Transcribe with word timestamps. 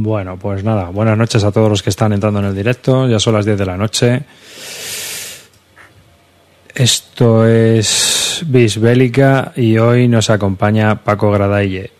Bueno, 0.00 0.38
pues 0.38 0.62
nada, 0.62 0.90
buenas 0.90 1.18
noches 1.18 1.42
a 1.42 1.50
todos 1.50 1.68
los 1.68 1.82
que 1.82 1.90
están 1.90 2.12
entrando 2.12 2.38
en 2.38 2.46
el 2.46 2.54
directo. 2.54 3.08
Ya 3.08 3.18
son 3.18 3.34
las 3.34 3.44
10 3.44 3.58
de 3.58 3.66
la 3.66 3.76
noche. 3.76 4.22
Esto 6.72 7.44
es 7.44 8.44
Bisbélica 8.46 9.52
y 9.56 9.76
hoy 9.76 10.06
nos 10.06 10.30
acompaña 10.30 11.02
Paco 11.02 11.32
Gradaille. 11.32 11.97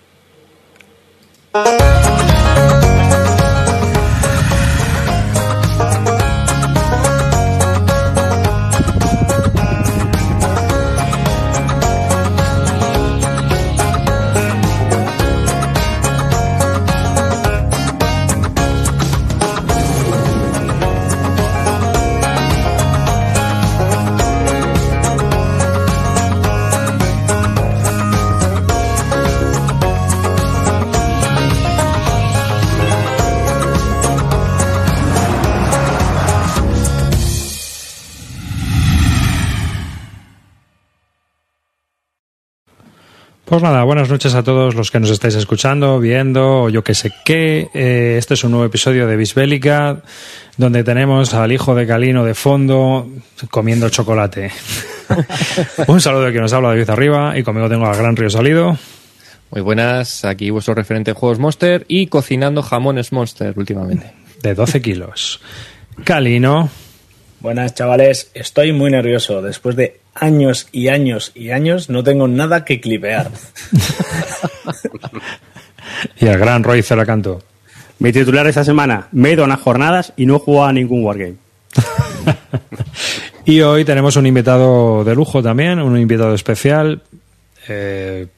Pues 43.59 43.73
nada, 43.73 43.83
buenas 43.83 44.09
noches 44.09 44.37
a 44.37 44.45
todos 44.45 44.77
los 44.77 44.93
que 44.93 45.01
nos 45.01 45.11
estáis 45.11 45.35
escuchando, 45.35 45.99
viendo, 45.99 46.63
o 46.63 46.69
yo 46.69 46.85
que 46.85 46.95
sé 46.95 47.11
qué. 47.25 47.69
Eh, 47.75 48.15
este 48.17 48.35
es 48.35 48.45
un 48.45 48.53
nuevo 48.53 48.65
episodio 48.65 49.09
de 49.09 49.17
Bisbélica, 49.17 50.01
donde 50.57 50.85
tenemos 50.85 51.35
al 51.35 51.51
hijo 51.51 51.75
de 51.75 51.85
Calino 51.85 52.25
de 52.25 52.35
fondo 52.35 53.09
comiendo 53.51 53.91
chocolate. 53.91 54.53
un 55.89 56.01
saludo 56.01 56.27
de 56.27 56.31
quien 56.31 56.43
nos 56.43 56.53
habla 56.53 56.69
David 56.69 56.89
Arriba 56.89 57.37
y 57.37 57.43
conmigo 57.43 57.69
tengo 57.69 57.87
al 57.87 57.97
gran 57.97 58.15
Río 58.15 58.31
Salido. 58.31 58.79
Muy 59.51 59.63
buenas, 59.63 60.25
aquí 60.25 60.51
vuestro 60.51 60.75
referente 60.75 61.11
de 61.11 61.15
juegos 61.17 61.41
Monster 61.41 61.85
y 61.89 62.07
cocinando 62.07 62.63
jamones 62.63 63.11
Monster 63.11 63.55
últimamente. 63.57 64.13
De 64.41 64.55
12 64.55 64.81
kilos. 64.81 65.41
Calino. 66.05 66.71
Buenas 67.41 67.75
chavales, 67.75 68.31
estoy 68.35 68.73
muy 68.73 68.93
nervioso. 68.93 69.43
Después 69.43 69.75
de 69.75 69.99
años 70.21 70.69
y 70.73 70.89
años 70.89 71.33
y 71.35 71.51
años 71.51 71.89
no 71.91 72.03
tengo 72.03 72.29
nada 72.29 72.65
que 72.65 72.81
clipear. 72.81 73.31
y 76.21 76.27
el 76.27 76.39
gran 76.39 76.63
Roy 76.63 76.83
Celacanto. 76.83 77.43
Mi 77.99 78.13
titular 78.13 78.47
esta 78.47 78.65
semana, 78.65 79.09
me 79.13 79.31
he 79.31 79.33
ido 79.33 79.43
a 79.43 79.47
unas 79.47 79.61
jornadas 79.61 80.13
y 80.17 80.27
no 80.27 80.37
he 80.37 80.39
jugado 80.39 80.69
a 80.69 80.73
ningún 80.73 81.05
Wargame. 81.05 81.35
y 83.45 83.61
hoy 83.61 83.85
tenemos 83.85 84.17
un 84.17 84.27
invitado 84.27 85.05
de 85.05 85.15
lujo 85.15 85.43
también, 85.43 85.81
un 85.81 85.99
invitado 85.99 86.35
especial, 86.35 87.03
eh, 87.69 88.29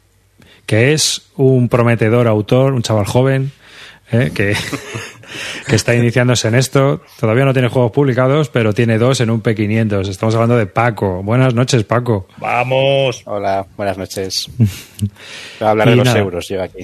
que 0.64 0.92
es 0.92 1.22
un 1.36 1.68
prometedor 1.68 2.26
autor, 2.26 2.72
un 2.72 2.82
chaval 2.82 3.06
joven, 3.06 3.52
eh, 4.12 4.30
que 4.34 4.54
que 5.66 5.76
está 5.76 5.94
iniciándose 5.94 6.48
en 6.48 6.54
esto. 6.54 7.02
Todavía 7.18 7.44
no 7.44 7.52
tiene 7.52 7.68
juegos 7.68 7.92
publicados, 7.92 8.48
pero 8.48 8.72
tiene 8.72 8.98
dos 8.98 9.20
en 9.20 9.30
un 9.30 9.42
P500. 9.42 10.08
Estamos 10.08 10.34
hablando 10.34 10.56
de 10.56 10.66
Paco. 10.66 11.22
Buenas 11.22 11.54
noches, 11.54 11.84
Paco. 11.84 12.26
Vamos. 12.38 13.22
Hola, 13.26 13.66
buenas 13.76 13.98
noches. 13.98 14.48
Voy 14.58 15.66
a 15.66 15.70
hablar 15.70 15.88
de 15.88 15.96
los 15.96 16.14
euros 16.14 16.48
yo 16.48 16.62
aquí. 16.62 16.82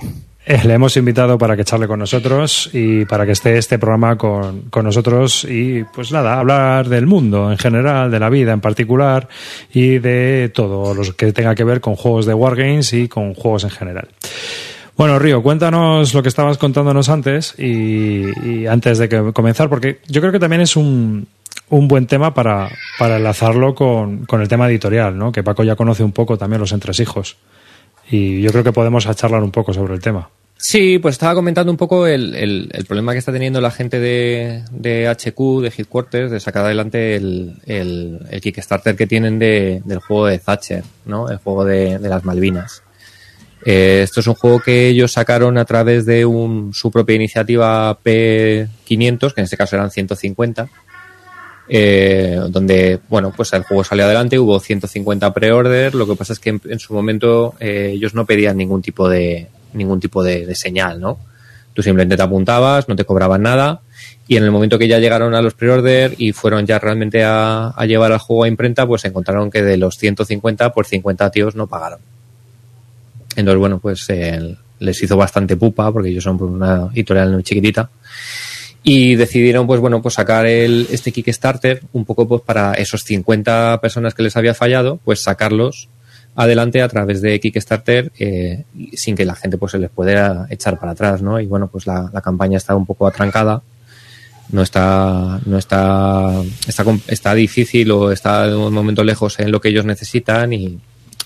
Eh, 0.49 0.61
le 0.65 0.75
hemos 0.75 0.97
invitado 0.97 1.37
para 1.39 1.57
que 1.57 1.65
charle 1.65 1.89
con 1.89 1.99
nosotros 1.99 2.71
y 2.73 3.05
para 3.05 3.27
que 3.27 3.33
esté 3.33 3.59
este 3.59 3.81
programa 3.81 4.17
con, 4.17 4.63
con, 4.71 4.85
nosotros 4.85 5.45
y 5.45 5.83
pues 5.83 6.13
nada, 6.13 6.39
hablar 6.39 6.89
del 6.89 7.09
mundo 7.09 7.51
en 7.51 7.59
general, 7.59 8.13
de 8.13 8.21
la 8.21 8.31
vida 8.31 8.53
en 8.53 8.61
particular 8.61 9.27
y 9.75 9.99
de 9.99 10.53
todo 10.55 10.95
lo 10.95 11.03
que 11.17 11.33
tenga 11.33 11.57
que 11.57 11.65
ver 11.65 11.81
con 11.81 11.97
juegos 11.97 12.27
de 12.27 12.35
Wargames 12.35 12.93
y 12.93 13.09
con 13.09 13.35
juegos 13.35 13.65
en 13.65 13.71
general. 13.71 14.09
Bueno, 14.97 15.19
Río, 15.19 15.43
cuéntanos 15.43 16.15
lo 16.15 16.23
que 16.23 16.29
estabas 16.31 16.57
contándonos 16.57 17.11
antes 17.11 17.55
y, 17.59 18.67
antes 18.67 18.99
de 18.99 19.09
que 19.09 19.33
comenzar, 19.35 19.69
porque 19.69 20.01
yo 20.09 20.23
creo 20.23 20.33
que 20.33 20.39
también 20.39 20.63
es 20.63 20.75
un, 20.75 21.27
un 21.69 21.89
buen 21.89 22.07
tema 22.07 22.33
para, 22.33 22.71
para 22.99 23.19
enlazarlo 23.19 23.75
con, 23.75 24.25
con, 24.25 24.41
el 24.41 24.49
tema 24.49 24.69
editorial, 24.69 25.19
¿no? 25.19 25.33
Que 25.33 25.43
Paco 25.43 25.65
ya 25.65 25.77
conoce 25.77 26.03
un 26.03 26.13
poco 26.13 26.39
también 26.39 26.61
los 26.61 26.73
entresijos. 26.73 27.37
Y 28.11 28.41
yo 28.41 28.51
creo 28.53 28.65
que 28.65 28.73
podemos 28.73 29.07
charlar 29.15 29.43
un 29.43 29.51
poco 29.51 29.75
sobre 29.75 29.95
el 29.95 30.01
tema. 30.01 30.31
Sí, 30.59 30.99
pues 30.99 31.17
estaba 31.17 31.35
comentando 31.35 31.71
un 31.71 31.77
poco 31.77 32.07
el, 32.07 32.35
el, 32.35 32.85
problema 32.87 33.13
que 33.13 33.19
está 33.19 33.31
teniendo 33.31 33.61
la 33.61 33.71
gente 33.71 34.01
de, 34.01 34.63
de, 34.71 35.07
HQ, 35.07 35.61
de 35.61 35.73
Headquarters, 35.77 36.31
de 36.31 36.41
sacar 36.41 36.65
adelante 36.65 37.17
el, 37.17 37.57
el, 37.67 38.21
el 38.31 38.41
Kickstarter 38.41 38.97
que 38.97 39.07
tienen 39.07 39.39
de, 39.39 39.83
del 39.85 39.99
juego 39.99 40.27
de 40.27 40.39
Thatcher, 40.39 40.83
¿no? 41.05 41.29
El 41.29 41.37
juego 41.37 41.67
de, 41.67 41.99
de 41.99 42.09
las 42.09 42.25
Malvinas. 42.25 42.83
Eh, 43.69 44.03
esto 44.05 44.21
es 44.21 44.29
un 44.29 44.35
juego 44.35 44.61
que 44.61 44.87
ellos 44.87 45.11
sacaron 45.11 45.59
a 45.59 45.65
través 45.65 46.07
de 46.07 46.25
un, 46.25 46.73
su 46.73 46.93
propia 46.93 47.17
iniciativa 47.17 47.99
P500, 48.01 49.35
que 49.35 49.41
en 49.41 49.45
este 49.45 49.57
caso 49.57 49.75
eran 49.75 49.91
150, 49.91 50.69
eh, 51.69 52.39
donde, 52.49 53.01
bueno, 53.09 53.33
pues 53.37 53.53
el 53.55 53.65
juego 53.65 53.83
salió 53.83 54.05
adelante, 54.05 54.39
hubo 54.39 54.61
150 54.61 55.35
pre-order, 55.35 55.97
lo 55.97 56.07
que 56.07 56.15
pasa 56.15 56.33
es 56.33 56.39
que 56.39 56.51
en, 56.51 56.79
su 56.79 56.95
momento 56.95 57.55
eh, 57.59 57.91
ellos 57.93 58.15
no 58.15 58.25
pedían 58.25 58.57
ningún 58.57 58.83
tipo 58.83 59.09
de, 59.09 59.49
ningún 59.73 59.99
tipo 59.99 60.23
de, 60.23 60.55
señal, 60.55 61.01
¿no? 61.01 61.19
Tú 61.75 61.83
simplemente 61.83 62.17
te 62.17 62.23
apuntabas, 62.23 62.89
no 62.89 62.95
te 62.95 63.05
cobraban 63.05 63.43
nada, 63.43 63.81
y 64.29 64.37
en 64.37 64.45
el 64.45 64.53
momento 64.53 64.79
que 64.79 64.87
ya 64.87 65.01
llegaron 65.01 65.35
a 65.35 65.43
los 65.43 65.55
pre-order 65.55 66.15
y 66.19 66.31
fueron 66.31 66.67
ya 66.67 66.79
realmente 66.79 67.25
a, 67.25 67.71
a 67.71 67.85
llevar 67.85 68.13
el 68.13 68.19
juego 68.19 68.45
a 68.45 68.49
imprenta, 68.49 68.87
pues 68.87 69.05
encontraron 69.05 69.51
que 69.51 69.65
de 69.65 69.77
los 69.77 69.97
150, 69.99 70.73
por 70.73 70.87
50 70.87 71.33
tíos 71.33 71.57
no 71.57 71.67
pagaron. 71.67 71.99
Entonces, 73.37 73.59
bueno, 73.59 73.79
pues 73.79 74.05
eh, 74.09 74.57
les 74.79 75.03
hizo 75.03 75.17
bastante 75.17 75.57
pupa 75.57 75.93
porque 75.93 76.09
ellos 76.11 76.25
son 76.25 76.43
una 76.43 76.89
editorial 76.93 77.33
muy 77.33 77.43
chiquitita. 77.43 77.91
Y 78.83 79.17
decidieron, 79.17 79.67
pues 79.67 79.81
bueno, 79.81 80.01
pues 80.01 80.15
sacar 80.15 80.47
el, 80.47 80.87
este 80.91 81.11
Kickstarter 81.11 81.83
un 81.93 82.05
poco 82.05 82.29
pues 82.29 82.43
para 82.43 82.75
esos 82.75 83.03
50 83.03 83.81
personas 83.81 84.15
que 84.15 84.23
les 84.23 84.37
había 84.37 84.55
fallado, 84.55 85.01
pues 85.05 85.23
sacarlos 85.23 85.89
adelante 86.37 86.83
a 86.83 86.89
través 86.89 87.21
de 87.21 87.41
Kickstarter 87.41 88.13
eh, 88.19 88.65
sin 88.93 89.17
que 89.17 89.25
la 89.25 89.35
gente 89.35 89.59
pues 89.59 89.73
se 89.73 89.79
les 89.79 89.91
pudiera 89.91 90.47
echar 90.51 90.79
para 90.79 90.93
atrás, 90.93 91.21
¿no? 91.21 91.41
Y 91.41 91.47
bueno, 91.47 91.67
pues 91.67 91.87
la, 91.87 92.11
la 92.13 92.21
campaña 92.21 92.59
está 92.59 92.77
un 92.77 92.87
poco 92.87 93.07
atrancada 93.07 93.63
no 94.51 94.63
está 94.63 95.41
no 95.45 95.59
está, 95.59 96.41
está 96.69 96.85
está 97.09 97.35
difícil 97.35 97.91
o 97.91 98.13
está 98.13 98.47
de 98.47 98.55
un 98.55 98.73
momento 98.73 99.03
lejos 99.03 99.39
en 99.41 99.51
lo 99.51 99.61
que 99.61 99.71
ellos 99.71 99.85
necesitan 99.85 100.53
y, 100.53 100.79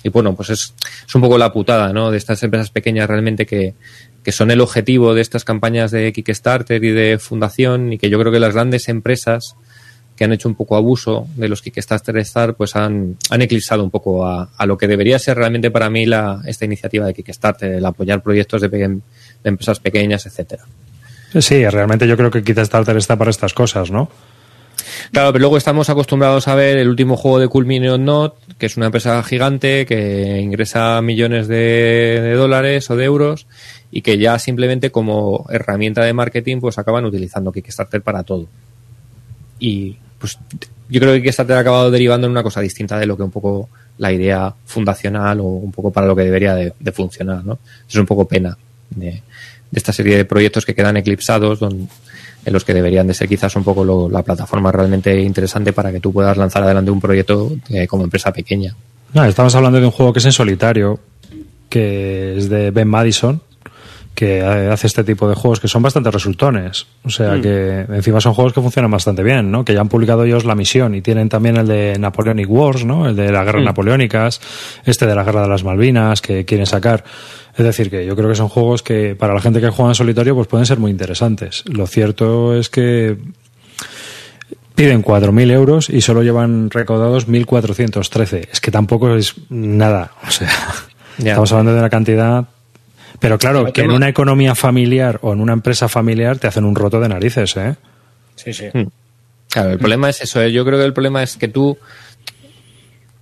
y 0.03 0.09
bueno, 0.09 0.35
pues 0.35 0.51
es, 0.51 0.75
es 1.07 1.15
un 1.15 1.21
poco 1.21 1.39
la 1.39 1.53
putada, 1.53 1.93
¿no? 1.93 2.11
De 2.11 2.19
estas 2.19 2.43
empresas 2.43 2.71
pequeñas 2.71 3.09
realmente 3.09 3.47
que, 3.47 3.75
que 4.23 4.33
son 4.33 4.51
el 4.51 4.61
objetivo 4.61 5.15
de 5.15 5.23
estas 5.23 5.45
campañas 5.45 5.91
de 5.91 6.13
Kickstarter 6.13 6.83
y 6.83 6.91
de 6.91 7.19
fundación 7.19 7.93
y 7.93 7.99
que 7.99 8.11
yo 8.11 8.19
creo 8.19 8.33
que 8.33 8.41
las 8.41 8.55
grandes 8.55 8.89
empresas 8.89 9.57
que 10.17 10.25
han 10.25 10.33
hecho 10.35 10.49
un 10.49 10.55
poco 10.55 10.77
abuso 10.77 11.27
de 11.37 11.49
los 11.49 11.63
Kickstarter 11.63 12.19
Star, 12.19 12.55
pues 12.55 12.77
han, 12.77 13.17
han 13.31 13.41
eclipsado 13.41 13.83
un 13.83 13.91
poco 13.91 14.27
a, 14.27 14.51
a, 14.55 14.67
lo 14.67 14.77
que 14.77 14.87
debería 14.87 15.19
ser 15.19 15.39
realmente 15.39 15.71
para 15.71 15.89
mí 15.89 16.05
la, 16.05 16.43
esta 16.45 16.67
iniciativa 16.67 17.07
de 17.07 17.15
Kickstarter, 17.15 17.73
el 17.73 17.87
apoyar 17.87 18.23
proyectos 18.23 18.61
de, 18.61 18.69
de 18.69 19.01
empresas 19.45 19.81
pequeñas, 19.81 20.27
etcétera. 20.27 20.65
Sí, 21.39 21.67
realmente 21.67 22.07
yo 22.07 22.19
creo 22.19 22.31
que 22.31 22.43
Kickstarter 22.43 22.97
está 22.99 23.17
para 23.17 23.31
estas 23.31 23.55
cosas, 23.55 23.91
¿no? 23.91 24.11
Claro, 25.13 25.33
pero 25.33 25.41
luego 25.41 25.57
estamos 25.57 25.89
acostumbrados 25.89 26.49
a 26.49 26.55
ver 26.55 26.77
el 26.77 26.89
último 26.89 27.17
juego 27.17 27.39
de 27.39 27.49
Culminion 27.49 28.05
Not, 28.05 28.35
que 28.61 28.67
es 28.67 28.77
una 28.77 28.87
empresa 28.87 29.21
gigante 29.25 29.87
que 29.87 30.39
ingresa 30.39 31.01
millones 31.03 31.49
de, 31.49 32.35
dólares 32.37 32.89
o 32.91 32.97
de 32.97 33.05
euros 33.05 33.47
y 33.91 34.03
que 34.03 34.19
ya 34.19 34.39
simplemente 34.39 34.93
como 34.93 35.47
herramienta 35.51 36.05
de 36.05 36.13
marketing 36.13 36.61
pues 36.61 36.79
acaban 36.79 37.05
utilizando 37.07 37.51
Kickstarter 37.51 38.03
para 38.03 38.23
todo. 38.23 38.47
Y 39.59 39.97
pues 40.19 40.39
yo 40.89 41.01
creo 41.01 41.15
que 41.15 41.23
Kickstarter 41.23 41.57
ha 41.57 41.61
acabado 41.61 41.91
derivando 41.91 42.27
en 42.27 42.33
una 42.33 42.43
cosa 42.43 42.61
distinta 42.61 42.99
de 42.99 43.07
lo 43.07 43.17
que 43.17 43.23
un 43.23 43.31
poco 43.31 43.71
la 43.99 44.13
idea 44.13 44.55
fundacional 44.67 45.41
o 45.41 45.45
un 45.45 45.73
poco 45.73 45.91
para 45.91 46.07
lo 46.07 46.15
que 46.15 46.23
debería 46.23 46.55
de, 46.55 46.75
de 46.79 46.93
funcionar, 46.93 47.45
¿no? 47.45 47.59
Es 47.89 47.97
un 47.97 48.07
poco 48.07 48.29
pena 48.29 48.57
de, 48.91 49.23
de 49.71 49.79
esta 49.79 49.93
serie 49.93 50.17
de 50.17 50.25
proyectos 50.25 50.67
que 50.67 50.75
quedan 50.75 50.99
eclipsados 50.99 51.61
donde 51.61 51.87
en 52.45 52.53
los 52.53 52.65
que 52.65 52.75
deberían 52.75 53.07
de 53.07 53.15
ser 53.15 53.29
quizás 53.29 53.55
un 53.57 53.65
poco 53.65 53.85
lo, 53.85 54.09
la 54.09 54.23
plataforma 54.23 54.73
realmente 54.73 55.21
interesante 55.21 55.73
para 55.73 55.93
que 55.93 56.01
tú 56.01 56.13
puedas 56.13 56.37
lanzar 56.37 56.63
adelante 56.63 56.91
un 56.91 57.01
proyecto 57.01 57.53
eh, 57.69 57.87
como 57.87 58.05
empresa 58.05 58.33
pequeña. 58.33 58.75
No, 59.13 59.25
estamos 59.25 59.55
hablando 59.55 59.81
de 59.81 59.87
un 59.87 59.93
juego 59.93 60.13
que 60.13 60.21
es 60.21 60.25
en 60.25 60.33
solitario, 60.33 61.01
que 61.69 62.37
es 62.37 62.49
de 62.49 62.71
Ben 62.71 62.89
Madison, 62.89 63.43
que 64.15 64.43
hace 64.43 64.87
este 64.87 65.03
tipo 65.03 65.29
de 65.29 65.35
juegos 65.35 65.61
que 65.61 65.69
son 65.69 65.83
bastante 65.83 66.11
resultones. 66.11 66.87
O 67.05 67.11
sea 67.11 67.37
mm. 67.37 67.41
que 67.41 67.81
encima 67.89 68.21
son 68.21 68.35
juegos 68.35 68.53
que 68.53 68.61
funcionan 68.61 68.91
bastante 68.91 69.23
bien, 69.23 69.51
¿no? 69.51 69.65
Que 69.65 69.73
ya 69.73 69.81
han 69.81 69.89
publicado 69.89 70.25
ellos 70.25 70.45
la 70.45 70.55
misión 70.55 70.95
y 70.95 71.01
tienen 71.01 71.29
también 71.29 71.57
el 71.57 71.67
de 71.67 71.97
Napoleonic 71.99 72.51
Wars, 72.51 72.85
¿no? 72.85 73.09
El 73.09 73.17
de 73.17 73.33
las 73.33 73.45
guerras 73.45 73.63
mm. 73.63 73.67
napoleónicas, 73.67 74.41
este 74.85 75.07
de 75.07 75.15
la 75.15 75.25
guerra 75.25 75.43
de 75.43 75.49
las 75.49 75.65
Malvinas 75.65 76.21
que 76.21 76.45
quieren 76.45 76.67
sacar. 76.67 77.05
Es 77.61 77.67
decir, 77.67 77.91
que 77.91 78.07
yo 78.07 78.17
creo 78.17 78.31
que 78.31 78.35
son 78.35 78.49
juegos 78.49 78.83
que 78.83 79.15
para 79.15 79.35
la 79.35 79.41
gente 79.41 79.61
que 79.61 79.69
juega 79.69 79.91
en 79.91 79.95
solitario 79.95 80.35
pues 80.35 80.49
pueden 80.49 80.65
ser 80.65 80.79
muy 80.79 80.91
interesantes. 80.91 81.63
Lo 81.67 81.87
cierto 81.87 82.57
es 82.57 82.71
que 82.71 83.19
piden 84.75 85.05
4.000 85.05 85.51
euros 85.51 85.91
y 85.91 86.01
solo 86.01 86.23
llevan 86.23 86.71
recaudados 86.71 87.29
1.413. 87.29 88.49
Es 88.51 88.63
que 88.63 88.71
tampoco 88.71 89.15
es 89.15 89.35
nada. 89.51 90.13
O 90.27 90.31
sea, 90.31 90.51
estamos 91.19 91.53
hablando 91.53 91.75
de 91.75 91.81
una 91.81 91.91
cantidad... 91.91 92.47
Pero 93.19 93.37
claro, 93.37 93.71
que 93.71 93.83
en 93.83 93.91
una 93.91 94.09
economía 94.09 94.55
familiar 94.55 95.19
o 95.21 95.35
en 95.35 95.43
una 95.43 95.53
empresa 95.53 95.87
familiar 95.89 96.39
te 96.39 96.47
hacen 96.47 96.65
un 96.65 96.75
roto 96.75 96.99
de 96.99 97.11
narices, 97.11 97.55
¿eh? 97.59 97.77
Sí, 98.37 98.55
sí. 98.55 98.69
Hmm. 98.73 98.87
Claro, 99.51 99.73
el 99.73 99.79
problema 99.79 100.09
es 100.09 100.23
eso. 100.23 100.41
¿eh? 100.41 100.51
Yo 100.51 100.65
creo 100.65 100.79
que 100.79 100.87
el 100.87 100.95
problema 100.95 101.23
es 101.23 101.37
que 101.37 101.49
tú, 101.49 101.77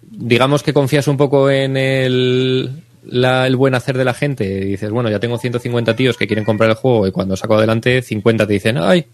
digamos 0.08 0.62
que 0.62 0.73
confías 0.73 1.08
un 1.08 1.17
poco 1.17 1.50
en 1.50 1.76
el, 1.76 2.85
el 3.11 3.57
buen 3.57 3.75
hacer 3.75 3.97
de 3.97 4.05
la 4.05 4.15
gente. 4.15 4.45
Y 4.47 4.65
dices, 4.65 4.91
bueno, 4.91 5.11
ya 5.11 5.19
tengo 5.21 5.39
150 5.39 5.97
tíos 5.97 6.17
que 6.17 6.27
quieren 6.27 6.45
comprar 6.45 6.71
el 6.71 6.77
juego 6.77 7.07
y 7.07 7.13
cuando 7.13 7.37
saco 7.37 7.55
adelante 7.57 8.03
50 8.03 8.47
te 8.47 8.53
dicen, 8.53 8.79
ay, 8.79 9.07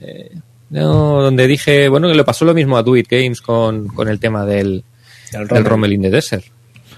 eh, 0.00 0.30
no, 0.70 1.22
donde 1.22 1.46
dije, 1.46 1.88
bueno, 1.88 2.08
que 2.08 2.14
le 2.14 2.24
pasó 2.24 2.44
lo 2.44 2.54
mismo 2.54 2.76
a 2.76 2.82
Do 2.82 2.96
It 2.96 3.06
Games 3.08 3.40
con, 3.40 3.88
con 3.88 4.08
el 4.08 4.18
tema 4.18 4.44
del, 4.44 4.84
El 5.32 5.40
del 5.40 5.48
Rommel. 5.48 5.64
Rommel 5.64 5.92
in 5.92 6.02
the 6.02 6.10
Desert. 6.10 6.44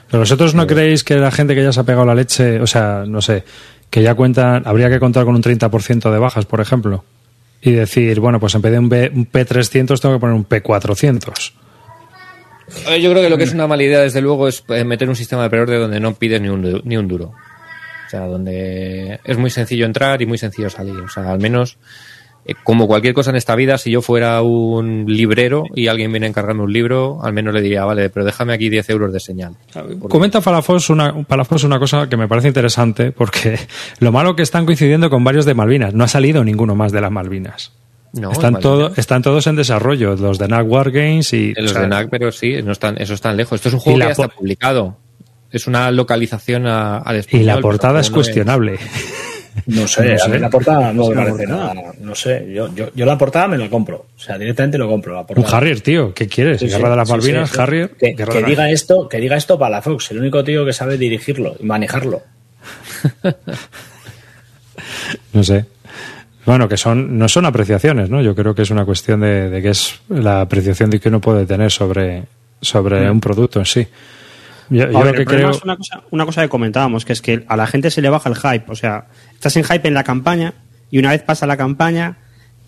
Pero 0.09 0.21
vosotros 0.21 0.55
no 0.55 0.67
creéis 0.67 1.03
que 1.03 1.17
la 1.17 1.31
gente 1.33 1.55
que 1.55 1.63
ya 1.63 1.73
se 1.73 1.81
ha 1.81 1.85
pegado 1.85 2.07
la 2.07 2.15
leche, 2.15 2.61
o 2.61 2.67
sea, 2.67 3.05
no 3.07 3.21
sé, 3.21 3.43
que 3.91 4.03
ya 4.03 4.15
cuentan, 4.15 4.63
habría 4.67 4.89
que 4.89 5.01
contar 5.01 5.25
con 5.25 5.35
un 5.35 5.43
30% 5.43 6.11
de 6.13 6.19
bajas, 6.19 6.47
por 6.47 6.61
ejemplo, 6.61 7.05
y 7.61 7.73
decir, 7.73 8.21
bueno, 8.21 8.39
pues 8.39 8.55
en 8.55 8.63
vez 8.63 8.73
de 8.73 8.79
un, 8.79 8.89
B- 8.89 9.11
un 9.13 9.27
P300 9.31 9.99
tengo 10.01 10.15
que 10.15 10.21
poner 10.21 10.37
un 10.37 10.49
P400. 10.49 11.53
A 12.87 12.91
ver, 12.91 13.01
Yo 13.01 13.11
creo 13.11 13.23
que 13.23 13.31
lo 13.31 13.39
que 13.39 13.45
es 13.45 13.53
una 13.53 13.67
mala 13.67 13.83
idea, 13.83 14.01
desde 14.01 14.21
luego, 14.21 14.49
es 14.49 14.65
eh, 14.69 14.85
meter 14.85 15.09
un 15.09 15.17
sistema 15.17 15.43
de 15.43 15.51
preorden 15.51 15.81
donde 15.81 16.01
no 16.01 16.15
pides 16.15 16.41
ni 16.41 16.49
un, 16.49 16.83
ni 16.85 16.97
un 16.97 17.09
duro. 17.09 17.33
O 18.07 18.11
sea, 18.11 18.21
donde 18.21 19.21
es 19.25 19.37
muy 19.37 19.51
sencillo 19.51 19.85
entrar 19.85 20.23
y 20.23 20.27
muy 20.27 20.39
sencillo 20.39 20.71
salir. 20.71 20.97
O 20.97 21.09
sea, 21.09 21.31
al 21.31 21.41
menos, 21.41 21.79
eh, 22.45 22.55
como 22.63 22.87
cualquier 22.87 23.15
cosa 23.15 23.31
en 23.31 23.37
esta 23.37 23.57
vida, 23.57 23.79
si 23.79 23.91
yo 23.91 24.01
fuera 24.03 24.41
un 24.43 25.07
librero 25.09 25.65
y 25.75 25.89
alguien 25.89 26.13
viene 26.13 26.27
a 26.27 26.29
encargarme 26.29 26.63
un 26.63 26.73
libro, 26.73 27.19
al 27.23 27.33
menos 27.33 27.53
le 27.53 27.61
diría, 27.61 27.85
vale, 27.85 28.09
pero 28.11 28.25
déjame 28.25 28.53
aquí 28.53 28.69
10 28.69 28.91
euros 28.91 29.13
de 29.13 29.19
señal. 29.19 29.57
Comenta 30.09 30.41
Palafos 30.41 30.89
una, 30.89 31.25
Palafos 31.25 31.65
una 31.65 31.81
cosa 31.81 32.09
que 32.09 32.17
me 32.17 32.29
parece 32.29 32.49
interesante, 32.49 33.11
porque 33.11 33.59
lo 33.99 34.13
malo 34.13 34.37
que 34.37 34.43
están 34.43 34.67
coincidiendo 34.67 35.11
con 35.11 35.25
varios 35.25 35.45
de 35.45 35.55
Malvinas. 35.55 35.95
No 35.95 36.05
ha 36.05 36.09
salido 36.09 36.45
ninguno 36.45 36.77
más 36.77 36.93
de 36.93 37.01
las 37.01 37.11
Malvinas. 37.11 37.73
No, 38.21 38.33
están, 38.33 38.59
todo, 38.61 38.93
están 38.97 39.23
todos 39.23 39.47
en 39.47 39.57
desarrollo, 39.57 40.15
los 40.17 40.39
de 40.39 40.49
NAC 40.49 40.67
Wargames 40.69 41.33
y... 41.33 41.53
Los 41.55 41.71
o 41.71 41.75
sea, 41.75 41.83
de 41.83 41.89
NAC, 41.89 42.09
pero 42.11 42.33
sí, 42.33 42.63
no 42.63 42.73
están, 42.73 43.01
eso 43.01 43.15
están 43.15 43.37
lejos. 43.37 43.57
Esto 43.57 43.69
es 43.69 43.75
un 43.75 43.81
juego 43.81 43.99
Y 43.99 44.01
que 44.01 44.05
la 44.09 44.15
ya 44.15 44.23
está 44.23 44.29
publicado. 44.35 44.97
Es 45.51 45.67
una 45.67 45.91
localización 45.91 46.67
a- 46.67 46.99
al 46.99 47.17
y 47.17 47.19
español. 47.21 47.47
la 47.47 47.53
pero 47.55 47.63
portada 47.63 48.01
es 48.01 48.11
cuestionable. 48.11 48.79
No 49.67 49.87
sé, 49.89 50.05
No 50.09 50.15
a 50.15 50.19
sé. 50.19 50.29
mí 50.29 50.39
la 50.39 50.51
portada 50.51 50.93
no 50.93 51.09
me 51.09 51.15
parece 51.15 51.47
nada. 51.47 51.75
No 52.01 52.15
sé, 52.15 52.47
yo, 52.53 52.75
yo, 52.75 52.91
yo 52.95 53.07
la 53.07 53.17
portada 53.17 53.49
me 53.49 53.57
la 53.59 53.71
compro. 53.71 54.07
O 54.17 54.19
sea, 54.19 54.37
directamente 54.39 54.77
lo 54.77 54.89
compro. 54.89 55.15
La 55.15 55.25
Un. 55.35 55.45
Harrier, 55.55 55.81
tío, 55.81 56.13
¿qué 56.13 56.27
quieres? 56.29 56.61
Sí, 56.61 56.67
sí, 56.69 56.75
Guerra 56.75 56.91
de 56.91 56.97
las 56.97 57.09
Malvinas, 57.09 57.49
sí, 57.49 57.55
sí. 57.55 57.61
Harrier. 57.63 57.91
Que, 57.91 58.15
la- 58.19 58.47
diga 58.47 58.71
esto, 58.71 59.09
que 59.09 59.19
diga 59.19 59.37
esto 59.37 59.59
Palafox, 59.59 60.11
el 60.11 60.19
único 60.19 60.43
tío 60.45 60.65
que 60.67 60.73
sabe 60.73 60.99
dirigirlo 60.99 61.55
y 61.59 61.65
manejarlo. 61.65 62.23
No 65.33 65.43
sé. 65.45 65.65
Bueno, 66.47 66.69
que 66.69 66.77
son 66.77 67.19
no 67.19 67.29
son 67.29 67.45
apreciaciones, 67.45 68.09
¿no? 68.09 68.23
Yo 68.23 68.35
creo 68.35 68.55
que 68.55 68.63
es 68.63 68.71
una 68.71 68.85
cuestión 68.85 69.21
de, 69.21 69.51
de 69.51 69.61
que 69.61 69.71
es 69.71 70.01
la 70.09 70.43
apreciación 70.43 70.91
de 70.91 71.01
que 71.01 71.09
uno 71.09 71.21
puede 71.21 71.45
tener 71.45 71.73
sobre, 71.73 72.25
sobre 72.61 73.11
un 73.11 73.21
producto 73.21 73.59
en 73.59 73.67
sí. 73.67 73.87
Yo, 74.71 74.91
yo 74.91 74.99
A 74.99 75.03
ver, 75.05 75.13
lo 75.13 75.19
que 75.19 75.25
creo... 75.27 75.51
es 75.51 75.63
una 75.63 75.77
cosa, 75.77 76.03
una 76.11 76.25
cosa 76.25 76.43
que 76.43 76.49
comentábamos, 76.49 77.05
que 77.05 77.13
es 77.13 77.21
que 77.21 77.45
a 77.49 77.57
la 77.57 77.67
gente 77.67 77.91
se 77.91 78.01
le 78.01 78.09
baja 78.09 78.31
el 78.31 78.37
hype. 78.37 78.65
O 78.69 78.77
sea, 78.77 79.07
estás 79.35 79.57
en 79.57 79.65
hype 79.65 79.89
en 79.89 79.95
la 79.95 80.05
campaña 80.05 80.55
y 80.91 80.99
una 80.99 81.11
vez 81.11 81.23
pasa 81.23 81.47
la 81.47 81.57
campaña, 81.57 82.19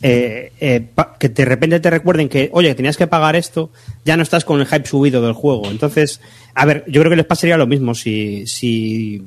eh, 0.03 0.53
eh, 0.61 0.89
que 1.19 1.29
de 1.29 1.45
repente 1.45 1.81
te 1.81 1.91
recuerden 1.91 2.29
que, 2.29 2.51
oye, 2.53 2.75
tenías 2.75 2.97
que 2.97 3.07
pagar 3.07 3.37
esto, 3.37 3.71
ya 4.05 4.17
no 4.17 4.23
estás 4.23 4.45
con 4.45 4.61
el 4.61 4.67
hype 4.67 4.87
subido 4.87 5.23
del 5.23 5.33
juego. 5.33 5.71
Entonces, 5.71 6.21
a 6.55 6.65
ver, 6.65 6.85
yo 6.89 7.01
creo 7.01 7.11
que 7.11 7.17
les 7.17 7.27
pasaría 7.27 7.57
lo 7.57 7.67
mismo 7.67 7.95
si, 7.95 8.47
si 8.47 9.23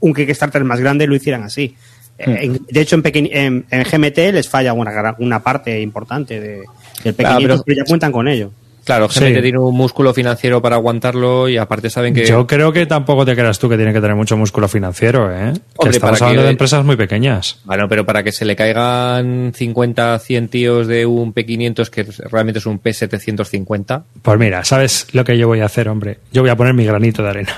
un 0.00 0.14
Kickstarter 0.14 0.64
más 0.64 0.80
grande 0.80 1.06
lo 1.06 1.14
hicieran 1.14 1.42
así. 1.42 1.76
En- 2.22 2.60
de 2.68 2.80
hecho, 2.80 2.96
en, 2.96 3.02
pequeñ- 3.02 3.30
en, 3.32 3.64
en 3.70 3.82
GMT 3.82 4.18
les 4.32 4.48
falla 4.48 4.72
una, 4.72 5.14
una 5.18 5.42
parte 5.42 5.80
importante 5.80 6.40
de, 6.40 6.62
del 7.04 7.14
pequeñito, 7.14 7.40
pero- 7.48 7.62
pero 7.64 7.76
ya 7.78 7.84
cuentan 7.88 8.12
con 8.12 8.28
ello. 8.28 8.50
Claro, 8.84 9.08
Sí. 9.08 9.20
que 9.32 9.40
tiene 9.40 9.58
un 9.60 9.76
músculo 9.76 10.12
financiero 10.12 10.60
para 10.60 10.74
aguantarlo 10.74 11.48
y 11.48 11.56
aparte 11.56 11.88
saben 11.88 12.12
que. 12.12 12.26
Yo 12.26 12.48
creo 12.48 12.72
que 12.72 12.84
tampoco 12.84 13.24
te 13.24 13.36
creas 13.36 13.56
tú 13.60 13.68
que 13.68 13.76
tiene 13.76 13.92
que 13.92 14.00
tener 14.00 14.16
mucho 14.16 14.36
músculo 14.36 14.66
financiero, 14.66 15.30
¿eh? 15.30 15.52
que 15.52 15.60
Hombre, 15.76 15.90
estamos 15.98 16.18
para 16.18 16.30
hablando 16.30 16.40
que- 16.42 16.46
de 16.46 16.50
empresas 16.50 16.84
muy 16.84 16.96
pequeñas. 16.96 17.60
Bueno, 17.64 17.88
pero 17.88 18.04
para 18.04 18.24
que 18.24 18.32
se 18.32 18.44
le 18.44 18.56
caigan 18.56 19.52
50, 19.54 20.18
100 20.18 20.48
tíos 20.48 20.88
de 20.88 21.06
un 21.06 21.32
P500 21.32 21.90
que 21.90 22.04
realmente 22.28 22.58
es 22.58 22.66
un 22.66 22.82
P750. 22.82 24.02
Pues 24.20 24.38
mira, 24.40 24.64
¿sabes 24.64 25.06
lo 25.12 25.22
que 25.24 25.38
yo 25.38 25.46
voy 25.46 25.60
a 25.60 25.66
hacer, 25.66 25.88
hombre? 25.88 26.18
Yo 26.32 26.42
voy 26.42 26.50
a 26.50 26.56
poner 26.56 26.74
mi 26.74 26.84
granito 26.84 27.22
de 27.22 27.28
arena. 27.28 27.54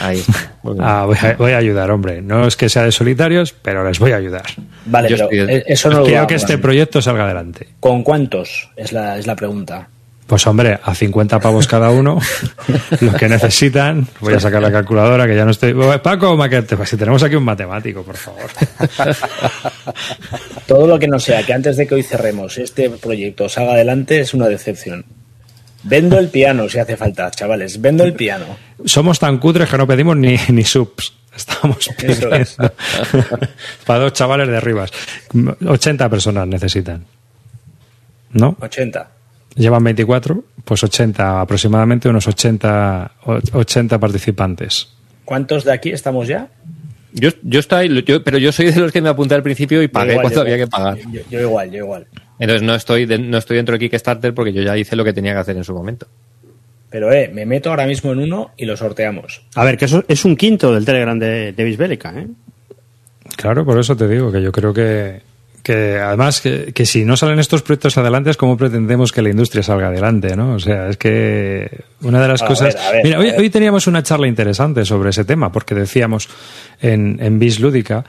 Ahí 0.00 0.18
está. 0.18 0.52
Ah, 0.80 1.04
voy, 1.06 1.16
a, 1.20 1.34
voy 1.36 1.52
a 1.52 1.58
ayudar, 1.58 1.90
hombre. 1.90 2.22
No 2.22 2.46
es 2.46 2.56
que 2.56 2.68
sea 2.68 2.84
de 2.84 2.92
solitarios, 2.92 3.52
pero 3.52 3.84
les 3.84 3.98
voy 3.98 4.12
a 4.12 4.16
ayudar. 4.16 4.44
Vale, 4.86 5.08
Yo 5.08 5.16
pero 5.16 5.30
estoy 5.30 5.56
eh, 5.56 5.64
eso 5.66 5.88
no 5.90 5.98
lo 5.98 6.02
Quiero 6.02 6.16
dudaba, 6.16 6.26
que 6.28 6.34
este 6.36 6.58
proyecto 6.58 7.02
salga 7.02 7.24
adelante. 7.24 7.68
¿Con 7.80 8.02
cuántos? 8.02 8.70
Es 8.76 8.92
la, 8.92 9.18
es 9.18 9.26
la 9.26 9.36
pregunta. 9.36 9.88
Pues 10.26 10.46
hombre, 10.46 10.78
a 10.82 10.94
50 10.94 11.38
pavos 11.38 11.66
cada 11.66 11.90
uno, 11.90 12.18
los 13.00 13.14
que 13.14 13.28
necesitan. 13.28 14.06
Voy 14.20 14.32
a 14.32 14.40
sacar 14.40 14.62
la 14.62 14.72
calculadora 14.72 15.26
que 15.26 15.36
ya 15.36 15.44
no 15.44 15.50
estoy. 15.50 15.74
Paco, 16.02 16.34
Maquete, 16.34 16.78
pues 16.78 16.88
si 16.88 16.96
tenemos 16.96 17.22
aquí 17.22 17.34
un 17.36 17.44
matemático, 17.44 18.02
por 18.02 18.16
favor. 18.16 18.50
Todo 20.66 20.86
lo 20.86 20.98
que 20.98 21.08
no 21.08 21.18
sea 21.20 21.42
que 21.42 21.52
antes 21.52 21.76
de 21.76 21.86
que 21.86 21.96
hoy 21.96 22.02
cerremos 22.02 22.56
este 22.56 22.88
proyecto 22.88 23.50
salga 23.50 23.74
adelante 23.74 24.20
es 24.20 24.32
una 24.32 24.48
decepción. 24.48 25.04
Vendo 25.84 26.18
el 26.18 26.28
piano 26.28 26.68
si 26.68 26.78
hace 26.78 26.96
falta, 26.96 27.30
chavales. 27.30 27.80
Vendo 27.80 28.04
el 28.04 28.14
piano. 28.14 28.44
Somos 28.84 29.18
tan 29.18 29.38
cutres 29.38 29.68
que 29.68 29.76
no 29.78 29.86
pedimos 29.86 30.16
ni, 30.16 30.36
ni 30.48 30.64
subs. 30.64 31.12
Estamos 31.36 31.90
pidiendo 31.98 32.34
es. 32.34 32.56
para 33.86 33.98
dos 34.00 34.12
chavales 34.12 34.48
de 34.48 34.60
Rivas. 34.60 34.90
80 35.66 36.08
personas 36.08 36.46
necesitan. 36.46 37.04
¿No? 38.32 38.56
80. 38.60 39.10
Llevan 39.56 39.84
24, 39.84 40.42
pues 40.64 40.82
80, 40.82 41.40
aproximadamente 41.40 42.08
unos 42.08 42.26
80, 42.26 43.12
o- 43.26 43.38
80 43.52 43.98
participantes. 43.98 44.88
¿Cuántos 45.24 45.64
de 45.64 45.72
aquí 45.72 45.90
estamos 45.90 46.26
ya? 46.28 46.48
Yo, 47.12 47.30
yo 47.42 47.60
estoy, 47.60 48.02
yo- 48.04 48.24
pero 48.24 48.38
yo 48.38 48.50
soy 48.50 48.72
de 48.72 48.80
los 48.80 48.90
que 48.90 49.00
me 49.00 49.08
apunté 49.08 49.34
al 49.36 49.42
principio 49.42 49.82
y 49.82 49.88
pagué 49.88 50.06
Yo 50.06 50.12
igual, 50.14 50.24
cuando 50.24 50.40
había 50.40 50.56
que 50.56 50.66
pagar. 50.66 50.98
Yo, 50.98 51.20
yo 51.30 51.40
igual, 51.40 51.70
yo 51.70 51.78
igual. 51.78 52.06
Entonces 52.44 52.62
no 52.62 52.74
estoy, 52.74 53.06
de- 53.06 53.18
no 53.18 53.38
estoy 53.38 53.56
dentro 53.56 53.74
de 53.76 53.78
Kickstarter 53.80 54.32
porque 54.34 54.52
yo 54.52 54.62
ya 54.62 54.76
hice 54.76 54.96
lo 54.96 55.04
que 55.04 55.12
tenía 55.12 55.32
que 55.32 55.38
hacer 55.40 55.56
en 55.56 55.64
su 55.64 55.74
momento. 55.74 56.06
Pero 56.90 57.12
eh, 57.12 57.28
me 57.32 57.44
meto 57.44 57.70
ahora 57.70 57.86
mismo 57.86 58.12
en 58.12 58.20
uno 58.20 58.52
y 58.56 58.64
lo 58.66 58.76
sorteamos. 58.76 59.42
A 59.56 59.64
ver, 59.64 59.76
que 59.76 59.86
eso 59.86 60.04
es 60.06 60.24
un 60.24 60.36
quinto 60.36 60.72
del 60.72 60.84
Telegram 60.84 61.18
de, 61.18 61.52
de 61.52 61.64
Bisbélica, 61.64 62.14
¿eh? 62.16 62.28
Claro, 63.36 63.64
por 63.64 63.78
eso 63.80 63.96
te 63.96 64.06
digo 64.06 64.30
que 64.30 64.40
yo 64.40 64.52
creo 64.52 64.72
que, 64.72 65.20
que 65.62 65.98
además 65.98 66.40
que, 66.40 66.72
que 66.72 66.86
si 66.86 67.04
no 67.04 67.16
salen 67.16 67.38
estos 67.40 67.62
proyectos 67.62 67.98
adelante 67.98 68.30
es 68.30 68.36
como 68.36 68.56
pretendemos 68.56 69.10
que 69.10 69.22
la 69.22 69.30
industria 69.30 69.62
salga 69.62 69.88
adelante, 69.88 70.36
¿no? 70.36 70.54
O 70.54 70.58
sea, 70.60 70.88
es 70.88 70.96
que 70.96 71.68
una 72.02 72.20
de 72.22 72.28
las 72.28 72.42
A 72.42 72.46
cosas... 72.46 72.74
ver, 72.74 72.82
a 72.84 72.90
ver, 72.92 73.04
Mira, 73.04 73.18
hoy, 73.18 73.30
hoy 73.38 73.50
teníamos 73.50 73.86
una 73.88 74.02
charla 74.02 74.28
interesante 74.28 74.84
sobre 74.84 75.10
ese 75.10 75.24
tema, 75.24 75.50
porque 75.50 75.74
decíamos 75.74 76.28
en, 76.80 77.18
en 77.20 77.38
Bis 77.40 77.58
Lúdica 77.58 78.04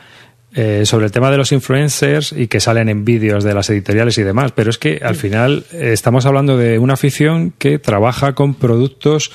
eh, 0.58 0.86
sobre 0.86 1.06
el 1.06 1.12
tema 1.12 1.30
de 1.32 1.36
los 1.38 1.52
influencers 1.52 2.32
y 2.32 2.48
que 2.48 2.62
salen 2.62 2.88
en 2.88 3.04
vídeos 3.04 3.44
de 3.44 3.54
las 3.54 3.70
editoriales 3.70 4.18
y 4.18 4.24
demás, 4.24 4.54
pero 4.54 4.70
es 4.70 4.78
que 4.78 5.02
al 5.04 5.16
final 5.16 5.66
eh, 5.74 5.92
estamos 5.92 6.26
hablando 6.26 6.58
de 6.58 6.80
una 6.80 6.94
afición 6.94 7.52
que 7.52 7.78
trabaja 7.78 8.36
con 8.36 8.56
productos 8.56 9.34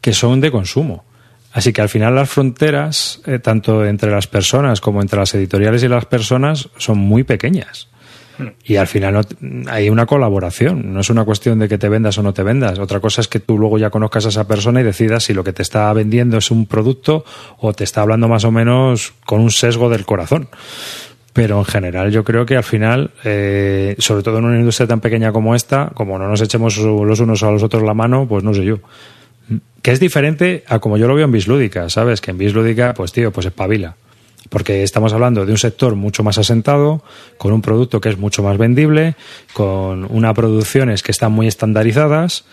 que 0.00 0.14
son 0.14 0.40
de 0.40 0.50
consumo. 0.50 1.04
Así 1.52 1.74
que 1.74 1.82
al 1.82 1.90
final 1.90 2.14
las 2.14 2.30
fronteras, 2.30 3.20
eh, 3.26 3.38
tanto 3.38 3.84
entre 3.84 4.10
las 4.10 4.26
personas 4.26 4.80
como 4.80 5.02
entre 5.02 5.18
las 5.18 5.34
editoriales 5.34 5.82
y 5.82 5.88
las 5.88 6.06
personas, 6.06 6.70
son 6.78 6.96
muy 6.96 7.22
pequeñas. 7.22 7.88
Y 8.64 8.76
al 8.76 8.86
final 8.86 9.14
no- 9.40 9.70
hay 9.70 9.90
una 9.90 10.06
colaboración, 10.06 10.92
no 10.94 11.00
es 11.00 11.10
una 11.10 11.24
cuestión 11.24 11.58
de 11.58 11.68
que 11.68 11.78
te 11.78 11.88
vendas 11.88 12.18
o 12.18 12.22
no 12.22 12.32
te 12.34 12.42
vendas. 12.42 12.78
Otra 12.78 13.00
cosa 13.00 13.20
es 13.20 13.28
que 13.28 13.40
tú 13.40 13.58
luego 13.58 13.78
ya 13.78 13.90
conozcas 13.90 14.26
a 14.26 14.28
esa 14.30 14.46
persona 14.46 14.80
y 14.80 14.84
decidas 14.84 15.24
si 15.24 15.34
lo 15.34 15.44
que 15.44 15.52
te 15.52 15.62
está 15.62 15.92
vendiendo 15.92 16.38
es 16.38 16.50
un 16.50 16.66
producto 16.66 17.24
o 17.58 17.72
te 17.72 17.84
está 17.84 18.02
hablando 18.02 18.28
más 18.28 18.44
o 18.44 18.50
menos 18.50 19.12
con 19.26 19.40
un 19.40 19.50
sesgo 19.50 19.88
del 19.88 20.04
corazón. 20.04 20.48
Pero 21.32 21.58
en 21.58 21.64
general 21.64 22.10
yo 22.10 22.24
creo 22.24 22.44
que 22.44 22.56
al 22.56 22.62
final, 22.64 23.10
eh, 23.24 23.94
sobre 23.98 24.22
todo 24.22 24.36
en 24.38 24.44
una 24.44 24.58
industria 24.58 24.86
tan 24.86 25.00
pequeña 25.00 25.32
como 25.32 25.54
esta, 25.54 25.90
como 25.94 26.18
no 26.18 26.28
nos 26.28 26.42
echemos 26.42 26.76
los 26.76 27.20
unos 27.20 27.42
a 27.42 27.50
los 27.50 27.62
otros 27.62 27.82
la 27.82 27.94
mano, 27.94 28.26
pues 28.28 28.44
no 28.44 28.52
sé 28.52 28.64
yo. 28.64 28.80
Que 29.80 29.92
es 29.92 29.98
diferente 29.98 30.62
a 30.68 30.78
como 30.78 30.96
yo 30.98 31.08
lo 31.08 31.14
veo 31.14 31.24
en 31.24 31.32
Bislúdica, 31.32 31.88
¿sabes? 31.88 32.20
Que 32.20 32.30
en 32.32 32.38
Bislúdica, 32.38 32.92
pues 32.94 33.12
tío, 33.12 33.32
pues 33.32 33.46
espabila. 33.46 33.96
Porque 34.52 34.82
estamos 34.82 35.14
hablando 35.14 35.46
de 35.46 35.50
un 35.50 35.56
sector 35.56 35.96
mucho 35.96 36.22
más 36.22 36.36
asentado, 36.36 37.02
con 37.38 37.54
un 37.54 37.62
producto 37.62 38.02
que 38.02 38.10
es 38.10 38.18
mucho 38.18 38.42
más 38.42 38.58
vendible, 38.58 39.14
con 39.54 40.04
unas 40.14 40.34
producciones 40.34 41.02
que 41.02 41.10
están 41.10 41.32
muy 41.32 41.46
estandarizadas 41.46 42.44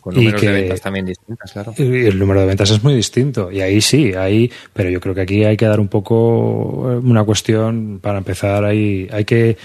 Con 0.00 0.16
números 0.16 0.42
de 0.42 0.50
ventas 0.50 0.80
también 0.80 1.06
distintas, 1.06 1.52
claro. 1.52 1.72
Y 1.78 2.06
el 2.06 2.18
número 2.18 2.40
de 2.40 2.46
ventas 2.46 2.70
es 2.72 2.82
muy 2.82 2.94
distinto. 2.94 3.52
Y 3.52 3.60
ahí 3.60 3.80
sí, 3.80 4.14
ahí, 4.14 4.50
pero 4.72 4.90
yo 4.90 5.00
creo 5.00 5.14
que 5.14 5.20
aquí 5.20 5.44
hay 5.44 5.56
que 5.56 5.66
dar 5.66 5.78
un 5.78 5.86
poco 5.86 6.90
eh, 6.90 6.96
una 6.96 7.22
cuestión 7.22 8.00
para 8.02 8.18
empezar 8.18 8.64
ahí. 8.64 9.08
Hay 9.12 9.24
que 9.24 9.56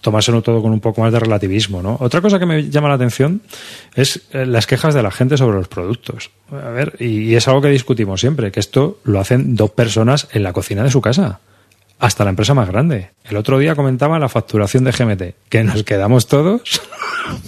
tomárselo 0.00 0.42
todo 0.42 0.62
con 0.62 0.72
un 0.72 0.80
poco 0.80 1.00
más 1.00 1.12
de 1.12 1.20
relativismo, 1.20 1.82
¿no? 1.82 1.96
Otra 2.00 2.20
cosa 2.20 2.38
que 2.38 2.46
me 2.46 2.70
llama 2.70 2.88
la 2.88 2.94
atención 2.94 3.42
es 3.94 4.22
eh, 4.32 4.46
las 4.46 4.66
quejas 4.66 4.94
de 4.94 5.02
la 5.02 5.10
gente 5.10 5.36
sobre 5.36 5.58
los 5.58 5.68
productos. 5.68 6.30
A 6.50 6.70
ver, 6.70 6.96
y 7.00 7.34
es 7.34 7.46
algo 7.48 7.60
que 7.60 7.68
discutimos 7.68 8.20
siempre, 8.20 8.50
que 8.50 8.60
esto 8.60 8.98
lo 9.04 9.20
hacen 9.20 9.56
dos 9.56 9.70
personas 9.70 10.28
en 10.32 10.42
la 10.42 10.52
cocina 10.52 10.82
de 10.82 10.90
su 10.90 11.00
casa 11.00 11.40
hasta 12.00 12.24
la 12.24 12.30
empresa 12.30 12.54
más 12.54 12.68
grande. 12.68 13.10
El 13.24 13.36
otro 13.36 13.58
día 13.58 13.76
comentaba 13.76 14.18
la 14.18 14.28
facturación 14.28 14.84
de 14.84 14.92
GMT, 14.92 15.48
que 15.48 15.62
nos 15.62 15.84
quedamos 15.84 16.26
todos. 16.26 16.80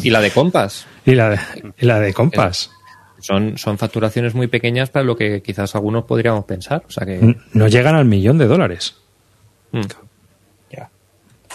Y 0.02 0.10
la 0.10 0.20
de 0.20 0.30
Compass. 0.30 0.86
y 1.06 1.14
la 1.14 1.30
de, 1.30 1.40
y 1.78 1.86
la 1.86 1.98
de 1.98 2.12
Compass. 2.12 2.70
Son, 3.18 3.56
son 3.56 3.78
facturaciones 3.78 4.34
muy 4.34 4.48
pequeñas 4.48 4.90
para 4.90 5.04
lo 5.04 5.16
que 5.16 5.42
quizás 5.42 5.74
algunos 5.74 6.04
podríamos 6.04 6.44
pensar. 6.44 6.84
O 6.86 6.90
sea 6.90 7.06
que... 7.06 7.36
No 7.54 7.68
llegan 7.68 7.94
al 7.94 8.04
millón 8.04 8.36
de 8.36 8.46
dólares. 8.46 8.96
Mm. 9.72 9.80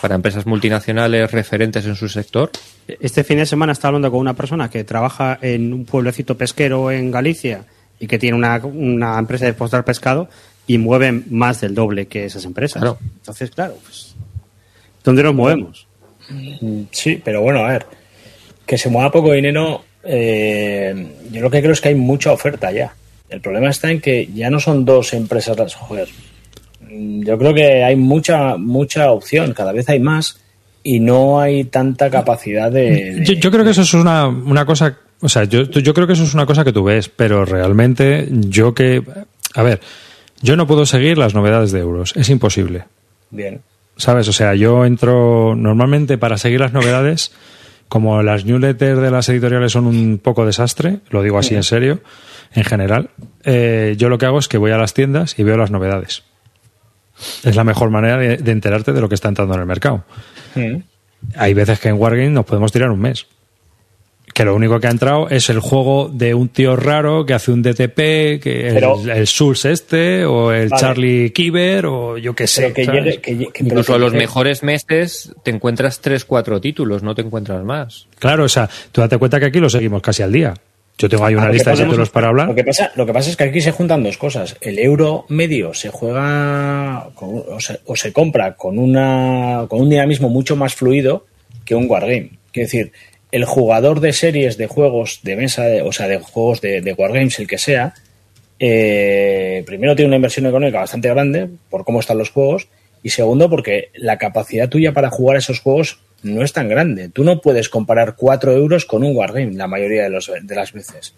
Para 0.02 0.16
empresas 0.16 0.46
multinacionales 0.46 1.32
referentes 1.32 1.86
en 1.86 1.96
su 1.96 2.08
sector. 2.08 2.52
Este 2.88 3.24
fin 3.24 3.38
de 3.38 3.46
semana 3.46 3.74
estaba 3.74 3.90
hablando 3.90 4.12
con 4.12 4.20
una 4.20 4.36
persona 4.36 4.70
que 4.70 4.84
trabaja 4.84 5.40
en 5.42 5.74
un 5.74 5.86
pueblecito 5.86 6.38
pesquero 6.38 6.92
en 6.92 7.12
Galicia 7.12 7.66
y 8.00 8.08
que 8.08 8.20
tiene 8.20 8.38
una, 8.38 8.58
una 8.64 9.18
empresa 9.18 9.46
de 9.46 9.52
exportar 9.52 9.84
pescado 9.84 10.30
y 10.68 10.78
mueven 10.78 11.26
más 11.32 11.62
del 11.62 11.74
doble 11.74 12.08
que 12.08 12.26
esas 12.26 12.46
empresas. 12.46 12.84
Entonces, 13.16 13.50
claro, 13.52 13.78
pues, 13.84 14.16
¿dónde 15.04 15.24
nos 15.24 15.34
movemos? 15.34 15.88
Mm, 16.30 16.84
sí, 16.92 17.22
pero 17.24 17.42
bueno, 17.42 17.66
a 17.66 17.70
ver, 17.70 17.86
que 18.66 18.78
se 18.78 18.90
mueva 18.90 19.12
poco 19.12 19.32
dinero, 19.32 19.84
eh, 20.04 21.08
yo 21.32 21.42
lo 21.42 21.50
que 21.50 21.62
creo 21.62 21.72
es 21.72 21.82
que 21.82 21.90
hay 21.90 21.96
mucha 21.96 22.32
oferta 22.32 22.72
ya. 22.72 22.94
El 23.30 23.42
problema 23.42 23.70
está 23.70 23.90
en 23.92 24.02
que 24.02 24.28
ya 24.28 24.50
no 24.50 24.60
son 24.60 24.86
dos 24.86 25.14
empresas 25.14 25.58
las 25.58 25.76
joder. 25.76 26.10
Mm, 26.98 27.24
yo 27.24 27.38
creo 27.38 27.54
que 27.54 27.84
hay 27.84 27.96
mucha, 27.96 28.58
mucha 28.58 29.12
opción, 29.12 29.54
cada 29.54 29.72
vez 29.72 29.88
hay 29.90 30.00
más 30.00 30.40
y 30.84 31.00
no 31.00 31.40
hay 31.40 31.66
tanta 31.66 32.10
capacidad 32.10 32.72
de... 32.72 33.24
Yo, 33.40 33.52
creo 33.52 33.64
que 33.64 33.72
eso 33.72 33.82
es 33.82 33.94
una, 33.94 34.28
una 34.28 34.66
cosa, 34.66 34.98
o 35.22 35.30
sea, 35.30 35.44
yo, 35.44 35.64
yo 35.64 35.94
creo 35.94 36.08
que 36.08 36.14
eso 36.14 36.24
es 36.24 36.34
una 36.34 36.46
cosa 36.46 36.64
que 36.64 36.74
tú 36.74 36.84
ves, 36.84 37.10
pero 37.10 37.46
realmente 37.46 38.28
yo 38.32 38.74
que, 38.74 39.04
a 39.54 39.64
ver, 39.64 39.82
yo 40.42 40.56
no 40.56 40.66
puedo 40.66 40.86
seguir 40.86 41.18
las 41.18 41.34
novedades 41.34 41.72
de 41.72 41.80
euros, 41.80 42.14
es 42.16 42.30
imposible. 42.30 42.86
Bien. 43.30 43.62
¿Sabes? 43.98 44.28
O 44.28 44.34
sea, 44.34 44.56
yo 44.56 44.86
entro 44.86 45.56
normalmente 45.56 46.18
para 46.18 46.38
seguir 46.38 46.60
las 46.60 46.72
novedades, 46.72 47.32
como 47.90 48.22
las 48.22 48.46
newsletters 48.46 49.02
de 49.02 49.12
las 49.12 49.28
editoriales 49.30 49.72
son 49.72 49.88
un 49.88 50.20
poco 50.20 50.46
desastre, 50.46 51.00
lo 51.10 51.24
digo 51.24 51.38
así 51.38 51.56
en 51.56 51.64
serio, 51.64 52.02
en 52.54 52.64
general, 52.64 53.10
eh, 53.44 53.96
yo 53.98 54.10
lo 54.10 54.18
que 54.18 54.26
hago 54.26 54.40
es 54.40 54.48
que 54.48 54.58
voy 54.58 54.72
a 54.72 54.78
las 54.78 54.94
tiendas 54.94 55.38
y 55.38 55.44
veo 55.44 55.58
las 55.58 55.72
novedades. 55.72 56.24
Es 57.44 57.56
la 57.56 57.64
mejor 57.64 57.90
manera 57.90 58.18
de, 58.18 58.52
enterarte 58.52 58.94
de 58.94 59.02
lo 59.02 59.10
que 59.10 59.16
está 59.16 59.30
entrando 59.30 59.54
en 59.56 59.62
el 59.62 59.66
mercado. 59.66 60.04
Hay 61.36 61.54
veces 61.54 61.80
que 61.80 61.90
en 61.90 61.96
Wargame 61.96 62.30
nos 62.30 62.46
podemos 62.46 62.72
tirar 62.72 62.90
un 62.90 63.00
mes 63.00 63.28
que 64.38 64.46
lo 64.46 64.54
único 64.56 64.80
que 64.80 64.86
ha 64.86 64.92
entrado 64.92 65.30
es 65.30 65.50
el 65.50 65.60
juego 65.60 66.12
de 66.14 66.36
un 66.36 66.50
tío 66.50 66.76
raro 66.76 67.26
que 67.26 67.34
hace 67.34 67.52
un 67.52 67.64
DTP, 67.64 68.40
que 68.40 68.68
el, 68.68 69.10
el 69.10 69.26
Souls 69.26 69.66
este, 69.66 70.26
o 70.26 70.52
el 70.52 70.70
Charlie 70.70 71.32
Kiber, 71.32 71.88
o 71.88 72.20
yo 72.20 72.36
qué 72.36 72.46
sé. 72.46 72.72
Incluso 73.60 73.96
a 73.96 73.98
los 73.98 74.14
mejores 74.14 74.62
meses 74.62 75.34
te 75.42 75.50
encuentras 75.50 76.02
tres, 76.02 76.24
cuatro 76.24 76.62
títulos, 76.62 77.02
no 77.02 77.16
te 77.16 77.24
encuentras 77.24 77.64
más. 77.64 78.06
Claro, 78.20 78.44
o 78.44 78.50
sea, 78.50 78.70
tú 78.92 79.02
date 79.02 79.18
cuenta 79.18 79.40
que 79.40 79.48
aquí 79.48 79.60
lo 79.60 79.72
seguimos 79.72 80.04
casi 80.04 80.22
al 80.22 80.32
día. 80.32 80.54
Yo 80.98 81.08
tengo 81.08 81.26
ahí 81.26 81.36
una 81.36 81.50
lista 81.50 81.72
de 81.72 81.84
títulos 81.84 82.10
para 82.10 82.30
hablar. 82.30 82.48
Lo 82.48 82.56
que, 82.56 82.64
pasa, 82.64 82.92
lo 82.96 83.06
que 83.06 83.14
pasa 83.14 83.30
es 83.30 83.38
que 83.38 83.44
aquí 83.44 83.62
se 83.62 83.72
juntan 83.72 84.04
dos 84.04 84.18
cosas. 84.18 84.58
El 84.62 84.80
euro 84.80 85.26
medio 85.30 85.74
se 85.74 85.90
juega 85.90 87.10
o, 87.16 87.60
se, 87.60 87.80
o, 87.86 87.96
se, 87.96 88.12
compra 88.12 88.56
con, 88.56 88.80
una, 88.80 89.66
con 89.70 89.82
un 89.82 89.90
dinamismo 89.90 90.30
mucho 90.30 90.56
más 90.56 90.74
fluido 90.74 91.28
que 91.66 91.76
un 91.76 91.88
wargame. 91.88 92.32
Quiero 92.52 92.66
decir, 92.66 92.92
el 93.32 93.46
jugador 93.46 94.00
de 94.00 94.14
series 94.14 94.58
de 94.58 94.68
juegos 94.68 95.20
de 95.24 95.36
mesa, 95.36 95.66
o 95.84 95.92
sea, 95.92 96.08
de 96.08 96.20
juegos 96.20 96.62
de, 96.62 96.82
de 96.82 96.94
Wargames, 96.94 97.40
el 97.40 97.48
que 97.48 97.58
sea, 97.58 97.94
eh, 98.60 99.64
primero 99.66 99.96
tiene 99.96 100.08
una 100.08 100.16
inversión 100.16 100.46
económica 100.48 100.80
bastante 100.80 101.10
grande 101.10 101.50
por 101.70 101.84
cómo 101.84 102.00
están 102.00 102.18
los 102.18 102.32
juegos 102.32 102.70
y 103.04 103.10
segundo 103.10 103.50
porque 103.50 103.90
la 103.94 104.18
capacidad 104.18 104.70
tuya 104.70 104.94
para 104.94 105.12
jugar 105.12 105.38
esos 105.38 105.60
juegos 105.60 106.00
no 106.28 106.44
es 106.44 106.54
tan 106.54 106.70
grande. 106.70 107.10
Tú 107.10 107.24
no 107.24 107.42
puedes 107.42 107.70
comparar 107.70 108.16
4 108.16 108.52
euros 108.54 108.86
con 108.86 109.04
un 109.04 109.16
Wargame 109.16 109.54
la 109.54 109.68
mayoría 109.68 110.04
de, 110.04 110.10
los, 110.10 110.32
de 110.42 110.56
las 110.56 110.74
veces. 110.74 111.16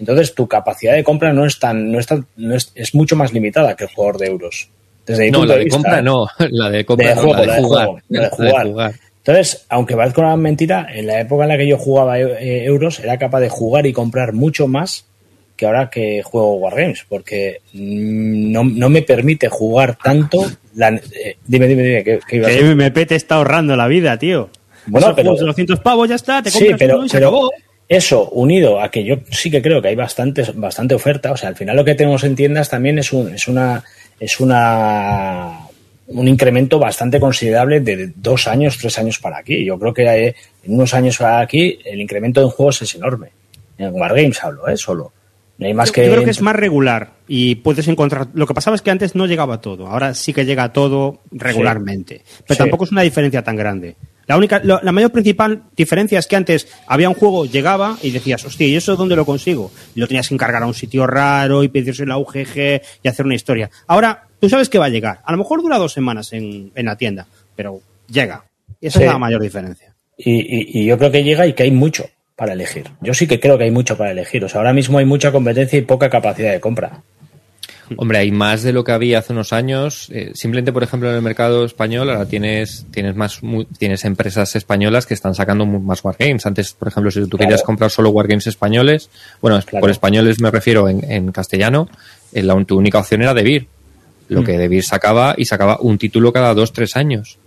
Entonces 0.00 0.34
tu 0.34 0.48
capacidad 0.48 0.94
de 0.94 1.04
compra 1.04 1.32
no 1.32 1.44
es 1.46 1.58
tan, 1.58 1.90
no 1.90 1.98
es, 1.98 2.06
no 2.36 2.54
es, 2.54 2.72
es 2.74 2.94
mucho 2.94 3.16
más 3.16 3.32
limitada 3.32 3.76
que 3.76 3.84
el 3.84 3.90
jugador 3.90 4.18
de 4.18 4.26
euros. 4.26 4.68
Desde 5.06 5.30
no, 5.30 5.44
la 5.46 5.56
de, 5.56 5.68
compra 5.68 6.02
no, 6.02 6.26
la 6.38 6.70
de 6.70 6.84
compra 6.84 7.14
de, 7.14 7.20
jugar, 7.20 7.88
de 8.08 8.28
jugar. 8.30 8.94
Entonces, 9.18 9.64
aunque 9.70 9.96
parezca 9.96 10.20
una 10.20 10.36
mentira, 10.36 10.86
en 10.92 11.06
la 11.06 11.20
época 11.20 11.44
en 11.44 11.48
la 11.48 11.56
que 11.56 11.66
yo 11.66 11.78
jugaba 11.78 12.18
eh, 12.18 12.64
euros 12.64 13.00
era 13.00 13.18
capaz 13.18 13.40
de 13.40 13.48
jugar 13.48 13.86
y 13.86 13.92
comprar 13.92 14.32
mucho 14.34 14.68
más 14.68 15.06
que 15.56 15.66
ahora 15.66 15.90
que 15.90 16.22
juego 16.22 16.56
Wargames, 16.56 17.04
porque 17.08 17.60
no, 17.74 18.64
no 18.64 18.88
me 18.88 19.02
permite 19.02 19.48
jugar 19.48 19.96
tanto. 20.02 20.44
La, 20.74 20.88
eh, 20.88 21.36
dime, 21.46 21.68
dime, 21.68 21.82
dime. 21.82 22.04
¿qué, 22.04 22.20
qué 22.26 22.44
a 22.44 22.50
MP 22.50 23.06
te 23.06 23.14
está 23.14 23.36
ahorrando 23.36 23.76
la 23.76 23.86
vida, 23.86 24.18
tío. 24.18 24.50
Bueno, 24.86 25.14
pero. 25.14 25.34
200 25.36 25.80
pavos 25.80 26.08
ya 26.08 26.16
está, 26.16 26.42
te 26.42 26.50
compras 26.50 26.72
sí, 26.72 26.76
pero, 26.78 27.04
pero 27.10 27.50
Eso, 27.88 28.28
unido 28.30 28.80
a 28.80 28.90
que 28.90 29.04
yo 29.04 29.16
sí 29.30 29.50
que 29.50 29.62
creo 29.62 29.80
que 29.80 29.88
hay 29.88 29.94
bastante, 29.94 30.44
bastante 30.54 30.94
oferta, 30.94 31.32
o 31.32 31.36
sea, 31.36 31.48
al 31.48 31.56
final 31.56 31.76
lo 31.76 31.84
que 31.84 31.94
tenemos 31.94 32.24
en 32.24 32.34
tiendas 32.34 32.68
también 32.68 32.98
es, 32.98 33.12
un, 33.12 33.32
es 33.34 33.48
una. 33.48 33.84
Es 34.20 34.38
una 34.38 35.64
un 36.06 36.28
incremento 36.28 36.78
bastante 36.78 37.18
considerable 37.18 37.80
de 37.80 38.12
dos 38.14 38.46
años, 38.46 38.76
tres 38.78 38.98
años 38.98 39.18
para 39.18 39.38
aquí. 39.38 39.64
Yo 39.64 39.78
creo 39.78 39.94
que 39.94 40.02
eh, 40.02 40.34
en 40.62 40.74
unos 40.74 40.92
años 40.94 41.16
para 41.18 41.40
aquí 41.40 41.78
el 41.84 42.00
incremento 42.00 42.42
en 42.42 42.50
juegos 42.50 42.82
es 42.82 42.94
enorme. 42.94 43.30
En 43.78 43.92
Wargames 43.94 44.42
hablo, 44.44 44.68
¿eh? 44.68 44.76
Solo. 44.76 45.12
No 45.58 45.66
hay 45.66 45.74
más 45.74 45.88
yo, 45.88 45.94
que... 45.94 46.06
yo 46.06 46.12
creo 46.12 46.24
que 46.24 46.30
es 46.30 46.42
más 46.42 46.56
regular 46.56 47.12
y 47.28 47.56
puedes 47.56 47.86
encontrar. 47.88 48.28
Lo 48.34 48.46
que 48.46 48.54
pasaba 48.54 48.76
es 48.76 48.82
que 48.82 48.90
antes 48.90 49.14
no 49.14 49.26
llegaba 49.26 49.60
todo, 49.60 49.86
ahora 49.86 50.14
sí 50.14 50.32
que 50.32 50.44
llega 50.44 50.72
todo 50.72 51.20
regularmente. 51.30 52.22
Pero 52.46 52.58
tampoco 52.58 52.84
es 52.84 52.92
una 52.92 53.02
diferencia 53.02 53.42
tan 53.42 53.56
grande. 53.56 53.96
La 54.26 54.38
única, 54.38 54.60
la 54.64 54.92
mayor 54.92 55.12
principal 55.12 55.64
diferencia 55.76 56.18
es 56.18 56.26
que 56.26 56.36
antes 56.36 56.66
había 56.86 57.08
un 57.08 57.14
juego, 57.14 57.44
llegaba 57.44 57.98
y 58.02 58.10
decías, 58.10 58.44
hostia, 58.44 58.66
¿y 58.66 58.74
eso 58.74 58.96
dónde 58.96 59.16
lo 59.16 59.26
consigo? 59.26 59.70
Y 59.94 60.00
lo 60.00 60.06
tenías 60.06 60.28
que 60.28 60.34
encargar 60.34 60.62
a 60.62 60.66
un 60.66 60.74
sitio 60.74 61.06
raro 61.06 61.62
y 61.62 61.68
pedirse 61.68 62.06
la 62.06 62.16
UGG 62.16 62.80
y 63.02 63.08
hacer 63.08 63.26
una 63.26 63.34
historia. 63.34 63.70
Ahora 63.86 64.26
tú 64.40 64.48
sabes 64.48 64.68
que 64.68 64.78
va 64.78 64.86
a 64.86 64.90
llegar. 64.90 65.20
A 65.24 65.32
lo 65.32 65.38
mejor 65.38 65.60
dura 65.60 65.78
dos 65.78 65.92
semanas 65.92 66.32
en, 66.32 66.72
en 66.74 66.86
la 66.86 66.96
tienda, 66.96 67.26
pero 67.54 67.80
llega. 68.08 68.44
Y 68.80 68.86
esa 68.86 69.00
es 69.00 69.06
la 69.06 69.18
mayor 69.18 69.42
diferencia. 69.42 69.94
Y, 70.16 70.80
y, 70.80 70.86
yo 70.86 70.96
creo 70.96 71.10
que 71.10 71.24
llega 71.24 71.46
y 71.46 71.54
que 71.54 71.64
hay 71.64 71.72
mucho 71.72 72.06
para 72.36 72.52
elegir. 72.52 72.90
Yo 73.00 73.14
sí 73.14 73.26
que 73.26 73.40
creo 73.40 73.58
que 73.58 73.64
hay 73.64 73.70
mucho 73.70 73.96
para 73.96 74.10
elegir. 74.10 74.44
O 74.44 74.48
sea, 74.48 74.60
ahora 74.60 74.72
mismo 74.72 74.98
hay 74.98 75.04
mucha 75.04 75.32
competencia 75.32 75.78
y 75.78 75.82
poca 75.82 76.10
capacidad 76.10 76.52
de 76.52 76.60
compra. 76.60 77.02
Hombre, 77.96 78.18
hay 78.18 78.30
más 78.30 78.62
de 78.62 78.72
lo 78.72 78.82
que 78.82 78.92
había 78.92 79.18
hace 79.18 79.32
unos 79.32 79.52
años. 79.52 80.08
Eh, 80.10 80.32
simplemente, 80.34 80.72
por 80.72 80.82
ejemplo, 80.82 81.10
en 81.10 81.16
el 81.16 81.22
mercado 81.22 81.64
español 81.64 82.08
ahora 82.10 82.26
tienes 82.26 82.86
tienes 82.90 83.14
más 83.14 83.40
tienes 83.78 84.04
empresas 84.04 84.56
españolas 84.56 85.06
que 85.06 85.14
están 85.14 85.34
sacando 85.34 85.66
más 85.66 86.02
wargames. 86.02 86.46
Antes, 86.46 86.72
por 86.72 86.88
ejemplo, 86.88 87.10
si 87.10 87.20
tú 87.20 87.36
claro. 87.36 87.38
querías 87.38 87.62
comprar 87.62 87.90
solo 87.90 88.10
wargames 88.10 88.46
españoles, 88.46 89.10
bueno, 89.40 89.60
claro. 89.66 89.82
por 89.82 89.90
españoles 89.90 90.40
me 90.40 90.50
refiero 90.50 90.88
en, 90.88 91.10
en 91.10 91.30
castellano, 91.30 91.88
eh, 92.32 92.42
la, 92.42 92.62
tu 92.64 92.78
única 92.78 93.00
opción 93.00 93.22
era 93.22 93.34
Debir. 93.34 93.68
Lo 94.28 94.40
mm. 94.40 94.44
que 94.44 94.58
Debir 94.58 94.82
sacaba 94.82 95.34
y 95.36 95.44
sacaba 95.44 95.78
un 95.80 95.98
título 95.98 96.32
cada 96.32 96.54
dos, 96.54 96.72
tres 96.72 96.96
años. 96.96 97.38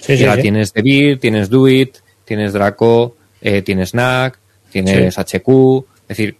Sí, 0.00 0.12
y 0.12 0.18
sí, 0.18 0.24
ahora 0.24 0.36
sí. 0.36 0.42
tienes 0.42 0.72
Debir, 0.72 1.18
tienes 1.18 1.50
Do 1.50 1.68
It, 1.68 1.96
tienes 2.24 2.52
Draco, 2.52 3.16
eh, 3.40 3.62
tienes 3.62 3.94
NAC, 3.94 4.38
tienes 4.70 5.18
HQ. 5.18 5.48
Es 6.08 6.16
decir, 6.16 6.36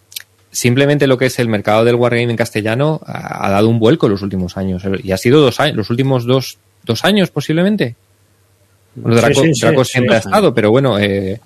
simplemente 0.51 1.07
lo 1.07 1.19
que 1.19 1.27
es 1.27 1.39
el 1.39 1.49
mercado 1.49 1.85
del 1.85 1.95
wargame 1.95 2.31
en 2.31 2.37
castellano 2.37 3.01
ha, 3.05 3.47
ha, 3.47 3.51
dado 3.51 3.69
un 3.69 3.79
vuelco 3.79 4.07
en 4.07 4.13
los 4.13 4.23
últimos 4.23 4.57
años. 4.57 4.83
Y 5.03 5.13
ha 5.13 5.17
sido 5.17 5.41
dos 5.41 5.61
años, 5.61 5.77
los 5.77 5.91
últimos 5.91 6.25
dos, 6.25 6.59
dos 6.85 7.05
años 7.05 7.31
posiblemente. 7.31 7.97
Bueno, 8.95 9.21
Draco, 9.21 9.43
Draco 9.61 9.85
siempre 9.85 10.17
ha 10.17 10.19
estado, 10.19 10.53
pero 10.53 10.71
bueno, 10.71 10.99
eh, 10.99 11.41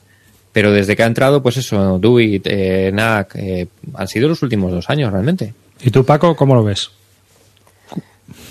pero 0.53 0.73
desde 0.73 0.97
que 0.97 1.03
ha 1.03 1.07
entrado, 1.07 1.43
pues 1.43 1.57
eso, 1.57 1.99
Do 1.99 2.21
It, 2.21 2.47
eh, 2.47 2.91
NAC, 2.93 3.37
eh, 3.37 3.67
han 3.95 4.09
sido 4.09 4.29
los 4.29 4.43
últimos 4.43 4.73
dos 4.73 4.89
años 4.89 5.13
realmente. 5.13 5.53
¿Y 5.83 5.91
tú, 5.91 6.05
Paco, 6.05 6.35
cómo 6.37 6.55
lo 6.55 6.65
ves? 6.65 6.91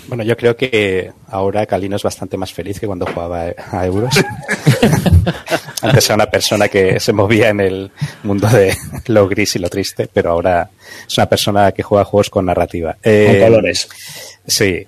Bueno, 0.08 0.22
yo 0.22 0.36
creo 0.36 0.56
que 0.56 1.10
ahora 1.28 1.66
Calino 1.66 1.96
es 1.96 2.02
bastante 2.02 2.36
más 2.36 2.52
feliz 2.52 2.78
que 2.78 2.86
cuando 2.86 3.06
jugaba 3.06 3.46
a 3.72 3.86
euros. 3.86 4.14
Antes 5.82 6.06
era 6.06 6.14
una 6.14 6.26
persona 6.30 6.68
que 6.68 7.00
se 7.00 7.12
movía 7.12 7.48
en 7.48 7.60
el 7.60 7.90
mundo 8.22 8.48
de 8.48 8.76
lo 9.06 9.28
gris 9.28 9.56
y 9.56 9.58
lo 9.58 9.68
triste, 9.70 10.08
pero 10.12 10.30
ahora 10.30 10.70
es 11.06 11.16
una 11.16 11.26
persona 11.28 11.72
que 11.72 11.82
juega 11.82 12.04
juegos 12.04 12.30
con 12.30 12.46
narrativa. 12.46 12.96
Eh, 13.02 13.38
con 13.40 13.50
colores. 13.50 13.88
Sí. 14.46 14.86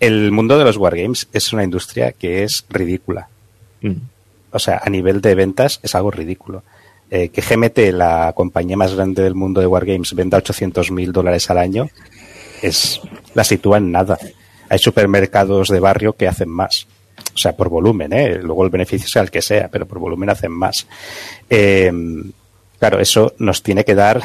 El 0.00 0.30
mundo 0.32 0.58
de 0.58 0.64
los 0.64 0.76
wargames 0.76 1.28
es 1.32 1.52
una 1.52 1.64
industria 1.64 2.12
que 2.12 2.44
es 2.44 2.64
ridícula. 2.68 3.28
Mm. 3.80 3.94
O 4.50 4.58
sea, 4.58 4.80
a 4.84 4.90
nivel 4.90 5.20
de 5.20 5.34
ventas 5.34 5.80
es 5.82 5.94
algo 5.94 6.10
ridículo. 6.10 6.62
eh, 7.10 7.30
que 7.30 7.40
GMT, 7.40 7.92
la 7.92 8.32
compañía 8.34 8.76
más 8.76 8.94
grande 8.94 9.22
del 9.22 9.34
mundo 9.34 9.60
de 9.60 9.66
Wargames, 9.66 10.14
venda 10.14 10.38
800 10.38 10.90
mil 10.90 11.10
dólares 11.12 11.48
al 11.50 11.58
año, 11.58 11.88
es 12.60 13.00
la 13.34 13.44
sitúa 13.44 13.78
en 13.78 13.90
nada. 13.92 14.18
Hay 14.68 14.78
supermercados 14.78 15.68
de 15.68 15.80
barrio 15.80 16.14
que 16.14 16.28
hacen 16.28 16.48
más. 16.48 16.86
O 17.34 17.38
sea, 17.38 17.56
por 17.56 17.68
volumen, 17.68 18.12
¿eh? 18.12 18.38
Luego 18.42 18.64
el 18.64 18.70
beneficio 18.70 19.08
sea 19.08 19.22
el 19.22 19.30
que 19.30 19.42
sea, 19.42 19.68
pero 19.68 19.86
por 19.86 19.98
volumen 19.98 20.30
hacen 20.30 20.52
más. 20.52 20.86
Eh, 21.48 21.92
claro, 22.78 23.00
eso 23.00 23.34
nos 23.38 23.62
tiene 23.62 23.84
que 23.84 23.94
dar 23.94 24.22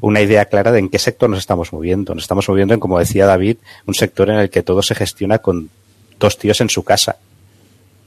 una 0.00 0.20
idea 0.20 0.44
clara 0.46 0.72
de 0.72 0.80
en 0.80 0.88
qué 0.88 0.98
sector 0.98 1.30
nos 1.30 1.38
estamos 1.38 1.72
moviendo. 1.72 2.14
Nos 2.14 2.24
estamos 2.24 2.48
moviendo 2.48 2.74
en, 2.74 2.80
como 2.80 2.98
decía 2.98 3.24
David, 3.26 3.56
un 3.86 3.94
sector 3.94 4.30
en 4.30 4.36
el 4.36 4.50
que 4.50 4.62
todo 4.62 4.82
se 4.82 4.94
gestiona 4.94 5.38
con 5.38 5.70
dos 6.18 6.38
tíos 6.38 6.60
en 6.60 6.68
su 6.68 6.82
casa. 6.82 7.16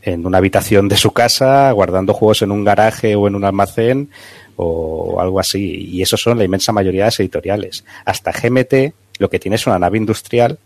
En 0.02 0.26
una 0.26 0.38
habitación 0.38 0.88
de 0.88 0.98
su 0.98 1.12
casa, 1.12 1.72
guardando 1.72 2.14
juegos 2.14 2.42
en 2.42 2.52
un 2.52 2.64
garaje 2.64 3.16
o 3.16 3.28
en 3.28 3.36
un 3.36 3.46
almacén 3.46 4.10
o 4.56 5.20
algo 5.20 5.40
así. 5.40 5.90
Y 5.90 6.02
eso 6.02 6.18
son 6.18 6.38
la 6.38 6.44
inmensa 6.44 6.72
mayoría 6.72 7.04
de 7.04 7.08
las 7.08 7.20
editoriales. 7.20 7.86
Hasta 8.06 8.32
GMT 8.32 8.94
lo 9.20 9.30
que 9.30 9.40
tiene 9.40 9.56
es 9.56 9.66
una 9.66 9.80
nave 9.80 9.98
industrial 9.98 10.60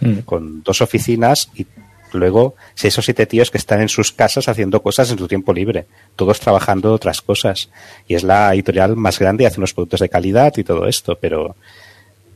mm. 0.00 0.18
con 0.20 0.62
dos 0.62 0.80
oficinas 0.80 1.48
y 1.54 1.66
luego 2.12 2.54
seis 2.74 2.96
o 2.98 3.02
siete 3.02 3.26
tíos 3.26 3.50
que 3.50 3.58
están 3.58 3.80
en 3.80 3.88
sus 3.88 4.12
casas 4.12 4.48
haciendo 4.48 4.82
cosas 4.82 5.10
en 5.10 5.18
su 5.18 5.28
tiempo 5.28 5.52
libre, 5.52 5.86
todos 6.16 6.40
trabajando 6.40 6.92
otras 6.92 7.20
cosas. 7.20 7.68
Y 8.08 8.14
es 8.14 8.22
la 8.22 8.54
editorial 8.54 8.96
más 8.96 9.18
grande 9.18 9.44
y 9.44 9.46
hace 9.46 9.60
unos 9.60 9.74
productos 9.74 10.00
de 10.00 10.08
calidad 10.08 10.52
y 10.56 10.64
todo 10.64 10.86
esto, 10.86 11.18
pero, 11.20 11.56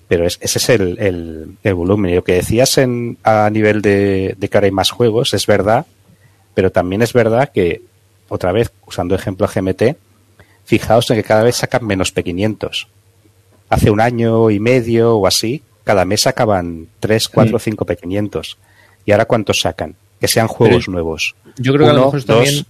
pero 0.08 0.26
ese 0.26 0.38
es 0.42 0.68
el, 0.68 1.56
el, 1.62 1.74
volumen. 1.74 2.12
Y 2.12 2.14
lo 2.16 2.24
que 2.24 2.34
decías 2.34 2.78
en, 2.78 3.18
a 3.22 3.48
nivel 3.50 3.82
de, 3.82 4.34
de 4.38 4.48
que 4.48 4.56
ahora 4.56 4.66
hay 4.66 4.72
más 4.72 4.90
juegos 4.90 5.34
es 5.34 5.46
verdad, 5.46 5.86
pero 6.54 6.70
también 6.70 7.02
es 7.02 7.12
verdad 7.12 7.50
que, 7.52 7.82
otra 8.28 8.52
vez, 8.52 8.72
usando 8.86 9.14
ejemplo 9.14 9.48
GMT, 9.52 9.96
fijaos 10.64 11.10
en 11.10 11.16
que 11.16 11.24
cada 11.24 11.42
vez 11.42 11.56
sacan 11.56 11.86
menos 11.86 12.14
P500. 12.14 12.86
Hace 13.68 13.90
un 13.90 14.00
año 14.00 14.50
y 14.50 14.58
medio 14.58 15.16
o 15.16 15.26
así, 15.26 15.62
cada 15.84 16.04
mes 16.04 16.22
sacaban 16.22 16.88
3, 17.00 17.28
4, 17.28 17.58
5 17.58 17.86
P500 17.86 18.56
¿Y 19.04 19.12
ahora 19.12 19.24
cuántos 19.24 19.60
sacan? 19.60 19.96
Que 20.20 20.28
sean 20.28 20.46
juegos 20.46 20.88
nuevos. 20.88 21.34
Yo 21.56 21.72
creo 21.72 21.86
que 21.86 21.90
a 21.90 21.94
lo 21.94 22.04
mejor 22.06 22.22
también... 22.24 22.66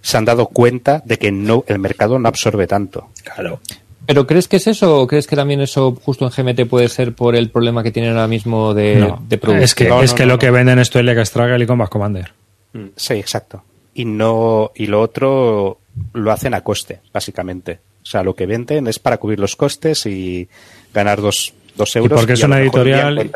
se 0.00 0.16
han 0.16 0.24
dado 0.24 0.46
cuenta 0.46 1.02
de 1.04 1.18
que 1.18 1.30
no 1.30 1.64
el 1.66 1.78
mercado 1.78 2.18
no 2.18 2.28
absorbe 2.28 2.66
tanto. 2.66 3.08
Claro. 3.22 3.60
¿Pero 4.06 4.26
crees 4.26 4.48
que 4.48 4.56
es 4.56 4.66
eso 4.66 5.00
o 5.00 5.06
crees 5.06 5.26
que 5.26 5.36
también 5.36 5.60
eso 5.60 5.94
justo 6.02 6.24
en 6.24 6.30
GMT 6.30 6.66
puede 6.66 6.88
ser 6.88 7.14
por 7.14 7.36
el 7.36 7.50
problema 7.50 7.82
que 7.82 7.90
tienen 7.90 8.12
ahora 8.12 8.26
mismo 8.26 8.72
de, 8.72 8.96
producción? 9.28 9.62
Es 9.62 9.74
que, 9.74 9.88
es 10.02 10.14
que 10.14 10.24
lo 10.24 10.38
que 10.38 10.50
venden 10.50 10.78
es 10.78 10.88
Toilet 10.88 11.22
Struggle 11.26 11.62
y 11.62 11.66
Combat 11.66 11.90
Commander. 11.90 12.32
Mm, 12.72 12.86
sí, 12.96 13.14
exacto. 13.14 13.62
Y 13.92 14.06
no 14.06 14.72
y 14.74 14.86
lo 14.86 15.02
otro 15.02 15.78
lo 16.14 16.32
hacen 16.32 16.54
a 16.54 16.62
coste, 16.62 17.00
básicamente. 17.12 17.80
O 18.02 18.06
sea, 18.06 18.22
lo 18.22 18.34
que 18.34 18.46
venden 18.46 18.86
es 18.86 18.98
para 18.98 19.18
cubrir 19.18 19.40
los 19.40 19.56
costes 19.56 20.06
y 20.06 20.48
ganar 20.94 21.20
dos, 21.20 21.52
dos 21.78 21.96
euros. 21.96 22.12
Y 22.12 22.14
porque 22.14 22.34
es 22.34 22.42
una 22.42 22.60
editorial 22.60 23.30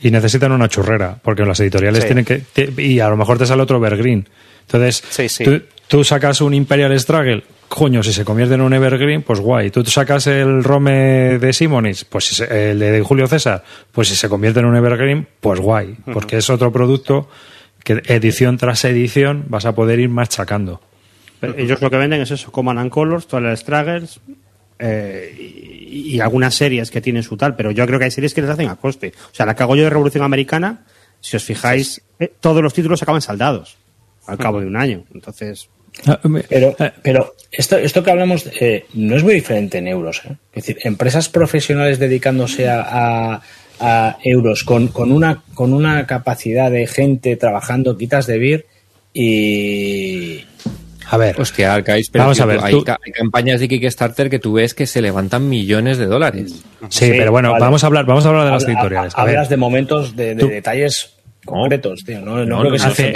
y 0.00 0.10
necesitan 0.12 0.52
una 0.52 0.68
churrera, 0.68 1.18
porque 1.20 1.44
las 1.44 1.58
editoriales 1.58 2.06
tienen 2.06 2.24
que... 2.24 2.42
Y 2.76 3.00
a 3.00 3.08
lo 3.08 3.16
mejor 3.16 3.38
te 3.38 3.46
sale 3.46 3.62
otro 3.62 3.78
Evergreen. 3.78 4.28
Entonces, 4.60 5.02
Tú, 5.88 6.04
sacas 6.04 6.42
un 6.42 6.52
Imperial 6.52 6.98
Struggle, 7.00 7.44
coño, 7.66 8.02
si 8.02 8.12
se 8.12 8.22
convierte 8.22 8.54
en 8.56 8.60
un 8.60 8.74
Evergreen, 8.74 9.22
pues 9.22 9.40
guay. 9.40 9.70
Tú 9.70 9.82
sacas 9.86 10.26
el 10.26 10.62
Rome 10.62 11.38
de 11.38 11.52
Simonis, 11.54 12.04
pues 12.04 12.40
el 12.40 12.78
de 12.78 13.00
Julio 13.00 13.26
César, 13.26 13.64
pues 13.90 14.08
si 14.08 14.14
se 14.14 14.28
convierte 14.28 14.60
en 14.60 14.66
un 14.66 14.76
Evergreen, 14.76 15.26
pues 15.40 15.58
guay, 15.58 15.96
porque 16.12 16.36
es 16.36 16.50
otro 16.50 16.70
producto 16.70 17.30
que 17.82 18.02
edición 18.04 18.58
tras 18.58 18.84
edición 18.84 19.46
vas 19.48 19.64
a 19.64 19.74
poder 19.74 19.98
ir 19.98 20.10
machacando. 20.10 20.82
Pero 21.40 21.54
ellos 21.56 21.80
lo 21.80 21.88
que 21.88 21.96
venden 21.96 22.20
es 22.20 22.32
eso, 22.32 22.52
Command 22.52 22.80
and 22.80 22.90
Colors, 22.90 23.26
todas 23.26 23.44
las 23.44 23.60
Struggles, 23.60 24.20
eh, 24.78 25.77
y, 25.88 26.20
algunas 26.20 26.54
series 26.54 26.90
que 26.90 27.00
tienen 27.00 27.22
su 27.22 27.36
tal, 27.36 27.56
pero 27.56 27.70
yo 27.70 27.86
creo 27.86 27.98
que 27.98 28.06
hay 28.06 28.10
series 28.10 28.34
que 28.34 28.42
les 28.42 28.50
hacen 28.50 28.68
a 28.68 28.76
coste. 28.76 29.12
O 29.30 29.34
sea, 29.34 29.46
la 29.46 29.54
que 29.54 29.62
hago 29.62 29.76
yo 29.76 29.84
de 29.84 29.90
Revolución 29.90 30.24
Americana, 30.24 30.84
si 31.20 31.36
os 31.36 31.44
fijáis, 31.44 32.02
eh, 32.18 32.32
todos 32.40 32.62
los 32.62 32.74
títulos 32.74 33.02
acaban 33.02 33.22
saldados 33.22 33.76
al 34.26 34.38
cabo 34.38 34.60
de 34.60 34.66
un 34.66 34.76
año. 34.76 35.04
Entonces. 35.14 35.68
Ah, 36.06 36.20
pero, 36.48 36.76
eh, 36.78 36.92
pero 37.02 37.34
esto, 37.50 37.76
esto 37.76 38.04
que 38.04 38.10
hablamos 38.10 38.44
no 38.94 39.16
es 39.16 39.24
muy 39.24 39.34
diferente 39.34 39.78
en 39.78 39.88
euros. 39.88 40.22
Es 40.52 40.66
decir, 40.66 40.78
empresas 40.82 41.28
profesionales 41.28 41.98
dedicándose 41.98 42.68
a, 42.68 43.40
a, 43.80 44.18
euros 44.22 44.64
con, 44.64 44.88
con, 44.88 45.12
una, 45.12 45.42
con 45.54 45.72
una 45.72 46.06
capacidad 46.06 46.70
de 46.70 46.86
gente 46.86 47.36
trabajando 47.36 47.96
quitas 47.96 48.26
de 48.26 48.38
vir 48.38 48.66
y, 49.12 50.44
a 51.10 51.16
ver. 51.16 51.40
Hostia, 51.40 51.82
pero 51.84 52.24
vamos 52.24 52.40
a 52.40 52.46
ver, 52.46 52.60
hay, 52.62 52.82
campañas 53.14 53.60
de 53.60 53.68
Kickstarter 53.68 54.28
que 54.28 54.38
tú 54.38 54.54
ves 54.54 54.74
que 54.74 54.86
se 54.86 55.00
levantan 55.00 55.48
millones 55.48 55.98
de 55.98 56.06
dólares. 56.06 56.62
Sí, 56.88 57.10
pero 57.10 57.32
bueno, 57.32 57.54
vamos 57.58 57.82
a 57.84 57.86
hablar, 57.86 58.04
vamos 58.04 58.26
a 58.26 58.28
hablar 58.28 58.44
de 58.44 58.50
las 58.52 58.64
editoriales. 58.64 59.14
hablas 59.16 59.48
de 59.48 59.56
momentos, 59.56 60.14
de, 60.14 60.34
detalles 60.34 61.14
concretos, 61.44 62.04
tío. 62.04 62.20
No, 62.20 62.44
no, 62.44 62.60
creo 62.60 62.72
que 62.72 62.82
hace, 62.82 63.12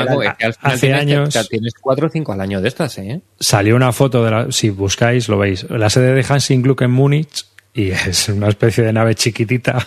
hace 0.60 0.94
años 0.94 1.48
tienes 1.50 1.74
cuatro 1.80 2.06
o 2.06 2.10
cinco 2.10 2.32
al 2.32 2.40
año 2.40 2.60
de 2.60 2.68
estas, 2.68 2.96
¿eh? 2.98 3.20
Salió 3.38 3.76
una 3.76 3.92
foto 3.92 4.24
de 4.24 4.30
la, 4.30 4.46
si 4.50 4.70
buscáis 4.70 5.28
lo 5.28 5.38
veis, 5.38 5.68
la 5.68 5.90
sede 5.90 6.14
de 6.14 6.24
Hansing 6.26 6.62
Gluck 6.62 6.82
en 6.82 6.92
Múnich 6.92 7.44
y 7.74 7.90
es 7.90 8.28
una 8.28 8.48
especie 8.48 8.84
de 8.84 8.92
nave 8.92 9.14
chiquitita, 9.14 9.86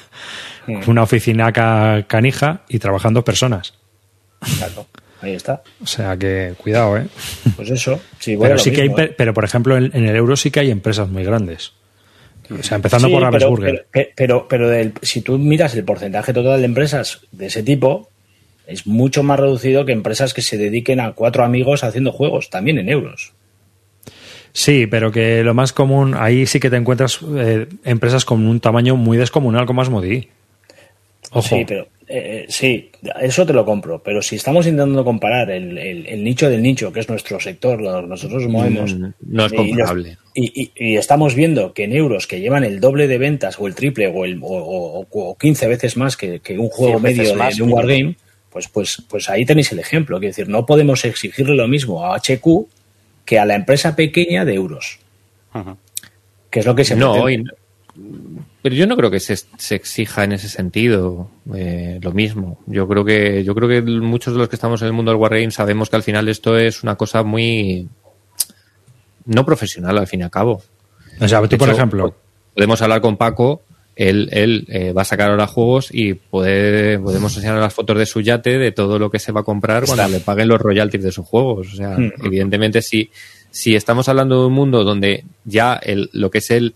mm. 0.67 0.89
una 0.89 1.03
oficina 1.03 1.51
canija 2.07 2.61
y 2.69 2.79
trabajando 2.79 3.23
personas. 3.23 3.73
Claro. 4.57 4.85
Ahí 5.25 5.33
está. 5.33 5.63
O 5.81 5.87
sea 5.87 6.15
que 6.17 6.53
cuidado, 6.57 6.97
¿eh? 6.97 7.07
Pues 7.55 7.71
eso. 7.71 7.99
Sí, 8.19 8.37
pero, 8.39 8.59
sí 8.59 8.71
que 8.71 8.83
hay, 8.83 8.91
¿eh? 8.95 9.15
pero 9.17 9.33
por 9.33 9.43
ejemplo, 9.43 9.75
en, 9.75 9.91
el 9.93 10.15
euro 10.15 10.35
sí 10.35 10.51
que 10.51 10.59
hay 10.59 10.69
empresas 10.69 11.09
muy 11.09 11.23
grandes. 11.23 11.73
O 12.47 12.61
sea, 12.61 12.75
empezando 12.75 13.09
por 13.09 13.23
Ravensburger. 13.23 13.87
Pero, 14.15 14.47
pero, 14.47 14.69
si 15.01 15.21
tú 15.21 15.39
miras 15.39 15.73
el 15.75 15.83
porcentaje 15.83 16.31
total 16.31 16.59
de 16.59 16.65
empresas 16.65 17.21
de 17.31 17.47
ese 17.47 17.63
tipo, 17.63 18.07
es 18.67 18.85
mucho 18.85 19.23
más 19.23 19.39
reducido 19.39 19.83
que 19.83 19.93
empresas 19.93 20.35
que 20.35 20.43
se 20.43 20.57
dediquen 20.59 20.99
a 20.99 21.13
cuatro 21.13 21.43
amigos 21.43 21.83
haciendo 21.83 22.11
juegos, 22.11 22.51
también 22.51 22.77
en 22.77 22.89
euros. 22.89 23.33
Sí, 24.53 24.85
pero 24.85 25.11
que 25.11 25.43
lo 25.43 25.55
más 25.55 25.73
común, 25.73 26.13
ahí 26.15 26.45
sí 26.45 26.59
que 26.59 26.69
te 26.69 26.75
encuentras 26.75 27.19
eh, 27.35 27.67
empresas 27.83 28.25
con 28.25 28.45
un 28.45 28.59
tamaño 28.59 28.95
muy 28.95 29.17
descomunal 29.17 29.65
como 29.65 29.81
Asmodee. 29.81 30.29
Ojo. 31.31 31.41
Sí, 31.41 31.65
pero 31.67 31.87
eh, 32.07 32.45
sí, 32.49 32.91
eso 33.19 33.45
te 33.45 33.53
lo 33.53 33.65
compro, 33.65 34.01
pero 34.03 34.21
si 34.21 34.35
estamos 34.35 34.67
intentando 34.67 35.03
comparar 35.03 35.49
el, 35.49 36.23
nicho 36.23 36.49
del 36.49 36.61
nicho, 36.61 36.93
que 36.93 36.99
es 36.99 37.09
nuestro 37.09 37.39
sector, 37.39 37.81
nosotros 37.81 38.47
movemos. 38.47 38.95
No, 39.21 39.45
es 39.45 39.53
comparable. 39.53 40.17
Y, 40.35 40.95
estamos 40.97 41.33
viendo 41.33 41.73
que 41.73 41.85
en 41.85 41.93
euros 41.93 42.27
que 42.27 42.39
llevan 42.39 42.63
el 42.63 42.79
doble 42.79 43.07
de 43.07 43.17
ventas 43.17 43.59
o 43.59 43.67
el 43.67 43.73
triple 43.73 44.07
o, 44.07 44.25
el, 44.25 44.39
o, 44.41 45.37
15 45.39 45.67
veces 45.67 45.97
más 45.97 46.15
que, 46.15 46.41
un 46.57 46.69
juego 46.69 46.99
medio 46.99 47.23
de, 47.23 47.63
un 47.63 47.71
wargame, 47.71 48.17
pues, 48.51 48.67
pues, 48.67 49.01
pues 49.09 49.29
ahí 49.29 49.45
tenéis 49.45 49.71
el 49.71 49.79
ejemplo. 49.79 50.17
Es 50.17 50.21
decir, 50.21 50.47
no 50.47 50.65
podemos 50.65 51.03
exigirle 51.05 51.55
lo 51.55 51.67
mismo 51.67 52.05
a 52.05 52.17
HQ 52.19 52.67
que 53.25 53.39
a 53.39 53.45
la 53.45 53.55
empresa 53.55 53.95
pequeña 53.95 54.45
de 54.45 54.53
euros. 54.53 54.99
Que 56.51 56.59
es 56.59 56.65
lo 56.65 56.75
que 56.75 56.85
se 56.85 56.95
no, 56.95 57.25
pero 58.65 58.77
yo 58.77 58.87
no 58.87 58.97
creo 58.97 59.11
que 59.11 59.19
se, 59.19 59.35
se 59.35 59.75
exija 59.75 60.23
en 60.23 60.31
ese 60.31 60.49
sentido 60.49 61.29
eh, 61.53 61.99
lo 62.01 62.13
mismo. 62.13 62.57
Yo 62.65 62.87
creo 62.87 63.05
que 63.05 63.43
yo 63.43 63.53
creo 63.53 63.69
que 63.69 63.83
muchos 63.83 64.33
de 64.33 64.39
los 64.39 64.49
que 64.49 64.55
estamos 64.55 64.81
en 64.81 64.87
el 64.87 64.93
mundo 64.93 65.11
del 65.11 65.21
Wargame 65.21 65.51
sabemos 65.51 65.87
que 65.87 65.97
al 65.97 66.01
final 66.01 66.27
esto 66.29 66.57
es 66.57 66.81
una 66.81 66.95
cosa 66.95 67.21
muy 67.21 67.87
no 69.25 69.45
profesional 69.45 69.99
al 69.99 70.07
fin 70.07 70.21
y 70.21 70.23
al 70.23 70.31
cabo. 70.31 70.63
O 71.21 71.27
sea, 71.27 71.47
tú, 71.47 71.59
por 71.59 71.69
ejemplo, 71.69 72.15
podemos 72.55 72.81
hablar 72.81 73.01
con 73.01 73.17
Paco. 73.17 73.61
Él, 73.95 74.29
él 74.31 74.65
eh, 74.69 74.93
va 74.93 75.03
a 75.03 75.05
sacar 75.05 75.29
ahora 75.29 75.45
juegos 75.45 75.89
y 75.91 76.15
puede, 76.15 76.97
podemos 76.97 77.35
enseñar 77.35 77.59
las 77.59 77.71
fotos 77.71 77.99
de 77.99 78.07
su 78.07 78.21
yate, 78.21 78.57
de 78.57 78.71
todo 78.71 78.97
lo 78.97 79.11
que 79.11 79.19
se 79.19 79.31
va 79.31 79.41
a 79.41 79.43
comprar 79.43 79.85
cuando 79.85 80.07
le 80.07 80.21
paguen 80.21 80.47
los 80.47 80.59
royalties 80.59 81.03
de 81.03 81.11
sus 81.11 81.27
juegos. 81.27 81.71
O 81.71 81.75
sea, 81.75 81.89
mm. 81.99 82.13
evidentemente, 82.23 82.81
si, 82.81 83.11
si 83.51 83.75
estamos 83.75 84.09
hablando 84.09 84.41
de 84.41 84.47
un 84.47 84.53
mundo 84.53 84.83
donde 84.83 85.23
ya 85.43 85.75
el, 85.75 86.09
lo 86.13 86.31
que 86.31 86.39
es 86.39 86.49
el, 86.49 86.73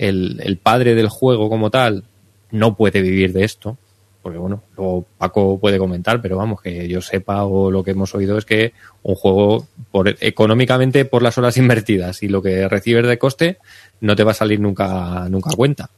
el, 0.00 0.58
padre 0.62 0.94
del 0.94 1.08
juego 1.08 1.48
como 1.48 1.70
tal 1.70 2.04
no 2.50 2.74
puede 2.74 3.02
vivir 3.02 3.32
de 3.32 3.44
esto, 3.44 3.76
porque 4.22 4.38
bueno, 4.38 4.62
luego 4.76 5.06
Paco 5.18 5.58
puede 5.58 5.78
comentar, 5.78 6.20
pero 6.22 6.36
vamos, 6.36 6.62
que 6.62 6.88
yo 6.88 7.00
sepa 7.02 7.44
o 7.44 7.70
lo 7.70 7.84
que 7.84 7.92
hemos 7.92 8.14
oído 8.14 8.38
es 8.38 8.44
que 8.44 8.72
un 9.02 9.14
juego 9.14 9.66
por, 9.90 10.16
económicamente 10.20 11.04
por 11.04 11.22
las 11.22 11.36
horas 11.38 11.56
invertidas 11.58 12.22
y 12.22 12.28
lo 12.28 12.42
que 12.42 12.68
recibes 12.68 13.06
de 13.06 13.18
coste 13.18 13.58
no 14.00 14.16
te 14.16 14.24
va 14.24 14.30
a 14.30 14.34
salir 14.34 14.58
nunca, 14.58 15.26
nunca 15.28 15.50
a 15.50 15.56
cuenta. 15.56 15.90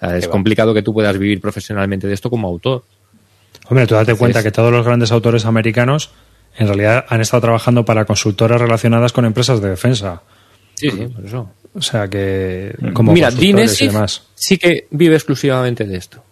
es 0.00 0.28
complicado 0.28 0.72
que 0.72 0.82
tú 0.82 0.94
puedas 0.94 1.18
vivir 1.18 1.40
profesionalmente 1.40 2.06
de 2.06 2.14
esto 2.14 2.30
como 2.30 2.48
autor. 2.48 2.84
Hombre, 3.68 3.86
tú 3.86 3.94
date 3.94 4.14
cuenta 4.14 4.42
que 4.42 4.50
todos 4.50 4.72
los 4.72 4.84
grandes 4.84 5.12
autores 5.12 5.44
americanos 5.44 6.10
en 6.56 6.66
realidad 6.68 7.06
han 7.08 7.20
estado 7.20 7.40
trabajando 7.40 7.84
para 7.84 8.04
consultoras 8.04 8.60
relacionadas 8.60 9.12
con 9.12 9.24
empresas 9.24 9.60
de 9.60 9.70
defensa. 9.70 10.22
Sí, 10.90 10.90
sí, 10.90 11.06
por 11.06 11.24
eso. 11.24 11.50
O 11.74 11.80
sea 11.80 12.08
que, 12.08 12.74
como 12.92 13.12
Mira, 13.12 13.30
Dinesif 13.30 13.94
sí 14.34 14.58
que 14.58 14.86
vive 14.90 15.14
exclusivamente 15.14 15.84
de 15.86 15.96
esto. 15.96 16.22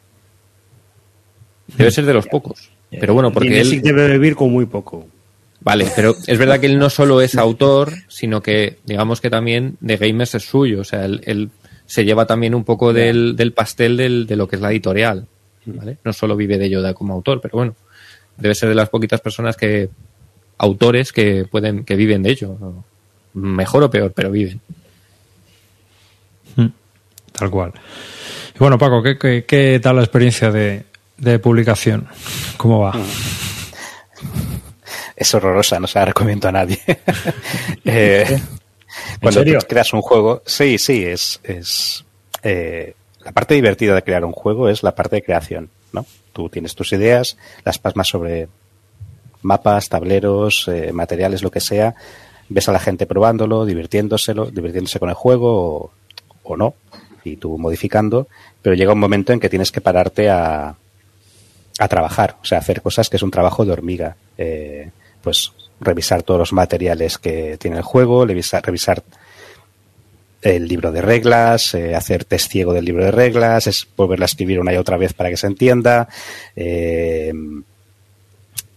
Debe 1.76 1.90
ser 1.90 2.04
de 2.04 2.14
los 2.14 2.26
pocos. 2.26 2.70
Pero 2.90 3.14
bueno, 3.14 3.32
porque 3.32 3.60
él... 3.60 3.80
debe 3.80 4.12
vivir 4.12 4.34
con 4.34 4.50
muy 4.50 4.66
poco. 4.66 5.06
Vale, 5.60 5.86
pero 5.94 6.14
es 6.26 6.38
verdad 6.38 6.58
que 6.58 6.66
él 6.66 6.78
no 6.78 6.90
solo 6.90 7.20
es 7.20 7.36
autor, 7.36 7.92
sino 8.08 8.42
que 8.42 8.78
digamos 8.84 9.20
que 9.20 9.30
también 9.30 9.76
de 9.80 9.96
Gamers 9.96 10.34
es 10.34 10.44
suyo. 10.44 10.80
O 10.80 10.84
sea, 10.84 11.04
él, 11.04 11.50
se 11.86 12.04
lleva 12.04 12.26
también 12.26 12.54
un 12.54 12.64
poco 12.64 12.92
del, 12.92 13.36
del 13.36 13.52
pastel 13.52 13.96
del, 13.96 14.26
de 14.26 14.36
lo 14.36 14.48
que 14.48 14.56
es 14.56 14.62
la 14.62 14.70
editorial. 14.70 15.26
¿vale? 15.66 15.98
No 16.04 16.12
solo 16.12 16.36
vive 16.36 16.58
de 16.58 16.70
Yoda 16.70 16.94
como 16.94 17.14
autor, 17.14 17.40
pero 17.40 17.56
bueno, 17.56 17.76
debe 18.36 18.54
ser 18.54 18.68
de 18.68 18.74
las 18.74 18.88
poquitas 18.88 19.20
personas 19.20 19.56
que 19.56 19.90
autores 20.58 21.12
que 21.12 21.46
pueden 21.50 21.84
que 21.84 21.96
viven 21.96 22.22
de 22.22 22.30
ello. 22.30 22.56
Mejor 23.34 23.84
o 23.84 23.90
peor, 23.90 24.12
pero 24.12 24.30
viven. 24.30 24.60
Mm, 26.56 26.66
tal 27.32 27.50
cual. 27.50 27.72
Y 28.54 28.58
bueno, 28.58 28.78
Paco, 28.78 29.02
¿qué, 29.02 29.44
qué, 29.46 29.80
tal 29.82 29.96
la 29.96 30.02
experiencia 30.02 30.50
de, 30.50 30.84
de 31.16 31.38
publicación? 31.38 32.08
¿Cómo 32.56 32.80
va? 32.80 32.92
Es 35.16 35.34
horrorosa, 35.34 35.78
no 35.78 35.86
se 35.86 35.98
la 35.98 36.06
recomiendo 36.06 36.48
a 36.48 36.52
nadie. 36.52 36.80
eh, 37.84 38.40
cuando 39.20 39.44
creas 39.68 39.92
un 39.92 40.00
juego, 40.00 40.42
sí, 40.46 40.78
sí, 40.78 41.04
es, 41.04 41.40
es 41.44 42.06
eh, 42.42 42.94
la 43.22 43.32
parte 43.32 43.54
divertida 43.54 43.94
de 43.94 44.02
crear 44.02 44.24
un 44.24 44.32
juego 44.32 44.68
es 44.68 44.82
la 44.82 44.94
parte 44.94 45.16
de 45.16 45.22
creación, 45.22 45.68
¿no? 45.92 46.06
Tú 46.32 46.48
tienes 46.48 46.74
tus 46.74 46.92
ideas, 46.92 47.36
las 47.64 47.78
pasmas 47.78 48.08
sobre 48.08 48.48
mapas, 49.42 49.88
tableros, 49.88 50.68
eh, 50.68 50.92
materiales, 50.92 51.42
lo 51.42 51.50
que 51.50 51.60
sea, 51.60 51.94
ves 52.50 52.68
a 52.68 52.72
la 52.72 52.78
gente 52.78 53.06
probándolo, 53.06 53.64
divirtiéndoselo, 53.64 54.50
divirtiéndose 54.50 55.00
con 55.00 55.08
el 55.08 55.14
juego 55.14 55.92
o, 56.42 56.56
no, 56.56 56.74
y 57.24 57.36
tú 57.36 57.56
modificando, 57.56 58.28
pero 58.60 58.74
llega 58.74 58.92
un 58.92 58.98
momento 58.98 59.32
en 59.32 59.40
que 59.40 59.48
tienes 59.48 59.72
que 59.72 59.80
pararte 59.80 60.28
a, 60.28 60.76
a 61.78 61.88
trabajar, 61.88 62.36
o 62.42 62.44
sea, 62.44 62.58
hacer 62.58 62.82
cosas 62.82 63.08
que 63.08 63.16
es 63.16 63.22
un 63.22 63.30
trabajo 63.30 63.64
de 63.64 63.72
hormiga. 63.72 64.16
Eh, 64.36 64.90
pues 65.22 65.52
revisar 65.80 66.22
todos 66.22 66.38
los 66.38 66.52
materiales 66.52 67.18
que 67.18 67.56
tiene 67.58 67.78
el 67.78 67.82
juego, 67.82 68.26
revisar, 68.26 68.64
revisar 68.64 69.02
el 70.42 70.68
libro 70.68 70.92
de 70.92 71.02
reglas, 71.02 71.74
eh, 71.74 71.94
hacer 71.94 72.24
test 72.24 72.50
ciego 72.50 72.72
del 72.72 72.84
libro 72.84 73.04
de 73.04 73.10
reglas, 73.10 73.66
es 73.66 73.86
volverla 73.96 74.24
a 74.24 74.26
escribir 74.26 74.60
una 74.60 74.72
y 74.72 74.76
otra 74.76 74.96
vez 74.96 75.12
para 75.12 75.30
que 75.30 75.36
se 75.36 75.46
entienda. 75.46 76.08
Eh, 76.56 77.32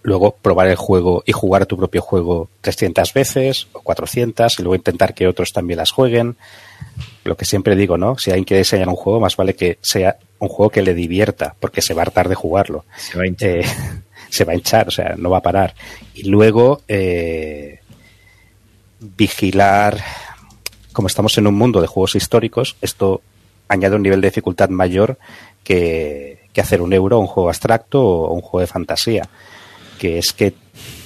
luego 0.04 0.36
probar 0.42 0.68
el 0.68 0.76
juego 0.76 1.24
y 1.26 1.32
jugar 1.32 1.66
tu 1.66 1.78
propio 1.78 2.02
juego 2.02 2.50
300 2.62 3.14
veces 3.14 3.68
o 3.72 3.82
400 3.82 4.60
y 4.60 4.62
luego 4.62 4.76
intentar 4.76 5.14
que 5.14 5.28
otros 5.28 5.52
también 5.54 5.78
las 5.78 5.92
jueguen. 5.92 6.36
Lo 7.24 7.36
que 7.36 7.46
siempre 7.46 7.76
digo, 7.76 7.98
¿no? 7.98 8.18
Si 8.18 8.30
alguien 8.30 8.44
quiere 8.44 8.60
diseñar 8.60 8.90
un 8.90 8.96
juego, 8.96 9.22
más 9.22 9.36
vale 9.38 9.56
que 9.56 9.80
sea 9.82 10.18
un 10.40 10.50
juego 10.50 10.70
que 10.70 10.82
le 10.82 10.94
divierta, 10.94 11.56
porque 11.60 11.82
se 11.82 11.94
va 11.94 12.02
a 12.02 12.06
hartar 12.06 12.28
de 12.28 12.36
jugarlo. 12.36 12.86
Se 12.98 13.18
va 13.18 13.24
a 13.24 13.28
hinchar, 13.28 13.50
eh, 13.50 13.66
se 14.30 14.44
va 14.44 14.52
a 14.52 14.56
hinchar 14.56 14.90
o 14.90 14.92
sea, 14.92 15.16
no 15.18 15.30
va 15.30 15.38
a 15.38 15.42
parar. 15.42 15.74
Y 16.14 16.24
luego 16.24 16.82
eh, 16.88 17.80
vigilar, 19.00 20.04
como 20.92 21.08
estamos 21.08 21.38
en 21.38 21.48
un 21.48 21.56
mundo 21.56 21.80
de 21.80 21.88
juegos 21.88 22.16
históricos, 22.16 22.76
esto 22.82 23.22
añade 23.70 23.96
un 23.96 24.04
nivel 24.04 24.20
de 24.20 24.28
dificultad 24.28 24.68
mayor 24.68 25.18
que, 25.64 26.42
que 26.52 26.62
hacer 26.62 26.82
un 26.82 26.92
euro, 26.92 27.20
un 27.20 27.28
juego 27.28 27.48
abstracto 27.48 28.06
o 28.06 28.34
un 28.34 28.42
juego 28.42 28.60
de 28.60 28.68
fantasía 28.68 29.30
que 30.04 30.18
es 30.18 30.34
que 30.34 30.54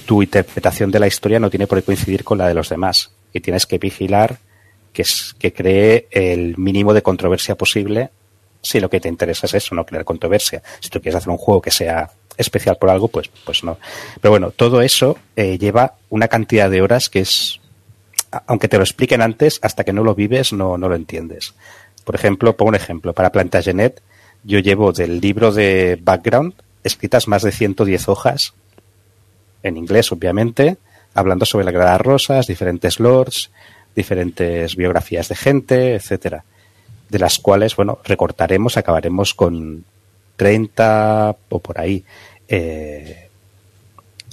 tu 0.06 0.24
interpretación 0.24 0.90
de 0.90 0.98
la 0.98 1.06
historia 1.06 1.38
no 1.38 1.50
tiene 1.50 1.68
por 1.68 1.78
qué 1.78 1.84
coincidir 1.84 2.24
con 2.24 2.36
la 2.36 2.48
de 2.48 2.54
los 2.54 2.68
demás 2.68 3.12
y 3.32 3.38
tienes 3.38 3.64
que 3.64 3.78
vigilar 3.78 4.38
que, 4.92 5.02
es, 5.02 5.36
que 5.38 5.52
cree 5.52 6.08
el 6.10 6.58
mínimo 6.58 6.92
de 6.92 7.00
controversia 7.00 7.54
posible 7.54 8.10
si 8.60 8.80
lo 8.80 8.90
que 8.90 8.98
te 8.98 9.08
interesa 9.08 9.46
es 9.46 9.54
eso, 9.54 9.76
no 9.76 9.86
crear 9.86 10.04
controversia. 10.04 10.64
Si 10.80 10.88
tú 10.88 11.00
quieres 11.00 11.14
hacer 11.14 11.28
un 11.28 11.38
juego 11.38 11.62
que 11.62 11.70
sea 11.70 12.10
especial 12.36 12.76
por 12.76 12.90
algo, 12.90 13.06
pues, 13.06 13.30
pues 13.44 13.62
no. 13.62 13.78
Pero 14.20 14.32
bueno, 14.32 14.50
todo 14.50 14.82
eso 14.82 15.16
eh, 15.36 15.58
lleva 15.58 15.94
una 16.10 16.26
cantidad 16.26 16.68
de 16.68 16.82
horas 16.82 17.08
que 17.08 17.20
es, 17.20 17.60
aunque 18.48 18.66
te 18.66 18.78
lo 18.78 18.82
expliquen 18.82 19.22
antes, 19.22 19.60
hasta 19.62 19.84
que 19.84 19.92
no 19.92 20.02
lo 20.02 20.16
vives, 20.16 20.52
no, 20.52 20.76
no 20.76 20.88
lo 20.88 20.96
entiendes. 20.96 21.54
Por 22.04 22.16
ejemplo, 22.16 22.56
pongo 22.56 22.70
un 22.70 22.74
ejemplo, 22.74 23.12
para 23.12 23.30
Plantagenet, 23.30 24.02
yo 24.42 24.58
llevo 24.58 24.90
del 24.90 25.20
libro 25.20 25.52
de 25.52 26.00
background 26.02 26.54
escritas 26.82 27.28
más 27.28 27.42
de 27.42 27.52
110 27.52 28.08
hojas 28.08 28.54
en 29.62 29.76
inglés 29.76 30.12
obviamente, 30.12 30.76
hablando 31.14 31.44
sobre 31.44 31.64
la 31.64 31.70
Grada 31.70 31.98
Rosas, 31.98 32.46
diferentes 32.46 33.00
lords, 33.00 33.50
diferentes 33.94 34.76
biografías 34.76 35.28
de 35.28 35.34
gente, 35.34 35.94
etcétera, 35.94 36.44
de 37.08 37.18
las 37.18 37.38
cuales, 37.38 37.74
bueno, 37.74 37.98
recortaremos, 38.04 38.76
acabaremos 38.76 39.34
con 39.34 39.84
30 40.36 41.36
o 41.48 41.58
por 41.58 41.80
ahí. 41.80 42.04
Eh, 42.48 43.28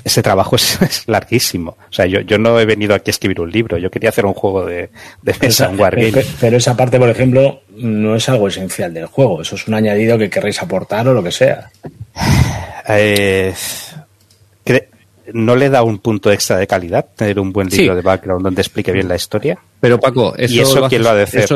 ese 0.03 0.21
trabajo 0.21 0.55
es, 0.57 1.07
larguísimo. 1.07 1.77
O 1.89 1.93
sea, 1.93 2.05
yo, 2.05 2.21
yo 2.21 2.37
no 2.37 2.59
he 2.59 2.65
venido 2.65 2.93
aquí 2.93 3.09
a 3.09 3.11
escribir 3.11 3.41
un 3.41 3.51
libro, 3.51 3.77
yo 3.77 3.89
quería 3.89 4.09
hacer 4.09 4.25
un 4.25 4.33
juego 4.33 4.65
de, 4.65 4.89
de 5.23 5.35
mesa, 5.41 5.69
un 5.69 5.79
wargame. 5.79 6.23
Pero 6.39 6.57
esa 6.57 6.77
parte, 6.77 6.99
por 6.99 7.09
ejemplo, 7.09 7.61
no 7.75 8.15
es 8.15 8.29
algo 8.29 8.47
esencial 8.47 8.93
del 8.93 9.07
juego, 9.07 9.41
eso 9.41 9.55
es 9.55 9.67
un 9.67 9.73
añadido 9.73 10.17
que 10.17 10.29
querréis 10.29 10.61
aportar 10.61 11.07
o 11.07 11.13
lo 11.13 11.23
que 11.23 11.31
sea. 11.31 11.71
Eh, 12.87 13.51
¿no 15.33 15.55
le 15.55 15.69
da 15.69 15.83
un 15.83 15.99
punto 15.99 16.31
extra 16.31 16.57
de 16.57 16.67
calidad 16.67 17.05
tener 17.15 17.39
un 17.39 17.51
buen 17.51 17.69
libro 17.69 17.95
de 17.95 18.01
background 18.01 18.43
donde 18.43 18.61
explique 18.61 18.91
bien 18.91 19.07
la 19.07 19.15
historia? 19.15 19.57
Pero 19.79 19.99
Paco, 19.99 20.35
eso, 20.37 20.53
¿Y 20.53 20.59
eso 20.59 20.87
quién 20.87 21.03
lo 21.03 21.09
ha 21.09 21.15
de 21.15 21.23
hacer? 21.23 21.47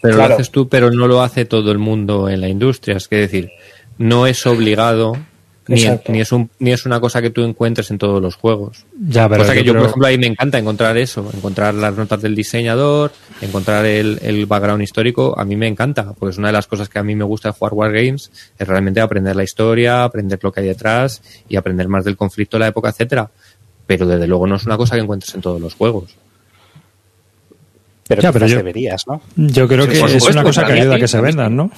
pero 0.00 0.16
lo 0.16 0.24
haces 0.24 0.50
tú, 0.50 0.68
pero 0.68 0.90
no 0.90 1.08
lo 1.08 1.22
hace 1.22 1.44
todo 1.44 1.72
el 1.72 1.78
mundo 1.78 2.28
en 2.28 2.40
la 2.40 2.48
industria. 2.48 2.96
Es 2.96 3.08
que 3.08 3.16
decir, 3.16 3.50
no 3.98 4.26
es 4.26 4.46
obligado 4.46 5.16
ni, 5.68 5.84
ni, 6.08 6.20
es 6.20 6.32
un, 6.32 6.50
ni 6.58 6.72
es 6.72 6.86
una 6.86 6.98
cosa 6.98 7.20
que 7.20 7.30
tú 7.30 7.42
encuentres 7.44 7.90
en 7.90 7.98
todos 7.98 8.20
los 8.20 8.36
juegos. 8.36 8.86
Ya, 8.98 9.28
pero 9.28 9.42
cosa 9.42 9.54
que 9.54 9.62
yo, 9.62 9.74
por 9.74 9.86
ejemplo, 9.86 10.06
ahí 10.06 10.18
me 10.18 10.26
encanta 10.26 10.58
encontrar 10.58 10.96
eso, 10.96 11.30
encontrar 11.32 11.74
las 11.74 11.94
notas 11.94 12.22
del 12.22 12.34
diseñador, 12.34 13.12
encontrar 13.42 13.84
el, 13.84 14.18
el, 14.22 14.46
background 14.46 14.82
histórico, 14.82 15.38
a 15.38 15.44
mí 15.44 15.56
me 15.56 15.68
encanta, 15.68 16.14
porque 16.14 16.32
es 16.32 16.38
una 16.38 16.48
de 16.48 16.54
las 16.54 16.66
cosas 16.66 16.88
que 16.88 16.98
a 16.98 17.02
mí 17.02 17.14
me 17.14 17.24
gusta 17.24 17.50
de 17.50 17.52
jugar 17.52 17.74
Wargames, 17.74 18.30
es 18.58 18.66
realmente 18.66 19.00
aprender 19.00 19.36
la 19.36 19.44
historia, 19.44 20.04
aprender 20.04 20.38
lo 20.42 20.50
que 20.50 20.60
hay 20.60 20.66
detrás 20.66 21.22
y 21.48 21.56
aprender 21.56 21.86
más 21.86 22.04
del 22.04 22.16
conflicto 22.16 22.56
de 22.56 22.60
la 22.60 22.68
época, 22.68 22.88
etcétera. 22.88 23.30
Pero 23.86 24.06
desde 24.06 24.26
luego 24.26 24.46
no 24.46 24.56
es 24.56 24.64
una 24.64 24.76
cosa 24.76 24.96
que 24.96 25.02
encuentres 25.02 25.34
en 25.34 25.40
todos 25.42 25.60
los 25.60 25.74
juegos. 25.74 26.16
Pero, 28.08 28.22
ya, 28.22 28.32
pero 28.32 28.46
yo, 28.46 28.56
deberías, 28.56 29.06
¿no? 29.06 29.20
Yo 29.36 29.68
creo 29.68 29.86
que 29.86 30.00
es 30.00 30.22
una 30.28 30.42
cosa 30.42 30.64
que 30.64 30.72
ayuda 30.72 30.96
a 30.96 30.98
que 30.98 31.08
se 31.08 31.20
vendan, 31.20 31.54
¿no? 31.54 31.70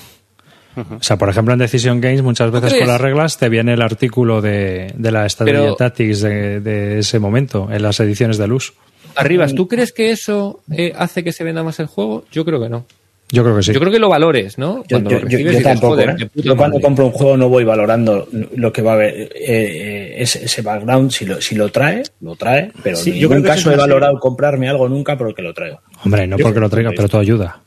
O 0.89 1.03
sea, 1.03 1.17
por 1.19 1.29
ejemplo, 1.29 1.53
en 1.53 1.59
Decision 1.59 2.01
Games 2.01 2.23
muchas 2.23 2.51
veces 2.51 2.75
con 2.75 2.87
las 2.87 3.01
reglas 3.01 3.39
te 3.39 3.49
viene 3.49 3.75
el 3.75 3.83
artículo 3.83 4.41
de, 4.41 4.93
de 4.97 5.13
la 5.13 5.29
Strategy 5.29 5.77
Tactics 5.77 6.21
de, 6.21 6.61
de, 6.61 6.99
ese 6.99 7.19
momento 7.19 7.69
en 7.71 7.83
las 7.83 8.01
ediciones 8.01 8.39
de 8.39 8.47
luz. 8.47 8.75
Arribas, 9.17 9.55
¿tú 9.55 9.69
crees 9.69 9.93
que 9.93 10.11
eso 10.11 10.61
eh, 10.71 10.93
hace 10.97 11.25
que 11.25 11.33
se 11.33 11.45
venda 11.45 11.63
más 11.63 11.81
el 11.81 11.87
juego? 11.87 12.25
Yo 12.31 12.45
creo 12.45 12.61
que 12.61 12.69
no. 12.69 12.87
Yo 13.33 13.45
creo 13.45 13.57
que 13.57 13.63
sí. 13.63 13.73
Yo 13.73 13.79
creo 13.79 13.93
que 13.93 13.99
lo 13.99 14.09
valores, 14.09 14.59
¿no? 14.59 14.83
Yo, 14.89 14.97
cuando 14.97 15.11
yo, 15.11 15.39
yo, 15.39 15.39
yo 15.39 15.63
tampoco. 15.63 15.95
Joder, 15.95 16.17
¿eh? 16.21 16.29
Yo 16.35 16.57
cuando 16.57 16.81
compro 16.81 17.07
un 17.07 17.13
juego 17.13 17.37
no 17.37 17.49
voy 17.49 17.65
valorando 17.65 18.29
lo 18.57 18.73
que 18.73 18.83
va 18.83 18.93
a 18.93 18.95
haber, 18.95 19.15
eh, 19.15 19.29
eh, 19.37 20.15
ese, 20.19 20.45
ese, 20.45 20.63
background. 20.63 21.11
Si 21.13 21.25
lo, 21.25 21.41
si 21.41 21.55
lo 21.55 21.71
trae, 21.71 22.03
lo 22.21 22.35
trae. 22.35 22.73
Pero 22.83 22.97
sí, 22.97 23.11
en 23.11 23.19
ningún 23.21 23.43
caso 23.43 23.73
he 23.73 23.77
valorado 23.77 24.19
comprarme 24.19 24.69
algo 24.69 24.89
nunca 24.89 25.17
porque 25.17 25.43
lo 25.43 25.55
traigo. 25.55 25.81
Hombre, 26.05 26.27
no 26.27 26.39
porque 26.39 26.59
lo 26.59 26.69
traiga, 26.69 26.91
pero 26.97 27.09
todo 27.09 27.21
ayuda. 27.21 27.61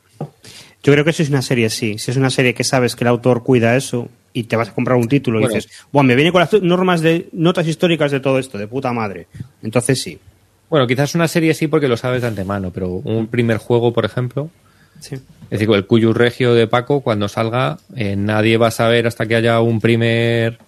Yo 0.84 0.92
creo 0.92 1.04
que 1.04 1.14
si 1.14 1.22
es 1.22 1.30
una 1.30 1.40
serie, 1.40 1.70
sí. 1.70 1.98
Si 1.98 2.10
es 2.10 2.16
una 2.18 2.28
serie 2.28 2.52
que 2.52 2.62
sabes 2.62 2.94
que 2.94 3.04
el 3.04 3.08
autor 3.08 3.42
cuida 3.42 3.74
eso 3.74 4.10
y 4.34 4.44
te 4.44 4.54
vas 4.54 4.68
a 4.68 4.74
comprar 4.74 4.98
un 4.98 5.08
título 5.08 5.40
bueno, 5.40 5.50
y 5.50 5.56
dices, 5.56 5.72
bueno, 5.90 6.08
me 6.08 6.14
viene 6.14 6.30
con 6.30 6.40
las 6.40 6.52
normas 6.62 7.00
de 7.00 7.28
notas 7.32 7.66
históricas 7.66 8.12
de 8.12 8.20
todo 8.20 8.38
esto, 8.38 8.58
de 8.58 8.66
puta 8.66 8.92
madre. 8.92 9.26
Entonces 9.62 10.02
sí. 10.02 10.18
Bueno, 10.68 10.86
quizás 10.86 11.14
una 11.14 11.26
serie 11.26 11.54
sí 11.54 11.68
porque 11.68 11.88
lo 11.88 11.96
sabes 11.96 12.20
de 12.20 12.28
antemano, 12.28 12.70
pero 12.70 12.88
un 12.88 13.28
primer 13.28 13.56
juego, 13.56 13.94
por 13.94 14.04
ejemplo. 14.04 14.50
Sí. 15.00 15.14
Es 15.14 15.50
decir, 15.50 15.70
el 15.74 15.86
Cuyo 15.86 16.12
Regio 16.12 16.52
de 16.52 16.66
Paco, 16.66 17.00
cuando 17.00 17.28
salga, 17.28 17.78
eh, 17.96 18.14
nadie 18.16 18.58
va 18.58 18.68
a 18.68 18.70
saber 18.70 19.06
hasta 19.06 19.24
que 19.24 19.36
haya 19.36 19.60
un 19.60 19.80
primer. 19.80 20.58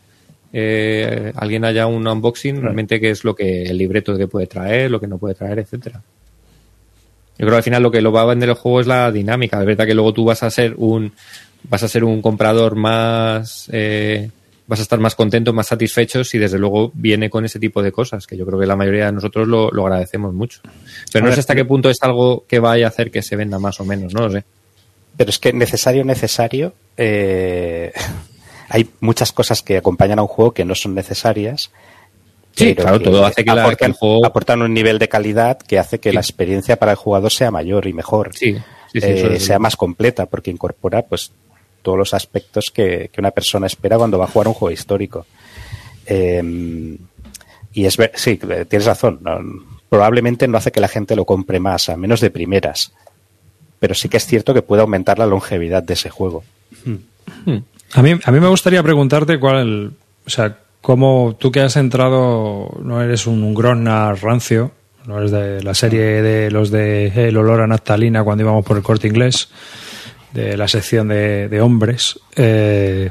Eh, 0.53 1.33
alguien 1.35 1.67
haya 1.67 1.87
un 1.87 2.07
unboxing, 2.07 2.63
realmente 2.63 3.01
qué 3.01 3.11
es 3.11 3.25
lo 3.25 3.35
que 3.35 3.65
el 3.65 3.77
libreto 3.77 4.17
que 4.17 4.29
puede 4.29 4.47
traer, 4.47 4.91
lo 4.91 4.99
que 4.99 5.09
no 5.09 5.19
puede 5.19 5.35
traer, 5.35 5.59
etcétera. 5.59 6.03
Yo 7.39 7.45
creo 7.45 7.51
que 7.51 7.57
al 7.57 7.63
final 7.63 7.83
lo 7.83 7.91
que 7.91 8.01
lo 8.01 8.13
va 8.13 8.23
a 8.23 8.27
vender 8.27 8.49
el 8.49 8.55
juego 8.55 8.81
es 8.81 8.87
la 8.87 9.11
dinámica. 9.13 9.61
Es 9.61 9.67
verdad 9.67 9.87
que 9.87 9.95
luego 9.95 10.13
tú 10.13 10.25
vas 10.25 10.43
a 10.43 10.51
ser 10.51 10.75
un 10.77 11.13
vas 11.65 11.83
a 11.83 11.89
ser 11.89 12.05
un 12.05 12.23
comprador 12.23 12.77
más 12.77 13.69
eh, 13.73 14.31
vas 14.67 14.81
a 14.81 14.83
estar 14.83 14.99
más 14.99 15.15
contento, 15.15 15.53
más 15.53 15.69
satisfecho 15.69 16.25
si 16.25 16.39
desde 16.39 16.59
luego 16.59 16.91
viene 16.95 17.31
con 17.31 17.45
ese 17.45 17.59
tipo 17.59 17.83
de 17.83 17.93
cosas, 17.93 18.27
que 18.27 18.37
yo 18.37 18.45
creo 18.45 18.59
que 18.59 18.67
la 18.67 18.77
mayoría 18.77 19.07
de 19.07 19.13
nosotros 19.13 19.47
lo, 19.47 19.71
lo 19.71 19.87
agradecemos 19.87 20.35
mucho. 20.35 20.61
Pero 21.13 21.27
no 21.27 21.33
sé 21.33 21.41
hasta 21.41 21.55
qué 21.55 21.65
punto 21.65 21.89
es 21.89 21.99
algo 22.03 22.45
que 22.49 22.59
vaya 22.59 22.87
a 22.87 22.89
hacer 22.89 23.11
que 23.11 23.23
se 23.23 23.37
venda 23.37 23.59
más 23.59 23.81
o 23.81 23.85
menos, 23.85 24.13
no 24.13 24.23
lo 24.23 24.31
sé. 24.31 24.45
Pero 25.17 25.31
es 25.31 25.39
que 25.39 25.53
necesario, 25.53 26.05
necesario, 26.05 26.75
eh, 26.97 27.93
hay 28.69 28.91
muchas 29.01 29.33
cosas 29.33 29.63
que 29.63 29.77
acompañan 29.77 30.19
a 30.19 30.23
un 30.23 30.29
juego 30.29 30.53
que 30.53 30.65
no 30.65 30.75
son 30.75 30.95
necesarias 30.95 31.71
Sí, 32.57 32.75
claro, 32.75 32.99
todo 33.01 33.25
hace 33.25 33.45
que, 33.45 33.51
aportan, 33.51 33.71
la, 33.71 33.77
que, 33.77 33.85
el 33.85 33.93
juego 33.93 34.25
aportan 34.27 34.63
un 34.63 34.73
nivel 34.73 34.99
de 34.99 35.09
calidad 35.09 35.59
que 35.59 35.79
hace 35.79 36.01
que 36.01 36.09
sí. 36.11 36.15
la 36.15 36.21
experiencia 36.21 36.77
para 36.77 36.93
el 36.93 36.97
jugador 36.97 37.31
sea 37.31 37.51
mayor 37.51 37.87
y 37.87 37.93
mejor, 37.93 38.35
sí, 38.35 38.57
sí, 38.93 38.99
eh, 39.03 39.39
sea 39.39 39.59
más 39.59 39.77
completa, 39.77 40.27
porque 40.27 40.51
incorpora 40.51 41.03
pues 41.03 41.33
todos 41.83 41.99
los 41.99 42.15
aspectos 42.15 42.71
que, 42.73 43.11
que, 43.13 43.21
una 43.21 43.31
persona 43.31 43.67
espera 43.67 43.99
cuando 43.99 44.19
va 44.19 44.25
a 44.25 44.29
jugar 44.29 44.49
un 44.49 44.55
juego 44.55 44.73
histórico. 44.73 45.27
Eh, 46.07 46.97
Y 47.75 47.85
es 47.85 47.97
ver- 47.99 48.13
sí, 48.15 48.39
tienes 48.69 48.87
razón. 48.87 49.19
no- 49.21 49.39
probablemente 49.89 50.49
no 50.49 50.59
hace 50.59 50.73
que 50.73 50.81
la 50.81 50.89
gente 50.89 51.15
lo 51.15 51.25
compre 51.25 51.61
más, 51.61 51.89
a 51.91 51.97
menos 51.97 52.21
de 52.21 52.31
primeras. 52.31 52.93
Pero 53.79 53.95
sí 53.95 54.09
que 54.09 54.17
es 54.17 54.27
cierto 54.27 54.53
que 54.55 54.63
puede 54.63 54.83
aumentar 54.83 55.19
la 55.19 55.27
longevidad 55.27 55.83
de 55.83 55.93
ese 55.95 56.11
juego. 56.11 56.43
A 57.93 58.03
mí, 58.03 58.13
a 58.25 58.33
mí 58.33 58.41
me 58.41 58.49
gustaría 58.49 58.83
preguntarte 58.83 59.39
cuál, 59.39 59.93
o 60.27 60.31
sea, 60.31 60.57
cómo 60.87 61.35
tú 61.37 61.51
que 61.51 61.63
has 61.63 61.75
entrado, 61.75 62.71
no 62.81 63.03
eres 63.03 63.27
un, 63.27 63.53
Grosnar 63.55 64.23
rancio, 64.23 64.71
no 65.05 65.19
eres 65.19 65.33
de 65.33 65.61
la 65.65 65.75
serie 65.75 66.23
de 66.23 66.49
los 66.49 66.71
de 66.71 67.07
El 67.27 67.37
olor 67.39 67.61
a 67.61 67.67
naftalina 67.67 68.23
cuando 68.23 68.45
íbamos 68.45 68.65
por 68.65 68.77
el 68.77 68.85
corte 68.85 69.09
inglés, 69.09 69.49
de 70.33 70.57
la 70.57 70.69
sección 70.69 71.09
de, 71.09 71.49
de 71.49 71.61
hombres. 71.61 72.21
eh, 72.37 73.11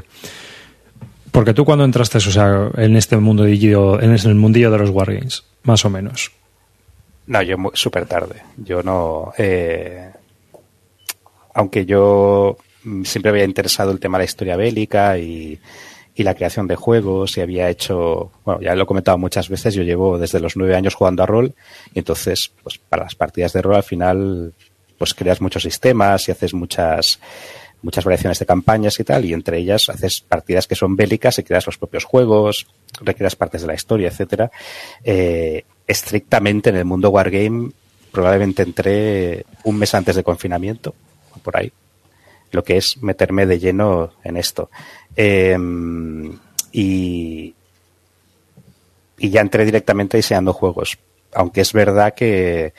porque 1.30 1.52
tú 1.52 1.66
cuando 1.66 1.84
entraste, 1.84 2.16
o 2.16 2.20
sea, 2.22 2.70
en 2.78 2.96
este 2.96 3.18
mundillo, 3.18 4.00
en 4.00 4.12
el 4.14 4.34
mundillo 4.36 4.70
de 4.70 4.78
los 4.78 4.88
wargames, 4.88 5.44
más 5.64 5.84
o 5.84 5.90
menos. 5.90 6.32
No, 7.26 7.42
yo 7.42 7.56
súper 7.74 8.06
tarde. 8.06 8.36
Yo 8.56 8.82
no. 8.82 9.34
eh, 9.36 10.12
aunque 11.52 11.84
yo 11.84 12.56
mm, 12.84 13.04
siempre 13.04 13.32
había 13.32 13.44
interesado 13.44 13.90
el 13.92 14.00
tema 14.00 14.16
de 14.16 14.22
la 14.22 14.30
historia 14.30 14.56
bélica 14.56 15.18
y, 15.18 15.60
y 16.16 16.22
la 16.22 16.34
creación 16.34 16.66
de 16.66 16.76
juegos 16.76 17.36
y 17.36 17.42
había 17.42 17.68
hecho. 17.68 18.32
Bueno, 18.44 18.62
ya 18.62 18.74
lo 18.74 18.84
he 18.84 18.86
comentado 18.86 19.18
muchas 19.18 19.50
veces. 19.50 19.74
Yo 19.74 19.82
llevo 19.82 20.18
desde 20.18 20.40
los 20.40 20.56
nueve 20.56 20.74
años 20.74 20.94
jugando 20.94 21.22
a 21.22 21.26
rol 21.26 21.54
y 21.94 21.98
entonces, 21.98 22.50
pues 22.62 22.78
para 22.78 23.04
las 23.04 23.14
partidas 23.14 23.52
de 23.52 23.60
rol 23.60 23.76
al 23.76 23.82
final, 23.82 24.54
pues 24.96 25.12
creas 25.12 25.42
muchos 25.42 25.62
sistemas 25.62 26.26
y 26.28 26.32
haces 26.32 26.54
muchas 26.54 27.20
muchas 27.82 28.04
variaciones 28.04 28.38
de 28.38 28.46
campañas 28.46 28.98
y 28.98 29.04
tal, 29.04 29.24
y 29.26 29.34
entre 29.34 29.58
ellas 29.58 29.88
haces 29.90 30.22
partidas 30.22 30.66
que 30.66 30.74
son 30.74 30.96
bélicas 30.96 31.38
y 31.38 31.44
creas 31.44 31.66
los 31.66 31.78
propios 31.78 32.04
juegos, 32.04 32.66
recreas 33.00 33.36
partes 33.36 33.60
de 33.60 33.68
la 33.68 33.74
historia, 33.74 34.08
etcétera. 34.08 34.50
Eh, 35.04 35.62
estrictamente 35.86 36.70
en 36.70 36.76
el 36.76 36.84
mundo 36.86 37.10
wargame, 37.10 37.70
probablemente 38.10 38.62
entré 38.62 39.44
un 39.64 39.78
mes 39.78 39.94
antes 39.94 40.16
de 40.16 40.24
confinamiento, 40.24 40.94
por 41.44 41.56
ahí, 41.56 41.70
lo 42.50 42.64
que 42.64 42.76
es 42.76 43.02
meterme 43.02 43.46
de 43.46 43.58
lleno 43.58 44.12
en 44.24 44.36
esto. 44.36 44.70
Eh, 45.16 45.56
y, 46.72 47.54
y 49.18 49.30
ya 49.30 49.40
entré 49.40 49.64
directamente 49.64 50.16
diseñando 50.16 50.52
juegos, 50.52 50.98
aunque 51.34 51.62
es 51.62 51.72
verdad 51.72 52.14
que 52.14 52.74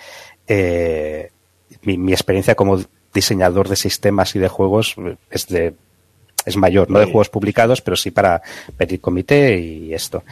eh, 0.47 1.32
mi, 1.82 1.97
mi 1.97 2.12
experiencia 2.12 2.56
como 2.56 2.80
diseñador 3.13 3.67
de 3.69 3.75
sistemas 3.75 4.36
y 4.36 4.39
de 4.39 4.47
juegos 4.47 4.95
es 5.32 5.47
de 5.47 5.73
es 6.45 6.56
mayor, 6.56 6.89
no 6.89 6.99
de 6.99 7.06
juegos 7.06 7.27
publicados, 7.30 7.82
pero 7.82 7.97
sí 7.97 8.10
para 8.10 8.41
pedir 8.77 9.01
comité 9.01 9.60
y 9.60 9.93
esto. 9.93 10.23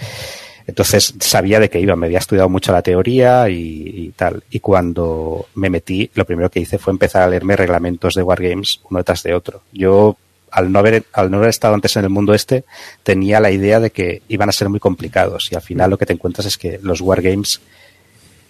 Entonces 0.68 1.14
sabía 1.20 1.60
de 1.60 1.70
qué 1.70 1.80
iba, 1.80 1.96
me 1.96 2.08
había 2.08 2.18
estudiado 2.18 2.50
mucho 2.50 2.72
la 2.72 2.82
teoría 2.82 3.48
y, 3.50 3.56
y 3.96 4.10
tal. 4.16 4.44
Y 4.50 4.60
cuando 4.60 5.46
me 5.56 5.70
metí, 5.70 6.10
lo 6.16 6.26
primero 6.26 6.50
que 6.50 6.60
hice 6.60 6.78
fue 6.80 6.92
empezar 6.92 7.22
a 7.22 7.28
leerme 7.30 7.56
reglamentos 7.56 8.16
de 8.16 8.24
Wargames 8.24 8.82
uno 8.90 8.98
detrás 9.00 9.22
de 9.24 9.34
otro. 9.36 9.62
Yo, 9.72 10.18
al 10.50 10.72
no 10.72 10.80
haber, 10.80 11.04
al 11.14 11.30
no 11.30 11.38
haber 11.38 11.50
estado 11.50 11.76
antes 11.76 11.96
en 11.98 12.04
el 12.06 12.10
mundo 12.10 12.34
este, 12.34 12.64
tenía 13.04 13.40
la 13.40 13.52
idea 13.52 13.80
de 13.80 13.92
que 13.92 14.24
iban 14.28 14.50
a 14.50 14.54
ser 14.54 14.70
muy 14.70 14.80
complicados. 14.80 15.50
Y 15.52 15.56
al 15.56 15.62
final 15.62 15.92
lo 15.92 15.98
que 16.00 16.08
te 16.08 16.14
encuentras 16.14 16.48
es 16.48 16.58
que 16.58 16.80
los 16.82 17.00
Wargames 17.02 17.62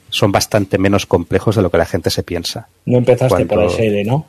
son 0.10 0.32
bastante 0.32 0.78
menos 0.78 1.06
complejos 1.06 1.58
de 1.58 1.62
lo 1.63 1.69
que 1.69 1.78
la 1.78 1.86
gente 1.86 2.10
se 2.10 2.23
piensa. 2.23 2.69
No 2.86 2.97
empezaste 2.99 3.45
por 3.45 3.58
Cuando- 3.58 3.73
ASL, 3.73 4.06
¿no? 4.06 4.28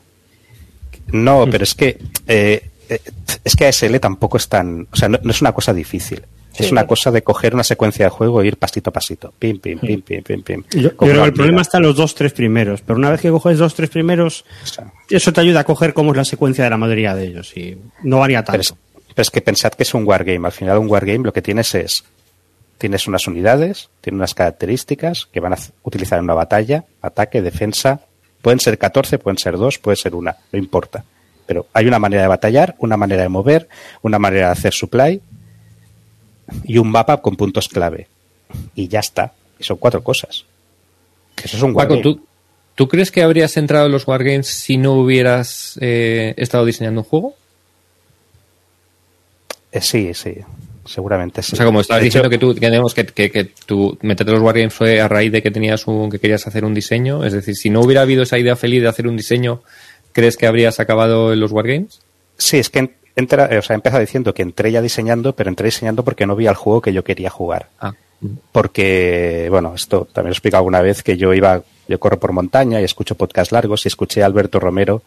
No, 1.13 1.47
pero 1.49 1.63
es 1.63 1.75
que 1.77 1.99
eh, 2.27 2.69
eh, 2.89 2.99
es 3.45 3.55
que 3.55 3.67
ASL 3.67 4.01
tampoco 4.01 4.39
es 4.39 4.49
tan, 4.49 4.89
o 4.91 4.97
sea, 4.97 5.09
no, 5.09 5.19
no 5.23 5.31
es 5.31 5.41
una 5.41 5.53
cosa 5.53 5.73
difícil. 5.73 6.23
Sí, 6.57 6.65
es 6.65 6.73
una 6.73 6.81
claro. 6.83 6.89
cosa 6.89 7.11
de 7.11 7.23
coger 7.23 7.55
una 7.55 7.65
secuencia 7.65 8.07
de 8.07 8.11
juego 8.11 8.41
e 8.41 8.47
ir 8.47 8.57
pasito 8.57 8.91
a 8.91 8.93
pasito. 8.93 9.33
Pim, 9.39 9.59
pim, 9.59 9.79
pim, 9.79 10.01
pim, 10.03 10.23
pim, 10.23 10.43
pim. 10.43 10.65
Yo, 10.71 10.81
yo 10.81 10.97
Como 10.97 11.11
creo 11.11 11.23
una 11.23 11.25
que 11.25 11.29
el 11.29 11.35
problema 11.35 11.61
está 11.63 11.77
en 11.79 11.83
los 11.85 11.97
dos, 11.97 12.15
tres 12.15 12.33
primeros. 12.33 12.81
Pero 12.81 12.99
una 12.99 13.11
vez 13.11 13.21
que 13.21 13.31
coges 13.31 13.59
dos, 13.59 13.75
tres 13.75 13.91
primeros, 13.91 14.45
O 14.63 14.67
sea, 14.67 14.93
eso 15.11 15.33
te 15.33 15.41
ayuda 15.41 15.61
a 15.61 15.65
coger 15.65 15.93
cómo 15.93 16.13
es 16.13 16.17
la 16.17 16.25
secuencia 16.25 16.65
de 16.65 16.71
la 16.71 16.77
mayoría 16.77 17.15
de 17.15 17.27
ellos. 17.27 17.57
Y 17.57 17.77
no 18.03 18.21
varía 18.21 18.43
pero, 18.45 18.63
tanto. 18.63 18.75
es, 18.75 18.75
pero 19.09 19.23
es 19.23 19.31
que 19.31 19.41
pensad 19.43 19.73
que 19.73 19.83
es 19.83 19.93
un 19.95 20.05
wargame. 20.07 20.47
Al 20.47 20.53
final, 20.53 20.79
un 20.79 20.89
wargame 20.89 21.25
lo 21.25 21.33
que 21.33 21.43
tienes 21.43 21.75
es. 21.75 22.05
Tienes 22.79 23.07
unas 23.07 23.27
unidades, 23.27 23.89
tiene 24.01 24.17
unas 24.17 24.35
características 24.35 25.29
que 25.33 25.41
van 25.41 25.55
a 25.55 25.59
utilizar 25.83 26.19
en 26.19 26.25
una 26.25 26.35
batalla, 26.35 26.85
ataque, 27.03 27.43
defensa. 27.43 28.01
Pueden 28.43 28.61
ser 28.61 28.79
14, 28.79 29.19
pueden 29.19 29.39
ser 29.39 29.57
2, 29.57 29.79
puede 29.79 29.97
ser 29.97 30.15
una, 30.15 30.37
no 30.53 30.59
importa. 30.59 31.05
Pero 31.47 31.67
hay 31.73 31.87
una 31.87 31.99
manera 31.99 32.23
de 32.23 32.29
batallar, 32.29 32.75
una 32.79 32.97
manera 32.97 33.23
de 33.23 33.29
mover, 33.29 33.69
una 34.03 34.19
manera 34.19 34.47
de 34.47 34.53
hacer 34.53 34.73
supply 34.73 35.21
y 36.65 36.79
un 36.79 36.91
mapa 36.91 37.19
con 37.19 37.37
puntos 37.37 37.69
clave. 37.69 38.09
Y 38.75 38.89
ya 38.89 39.01
está. 39.01 39.33
Y 39.59 39.65
son 39.65 39.77
cuatro 39.79 40.03
cosas. 40.03 40.45
Eso 41.43 41.57
es 41.57 41.63
un 41.63 41.75
Paco. 41.75 42.01
¿tú, 42.01 42.21
¿tú 42.75 42.89
crees 42.89 43.11
que 43.11 43.23
habrías 43.23 43.57
entrado 43.57 43.87
en 43.87 43.93
los 43.93 44.07
Wargames 44.07 44.47
si 44.47 44.77
no 44.77 44.95
hubieras 44.95 45.79
eh, 45.81 46.35
estado 46.37 46.65
diseñando 46.65 47.01
un 47.01 47.07
juego? 47.07 47.35
Eh, 49.73 49.81
sí, 49.81 50.15
sí. 50.15 50.35
Seguramente 50.85 51.43
sí. 51.43 51.55
O 51.55 51.57
sea, 51.57 51.67
como 51.67 51.81
estabas 51.81 52.03
De 52.03 52.07
hecho, 52.07 52.19
diciendo 52.19 52.31
que 52.31 52.39
tú, 52.39 52.55
que, 52.55 52.71
digamos, 52.71 52.95
que, 52.95 53.05
que, 53.07 53.31
que 53.31 53.45
tú 53.45 53.99
meterte 54.03 54.33
los 54.33 54.41
Wargames 54.41 54.73
fue 54.73 55.01
a 55.01 55.09
raíz 55.09 55.33
de 55.33 55.43
que 55.43 55.51
tenías 55.51 55.87
un, 55.87 56.11
que 56.11 56.21
querías 56.21 56.47
hacer 56.47 56.65
un 56.65 56.75
diseño. 56.75 57.25
Es 57.25 57.33
decir, 57.33 57.57
si 57.57 57.71
no 57.71 57.81
hubiera 57.81 58.03
habido 58.03 58.23
esa 58.23 58.39
idea 58.39 58.55
feliz 58.55 58.83
de 58.83 58.89
hacer 58.89 59.09
un 59.09 59.17
diseño, 59.17 59.63
¿crees 60.13 60.37
que 60.37 60.47
habrías 60.47 60.79
acabado 60.79 61.33
en 61.33 61.41
los 61.41 61.51
Wargames? 61.51 62.01
Sí, 62.39 62.59
es 62.59 62.71
que 62.71 62.95
entra, 63.17 63.49
o 63.59 63.63
sea, 63.63 63.75
he 63.75 63.79
empezado 63.79 64.01
diciendo 64.01 64.33
que 64.35 64.43
entré 64.43 64.71
ya 64.71 64.81
diseñando, 64.83 65.35
pero 65.35 65.49
entré 65.51 65.65
diseñando 65.67 66.05
porque 66.05 66.27
no 66.27 66.37
vi 66.37 66.47
al 66.47 66.55
juego 66.55 66.81
que 66.83 66.93
yo 66.93 67.03
quería 67.03 67.31
jugar. 67.31 67.69
Ah, 67.81 67.93
Porque, 68.53 69.49
bueno, 69.51 69.75
esto 69.75 70.07
también 70.13 70.31
lo 70.31 70.33
he 70.33 70.37
explicado 70.39 70.61
alguna 70.61 70.81
vez 70.81 71.03
que 71.03 71.17
yo 71.17 71.35
iba, 71.35 71.63
yo 71.89 72.01
corro 72.01 72.19
por 72.19 72.33
montaña 72.33 72.81
y 72.81 72.85
escucho 72.85 73.15
podcasts 73.15 73.53
largos 73.53 73.85
y 73.85 73.89
escuché 73.89 74.23
a 74.23 74.27
Alberto 74.27 74.59
Romero 74.61 75.03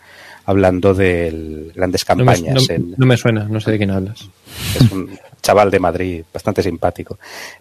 hablando 0.45 0.93
de 0.93 1.71
grandes 1.75 2.05
no 2.09 2.15
me, 2.17 2.25
campañas. 2.25 2.67
no- 2.69 2.75
en- 2.75 2.95
no 2.97 3.05
me 3.05 3.17
suena, 3.17 3.43
no 3.45 3.59
sé 3.59 3.71
de 3.71 3.77
quién 3.77 3.91
hablas. 3.91 4.27
es 4.75 4.91
un 4.91 5.17
chaval 5.41 5.69
de 5.71 5.79
Madrid 5.79 6.23
bastante 6.33 6.61
simpático. 6.63 7.17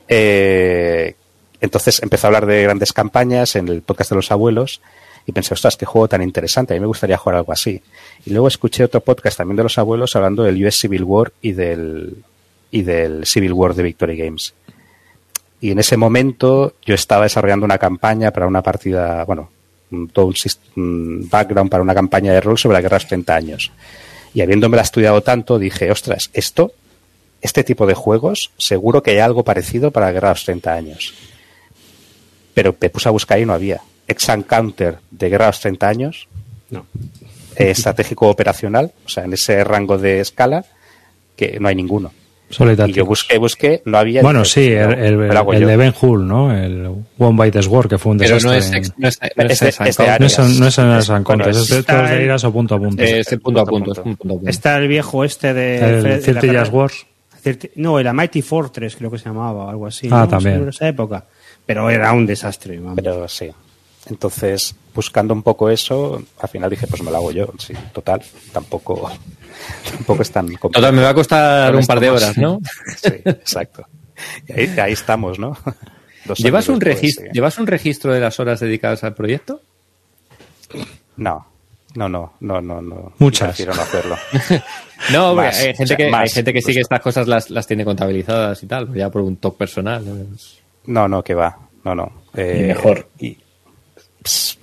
Eh, 0.07 1.15
entonces 1.61 2.03
empezó 2.03 2.27
a 2.27 2.29
hablar 2.29 2.47
de 2.47 2.63
grandes 2.63 2.93
campañas 2.93 3.57
en 3.57 3.69
el 3.69 3.83
podcast 3.83 4.11
de 4.11 4.17
los 4.17 4.31
abuelos 4.31 4.81
y 5.29 5.33
pensé, 5.33 5.53
ostras, 5.53 5.77
qué 5.77 5.85
juego 5.85 6.09
tan 6.09 6.23
interesante, 6.23 6.73
a 6.73 6.77
mí 6.77 6.81
me 6.81 6.87
gustaría 6.87 7.19
jugar 7.19 7.37
algo 7.37 7.53
así. 7.53 7.83
Y 8.25 8.31
luego 8.31 8.49
escuché 8.49 8.83
otro 8.83 9.03
podcast 9.03 9.37
también 9.37 9.59
de 9.59 9.63
los 9.63 9.77
abuelos 9.77 10.17
hablando 10.17 10.43
del 10.43 10.65
US 10.65 10.81
Civil 10.81 11.05
War 11.05 11.33
y 11.43 11.53
del, 11.53 12.25
y 12.71 12.81
del 12.81 13.27
Civil 13.27 13.53
War 13.53 13.75
de 13.75 13.83
Victory 13.83 14.17
Games. 14.17 14.55
Y 15.61 15.71
en 15.71 15.81
ese 15.81 15.99
momento 15.99 16.73
yo 16.83 16.95
estaba 16.95 17.25
desarrollando 17.25 17.67
una 17.67 17.77
campaña 17.77 18.31
para 18.31 18.47
una 18.47 18.63
partida, 18.63 19.23
bueno, 19.27 19.51
todo 20.15 20.33
un, 20.77 21.29
background 21.29 21.71
para 21.71 21.83
una 21.83 21.95
campaña 21.95 22.33
de 22.33 22.41
rol 22.41 22.57
sobre 22.57 22.77
la 22.77 22.81
guerra 22.81 22.97
de 22.97 23.03
los 23.03 23.09
30 23.09 23.35
años. 23.37 23.73
Y 24.33 24.41
habiéndomela 24.41 24.83
estudiado 24.83 25.21
tanto, 25.21 25.59
dije, 25.59 25.91
ostras, 25.91 26.31
esto, 26.33 26.73
este 27.43 27.65
tipo 27.65 27.87
de 27.87 27.93
juegos, 27.93 28.51
seguro 28.57 29.03
que 29.03 29.11
hay 29.11 29.19
algo 29.19 29.45
parecido 29.45 29.91
para 29.91 30.07
la 30.07 30.13
guerra 30.13 30.29
de 30.29 30.35
los 30.37 30.45
30 30.47 30.73
años. 30.73 31.13
Pero 32.55 32.75
me 32.81 32.89
puse 32.89 33.11
a 33.11 33.13
buscar 33.13 33.39
y 33.39 33.45
no 33.45 33.53
había. 33.53 33.83
Ex 34.09 34.27
Counter 34.47 34.99
de 35.11 35.29
guerra 35.29 35.45
de 35.47 35.49
los 35.51 35.61
30 35.61 35.89
años, 35.89 36.29
No. 36.71 36.87
eh, 37.57 37.71
estratégico 37.71 38.29
operacional, 38.29 38.93
o 39.05 39.09
sea, 39.09 39.25
en 39.25 39.33
ese 39.35 39.63
rango 39.65 39.99
de 39.99 40.21
escala, 40.21 40.65
que 41.37 41.59
no 41.61 41.69
hay 41.69 41.75
ninguno. 41.77 42.11
Solo 42.51 42.71
hay 42.71 42.91
Y 42.91 42.95
yo 42.95 43.05
busqué, 43.05 43.37
busqué, 43.37 43.83
no 43.85 43.99
había. 43.99 44.23
Bueno, 44.23 44.39
dije, 44.43 44.51
sí, 44.55 44.67
el, 44.73 45.19
no, 45.19 45.53
el- 45.53 45.63
el 45.63 45.67
de 45.69 45.77
Ben 45.77 45.95
Hull, 46.01 46.27
¿no? 46.27 46.51
El 46.51 46.87
One 47.19 47.45
Bite 47.45 47.63
Sword, 47.63 47.91
que 47.91 47.99
fue 47.99 48.13
un 48.13 48.19
Pero 48.19 48.37
desastre. 48.37 48.51
no 48.51 48.57
es, 48.57 48.73
ex- 48.73 48.93
no 48.97 49.09
es, 49.09 49.19
no 49.21 49.45
es 49.45 49.51
Este- 49.63 49.69
este 49.69 50.07
no 50.19 50.27
es, 50.27 50.39
no 50.59 50.67
es 50.67 50.79
en 50.79 50.89
las 50.89 51.07
Bueno, 51.09 51.17
Ancontes, 51.19 51.57
es 51.59 51.69
de, 51.69 51.83
todos 51.83 52.09
de 52.09 52.17
el- 52.17 52.23
iras 52.23 52.45
o 52.45 52.51
punto 52.53 52.75
a 52.75 52.79
punto. 52.79 53.03
Es 53.03 53.31
el 53.33 53.41
punto 53.41 53.61
a 53.61 53.67
Punto 53.67 53.91
a 53.93 53.93
punto. 53.93 53.93
es 53.93 53.99
punto. 53.99 54.09
un 54.11 54.17
punto 54.17 54.35
a 54.35 54.37
punto. 54.39 54.51
Está 54.51 54.79
el 54.79 54.89
viejo 54.89 55.25
este 55.25 55.53
de... 55.53 55.99
el 55.99 56.41
Years 56.41 56.71
Wars. 56.71 57.07
No, 57.77 57.99
era 58.01 58.15
Mighty 58.15 58.41
Fortress, 58.41 58.97
creo 58.97 59.11
que 59.11 59.19
se 59.19 59.27
llamaba, 59.27 59.67
o 59.67 59.69
algo 59.69 59.87
así. 59.87 60.09
Ah, 60.11 60.21
¿no? 60.21 60.29
también. 60.29 60.57
Sobre 60.57 60.71
esa 60.71 60.89
época. 60.89 61.25
Pero 61.67 61.91
era 61.91 62.13
un 62.13 62.25
desastre, 62.25 62.79
vamos. 62.79 62.95
Pero 62.97 63.29
sí. 63.29 63.51
Entonces, 64.11 64.75
buscando 64.95 65.35
un 65.35 65.43
poco 65.43 65.71
eso, 65.71 66.23
al 66.41 66.49
final 66.49 66.71
dije, 66.71 66.87
pues 66.87 67.03
me 67.03 67.11
lo 67.11 67.19
hago 67.19 67.33
yo. 67.33 67.53
Sí, 67.59 67.75
total, 67.93 68.23
tampoco, 68.53 69.11
tampoco 69.91 70.23
es 70.23 70.31
tan 70.31 70.47
complicado. 70.47 70.73
Total, 70.73 70.93
me 70.93 71.03
va 71.03 71.11
a 71.11 71.15
costar 71.15 71.75
un 71.75 71.87
par 71.87 72.01
de 72.01 72.11
horas. 72.11 72.37
¿no? 72.39 72.61
Sí, 72.97 73.13
exacto. 73.25 73.87
Y 74.49 74.53
ahí, 74.53 74.79
ahí 74.79 74.93
estamos, 74.93 75.39
¿no? 75.39 75.57
Dos 76.25 76.39
¿Llevas 76.39 76.69
un, 76.69 76.79
después, 76.79 76.97
registro, 76.97 77.27
sí. 77.27 77.31
¿Llevas 77.33 77.59
un 77.59 77.67
registro 77.67 78.13
de 78.13 78.21
las 78.21 78.39
horas 78.41 78.61
dedicadas 78.61 79.05
al 79.05 79.15
proyecto? 79.15 79.63
No, 81.17 81.47
no, 81.95 82.09
no, 82.09 82.35
no, 82.41 82.61
no, 82.61 82.83
no. 82.83 83.13
Muchas. 83.19 83.49
Prefiero 83.49 83.75
no 83.75 83.83
hacerlo. 83.83 84.17
No, 85.13 85.33
Más, 85.33 85.57
hay 85.61 85.67
gente 85.67 85.85
o 85.85 85.87
sea, 85.87 85.97
que, 85.97 86.05
hay 86.07 86.11
más, 86.11 86.35
gente 86.35 86.53
que 86.53 86.61
sí 86.61 86.73
que 86.73 86.81
estas 86.81 87.01
cosas 87.01 87.29
las, 87.29 87.51
las 87.51 87.69
tiene 87.69 87.85
contabilizadas 87.85 88.61
y 88.65 88.67
tal, 88.67 88.93
ya 88.93 89.09
por 89.09 89.23
un 89.23 89.37
toque 89.37 89.59
personal. 89.59 90.05
¿no? 90.05 90.27
No, 90.87 91.07
no, 91.07 91.23
que 91.23 91.35
va. 91.35 91.57
No, 91.85 91.95
no. 91.95 92.25
Eh, 92.35 92.63
Y 92.63 92.67
mejor. 92.67 93.09
Y, 93.21 93.39
pss, 94.23 94.59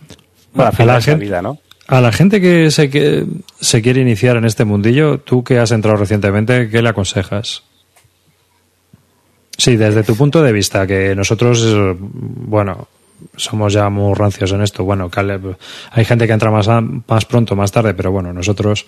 al 0.55 0.61
A 0.77 0.85
la 0.85 1.01
gente- 1.01 1.23
vida, 1.23 1.41
¿no? 1.41 1.59
A 1.87 2.01
la 2.01 2.11
gente 2.11 2.41
que 2.41 2.71
se, 2.71 2.89
que 2.89 3.25
se 3.61 3.81
quiere 3.83 4.01
iniciar 4.01 4.37
en 4.37 4.45
este 4.45 4.65
mundillo, 4.65 5.19
tú 5.19 5.43
que 5.43 5.59
has 5.59 5.71
entrado 5.71 5.97
recientemente, 5.97 6.67
¿qué 6.69 6.81
le 6.81 6.89
aconsejas? 6.89 7.61
Sí, 9.57 9.75
desde 9.77 10.03
tu 10.03 10.15
punto 10.15 10.41
de 10.43 10.51
vista, 10.51 10.85
que 10.85 11.15
nosotros, 11.15 11.95
bueno, 11.99 12.87
somos 13.37 13.71
ya 13.71 13.89
muy 13.89 14.13
rancios 14.15 14.51
en 14.51 14.61
esto. 14.61 14.83
Bueno, 14.83 15.09
Caleb, 15.09 15.55
hay 15.91 16.03
gente 16.05 16.27
que 16.27 16.33
entra 16.33 16.51
más, 16.51 16.67
más 17.07 17.25
pronto, 17.25 17.55
más 17.55 17.71
tarde, 17.71 17.93
pero 17.93 18.11
bueno, 18.11 18.33
nosotros 18.33 18.85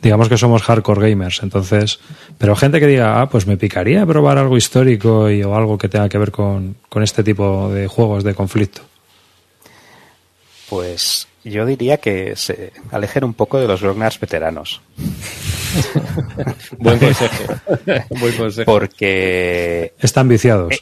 digamos 0.00 0.28
que 0.28 0.38
somos 0.38 0.62
hardcore 0.62 1.10
gamers, 1.10 1.42
entonces, 1.42 1.98
pero 2.38 2.54
gente 2.54 2.80
que 2.80 2.86
diga, 2.86 3.20
ah, 3.20 3.28
pues 3.28 3.46
me 3.46 3.56
picaría 3.56 4.04
probar 4.06 4.38
algo 4.38 4.56
histórico 4.56 5.30
y, 5.30 5.42
o 5.42 5.54
algo 5.56 5.76
que 5.78 5.88
tenga 5.88 6.08
que 6.08 6.18
ver 6.18 6.30
con, 6.30 6.76
con 6.88 7.02
este 7.02 7.22
tipo 7.24 7.70
de 7.70 7.86
juegos 7.88 8.22
de 8.24 8.34
conflicto. 8.34 8.82
Pues 10.68 11.28
yo 11.44 11.64
diría 11.64 11.98
que 11.98 12.34
se 12.34 12.72
alejen 12.90 13.24
un 13.24 13.34
poco 13.34 13.60
de 13.60 13.68
los 13.68 13.80
Grognars 13.80 14.18
veteranos. 14.18 14.80
Buen 16.78 16.98
consejo. 16.98 17.44
Buen 18.20 18.36
consejo. 18.36 18.72
Porque. 18.72 19.92
Están 20.00 20.28
viciados. 20.28 20.72
Eh, 20.72 20.80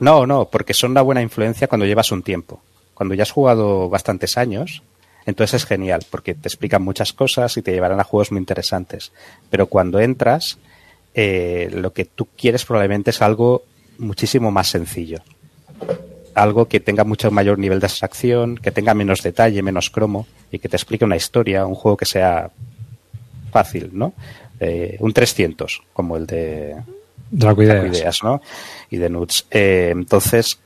no, 0.00 0.26
no, 0.26 0.46
porque 0.46 0.74
son 0.74 0.92
una 0.92 1.02
buena 1.02 1.22
influencia 1.22 1.68
cuando 1.68 1.86
llevas 1.86 2.10
un 2.10 2.22
tiempo. 2.22 2.60
Cuando 2.94 3.14
ya 3.14 3.22
has 3.22 3.30
jugado 3.30 3.88
bastantes 3.88 4.36
años, 4.36 4.82
entonces 5.26 5.62
es 5.62 5.66
genial, 5.66 6.04
porque 6.10 6.34
te 6.34 6.48
explican 6.48 6.82
muchas 6.82 7.12
cosas 7.12 7.56
y 7.56 7.62
te 7.62 7.72
llevarán 7.72 8.00
a 8.00 8.04
juegos 8.04 8.32
muy 8.32 8.40
interesantes. 8.40 9.12
Pero 9.48 9.66
cuando 9.66 10.00
entras, 10.00 10.58
eh, 11.14 11.70
lo 11.72 11.92
que 11.92 12.04
tú 12.04 12.28
quieres 12.36 12.64
probablemente 12.64 13.10
es 13.10 13.22
algo 13.22 13.62
muchísimo 13.98 14.50
más 14.50 14.68
sencillo 14.68 15.22
algo 16.34 16.66
que 16.66 16.80
tenga 16.80 17.04
mucho 17.04 17.30
mayor 17.30 17.58
nivel 17.58 17.80
de 17.80 17.86
abstracción, 17.86 18.56
que 18.56 18.70
tenga 18.70 18.94
menos 18.94 19.22
detalle, 19.22 19.62
menos 19.62 19.90
cromo 19.90 20.26
y 20.50 20.58
que 20.58 20.68
te 20.68 20.76
explique 20.76 21.04
una 21.04 21.16
historia, 21.16 21.66
un 21.66 21.74
juego 21.74 21.96
que 21.96 22.06
sea 22.06 22.50
fácil, 23.50 23.90
¿no? 23.92 24.12
Eh, 24.58 24.96
un 25.00 25.12
300, 25.12 25.82
como 25.92 26.16
el 26.16 26.26
de 26.26 26.76
Draco 27.30 27.62
Ideas, 27.62 28.22
¿no? 28.22 28.40
Y 28.90 28.98
de 28.98 29.08
Nuts. 29.08 29.46
Eh, 29.50 29.90
entonces, 29.92 30.58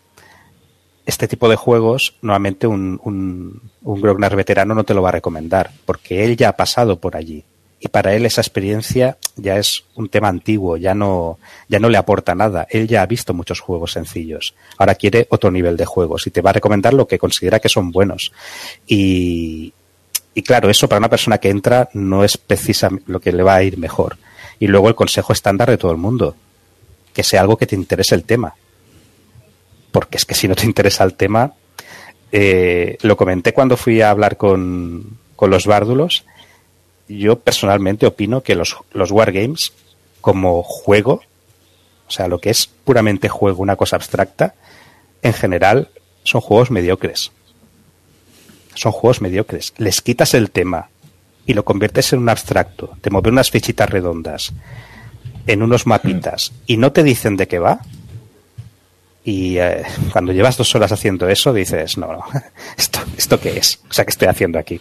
este 1.07 1.29
tipo 1.29 1.49
de 1.49 1.57
juegos, 1.57 2.17
normalmente 2.23 2.67
un, 2.67 3.01
un, 3.05 3.63
un 3.83 4.01
Grognar 4.01 4.35
veterano 4.37 4.75
no 4.75 4.85
te 4.85 4.95
lo 4.95 5.03
va 5.03 5.11
a 5.11 5.13
recomendar, 5.13 5.71
porque 5.85 6.25
él 6.25 6.37
ya 6.37 6.51
ha 6.51 6.57
pasado 6.57 6.99
por 6.99 7.17
allí 7.17 7.45
y 7.85 7.89
para 7.89 8.15
él 8.15 8.25
esa 8.25 8.41
experiencia 8.41 9.19
ya 9.37 9.59
es 9.59 9.85
un 9.95 10.09
tema 10.09 10.29
antiguo, 10.29 10.79
ya 10.79 10.95
no, 10.95 11.39
ya 11.69 11.79
no 11.79 11.91
le 11.91 11.99
aporta 11.99 12.35
nada. 12.35 12.67
Él 12.71 12.89
ya 12.89 13.03
ha 13.03 13.07
visto 13.07 13.35
muchos 13.35 13.61
juegos 13.61 13.93
sencillos. 13.93 14.55
Ahora 14.79 14.95
quiere 14.95 15.27
otro 15.29 15.51
nivel 15.51 15.77
de 15.77 15.85
juegos 15.85 16.27
y 16.27 16.31
te 16.31 16.41
va 16.41 16.49
a 16.49 16.55
recomendar 16.55 16.95
lo 16.95 17.07
que 17.07 17.19
considera 17.19 17.61
que 17.61 17.69
son 17.69 17.93
buenos. 17.93 18.33
Y, 18.87 19.75
claro, 20.47 20.71
eso 20.71 20.89
para 20.89 21.01
una 21.01 21.11
persona 21.11 21.37
que 21.37 21.51
entra 21.51 21.91
no 21.93 22.25
es 22.25 22.39
precisamente 22.39 23.13
lo 23.13 23.21
que 23.21 23.33
le 23.33 23.43
va 23.43 23.57
a 23.57 23.63
ir 23.63 23.77
mejor. 23.77 24.17
Y 24.59 24.67
luego 24.67 24.89
el 24.89 24.95
consejo 24.95 25.35
estándar 25.35 25.69
de 25.69 25.77
todo 25.77 25.93
el 25.93 25.99
mundo, 25.99 26.37
que 27.13 27.23
sea 27.23 27.43
algo 27.43 27.59
que 27.59 27.67
te 27.67 27.77
interese 27.77 28.15
el 28.15 28.25
tema. 28.25 28.55
Porque 29.93 30.17
es 30.17 30.25
que 30.25 30.35
si 30.35 30.49
no 30.49 30.55
te 30.55 30.65
interesa 30.65 31.05
el 31.05 31.13
tema, 31.13 31.53
eh, 32.33 32.97
lo 33.03 33.15
comenté 33.19 33.53
cuando 33.53 33.77
fui 33.77 34.01
a 34.01 34.09
hablar 34.09 34.39
con, 34.39 35.19
con 35.37 35.51
los 35.51 35.67
bárdulos 35.67 36.25
yo 37.09 37.39
personalmente 37.39 38.07
opino 38.07 38.43
que 38.43 38.55
los, 38.55 38.77
los 38.93 39.11
wargames, 39.11 39.73
como 40.21 40.63
juego, 40.63 41.23
o 42.07 42.11
sea, 42.11 42.29
lo 42.29 42.39
que 42.39 42.51
es 42.51 42.67
puramente 42.67 43.29
juego, 43.29 43.63
una 43.63 43.77
cosa 43.77 43.97
abstracta, 43.97 44.55
en 45.23 45.33
general 45.33 45.91
son 46.23 46.41
juegos 46.41 46.71
mediocres. 46.71 47.33
Son 48.75 48.93
juegos 48.93 49.21
mediocres. 49.21 49.73
Les 49.77 50.01
quitas 50.01 50.35
el 50.35 50.51
tema 50.51 50.89
y 51.47 51.55
lo 51.55 51.65
conviertes 51.65 52.13
en 52.13 52.21
un 52.21 52.29
abstracto, 52.29 52.97
te 53.01 53.11
mueves 53.11 53.33
unas 53.33 53.51
fichitas 53.51 53.89
redondas, 53.89 54.53
en 55.47 55.63
unos 55.63 55.87
mapitas, 55.87 56.53
y 56.67 56.79
no 56.79 56.93
te 56.93 57.03
dicen 57.03 57.37
de 57.37 57.47
qué 57.47 57.59
va. 57.59 57.81
Y 59.25 59.59
eh, 59.59 59.83
cuando 60.13 60.33
llevas 60.33 60.57
dos 60.57 60.75
horas 60.75 60.93
haciendo 60.93 61.29
eso, 61.29 61.53
dices, 61.53 61.97
no, 61.99 62.13
no, 62.13 62.25
¿esto, 62.79 63.01
¿esto 63.17 63.41
qué 63.41 63.59
es? 63.59 63.81
O 63.89 63.93
sea, 63.93 64.05
¿qué 64.05 64.11
estoy 64.11 64.29
haciendo 64.29 64.59
aquí? 64.59 64.81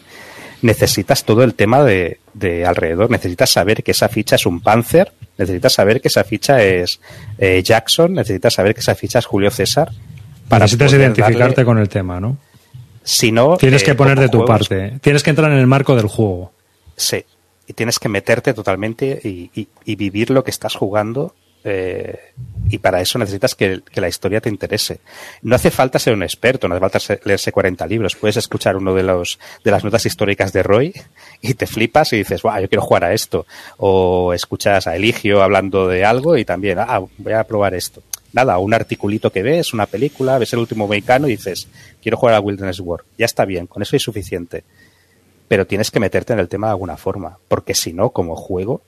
Necesitas 0.63 1.23
todo 1.23 1.43
el 1.43 1.53
tema 1.53 1.83
de, 1.83 2.19
alrededor. 2.65 3.11
Necesitas 3.11 3.51
saber 3.51 3.83
que 3.83 3.91
esa 3.91 4.09
ficha 4.09 4.35
es 4.35 4.45
un 4.45 4.61
Panzer, 4.61 5.11
necesitas 5.37 5.73
saber 5.73 6.01
que 6.01 6.07
esa 6.07 6.23
ficha 6.23 6.63
es 6.63 6.99
eh, 7.37 7.61
Jackson, 7.63 8.13
necesitas 8.13 8.53
saber 8.53 8.73
que 8.73 8.81
esa 8.81 8.95
ficha 8.95 9.19
es 9.19 9.25
Julio 9.25 9.51
César. 9.51 9.91
Para 10.47 10.65
necesitas 10.65 10.93
identificarte 10.93 11.63
con 11.63 11.77
el 11.77 11.89
tema, 11.89 12.19
¿no? 12.19 12.37
Si 13.03 13.31
no. 13.31 13.57
Tienes 13.57 13.83
que 13.83 13.91
eh, 13.91 13.95
poner 13.95 14.19
de 14.19 14.29
tu 14.29 14.45
parte. 14.45 14.99
Tienes 15.01 15.23
que 15.23 15.29
entrar 15.29 15.51
en 15.51 15.57
el 15.57 15.67
marco 15.67 15.95
del 15.95 16.07
juego. 16.07 16.51
Sí. 16.95 17.23
Y 17.67 17.73
tienes 17.73 17.99
que 17.99 18.09
meterte 18.09 18.53
totalmente 18.53 19.19
y 19.23 19.95
vivir 19.95 20.31
lo 20.31 20.43
que 20.43 20.51
estás 20.51 20.75
jugando 20.75 21.33
eh, 21.63 22.33
y 22.69 22.77
para 22.79 23.01
eso 23.01 23.17
necesitas 23.19 23.55
que, 23.55 23.81
la 23.95 24.07
historia 24.07 24.41
te 24.41 24.49
interese. 24.49 24.99
No 25.41 25.55
hace 25.55 25.71
falta 25.71 25.99
ser 25.99 26.13
un 26.13 26.23
experto, 26.23 26.67
no 26.67 26.75
hace 26.75 26.81
falta 26.81 27.19
leerse 27.23 27.51
40 27.51 27.85
libros. 27.87 28.15
Puedes 28.15 28.37
escuchar 28.37 28.75
uno 28.75 28.93
de 28.93 29.03
los 29.03 29.39
de 29.63 29.71
las 29.71 29.83
notas 29.83 30.05
históricas 30.05 30.51
de 30.53 30.63
Roy 30.63 30.93
y 31.41 31.53
te 31.53 31.67
flipas 31.67 32.13
y 32.13 32.17
dices, 32.17 32.41
wow, 32.41 32.59
yo 32.59 32.69
quiero 32.69 32.81
jugar 32.81 33.05
a 33.05 33.13
esto. 33.13 33.45
O 33.77 34.33
escuchas 34.33 34.87
a 34.87 34.95
Eligio 34.95 35.43
hablando 35.43 35.87
de 35.87 36.03
algo 36.03 36.37
y 36.37 36.45
también, 36.45 36.79
ah, 36.79 37.01
voy 37.17 37.33
a 37.33 37.43
probar 37.43 37.73
esto. 37.73 38.01
Nada, 38.33 38.57
un 38.57 38.73
articulito 38.73 39.31
que 39.31 39.43
ves, 39.43 39.73
una 39.73 39.85
película, 39.85 40.39
ves 40.39 40.53
el 40.53 40.59
último 40.59 40.87
mexicano 40.87 41.27
y 41.27 41.31
dices, 41.31 41.67
quiero 42.01 42.17
jugar 42.17 42.35
a 42.35 42.39
Wilderness 42.39 42.79
War. 42.79 43.01
Ya 43.17 43.25
está 43.25 43.45
bien, 43.45 43.67
con 43.67 43.83
eso 43.83 43.95
es 43.95 44.01
suficiente. 44.01 44.63
Pero 45.47 45.67
tienes 45.67 45.91
que 45.91 45.99
meterte 45.99 46.33
en 46.33 46.39
el 46.39 46.49
tema 46.49 46.67
de 46.67 46.71
alguna 46.71 46.97
forma, 46.97 47.37
porque 47.47 47.75
si 47.75 47.93
no, 47.93 48.09
como 48.09 48.35
juego, 48.35 48.81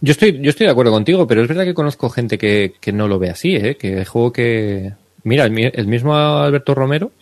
yo 0.00 0.10
estoy, 0.10 0.40
yo 0.40 0.50
estoy 0.50 0.66
de 0.66 0.72
acuerdo 0.72 0.90
contigo, 0.90 1.26
pero 1.26 1.42
es 1.42 1.48
verdad 1.48 1.64
que 1.64 1.74
conozco 1.74 2.10
gente 2.10 2.38
que, 2.38 2.74
que 2.80 2.92
no 2.92 3.08
lo 3.08 3.18
ve 3.18 3.30
así, 3.30 3.54
¿eh? 3.54 3.76
que 3.76 3.98
el 3.98 4.04
juego 4.04 4.32
que... 4.32 4.92
Mira, 5.24 5.44
el, 5.44 5.86
mismo 5.86 6.16
Alberto 6.16 6.74
Romero, 6.74 7.12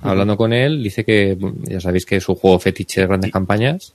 hablando 0.00 0.36
con 0.36 0.52
él, 0.52 0.84
dice 0.84 1.04
que 1.04 1.36
ya 1.64 1.80
sabéis 1.80 2.06
que 2.06 2.16
es 2.16 2.28
un 2.28 2.36
juego 2.36 2.60
fetiche 2.60 3.00
de 3.00 3.08
grandes 3.08 3.32
campañas. 3.32 3.92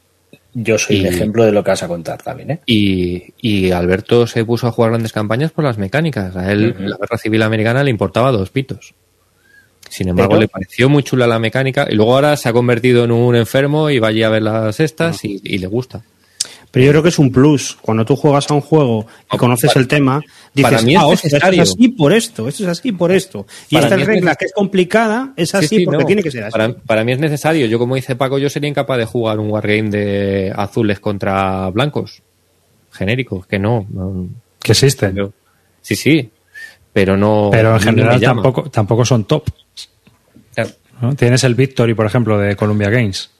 Yo 0.53 0.77
soy 0.77 0.97
el 0.97 1.05
ejemplo 1.05 1.45
de 1.45 1.53
lo 1.53 1.63
que 1.63 1.71
vas 1.71 1.83
a 1.83 1.87
contar 1.87 2.21
también, 2.21 2.51
¿eh? 2.51 2.59
Y, 2.65 3.33
y, 3.41 3.71
Alberto 3.71 4.27
se 4.27 4.43
puso 4.43 4.67
a 4.67 4.73
jugar 4.73 4.91
grandes 4.91 5.13
campañas 5.13 5.51
por 5.51 5.63
las 5.63 5.77
mecánicas. 5.77 6.35
A 6.35 6.51
él 6.51 6.75
la 6.77 6.97
guerra 6.97 7.17
civil 7.17 7.41
americana 7.41 7.85
le 7.85 7.89
importaba 7.89 8.33
dos 8.33 8.49
pitos. 8.49 8.93
Sin 9.87 10.09
embargo, 10.09 10.35
le 10.35 10.49
pareció 10.49 10.89
muy 10.89 11.03
chula 11.03 11.25
la 11.27 11.39
mecánica 11.39 11.87
y 11.89 11.95
luego 11.95 12.15
ahora 12.15 12.35
se 12.35 12.49
ha 12.49 12.53
convertido 12.53 13.05
en 13.05 13.11
un 13.11 13.35
enfermo 13.37 13.89
y 13.89 13.99
va 13.99 14.09
allí 14.09 14.23
a 14.23 14.29
ver 14.29 14.41
las 14.41 14.81
estas 14.81 15.23
y, 15.23 15.39
y 15.41 15.57
le 15.57 15.67
gusta. 15.67 16.03
Pero 16.71 16.85
yo 16.85 16.91
creo 16.91 17.03
que 17.03 17.09
es 17.09 17.19
un 17.19 17.31
plus. 17.31 17.77
Cuando 17.81 18.05
tú 18.05 18.15
juegas 18.15 18.49
a 18.49 18.53
un 18.53 18.61
juego 18.61 19.05
y 19.31 19.37
conoces 19.37 19.75
el 19.75 19.87
tema, 19.89 20.21
dices, 20.53 20.71
para 20.71 20.81
mí 20.81 20.95
es 20.95 21.01
ah, 21.01 21.07
esto 21.11 21.27
es 21.27 21.59
así 21.59 21.89
por 21.89 22.13
esto, 22.13 22.47
esto 22.47 22.63
es 22.63 22.69
así 22.69 22.93
por 22.93 23.11
esto. 23.11 23.45
Y 23.69 23.75
esta 23.75 23.97
regla 23.97 24.35
que 24.35 24.45
es 24.45 24.53
complicada 24.53 25.33
es 25.35 25.53
así 25.53 25.85
porque 25.85 26.05
tiene 26.05 26.23
que 26.23 26.31
ser 26.31 26.45
así. 26.45 26.75
Para, 26.85 27.03
mí 27.03 27.11
es 27.11 27.19
necesario. 27.19 27.65
Yo, 27.65 27.77
como 27.77 27.95
dice 27.95 28.15
Paco, 28.15 28.37
yo 28.37 28.49
sería 28.49 28.69
incapaz 28.69 28.97
de 28.97 29.05
jugar 29.05 29.39
un 29.39 29.49
wargame 29.49 29.89
de 29.89 30.53
azules 30.55 30.99
contra 31.01 31.69
blancos. 31.71 32.21
Genéricos, 32.93 33.45
que 33.47 33.59
no. 33.59 33.85
que 34.61 34.71
existen. 34.71 35.33
sí, 35.81 35.95
sí. 35.95 36.29
Pero 36.93 37.17
no. 37.17 37.49
Pero 37.51 37.73
en 37.73 37.79
general 37.81 38.19
tampoco, 38.21 38.69
tampoco 38.69 39.03
son 39.03 39.25
top. 39.25 39.49
Tienes 41.17 41.43
el 41.43 41.55
Victory, 41.55 41.95
por 41.95 42.05
ejemplo, 42.05 42.37
de 42.37 42.55
Columbia 42.55 42.89
Games, 42.89 43.31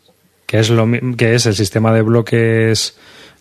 que 0.48 0.60
es, 0.60 0.70
lo, 0.70 0.90
que 1.16 1.36
es 1.36 1.46
el 1.46 1.54
sistema 1.54 1.94
de 1.94 2.02
bloques 2.02 2.96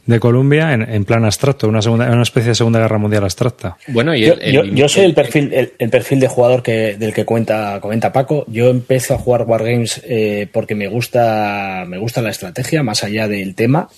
de 0.07 0.19
Colombia 0.19 0.73
en, 0.73 1.05
plan 1.05 1.25
abstracto, 1.25 1.69
una, 1.69 1.83
segunda, 1.83 2.11
una 2.11 2.23
especie 2.23 2.51
de 2.51 2.55
Segunda 2.55 2.81
Guerra 2.81 2.99
Mundial 2.99 3.25
abstracta. 3.25 3.77
Bueno, 3.89 4.15
y 4.15 4.23
yo, 4.23 4.89
soy 4.89 5.05
el 5.05 5.15
perfil, 5.15 5.53
el, 5.53 5.91
perfil 5.91 6.21
de 6.21 6.29
jugador 6.29 6.63
que, 6.63 6.97
del 6.97 7.13
que 7.13 7.25
cuenta, 7.25 7.79
comenta 7.81 8.13
Paco. 8.13 8.45
Yo 8.49 8.71
empecé 8.71 9.15
a 9.15 9.19
jugar 9.19 9.43
Wargames 9.43 10.01
eh, 10.05 10.49
porque 10.53 10.75
me 10.75 10.89
gusta, 10.89 11.85
me 11.87 11.99
gusta 11.99 12.23
la 12.23 12.31
estrategia, 12.31 12.83
más 12.83 13.05
allá 13.05 13.29
del 13.29 13.55
tema. 13.55 13.89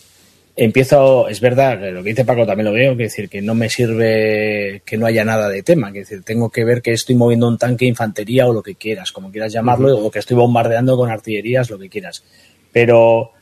Empiezo, 0.54 1.28
es 1.28 1.40
verdad, 1.40 1.80
lo 1.92 2.02
que 2.02 2.10
dice 2.10 2.26
Paco 2.26 2.44
también 2.44 2.66
lo 2.66 2.72
veo, 2.74 2.94
que 2.94 3.04
decir 3.04 3.30
que 3.30 3.40
no 3.40 3.54
me 3.54 3.70
sirve 3.70 4.82
que 4.84 4.98
no 4.98 5.06
haya 5.06 5.24
nada 5.24 5.48
de 5.48 5.62
tema, 5.62 5.92
que 5.92 6.00
decir, 6.00 6.22
tengo 6.24 6.50
que 6.50 6.64
ver 6.64 6.82
que 6.82 6.92
estoy 6.92 7.14
moviendo 7.14 7.48
un 7.48 7.56
tanque, 7.56 7.86
infantería 7.86 8.46
o 8.46 8.52
lo 8.52 8.62
que 8.62 8.74
quieras, 8.74 9.12
como 9.12 9.30
quieras 9.30 9.50
llamarlo, 9.50 9.96
o 9.96 10.10
que 10.10 10.18
estoy 10.18 10.36
bombardeando 10.36 10.94
con 10.98 11.10
artillerías, 11.10 11.70
lo 11.70 11.78
que 11.78 11.88
quieras. 11.88 12.22
Pero 12.70 13.32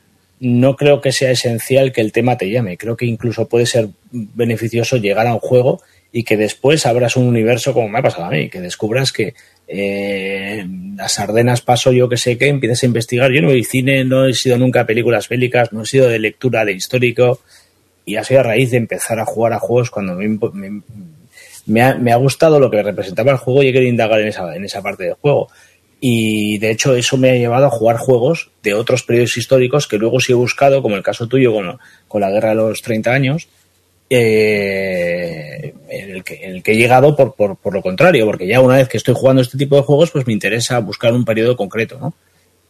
no 0.41 0.75
creo 0.75 1.01
que 1.01 1.11
sea 1.11 1.29
esencial 1.29 1.91
que 1.91 2.01
el 2.01 2.11
tema 2.11 2.35
te 2.35 2.49
llame. 2.49 2.75
Creo 2.75 2.97
que 2.97 3.05
incluso 3.05 3.47
puede 3.47 3.67
ser 3.67 3.89
beneficioso 4.11 4.97
llegar 4.97 5.27
a 5.27 5.35
un 5.35 5.39
juego 5.39 5.81
y 6.11 6.23
que 6.23 6.35
después 6.35 6.87
abras 6.87 7.15
un 7.15 7.27
universo 7.27 7.75
como 7.75 7.87
me 7.87 7.99
ha 7.99 8.01
pasado 8.01 8.25
a 8.25 8.31
mí, 8.31 8.49
que 8.49 8.59
descubras 8.59 9.11
que 9.11 9.35
eh, 9.67 10.65
las 10.97 11.19
Ardenas 11.19 11.61
paso 11.61 11.91
yo 11.91 12.09
que 12.09 12.17
sé 12.17 12.39
que 12.39 12.47
empieces 12.47 12.81
a 12.81 12.87
investigar. 12.87 13.31
Yo 13.31 13.43
no 13.43 13.51
he 13.51 13.63
cine, 13.63 14.03
no 14.03 14.25
he 14.25 14.33
sido 14.33 14.57
nunca 14.57 14.87
películas 14.87 15.29
bélicas, 15.29 15.71
no 15.71 15.83
he 15.83 15.85
sido 15.85 16.09
de 16.09 16.17
lectura 16.17 16.65
de 16.65 16.73
histórico 16.73 17.39
y 18.03 18.15
ha 18.15 18.23
sido 18.23 18.39
a 18.39 18.43
raíz 18.43 18.71
de 18.71 18.77
empezar 18.77 19.19
a 19.19 19.25
jugar 19.25 19.53
a 19.53 19.59
juegos 19.59 19.91
cuando 19.91 20.15
me, 20.15 21.83
ha, 21.83 21.95
me 21.95 22.11
ha, 22.11 22.15
gustado 22.15 22.59
lo 22.59 22.71
que 22.71 22.81
representaba 22.81 23.31
el 23.31 23.37
juego 23.37 23.61
y 23.61 23.67
he 23.67 23.73
querido 23.73 23.91
indagar 23.91 24.21
en 24.21 24.29
esa, 24.29 24.55
en 24.55 24.65
esa 24.65 24.81
parte 24.81 25.03
del 25.03 25.13
juego. 25.13 25.49
Y 26.03 26.57
de 26.57 26.71
hecho 26.71 26.95
eso 26.95 27.15
me 27.15 27.29
ha 27.29 27.35
llevado 27.35 27.67
a 27.67 27.69
jugar 27.69 27.97
juegos 27.97 28.49
de 28.63 28.73
otros 28.73 29.03
periodos 29.03 29.37
históricos 29.37 29.87
que 29.87 29.99
luego 29.99 30.19
sí 30.19 30.31
he 30.31 30.35
buscado, 30.35 30.81
como 30.81 30.95
el 30.95 31.03
caso 31.03 31.27
tuyo 31.27 31.53
con, 31.53 31.77
con 32.07 32.21
la 32.21 32.31
guerra 32.31 32.49
de 32.49 32.55
los 32.55 32.81
30 32.81 33.11
años, 33.11 33.47
eh, 34.09 35.75
en, 35.89 36.09
el 36.09 36.23
que, 36.23 36.43
en, 36.43 36.55
el 36.55 36.63
que, 36.63 36.71
he 36.71 36.75
llegado 36.75 37.15
por, 37.15 37.35
por, 37.35 37.55
por, 37.55 37.73
lo 37.75 37.83
contrario, 37.83 38.25
porque 38.25 38.47
ya 38.47 38.59
una 38.59 38.77
vez 38.77 38.89
que 38.89 38.97
estoy 38.97 39.13
jugando 39.13 39.43
este 39.43 39.59
tipo 39.59 39.75
de 39.75 39.83
juegos, 39.83 40.09
pues 40.09 40.25
me 40.25 40.33
interesa 40.33 40.79
buscar 40.79 41.13
un 41.13 41.23
periodo 41.23 41.55
concreto, 41.55 41.99
¿no? 41.99 42.15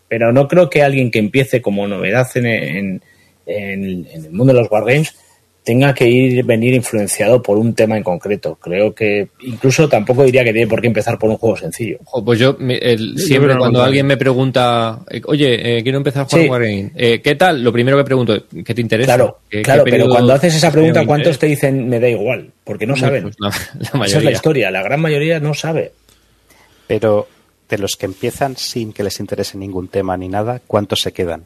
Pero 0.10 0.34
no 0.34 0.50
creo 0.50 0.70
que 0.70 0.84
alguien 0.84 1.10
que 1.10 1.20
empiece 1.20 1.62
como 1.62 1.88
novedad 1.88 2.28
en, 2.36 2.46
en, 2.46 3.02
en 3.46 4.26
el 4.26 4.32
mundo 4.32 4.54
de 4.54 4.60
los 4.60 4.70
wargames 4.70 5.16
tenga 5.64 5.94
que 5.94 6.10
ir 6.10 6.44
venir 6.44 6.74
influenciado 6.74 7.42
por 7.42 7.58
un 7.58 7.74
tema 7.74 7.96
en 7.96 8.04
concreto. 8.04 8.56
Creo 8.56 8.94
que 8.94 9.30
incluso 9.42 9.88
tampoco 9.88 10.24
diría 10.24 10.44
que 10.44 10.54
tiene 10.54 10.68
por 10.68 10.82
qué 10.82 10.88
empezar 10.88 11.20
por 11.20 11.30
un 11.30 11.38
juego 11.38 11.56
sencillo. 11.56 12.00
Pues 12.26 12.40
yo 12.40 12.58
el, 12.60 13.18
siempre 13.20 13.56
cuando 13.58 13.84
alguien 13.84 14.08
me 14.08 14.18
pregunta, 14.18 15.00
oye, 15.26 15.78
eh, 15.78 15.84
quiero 15.84 16.00
empezar 16.00 16.24
a 16.24 16.26
jugar 16.26 16.44
sí. 16.44 16.50
Wargame, 16.50 16.92
eh, 16.96 17.22
¿qué 17.22 17.36
tal? 17.36 17.64
Lo 17.64 17.72
primero 17.72 17.98
que 17.98 18.04
pregunto, 18.04 18.44
¿qué 18.66 18.74
te 18.74 18.82
interesa? 18.82 19.16
Claro, 19.16 19.40
¿Qué, 19.50 19.62
claro 19.62 19.84
qué 19.84 19.92
pero 19.92 20.10
cuando 20.10 20.34
haces 20.34 20.56
esa 20.56 20.72
pregunta, 20.72 21.06
¿cuántos 21.06 21.38
te 21.38 21.46
dicen 21.46 21.88
me 21.88 22.00
da 22.00 22.10
igual? 22.10 22.50
Porque 22.64 22.88
no 22.88 22.96
saben. 22.96 23.24
Pues 23.24 23.36
la, 23.40 23.52
la 24.00 24.06
esa 24.06 24.18
es 24.18 24.24
la 24.24 24.32
historia, 24.32 24.72
la 24.72 24.82
gran 24.82 25.00
mayoría 25.00 25.40
no 25.40 25.54
sabe. 25.54 25.92
Pero 26.88 27.28
de 27.70 27.78
los 27.78 27.96
que 27.96 28.08
empiezan 28.08 28.58
sin 28.58 28.94
que 28.94 29.04
les 29.04 29.20
interese 29.20 29.58
ningún 29.58 29.88
tema 29.88 30.18
ni 30.18 30.28
nada, 30.28 30.60
¿cuántos 30.66 31.02
se 31.02 31.14
quedan? 31.14 31.44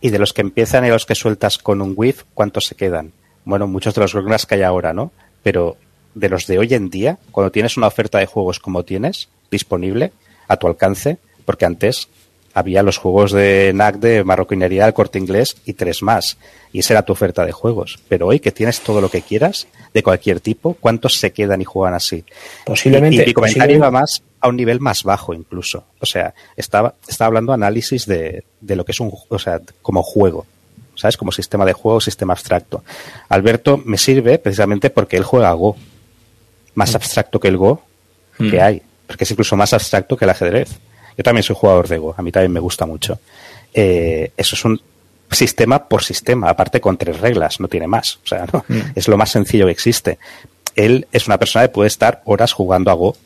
Y 0.00 0.10
de 0.10 0.18
los 0.18 0.32
que 0.32 0.42
empiezan 0.42 0.84
y 0.84 0.88
los 0.88 1.06
que 1.06 1.14
sueltas 1.14 1.58
con 1.58 1.80
un 1.82 1.94
whiff, 1.96 2.24
¿cuántos 2.34 2.66
se 2.66 2.74
quedan? 2.74 3.12
Bueno, 3.44 3.66
muchos 3.66 3.94
de 3.94 4.00
los 4.00 4.14
grogners 4.14 4.46
que 4.46 4.56
hay 4.56 4.62
ahora, 4.62 4.92
¿no? 4.92 5.12
Pero 5.42 5.76
de 6.14 6.28
los 6.28 6.46
de 6.46 6.58
hoy 6.58 6.72
en 6.74 6.90
día, 6.90 7.18
cuando 7.30 7.52
tienes 7.52 7.76
una 7.76 7.86
oferta 7.86 8.18
de 8.18 8.26
juegos 8.26 8.58
como 8.58 8.84
tienes, 8.84 9.28
disponible, 9.50 10.12
a 10.48 10.56
tu 10.56 10.66
alcance, 10.66 11.18
porque 11.44 11.64
antes 11.64 12.08
había 12.56 12.82
los 12.82 12.96
juegos 12.96 13.32
de 13.32 13.72
NAC 13.74 13.96
de 13.96 14.24
marroquinería 14.24 14.84
del 14.86 14.94
corte 14.94 15.18
inglés 15.18 15.58
y 15.66 15.74
tres 15.74 16.02
más. 16.02 16.38
Y 16.72 16.78
esa 16.78 16.94
era 16.94 17.02
tu 17.04 17.12
oferta 17.12 17.44
de 17.44 17.52
juegos. 17.52 17.98
Pero 18.08 18.28
hoy 18.28 18.40
que 18.40 18.50
tienes 18.50 18.80
todo 18.80 19.02
lo 19.02 19.10
que 19.10 19.20
quieras, 19.20 19.66
de 19.92 20.02
cualquier 20.02 20.40
tipo, 20.40 20.72
¿cuántos 20.80 21.18
se 21.18 21.32
quedan 21.32 21.60
y 21.60 21.64
juegan 21.64 21.92
así? 21.92 22.24
Posiblemente. 22.64 23.16
Y, 23.16 23.22
y 23.22 23.26
mi 23.26 23.32
comentario 23.34 23.76
iba 23.76 23.90
más 23.90 24.22
a 24.40 24.48
un 24.48 24.56
nivel 24.56 24.80
más 24.80 25.02
bajo 25.02 25.34
incluso. 25.34 25.84
O 26.00 26.06
sea, 26.06 26.32
estaba, 26.56 26.94
estaba 27.06 27.26
hablando 27.26 27.52
análisis 27.52 28.06
de, 28.06 28.44
de 28.62 28.74
lo 28.76 28.86
que 28.86 28.92
es 28.92 29.00
un, 29.00 29.12
o 29.28 29.38
sea, 29.38 29.60
como 29.82 30.02
juego. 30.02 30.46
¿Sabes? 30.94 31.18
Como 31.18 31.32
sistema 31.32 31.66
de 31.66 31.74
juego, 31.74 32.00
sistema 32.00 32.32
abstracto. 32.32 32.82
Alberto 33.28 33.76
me 33.84 33.98
sirve 33.98 34.38
precisamente 34.38 34.88
porque 34.88 35.18
él 35.18 35.24
juega 35.24 35.52
Go. 35.52 35.76
Más 36.74 36.94
abstracto 36.94 37.38
que 37.38 37.48
el 37.48 37.58
Go 37.58 37.82
Mm. 38.38 38.50
que 38.50 38.60
hay. 38.60 38.82
Porque 39.06 39.24
es 39.24 39.30
incluso 39.30 39.56
más 39.56 39.72
abstracto 39.72 40.16
que 40.16 40.24
el 40.24 40.30
ajedrez. 40.30 40.70
Yo 41.16 41.24
también 41.24 41.42
soy 41.42 41.56
jugador 41.58 41.88
de 41.88 41.98
Go. 41.98 42.14
A 42.16 42.22
mí 42.22 42.30
también 42.30 42.52
me 42.52 42.60
gusta 42.60 42.86
mucho. 42.86 43.18
Eh, 43.72 44.32
eso 44.36 44.54
es 44.54 44.64
un 44.64 44.80
sistema 45.30 45.88
por 45.88 46.02
sistema, 46.02 46.48
aparte 46.48 46.80
con 46.80 46.96
tres 46.96 47.20
reglas, 47.20 47.60
no 47.60 47.68
tiene 47.68 47.86
más. 47.86 48.18
O 48.24 48.26
sea, 48.26 48.46
¿no? 48.52 48.64
Mm. 48.68 48.80
es 48.94 49.08
lo 49.08 49.16
más 49.16 49.30
sencillo 49.30 49.66
que 49.66 49.72
existe. 49.72 50.18
Él 50.74 51.06
es 51.12 51.26
una 51.26 51.38
persona 51.38 51.66
que 51.66 51.72
puede 51.72 51.88
estar 51.88 52.22
horas 52.24 52.52
jugando 52.52 52.90
a 52.90 52.94
Go. 52.94 53.16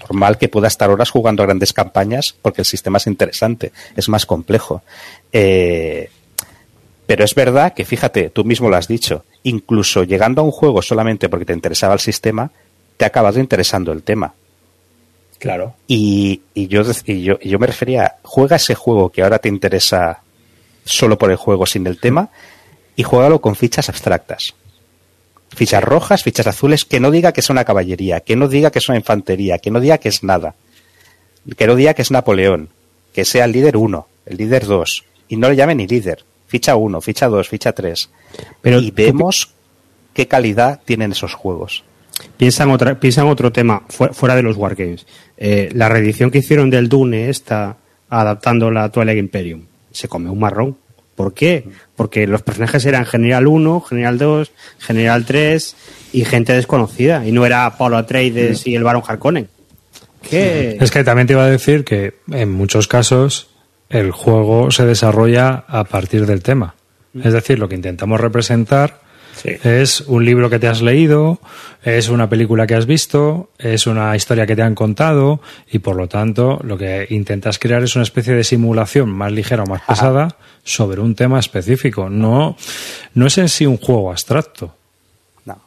Normal 0.00 0.38
que 0.38 0.48
pueda 0.48 0.68
estar 0.68 0.90
horas 0.90 1.10
jugando 1.10 1.42
a 1.42 1.46
grandes 1.46 1.72
campañas 1.72 2.34
porque 2.42 2.60
el 2.60 2.66
sistema 2.66 2.98
es 2.98 3.06
interesante, 3.06 3.72
es 3.96 4.08
más 4.08 4.26
complejo. 4.26 4.82
Eh, 5.32 6.10
pero 7.06 7.24
es 7.24 7.34
verdad 7.34 7.72
que, 7.72 7.84
fíjate, 7.84 8.30
tú 8.30 8.44
mismo 8.44 8.68
lo 8.68 8.76
has 8.76 8.88
dicho, 8.88 9.24
incluso 9.44 10.02
llegando 10.04 10.42
a 10.42 10.44
un 10.44 10.50
juego 10.50 10.82
solamente 10.82 11.28
porque 11.28 11.44
te 11.44 11.52
interesaba 11.52 11.94
el 11.94 12.00
sistema, 12.00 12.50
te 12.96 13.04
ha 13.04 13.08
acabado 13.08 13.40
interesando 13.40 13.92
el 13.92 14.02
tema. 14.02 14.34
Claro. 15.46 15.74
Y, 15.86 16.42
y 16.54 16.66
yo, 16.66 16.82
y 17.06 17.22
yo, 17.22 17.38
y 17.40 17.48
yo 17.50 17.58
me 17.58 17.68
refería, 17.68 18.16
juega 18.22 18.56
ese 18.56 18.74
juego 18.74 19.10
que 19.10 19.22
ahora 19.22 19.38
te 19.38 19.48
interesa 19.48 20.22
solo 20.84 21.16
por 21.16 21.30
el 21.30 21.36
juego 21.36 21.66
sin 21.66 21.86
el 21.86 22.00
tema 22.00 22.30
y 22.96 23.02
juégalo 23.04 23.40
con 23.40 23.54
fichas 23.54 23.88
abstractas. 23.88 24.54
Fichas 25.54 25.84
rojas, 25.84 26.22
fichas 26.22 26.46
azules, 26.46 26.84
que 26.84 26.98
no 26.98 27.10
diga 27.10 27.32
que 27.32 27.40
es 27.40 27.50
una 27.50 27.64
caballería, 27.64 28.20
que 28.20 28.34
no 28.34 28.48
diga 28.48 28.70
que 28.70 28.80
es 28.80 28.88
una 28.88 28.98
infantería, 28.98 29.58
que 29.58 29.70
no 29.70 29.80
diga 29.80 29.98
que 29.98 30.08
es 30.08 30.24
nada, 30.24 30.54
que 31.56 31.66
no 31.66 31.76
diga 31.76 31.94
que 31.94 32.02
es 32.02 32.10
Napoleón, 32.10 32.68
que 33.14 33.24
sea 33.24 33.44
el 33.44 33.52
líder 33.52 33.76
1, 33.76 34.08
el 34.26 34.36
líder 34.36 34.66
2, 34.66 35.04
y 35.28 35.36
no 35.36 35.48
le 35.48 35.56
llame 35.56 35.74
ni 35.74 35.86
líder, 35.86 36.24
ficha 36.48 36.74
1, 36.74 37.00
ficha 37.00 37.28
2, 37.28 37.48
ficha 37.48 37.72
3. 37.72 38.10
Pero 38.60 38.80
y 38.80 38.90
vemos 38.90 39.52
qué 40.12 40.26
calidad 40.26 40.80
tienen 40.84 41.12
esos 41.12 41.34
juegos. 41.34 41.84
Piensa 42.36 42.64
en, 42.64 42.70
otra, 42.70 42.98
otro 43.24 43.52
tema, 43.52 43.82
fu- 43.88 44.12
fuera 44.12 44.34
de 44.34 44.42
los 44.42 44.56
Wargames. 44.56 45.06
Eh, 45.36 45.70
la 45.74 45.88
reedición 45.88 46.30
que 46.30 46.38
hicieron 46.38 46.70
del 46.70 46.88
Dune, 46.88 47.28
esta, 47.28 47.76
adaptando 48.08 48.70
la 48.70 48.90
Twilight 48.90 49.18
Imperium, 49.18 49.62
se 49.90 50.08
come 50.08 50.30
un 50.30 50.38
marrón. 50.38 50.76
¿Por 51.14 51.32
qué? 51.32 51.64
Porque 51.96 52.26
los 52.26 52.42
personajes 52.42 52.84
eran 52.84 53.06
General 53.06 53.46
1, 53.46 53.80
General 53.80 54.18
2, 54.18 54.52
General 54.78 55.24
3 55.24 55.76
y 56.12 56.24
gente 56.26 56.52
desconocida. 56.52 57.26
Y 57.26 57.32
no 57.32 57.46
era 57.46 57.74
Paulo 57.78 57.96
Atreides 57.96 58.66
y 58.66 58.74
el 58.74 58.84
Baron 58.84 59.02
Harkonnen. 59.06 59.48
¿Qué? 60.28 60.76
Es 60.80 60.90
que 60.90 61.04
también 61.04 61.26
te 61.26 61.32
iba 61.32 61.44
a 61.44 61.50
decir 61.50 61.84
que 61.84 62.14
en 62.30 62.52
muchos 62.52 62.86
casos 62.88 63.48
el 63.88 64.10
juego 64.10 64.70
se 64.70 64.84
desarrolla 64.84 65.64
a 65.68 65.84
partir 65.84 66.26
del 66.26 66.42
tema. 66.42 66.74
Es 67.22 67.32
decir, 67.32 67.58
lo 67.58 67.66
que 67.68 67.76
intentamos 67.76 68.20
representar 68.20 69.00
Sí. 69.36 69.50
es 69.64 70.00
un 70.00 70.24
libro 70.24 70.48
que 70.48 70.58
te 70.58 70.66
has 70.66 70.80
leído, 70.80 71.40
es 71.84 72.08
una 72.08 72.28
película 72.28 72.66
que 72.66 72.74
has 72.74 72.86
visto, 72.86 73.50
es 73.58 73.86
una 73.86 74.16
historia 74.16 74.46
que 74.46 74.56
te 74.56 74.62
han 74.62 74.74
contado 74.74 75.40
y 75.70 75.78
por 75.80 75.94
lo 75.96 76.08
tanto 76.08 76.58
lo 76.64 76.78
que 76.78 77.06
intentas 77.10 77.58
crear 77.58 77.82
es 77.82 77.94
una 77.96 78.02
especie 78.02 78.34
de 78.34 78.44
simulación 78.44 79.10
más 79.10 79.30
ligera 79.32 79.64
o 79.64 79.66
más 79.66 79.82
pesada 79.82 80.36
sobre 80.64 81.00
un 81.00 81.14
tema 81.14 81.38
específico. 81.38 82.08
No, 82.08 82.56
no 83.14 83.26
es 83.26 83.38
en 83.38 83.48
sí 83.48 83.66
un 83.66 83.76
juego 83.76 84.10
abstracto 84.10 84.74
No. 85.44 85.60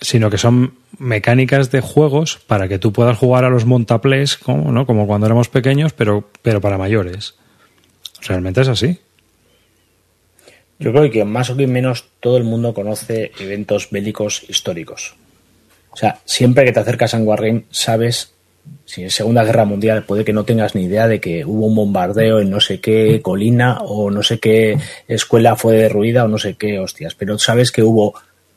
sino 0.00 0.30
que 0.30 0.38
son 0.38 0.74
mecánicas 0.98 1.70
de 1.70 1.80
juegos 1.80 2.38
para 2.46 2.68
que 2.68 2.78
tú 2.78 2.92
puedas 2.92 3.18
jugar 3.18 3.44
a 3.44 3.50
los 3.50 3.64
montaplés 3.64 4.36
como, 4.36 4.70
¿no? 4.70 4.86
como 4.86 5.06
cuando 5.06 5.26
éramos 5.26 5.48
pequeños, 5.48 5.92
pero, 5.92 6.28
pero 6.42 6.60
para 6.60 6.78
mayores. 6.78 7.34
Realmente 8.22 8.60
es 8.60 8.68
así. 8.68 8.98
Yo 10.80 10.92
creo 10.92 11.10
que 11.10 11.24
más 11.26 11.50
o 11.50 11.54
menos 11.54 12.06
todo 12.20 12.38
el 12.38 12.44
mundo 12.44 12.72
conoce 12.72 13.32
eventos 13.38 13.90
bélicos 13.90 14.42
históricos. 14.48 15.14
O 15.90 15.96
sea, 15.96 16.20
siempre 16.24 16.64
que 16.64 16.72
te 16.72 16.80
acercas 16.80 17.12
a 17.12 17.18
un 17.18 17.28
Wargame, 17.28 17.64
sabes, 17.70 18.32
si 18.86 19.02
en 19.02 19.10
Segunda 19.10 19.44
Guerra 19.44 19.66
Mundial 19.66 20.04
puede 20.04 20.24
que 20.24 20.32
no 20.32 20.44
tengas 20.44 20.74
ni 20.74 20.84
idea 20.84 21.06
de 21.06 21.20
que 21.20 21.44
hubo 21.44 21.66
un 21.66 21.74
bombardeo 21.74 22.40
en 22.40 22.48
no 22.48 22.60
sé 22.60 22.80
qué 22.80 23.20
colina 23.22 23.78
o 23.82 24.10
no 24.10 24.22
sé 24.22 24.38
qué 24.38 24.78
escuela 25.06 25.54
fue 25.54 25.76
derruida 25.76 26.24
o 26.24 26.28
no 26.28 26.38
sé 26.38 26.54
qué 26.54 26.78
hostias, 26.78 27.14
pero 27.14 27.38
sabes 27.38 27.70
que 27.72 27.82
hubo 27.82 28.14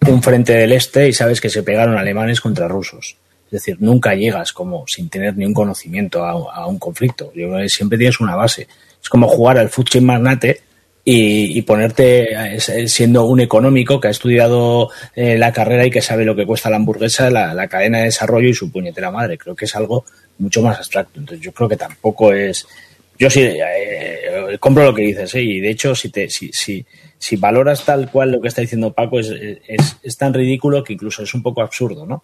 un 0.07 0.24
frente 0.24 0.53
del 0.53 0.71
este 0.71 1.09
y 1.09 1.13
sabes 1.13 1.41
que 1.41 1.49
se 1.49 1.63
pegaron 1.63 1.97
alemanes 1.97 2.39
contra 2.39 2.69
rusos. 2.69 3.17
Es 3.47 3.51
decir, 3.51 3.78
nunca 3.82 4.15
llegas 4.15 4.53
como 4.53 4.86
sin 4.88 5.09
tener 5.09 5.36
ni 5.36 5.45
un 5.45 5.53
conocimiento 5.53 6.24
a, 6.24 6.67
un 6.67 6.80
conflicto. 6.80 7.32
Yo 7.36 7.49
creo 7.49 7.59
que 7.59 7.69
siempre 7.69 7.97
tienes 7.97 8.19
una 8.21 8.36
base. 8.36 8.67
Es 9.01 9.09
como 9.09 9.28
jugar 9.28 9.57
al 9.57 9.69
Chain 9.69 10.05
Magnate 10.05 10.61
y, 11.06 11.58
y 11.58 11.62
ponerte 11.64 12.56
eh, 12.56 12.88
siendo 12.88 13.26
un 13.26 13.41
económico 13.41 13.99
que 13.99 14.08
ha 14.08 14.12
estudiado 14.12 14.89
eh, 15.16 15.38
la 15.38 15.51
carrera 15.51 15.86
y 15.86 15.91
que 15.91 16.01
sabe 16.01 16.24
lo 16.24 16.36
que 16.36 16.45
cuesta 16.45 16.70
la 16.70 16.78
hamburguesa, 16.78 17.30
la, 17.30 17.54
la, 17.54 17.68
cadena 17.68 17.99
de 17.99 18.06
desarrollo 18.06 18.47
y 18.47 18.54
su 18.54 18.72
puñetera 18.72 19.12
madre. 19.12 19.38
Creo 19.38 19.56
que 19.56 19.66
es 19.66 19.76
algo 19.76 20.06
mucho 20.38 20.62
más 20.62 20.78
abstracto. 20.78 21.20
Entonces 21.20 21.43
yo 21.43 21.51
creo 21.51 21.68
que 21.68 21.78
tampoco 21.78 22.34
es... 22.34 22.66
Yo 23.20 23.30
sí 23.30 23.41
eh, 23.41 24.58
compro 24.60 24.86
lo 24.86 24.93
que 24.93 25.04
dices, 25.04 25.36
¿eh? 25.36 25.41
y 25.41 25.60
de 25.60 25.70
hecho 25.70 25.93
si, 25.93 26.10
te, 26.10 26.30
si, 26.30 26.51
si, 26.51 26.84
si 27.18 27.36
valoras 27.36 27.86
tal 27.86 28.10
cual 28.10 28.32
lo 28.32 28.41
que 28.41 28.47
está 28.47 28.62
diciendo 28.62 28.91
Paco 28.91 29.20
es, 29.20 29.30
es, 29.30 29.97
es 30.01 30.18
tan 30.18 30.34
ridículo 30.34 30.84
que 30.84 30.93
incluso 30.93 31.22
es 31.22 31.34
un 31.34 31.43
poco 31.43 31.62
absurdo, 31.62 32.06
¿no? 32.06 32.24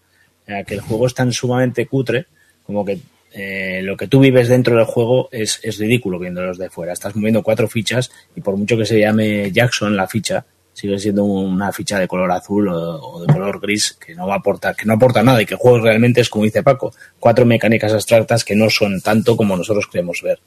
que 0.66 0.74
el 0.74 0.82
juego 0.82 1.06
es 1.06 1.14
tan 1.14 1.32
sumamente 1.32 1.86
cutre 1.86 2.26
como 2.66 2.84
que 2.84 2.98
eh, 3.32 3.82
lo 3.84 3.96
que 3.96 4.08
tú 4.08 4.20
vives 4.20 4.50
dentro 4.50 4.76
del 4.76 4.86
juego 4.86 5.30
es, 5.32 5.60
es 5.64 5.78
ridículo 5.78 6.20
viéndolos 6.20 6.58
de 6.58 6.70
fuera. 6.70 6.94
Estás 6.94 7.16
moviendo 7.16 7.44
cuatro 7.44 7.68
fichas 7.68 8.12
y 8.36 8.42
por 8.42 8.58
mucho 8.58 8.78
que 8.78 8.86
se 8.86 9.00
llame 9.00 9.52
Jackson 9.52 9.96
la 9.96 10.08
ficha, 10.08 10.46
sigue 10.74 10.98
siendo 10.98 11.24
una 11.26 11.72
ficha 11.72 12.00
de 12.00 12.08
color 12.08 12.32
azul 12.32 12.70
o, 12.70 12.74
o, 12.76 13.22
de 13.22 13.32
color 13.32 13.60
gris 13.60 13.98
que 14.00 14.16
no 14.16 14.28
va 14.28 14.36
a 14.36 14.38
aportar, 14.38 14.76
que 14.76 14.86
no 14.86 14.94
aporta 14.94 15.22
nada 15.22 15.42
y 15.42 15.46
que 15.46 15.56
el 15.56 15.60
juego 15.60 15.80
realmente 15.80 16.22
es 16.22 16.30
como 16.30 16.46
dice 16.46 16.64
Paco, 16.64 16.94
cuatro 17.20 17.46
mecánicas 17.46 17.94
abstractas 17.94 18.44
que 18.44 18.56
no 18.56 18.70
son 18.70 19.02
tanto 19.02 19.36
como 19.38 19.56
nosotros 19.56 19.88
queremos 19.88 20.22
ver. 20.22 20.40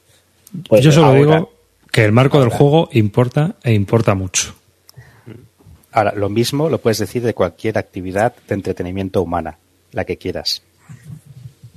Pues 0.68 0.82
Yo 0.84 0.92
solo 0.92 1.06
ahora, 1.08 1.18
digo 1.18 1.52
que 1.90 2.04
el 2.04 2.12
marco 2.12 2.38
ahora. 2.38 2.48
del 2.50 2.58
juego 2.58 2.88
importa 2.92 3.56
e 3.62 3.72
importa 3.72 4.14
mucho. 4.14 4.54
Ahora, 5.92 6.14
lo 6.16 6.30
mismo 6.30 6.70
lo 6.70 6.78
puedes 6.78 6.98
decir 6.98 7.22
de 7.22 7.34
cualquier 7.34 7.76
actividad 7.76 8.34
de 8.48 8.54
entretenimiento 8.54 9.20
humana, 9.20 9.58
la 9.92 10.04
que 10.04 10.16
quieras. 10.16 10.62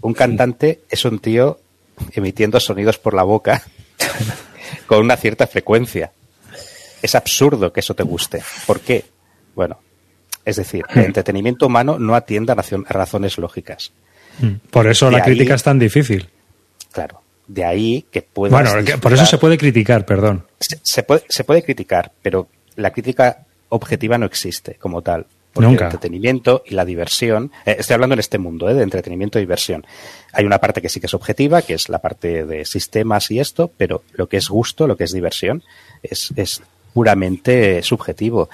Un 0.05 0.13
cantante 0.13 0.81
es 0.87 1.03
un 1.03 1.17
tío 1.17 1.59
emitiendo 2.11 2.59
sonidos 2.59 2.99
por 2.99 3.15
la 3.15 3.23
boca 3.23 3.63
con 4.85 4.99
una 4.99 5.17
cierta 5.17 5.47
frecuencia. 5.47 6.11
Es 7.01 7.15
absurdo 7.15 7.73
que 7.73 7.79
eso 7.79 7.95
te 7.95 8.03
guste. 8.03 8.43
¿Por 8.67 8.81
qué? 8.81 9.03
Bueno, 9.55 9.79
es 10.45 10.57
decir, 10.57 10.85
el 10.93 11.05
entretenimiento 11.05 11.65
humano 11.65 11.97
no 11.97 12.13
atiende 12.13 12.51
a 12.51 12.55
razones 12.87 13.39
lógicas. 13.39 13.93
Por 14.69 14.85
eso 14.85 15.07
de 15.07 15.13
la 15.13 15.17
ahí, 15.17 15.23
crítica 15.23 15.55
es 15.55 15.63
tan 15.63 15.79
difícil. 15.79 16.29
Claro. 16.91 17.23
De 17.47 17.65
ahí 17.65 18.05
que 18.11 18.21
puedas. 18.21 18.75
Bueno, 18.75 18.99
por 19.01 19.11
eso 19.11 19.25
se 19.25 19.39
puede 19.39 19.57
criticar, 19.57 20.05
perdón. 20.05 20.45
Se, 20.59 20.79
se, 20.83 21.01
puede, 21.01 21.23
se 21.29 21.43
puede 21.43 21.63
criticar, 21.63 22.11
pero 22.21 22.47
la 22.75 22.91
crítica 22.91 23.39
objetiva 23.69 24.19
no 24.19 24.27
existe 24.27 24.75
como 24.75 25.01
tal. 25.01 25.25
Porque 25.55 25.69
Nunca. 25.69 25.85
el 25.85 25.93
entretenimiento 25.93 26.63
y 26.65 26.73
la 26.73 26.83
diversión, 26.83 27.49
eh, 27.65 27.77
estoy 27.79 27.93
hablando 27.93 28.13
en 28.13 28.19
este 28.19 28.37
mundo, 28.37 28.69
¿eh? 28.69 28.73
de 28.73 28.83
entretenimiento 28.83 29.39
y 29.39 29.43
diversión. 29.43 29.87
Hay 30.33 30.43
una 30.43 30.59
parte 30.59 30.81
que 30.81 30.89
sí 30.89 30.99
que 30.99 31.05
es 31.05 31.13
objetiva, 31.13 31.61
que 31.61 31.75
es 31.75 31.87
la 31.87 31.99
parte 31.99 32.45
de 32.45 32.65
sistemas 32.65 33.31
y 33.31 33.39
esto, 33.39 33.71
pero 33.77 34.03
lo 34.11 34.27
que 34.27 34.35
es 34.35 34.49
gusto, 34.49 34.85
lo 34.85 34.97
que 34.97 35.05
es 35.05 35.13
diversión, 35.13 35.63
es, 36.03 36.33
es 36.35 36.61
puramente 36.93 37.81
subjetivo. 37.83 38.49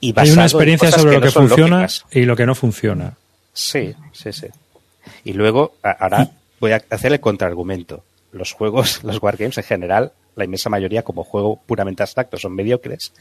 Y 0.00 0.14
Hay 0.16 0.30
una 0.30 0.42
en 0.42 0.46
experiencia 0.46 0.92
sobre 0.92 1.10
que 1.10 1.14
lo 1.14 1.20
no 1.20 1.26
que 1.26 1.32
funciona 1.32 1.80
lógicas. 1.82 2.04
y 2.12 2.22
lo 2.22 2.36
que 2.36 2.46
no 2.46 2.54
funciona. 2.54 3.16
Sí, 3.52 3.92
sí, 4.12 4.32
sí. 4.32 4.46
Y 5.24 5.32
luego, 5.32 5.74
ahora 5.82 6.30
voy 6.60 6.70
a 6.72 6.84
hacer 6.90 7.12
el 7.12 7.18
contraargumento. 7.18 8.04
Los 8.30 8.52
juegos, 8.52 9.02
los 9.02 9.20
wargames 9.20 9.58
en 9.58 9.64
general, 9.64 10.12
la 10.36 10.44
inmensa 10.44 10.70
mayoría 10.70 11.02
como 11.02 11.24
juego 11.24 11.60
puramente 11.66 12.04
abstracto 12.04 12.36
son 12.36 12.54
mediocres, 12.54 13.12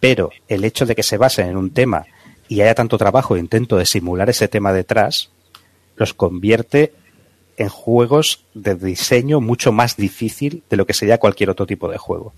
pero 0.00 0.30
el 0.48 0.64
hecho 0.64 0.86
de 0.86 0.96
que 0.96 1.02
se 1.02 1.18
basen 1.18 1.48
en 1.48 1.56
un 1.56 1.70
tema 1.70 2.06
y 2.48 2.62
haya 2.62 2.74
tanto 2.74 2.98
trabajo 2.98 3.36
e 3.36 3.40
intento 3.40 3.76
de 3.76 3.86
simular 3.86 4.28
ese 4.28 4.48
tema 4.48 4.72
detrás, 4.72 5.30
los 5.96 6.14
convierte 6.14 6.92
en 7.56 7.68
juegos 7.68 8.44
de 8.54 8.74
diseño 8.74 9.40
mucho 9.40 9.70
más 9.70 9.96
difícil 9.96 10.62
de 10.68 10.76
lo 10.76 10.86
que 10.86 10.94
sería 10.94 11.18
cualquier 11.18 11.50
otro 11.50 11.66
tipo 11.66 11.88
de 11.90 11.98
juego. 11.98 12.32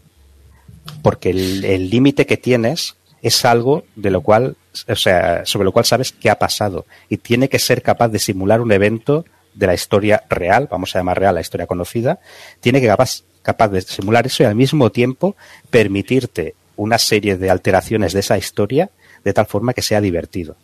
Porque 1.00 1.30
el 1.30 1.88
límite 1.88 2.26
que 2.26 2.36
tienes 2.36 2.96
es 3.22 3.44
algo 3.44 3.84
de 3.94 4.10
lo 4.10 4.20
cual, 4.20 4.56
o 4.88 4.96
sea, 4.96 5.46
sobre 5.46 5.64
lo 5.64 5.72
cual 5.72 5.84
sabes 5.84 6.12
qué 6.12 6.28
ha 6.28 6.38
pasado 6.38 6.86
y 7.08 7.18
tiene 7.18 7.48
que 7.48 7.60
ser 7.60 7.82
capaz 7.82 8.08
de 8.08 8.18
simular 8.18 8.60
un 8.60 8.72
evento 8.72 9.24
de 9.54 9.68
la 9.68 9.74
historia 9.74 10.24
real, 10.28 10.68
vamos 10.70 10.94
a 10.94 10.98
llamar 10.98 11.20
real 11.20 11.34
la 11.34 11.40
historia 11.40 11.66
conocida, 11.66 12.18
tiene 12.60 12.80
que 12.80 12.88
capaz, 12.88 13.22
capaz 13.42 13.68
de 13.68 13.80
simular 13.82 14.26
eso 14.26 14.42
y 14.42 14.46
al 14.46 14.56
mismo 14.56 14.90
tiempo 14.90 15.36
permitirte 15.70 16.54
una 16.76 16.98
serie 16.98 17.36
de 17.36 17.50
alteraciones 17.50 18.12
de 18.12 18.20
esa 18.20 18.38
historia 18.38 18.90
de 19.24 19.32
tal 19.32 19.46
forma 19.46 19.74
que 19.74 19.82
sea 19.82 20.00
divertido. 20.00 20.56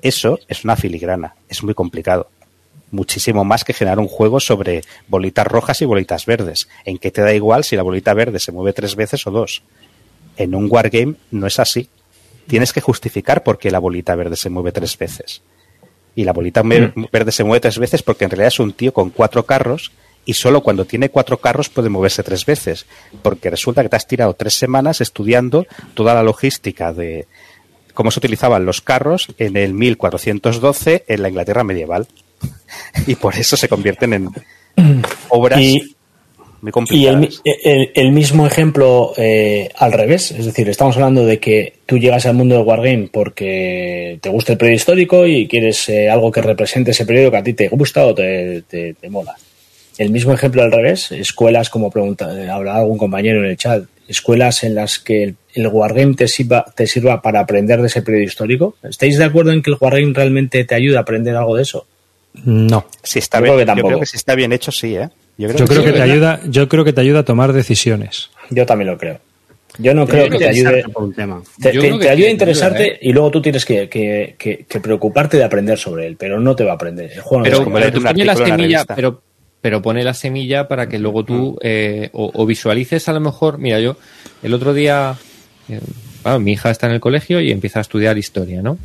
Eso 0.00 0.38
es 0.48 0.64
una 0.64 0.76
filigrana, 0.76 1.34
es 1.48 1.62
muy 1.62 1.74
complicado. 1.74 2.28
Muchísimo 2.90 3.44
más 3.44 3.64
que 3.64 3.72
generar 3.72 3.98
un 3.98 4.08
juego 4.08 4.40
sobre 4.40 4.82
bolitas 5.08 5.46
rojas 5.46 5.80
y 5.80 5.84
bolitas 5.86 6.26
verdes, 6.26 6.68
en 6.84 6.98
que 6.98 7.10
te 7.10 7.22
da 7.22 7.32
igual 7.32 7.64
si 7.64 7.76
la 7.76 7.82
bolita 7.82 8.12
verde 8.12 8.38
se 8.38 8.52
mueve 8.52 8.72
tres 8.72 8.96
veces 8.96 9.26
o 9.26 9.30
dos. 9.30 9.62
En 10.36 10.54
un 10.54 10.66
wargame 10.70 11.14
no 11.30 11.46
es 11.46 11.58
así. 11.58 11.88
Tienes 12.48 12.72
que 12.72 12.80
justificar 12.80 13.42
por 13.44 13.58
qué 13.58 13.70
la 13.70 13.78
bolita 13.78 14.14
verde 14.14 14.36
se 14.36 14.50
mueve 14.50 14.72
tres 14.72 14.98
veces. 14.98 15.42
Y 16.14 16.24
la 16.24 16.32
bolita 16.32 16.62
me- 16.62 16.92
verde 17.10 17.32
se 17.32 17.44
mueve 17.44 17.60
tres 17.60 17.78
veces 17.78 18.02
porque 18.02 18.24
en 18.24 18.30
realidad 18.30 18.48
es 18.48 18.60
un 18.60 18.72
tío 18.72 18.92
con 18.92 19.10
cuatro 19.10 19.46
carros 19.46 19.92
y 20.24 20.34
solo 20.34 20.62
cuando 20.62 20.84
tiene 20.84 21.08
cuatro 21.08 21.38
carros 21.38 21.68
puede 21.68 21.88
moverse 21.88 22.22
tres 22.22 22.44
veces. 22.46 22.86
Porque 23.22 23.50
resulta 23.50 23.82
que 23.82 23.88
te 23.88 23.96
has 23.96 24.06
tirado 24.06 24.34
tres 24.34 24.54
semanas 24.54 25.00
estudiando 25.00 25.66
toda 25.94 26.14
la 26.14 26.22
logística 26.22 26.92
de 26.92 27.26
cómo 27.94 28.10
se 28.10 28.20
utilizaban 28.20 28.64
los 28.64 28.80
carros 28.80 29.28
en 29.38 29.56
el 29.56 29.74
1412 29.74 31.04
en 31.08 31.22
la 31.22 31.28
Inglaterra 31.28 31.64
medieval. 31.64 32.06
Y 33.06 33.14
por 33.16 33.36
eso 33.36 33.56
se 33.56 33.68
convierten 33.68 34.12
en 34.14 34.28
obras 35.28 35.60
Y, 35.60 35.94
muy 36.60 36.68
y 36.68 36.68
el, 36.68 36.72
complicadas. 36.72 37.42
el- 37.44 37.90
el 37.94 38.12
mismo 38.12 38.46
ejemplo 38.46 39.12
eh, 39.16 39.68
al 39.76 39.92
revés, 39.92 40.30
es 40.30 40.46
decir, 40.46 40.68
estamos 40.68 40.94
hablando 40.96 41.24
de 41.26 41.38
que 41.40 41.74
tú 41.86 41.98
llegas 41.98 42.24
al 42.26 42.34
mundo 42.34 42.54
del 42.56 42.64
Wargame 42.64 43.08
porque 43.12 44.18
te 44.22 44.28
gusta 44.28 44.52
el 44.52 44.58
periodo 44.58 44.76
histórico 44.76 45.26
y 45.26 45.48
quieres 45.48 45.88
eh, 45.88 46.08
algo 46.08 46.30
que 46.30 46.40
represente 46.42 46.92
ese 46.92 47.04
periodo 47.04 47.32
que 47.32 47.36
a 47.38 47.42
ti 47.42 47.54
te 47.54 47.68
gusta 47.68 48.06
o 48.06 48.14
te, 48.14 48.62
te- 48.62 48.94
te 48.94 49.10
mola. 49.10 49.36
El 49.98 50.10
mismo 50.10 50.32
ejemplo 50.32 50.62
al 50.62 50.72
revés, 50.72 51.12
escuelas, 51.12 51.68
como 51.70 51.90
pregunta, 51.90 52.30
eh, 52.38 52.48
hablaba 52.48 52.78
algún 52.80 52.98
compañero 52.98 53.40
en 53.40 53.46
el 53.50 53.56
chat, 53.56 53.84
escuelas 54.08 54.64
en 54.64 54.74
las 54.74 54.98
que 54.98 55.22
el, 55.22 55.36
el 55.54 55.66
Wargame 55.68 56.14
te 56.14 56.28
sirva, 56.28 56.64
te 56.74 56.86
sirva 56.86 57.20
para 57.22 57.40
aprender 57.40 57.80
de 57.80 57.86
ese 57.88 58.02
periodo 58.02 58.24
histórico. 58.24 58.76
¿Estáis 58.82 59.18
de 59.18 59.24
acuerdo 59.24 59.52
en 59.52 59.62
que 59.62 59.70
el 59.70 59.76
Wargame 59.80 60.12
realmente 60.14 60.64
te 60.64 60.74
ayuda 60.74 60.98
a 60.98 61.02
aprender 61.02 61.36
algo 61.36 61.56
de 61.56 61.62
eso? 61.62 61.86
No. 62.44 62.86
Si 63.02 63.18
está 63.18 63.38
Yo 63.38 63.44
bien, 63.44 63.54
creo 63.54 63.58
que 63.58 63.62
yo 63.62 63.66
tampoco. 63.66 63.88
creo 63.88 64.00
que 64.00 64.06
si 64.06 64.16
está 64.16 64.34
bien 64.34 64.52
hecho, 64.52 64.72
sí, 64.72 64.96
¿eh? 64.96 65.08
Yo 65.38 65.48
que 65.48 65.54
creo 65.54 65.66
sí. 65.66 65.74
que 65.74 65.92
te 65.92 65.98
¿verdad? 65.98 66.02
ayuda, 66.10 66.40
yo 66.46 66.68
creo 66.68 66.84
que 66.84 66.92
te 66.92 67.00
ayuda 67.00 67.20
a 67.20 67.24
tomar 67.24 67.52
decisiones. 67.52 68.30
Yo 68.50 68.64
también 68.66 68.90
lo 68.90 68.98
creo. 68.98 69.18
Yo 69.78 69.94
no 69.94 70.06
creo 70.06 70.28
que 70.28 70.38
te 70.38 70.48
ayude. 70.48 70.84
Por 70.92 71.04
un 71.04 71.14
tema. 71.14 71.42
Te, 71.60 71.70
ayuda 71.70 72.10
a 72.10 72.30
interesarte 72.30 72.82
ayuda, 72.82 72.94
¿eh? 72.96 72.98
y 73.02 73.12
luego 73.12 73.30
tú 73.30 73.40
tienes 73.40 73.64
que, 73.64 73.88
que- 73.88 74.34
que- 74.38 74.66
que 74.68 74.80
preocuparte 74.80 75.38
de 75.38 75.44
aprender 75.44 75.78
sobre 75.78 76.06
él, 76.06 76.16
pero 76.18 76.38
no 76.38 76.54
te 76.54 76.64
va 76.64 76.72
a 76.72 76.74
aprender. 76.74 77.10
El 77.12 77.20
juego 77.22 77.38
no 77.38 77.44
te 77.44 77.50
Pero, 77.50 77.64
pero 77.72 78.02
pone 78.02 78.24
la 78.26 78.36
semilla, 78.36 78.84
pero, 78.84 79.22
pero 79.62 79.80
pone 79.80 80.04
la 80.04 80.12
semilla 80.12 80.68
para 80.68 80.88
que 80.88 80.98
luego 80.98 81.24
tú 81.24 81.58
eh, 81.62 82.10
o, 82.12 82.30
o 82.34 82.44
visualices 82.44 83.08
a 83.08 83.12
lo 83.14 83.20
mejor. 83.20 83.56
Mira, 83.58 83.80
yo 83.80 83.96
el 84.42 84.52
otro 84.52 84.74
día, 84.74 85.14
eh, 85.70 85.80
bueno, 86.22 86.40
mi 86.40 86.52
hija 86.52 86.70
está 86.70 86.88
en 86.88 86.92
el 86.92 87.00
colegio 87.00 87.40
y 87.40 87.50
empieza 87.50 87.78
a 87.78 87.82
estudiar 87.82 88.18
historia, 88.18 88.60
¿no? 88.60 88.76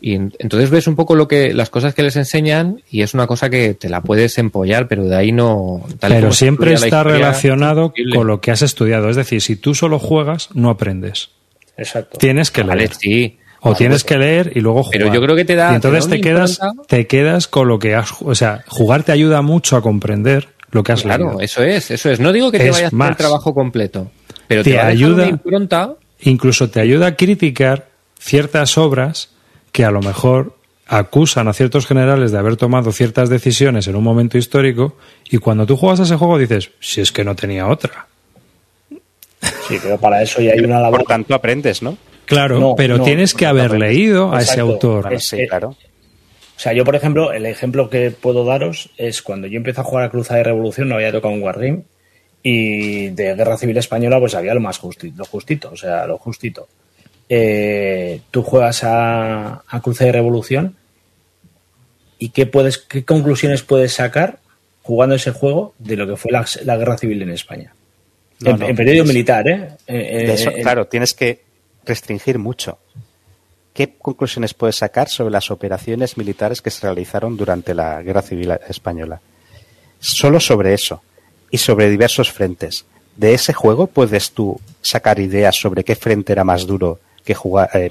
Y 0.00 0.14
en- 0.16 0.34
entonces 0.38 0.68
ves 0.68 0.86
un 0.86 0.96
poco 0.96 1.14
lo 1.14 1.26
que 1.26 1.54
las 1.54 1.70
cosas 1.70 1.94
que 1.94 2.02
les 2.02 2.16
enseñan 2.16 2.82
y 2.90 3.00
es 3.00 3.14
una 3.14 3.26
cosa 3.26 3.48
que 3.48 3.72
te 3.72 3.88
la 3.88 4.02
puedes 4.02 4.36
empollar, 4.36 4.86
pero 4.86 5.04
de 5.06 5.16
ahí 5.16 5.32
no. 5.32 5.82
tal 5.98 6.12
Pero 6.12 6.30
siempre 6.32 6.74
está 6.74 6.86
historia, 6.88 7.14
relacionado 7.14 7.94
con 8.14 8.26
lo 8.26 8.42
que 8.42 8.50
has 8.50 8.60
estudiado. 8.60 9.08
Es 9.08 9.16
decir, 9.16 9.40
si 9.40 9.56
tú 9.56 9.74
solo 9.74 9.98
juegas, 9.98 10.50
no 10.54 10.68
aprendes. 10.68 11.30
Exacto. 11.78 12.18
Tienes 12.18 12.50
que 12.50 12.62
Vale, 12.62 12.82
leer. 12.82 12.94
sí. 12.94 13.38
O 13.64 13.74
tienes 13.74 14.04
que 14.04 14.16
leer 14.18 14.52
y 14.54 14.60
luego 14.60 14.82
jugar. 14.84 14.92
Pero 15.00 15.12
yo 15.14 15.20
creo 15.22 15.34
que 15.36 15.44
te 15.44 15.54
da- 15.54 15.72
Y 15.72 15.76
entonces 15.76 16.04
te 16.08 16.16
da 16.16 16.22
te, 16.22 16.28
una 16.30 16.38
quedas, 16.46 16.60
te 16.86 17.06
quedas 17.06 17.48
con 17.48 17.68
lo 17.68 17.78
que 17.78 17.94
has. 17.94 18.12
O 18.20 18.34
sea, 18.34 18.62
jugar 18.68 19.02
te 19.02 19.12
ayuda 19.12 19.42
mucho 19.42 19.76
a 19.76 19.82
comprender 19.82 20.48
lo 20.70 20.82
que 20.82 20.92
has 20.92 21.02
Claro, 21.02 21.26
leído. 21.26 21.40
eso 21.40 21.62
es, 21.62 21.90
eso 21.90 22.10
es. 22.10 22.20
No 22.20 22.32
digo 22.32 22.50
que 22.52 22.58
te 22.58 22.70
vayas 22.70 22.92
a 22.92 22.96
hacer 23.04 23.16
trabajo 23.16 23.54
completo, 23.54 24.10
pero 24.48 24.62
Te 24.62 24.78
ayuda- 24.78 25.14
una 25.24 25.28
impronta 25.28 25.94
Incluso 26.20 26.70
te 26.70 26.80
ayuda 26.80 27.08
a 27.08 27.16
criticar 27.16 27.88
ciertas 28.18 28.78
obras 28.78 29.30
que 29.72 29.84
a 29.84 29.90
lo 29.90 30.00
mejor 30.00 30.56
acusan 30.86 31.48
a 31.48 31.52
ciertos 31.52 31.86
generales 31.86 32.30
de 32.32 32.38
haber 32.38 32.56
tomado 32.56 32.92
ciertas 32.92 33.28
decisiones 33.30 33.88
en 33.88 33.96
un 33.96 34.04
momento 34.04 34.38
histórico 34.38 34.96
y 35.30 35.38
cuando 35.38 35.66
tú 35.66 35.76
juegas 35.76 36.00
a 36.00 36.02
ese 36.04 36.16
juego 36.16 36.38
dices, 36.38 36.70
si 36.80 37.00
es 37.00 37.12
que 37.12 37.24
no 37.24 37.34
tenía 37.34 37.66
otra. 37.68 38.06
Sí, 39.68 39.78
pero 39.82 39.98
para 39.98 40.22
eso 40.22 40.40
ya 40.40 40.52
hay 40.52 40.60
una 40.60 40.80
labor. 40.80 41.00
Por 41.00 41.08
tanto, 41.08 41.34
aprendes, 41.34 41.82
¿no? 41.82 41.96
Claro, 42.26 42.58
No, 42.60 42.74
pero 42.76 42.98
no, 42.98 43.04
tienes 43.04 43.34
que 43.34 43.44
no 43.44 43.50
haber 43.50 43.72
leído 43.78 44.32
a 44.34 44.40
ese 44.40 44.60
autor. 44.60 45.12
Es- 45.12 45.26
sí, 45.28 45.40
eh, 45.40 45.48
claro. 45.48 45.70
O 46.56 46.60
sea, 46.60 46.72
yo, 46.72 46.84
por 46.84 46.94
ejemplo, 46.94 47.32
el 47.32 47.46
ejemplo 47.46 47.90
que 47.90 48.10
puedo 48.12 48.44
daros 48.44 48.90
es 48.96 49.22
cuando 49.22 49.46
yo 49.48 49.56
empecé 49.56 49.80
a 49.80 49.84
jugar 49.84 50.04
a 50.04 50.10
Cruzada 50.10 50.40
y 50.40 50.42
Revolución, 50.44 50.88
no 50.88 50.94
había 50.94 51.10
tocado 51.12 51.34
un 51.34 51.42
Wargame, 51.42 51.82
y 52.42 53.08
de 53.08 53.34
Guerra 53.34 53.56
Civil 53.56 53.76
Española, 53.76 54.20
pues 54.20 54.34
había 54.34 54.54
lo 54.54 54.60
más 54.60 54.78
justito, 54.78 55.14
lo 55.18 55.24
justito, 55.24 55.70
o 55.72 55.76
sea, 55.76 56.06
lo 56.06 56.16
justito. 56.18 56.68
Eh, 57.28 58.20
tú 58.30 58.42
juegas 58.42 58.84
a, 58.84 59.62
a 59.66 59.80
Cruzada 59.82 60.10
y 60.10 60.12
Revolución, 60.12 60.76
¿y 62.18 62.28
qué, 62.30 62.46
puedes, 62.46 62.78
qué 62.78 63.04
conclusiones 63.04 63.62
puedes 63.62 63.92
sacar 63.94 64.38
jugando 64.82 65.14
ese 65.16 65.30
juego 65.32 65.74
de 65.78 65.96
lo 65.96 66.06
que 66.06 66.16
fue 66.16 66.30
la, 66.32 66.44
la 66.64 66.76
Guerra 66.76 66.98
Civil 66.98 67.22
en 67.22 67.30
España? 67.30 67.72
No, 68.40 68.50
en, 68.52 68.58
no, 68.60 68.68
en 68.68 68.76
periodo 68.76 69.02
es- 69.02 69.08
militar, 69.08 69.48
¿eh? 69.48 69.68
Eh, 69.86 70.24
De 70.26 70.34
eso, 70.34 70.50
eh, 70.50 70.60
claro, 70.62 70.86
tienes 70.86 71.14
que 71.14 71.40
restringir 71.86 72.38
mucho. 72.38 72.78
¿Qué 73.72 73.94
conclusiones 73.98 74.54
puedes 74.54 74.76
sacar 74.76 75.08
sobre 75.08 75.32
las 75.32 75.50
operaciones 75.50 76.16
militares 76.16 76.62
que 76.62 76.70
se 76.70 76.82
realizaron 76.86 77.36
durante 77.36 77.74
la 77.74 78.00
Guerra 78.02 78.22
Civil 78.22 78.52
Española? 78.68 79.20
Solo 79.98 80.38
sobre 80.38 80.74
eso 80.74 81.02
y 81.50 81.58
sobre 81.58 81.90
diversos 81.90 82.30
frentes. 82.30 82.84
De 83.16 83.34
ese 83.34 83.52
juego 83.52 83.86
puedes 83.86 84.30
tú 84.32 84.60
sacar 84.80 85.18
ideas 85.18 85.56
sobre 85.56 85.82
qué 85.84 85.94
frente 85.96 86.32
era 86.32 86.44
más 86.44 86.66
duro 86.66 87.00
que 87.24 87.34
jugar 87.34 87.70
eh, 87.74 87.90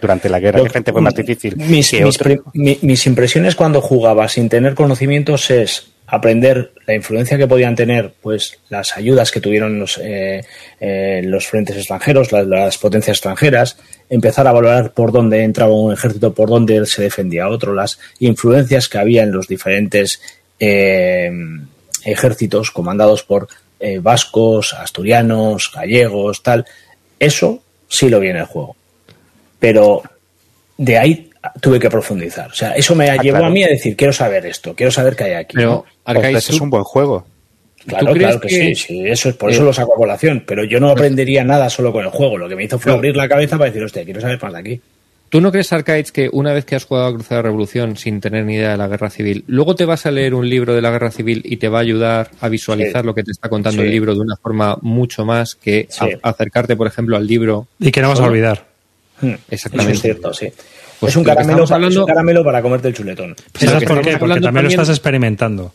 durante 0.00 0.28
la 0.28 0.40
guerra, 0.40 0.62
qué 0.62 0.70
frente 0.70 0.92
fue 0.92 1.00
más 1.00 1.14
difícil. 1.14 1.56
Mis, 1.56 1.90
que 1.90 2.04
mis 2.04 2.16
otro. 2.16 2.24
pri- 2.30 2.40
mi- 2.54 2.78
mis 2.82 3.06
impresiones 3.06 3.54
cuando 3.54 3.80
jugaba 3.80 4.28
sin 4.28 4.48
tener 4.48 4.74
conocimientos 4.74 5.50
es 5.50 5.90
aprender 6.10 6.72
la 6.86 6.94
influencia 6.94 7.38
que 7.38 7.46
podían 7.46 7.76
tener 7.76 8.12
pues 8.20 8.58
las 8.68 8.96
ayudas 8.96 9.30
que 9.30 9.40
tuvieron 9.40 9.78
los, 9.78 9.98
eh, 9.98 10.44
eh, 10.80 11.22
los 11.24 11.46
frentes 11.46 11.76
extranjeros, 11.76 12.32
las, 12.32 12.78
potencias 12.78 13.16
extranjeras, 13.16 13.76
empezar 14.08 14.46
a 14.48 14.52
valorar 14.52 14.92
por 14.92 15.12
dónde 15.12 15.44
entraba 15.44 15.72
un 15.72 15.92
ejército, 15.92 16.34
por 16.34 16.48
dónde 16.48 16.84
se 16.86 17.02
defendía 17.02 17.48
otro, 17.48 17.74
las 17.74 18.00
influencias 18.18 18.88
que 18.88 18.98
había 18.98 19.22
en 19.22 19.30
los 19.30 19.46
diferentes 19.46 20.20
eh, 20.58 21.30
ejércitos 22.04 22.70
comandados 22.70 23.22
por 23.22 23.48
vascos, 24.02 24.74
asturianos, 24.74 25.70
gallegos, 25.74 26.42
tal. 26.42 26.66
Eso 27.18 27.62
sí 27.88 28.10
lo 28.10 28.20
vi 28.20 28.28
en 28.28 28.36
el 28.36 28.44
juego. 28.44 28.76
Pero 29.58 30.02
de 30.76 30.98
ahí 30.98 31.29
tuve 31.60 31.78
que 31.80 31.88
profundizar. 31.90 32.50
O 32.50 32.54
sea, 32.54 32.72
eso 32.72 32.94
me 32.94 33.06
llevó 33.18 33.38
claro. 33.38 33.46
a 33.46 33.50
mí 33.50 33.64
a 33.64 33.68
decir, 33.68 33.96
quiero 33.96 34.12
saber 34.12 34.46
esto, 34.46 34.74
quiero 34.74 34.90
saber 34.92 35.16
qué 35.16 35.24
hay 35.24 35.32
aquí. 35.34 35.56
Pero, 35.56 35.84
¿no? 36.06 36.20
Es 36.22 36.46
tú- 36.46 36.62
un 36.62 36.70
buen 36.70 36.84
juego. 36.84 37.26
Claro, 37.86 38.06
¿tú 38.08 38.12
crees 38.12 38.26
claro 38.26 38.40
que, 38.40 38.48
que- 38.48 38.54
sí, 38.54 38.74
sí, 38.74 39.02
eso 39.06 39.30
es 39.30 39.36
por 39.36 39.50
eh, 39.50 39.54
eso 39.54 39.62
lo 39.64 39.72
saco 39.72 39.94
a 39.94 39.96
colación, 39.96 40.44
pero 40.46 40.64
yo 40.64 40.80
no 40.80 40.90
aprendería 40.90 41.42
nada 41.44 41.70
solo 41.70 41.92
con 41.92 42.04
el 42.04 42.10
juego. 42.10 42.36
Lo 42.36 42.46
que 42.48 42.54
me 42.56 42.64
hizo 42.64 42.78
fue 42.78 42.92
abrir 42.92 43.16
la 43.16 43.26
cabeza 43.28 43.56
para 43.56 43.70
decir, 43.70 43.82
hostia, 43.82 44.04
quiero 44.04 44.20
saber 44.20 44.38
más 44.42 44.52
de 44.52 44.58
aquí. 44.58 44.80
¿Tú 45.30 45.40
no 45.40 45.50
crees, 45.52 45.72
Arcades, 45.72 46.10
que 46.12 46.28
una 46.32 46.52
vez 46.52 46.64
que 46.64 46.74
has 46.74 46.84
jugado 46.84 47.06
a 47.06 47.14
Cruzada 47.14 47.40
Revolución 47.42 47.96
sin 47.96 48.20
tener 48.20 48.44
ni 48.44 48.56
idea 48.56 48.72
de 48.72 48.76
la 48.76 48.88
guerra 48.88 49.08
civil, 49.10 49.44
luego 49.46 49.76
te 49.76 49.84
vas 49.84 50.04
a 50.04 50.10
leer 50.10 50.34
un 50.34 50.46
libro 50.50 50.74
de 50.74 50.82
la 50.82 50.90
guerra 50.90 51.10
civil 51.12 51.40
y 51.44 51.56
te 51.56 51.68
va 51.68 51.78
a 51.78 51.82
ayudar 51.82 52.30
a 52.40 52.48
visualizar 52.48 53.02
Sí. 53.02 53.06
lo 53.06 53.14
que 53.14 53.22
te 53.22 53.30
está 53.30 53.48
contando 53.48 53.80
Sí. 53.80 53.86
el 53.86 53.92
libro 53.92 54.12
de 54.14 54.20
una 54.20 54.36
forma 54.36 54.76
mucho 54.82 55.24
más 55.24 55.54
que 55.54 55.86
Sí. 55.88 56.04
a- 56.22 56.28
acercarte, 56.30 56.74
por 56.76 56.88
ejemplo, 56.88 57.16
al 57.16 57.26
libro? 57.26 57.68
Y 57.78 57.92
que 57.92 58.02
no 58.02 58.08
vas 58.08 58.18
a 58.20 58.24
olvidar. 58.24 58.66
Hmm. 59.20 59.34
Exactamente. 59.50 59.92
Eso 59.92 59.98
es 59.98 60.02
cierto, 60.02 60.34
sí. 60.34 60.52
Pues 61.00 61.14
es, 61.14 61.16
un 61.16 61.24
caramelo, 61.24 61.64
es 61.64 61.96
un 61.96 62.06
caramelo 62.06 62.44
para 62.44 62.60
comerte 62.60 62.88
el 62.88 62.94
chuletón. 62.94 63.34
¿Sabes 63.54 63.80
que 63.80 63.86
por 63.86 64.02
qué? 64.02 64.18
Porque 64.18 64.40
también 64.40 64.64
lo 64.64 64.70
estás 64.70 64.90
experimentando. 64.90 65.72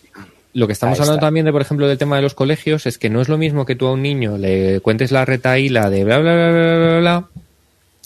Lo 0.54 0.68
que 0.68 0.74
estamos 0.74 1.00
hablando 1.00 1.20
también 1.20 1.46
de, 1.46 1.52
por 1.52 1.62
ejemplo, 1.62 1.88
del 1.88 1.98
tema 1.98 2.16
de 2.16 2.22
los 2.22 2.34
colegios 2.34 2.86
es 2.86 2.98
que 2.98 3.10
no 3.10 3.20
es 3.22 3.28
lo 3.28 3.38
mismo 3.38 3.66
que 3.66 3.76
tú 3.76 3.88
a 3.88 3.94
un 3.94 4.02
niño 4.02 4.38
le 4.38 4.80
cuentes 4.80 5.12
la 5.12 5.26
retaíla 5.26 5.90
de 5.90 6.06
bla, 6.06 6.20
bla, 6.20 6.34
bla, 6.34 6.52
bla, 6.52 6.78
bla, 6.78 7.00
bla, 7.00 7.28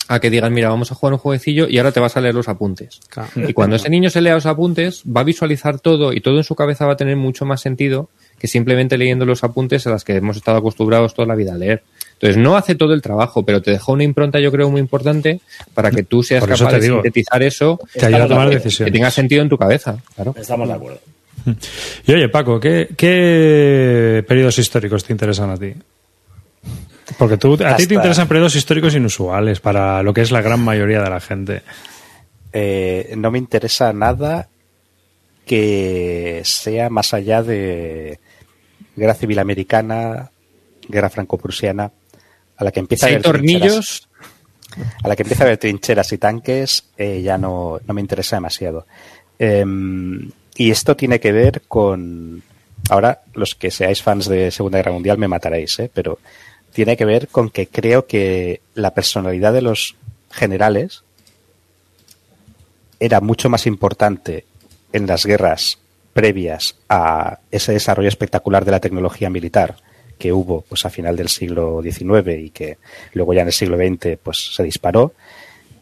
a 0.07 0.19
que 0.19 0.31
digan, 0.31 0.51
mira, 0.51 0.69
vamos 0.69 0.91
a 0.91 0.95
jugar 0.95 1.13
un 1.13 1.19
jueguecillo 1.19 1.67
y 1.69 1.77
ahora 1.77 1.91
te 1.91 1.99
vas 1.99 2.17
a 2.17 2.21
leer 2.21 2.33
los 2.33 2.49
apuntes. 2.49 3.01
Claro. 3.09 3.29
Y 3.47 3.53
cuando 3.53 3.75
ese 3.75 3.91
niño 3.91 4.09
se 4.09 4.21
lea 4.21 4.33
los 4.33 4.47
apuntes, 4.47 5.03
va 5.05 5.21
a 5.21 5.23
visualizar 5.23 5.79
todo 5.79 6.11
y 6.11 6.21
todo 6.21 6.37
en 6.37 6.43
su 6.43 6.55
cabeza 6.55 6.87
va 6.87 6.93
a 6.93 6.97
tener 6.97 7.15
mucho 7.17 7.45
más 7.45 7.61
sentido 7.61 8.09
que 8.39 8.47
simplemente 8.47 8.97
leyendo 8.97 9.25
los 9.25 9.43
apuntes 9.43 9.85
a 9.85 9.91
las 9.91 10.03
que 10.03 10.15
hemos 10.15 10.37
estado 10.37 10.57
acostumbrados 10.57 11.13
toda 11.13 11.27
la 11.27 11.35
vida 11.35 11.53
a 11.53 11.57
leer. 11.57 11.83
Entonces, 12.21 12.35
no 12.37 12.57
hace 12.57 12.75
todo 12.75 12.93
el 12.93 13.01
trabajo, 13.01 13.43
pero 13.45 13.61
te 13.61 13.71
deja 13.71 13.91
una 13.93 14.03
impronta, 14.03 14.41
yo 14.41 14.51
creo, 14.51 14.69
muy 14.69 14.81
importante 14.81 15.39
para 15.73 15.89
que 15.89 16.03
tú 16.03 16.21
seas 16.21 16.45
capaz 16.45 16.73
de 16.73 16.79
digo. 16.81 16.95
sintetizar 16.97 17.41
eso 17.43 17.79
Te 17.93 18.05
ayuda 18.07 18.07
a 18.07 18.09
Estamos 18.23 18.29
tomar 18.29 18.49
de- 18.49 18.57
que 18.57 18.63
decisiones. 18.63 18.93
tenga 18.93 19.09
sentido 19.11 19.41
en 19.41 19.47
tu 19.49 19.57
cabeza. 19.57 19.97
Claro. 20.15 20.35
Estamos 20.37 20.67
de 20.67 20.73
acuerdo. 20.73 20.99
Y 22.05 22.11
oye, 22.11 22.27
Paco, 22.27 22.59
¿qué, 22.59 22.89
qué 22.97 24.25
periodos 24.27 24.59
históricos 24.59 25.05
te 25.05 25.13
interesan 25.13 25.49
a 25.49 25.57
ti? 25.57 25.73
Porque 27.17 27.37
tú, 27.37 27.57
a 27.65 27.75
ti 27.77 27.87
te 27.87 27.95
interesan 27.95 28.27
periodos 28.27 28.55
históricos 28.55 28.93
inusuales 28.95 29.61
para 29.61 30.03
lo 30.03 30.13
que 30.13 30.19
es 30.21 30.31
la 30.31 30.41
gran 30.41 30.59
mayoría 30.59 31.01
de 31.01 31.09
la 31.09 31.21
gente. 31.21 31.61
Eh, 32.51 33.13
no 33.17 33.31
me 33.31 33.37
interesa 33.37 33.93
nada 33.93 34.49
que 35.45 36.41
sea 36.43 36.89
más 36.89 37.13
allá 37.13 37.41
de 37.41 38.19
guerra 38.95 39.13
civil 39.15 39.39
americana, 39.39 40.29
guerra 40.87 41.09
franco-prusiana, 41.09 41.91
a 42.59 42.63
la 42.65 42.71
que 42.71 42.81
empieza 42.81 43.07
Si 43.07 43.13
a 43.13 43.15
haber 43.15 43.23
tornillos, 43.23 44.09
a 45.01 45.07
la 45.07 45.15
que 45.15 45.23
empieza 45.23 45.43
a 45.43 45.47
haber 45.47 45.57
trincheras 45.57 46.11
y 46.11 46.17
tanques, 46.17 46.83
eh, 46.97 47.21
ya 47.21 47.37
no, 47.37 47.79
no 47.87 47.93
me 47.93 48.01
interesa 48.01 48.35
demasiado. 48.35 48.85
Em, 49.39 50.29
y 50.55 50.69
esto 50.69 50.95
tiene 50.95 51.19
que 51.19 51.31
ver 51.31 51.61
con. 51.67 52.43
Ahora, 52.89 53.21
los 53.33 53.55
que 53.55 53.71
seáis 53.71 54.03
fans 54.03 54.27
de 54.27 54.51
Segunda 54.51 54.79
Guerra 54.79 54.91
Mundial 54.91 55.17
me 55.17 55.27
mataréis, 55.27 55.79
¿eh? 55.79 55.89
pero 55.93 56.19
tiene 56.73 56.97
que 56.97 57.05
ver 57.05 57.29
con 57.29 57.49
que 57.49 57.67
creo 57.67 58.05
que 58.07 58.61
la 58.73 58.93
personalidad 58.93 59.53
de 59.53 59.61
los 59.61 59.95
generales 60.31 61.03
era 62.99 63.21
mucho 63.21 63.49
más 63.49 63.65
importante 63.67 64.45
en 64.91 65.07
las 65.07 65.25
guerras 65.25 65.79
previas 66.13 66.75
a 66.89 67.39
ese 67.51 67.71
desarrollo 67.71 68.09
espectacular 68.09 68.65
de 68.65 68.71
la 68.71 68.79
tecnología 68.79 69.29
militar 69.29 69.77
que 70.19 70.31
hubo 70.31 70.61
pues 70.61 70.85
a 70.85 70.91
final 70.91 71.15
del 71.15 71.29
siglo 71.29 71.81
XIX 71.81 72.37
y 72.37 72.49
que 72.51 72.77
luego 73.13 73.33
ya 73.33 73.41
en 73.41 73.47
el 73.47 73.53
siglo 73.53 73.77
XX 73.77 74.19
pues 74.21 74.51
se 74.53 74.63
disparó 74.63 75.13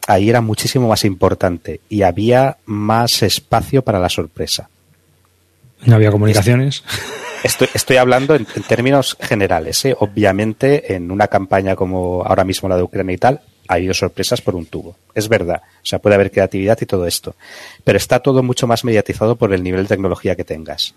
ahí 0.08 0.30
era 0.30 0.40
muchísimo 0.40 0.88
más 0.88 1.04
importante 1.04 1.82
y 1.90 2.04
había 2.04 2.58
más 2.66 3.24
espacio 3.24 3.82
para 3.82 4.00
la 4.00 4.08
sorpresa 4.08 4.70
No 5.86 5.96
había 5.96 6.12
comunicaciones. 6.12 6.84
Estoy, 7.44 7.68
estoy 7.74 7.98
hablando 7.98 8.34
en, 8.34 8.48
en 8.56 8.64
términos 8.64 9.16
generales. 9.22 9.86
¿eh? 9.86 9.96
Obviamente, 10.00 10.96
en 10.96 11.12
una 11.12 11.28
campaña 11.28 11.76
como 11.76 12.24
ahora 12.24 12.44
mismo 12.44 12.68
la 12.68 12.78
de 12.78 12.84
Ucrania 12.84 13.14
y 13.14 13.18
tal, 13.18 13.42
ha 13.68 13.76
habido 13.76 13.94
sorpresas 13.94 14.42
por 14.42 14.56
un 14.56 14.66
tubo. 14.66 14.96
Es 15.14 15.30
verdad. 15.30 15.62
O 15.64 15.86
sea, 15.86 16.00
puede 16.00 16.16
haber 16.16 16.32
creatividad 16.32 16.78
y 16.82 16.86
todo 16.86 17.06
esto. 17.06 17.36
Pero 17.84 17.98
está 17.98 18.20
todo 18.20 18.42
mucho 18.44 18.68
más 18.68 18.84
mediatizado 18.84 19.36
por 19.36 19.54
el 19.54 19.64
nivel 19.64 19.84
de 19.84 19.90
tecnología 19.90 20.36
que 20.36 20.44
tengas. 20.44 20.96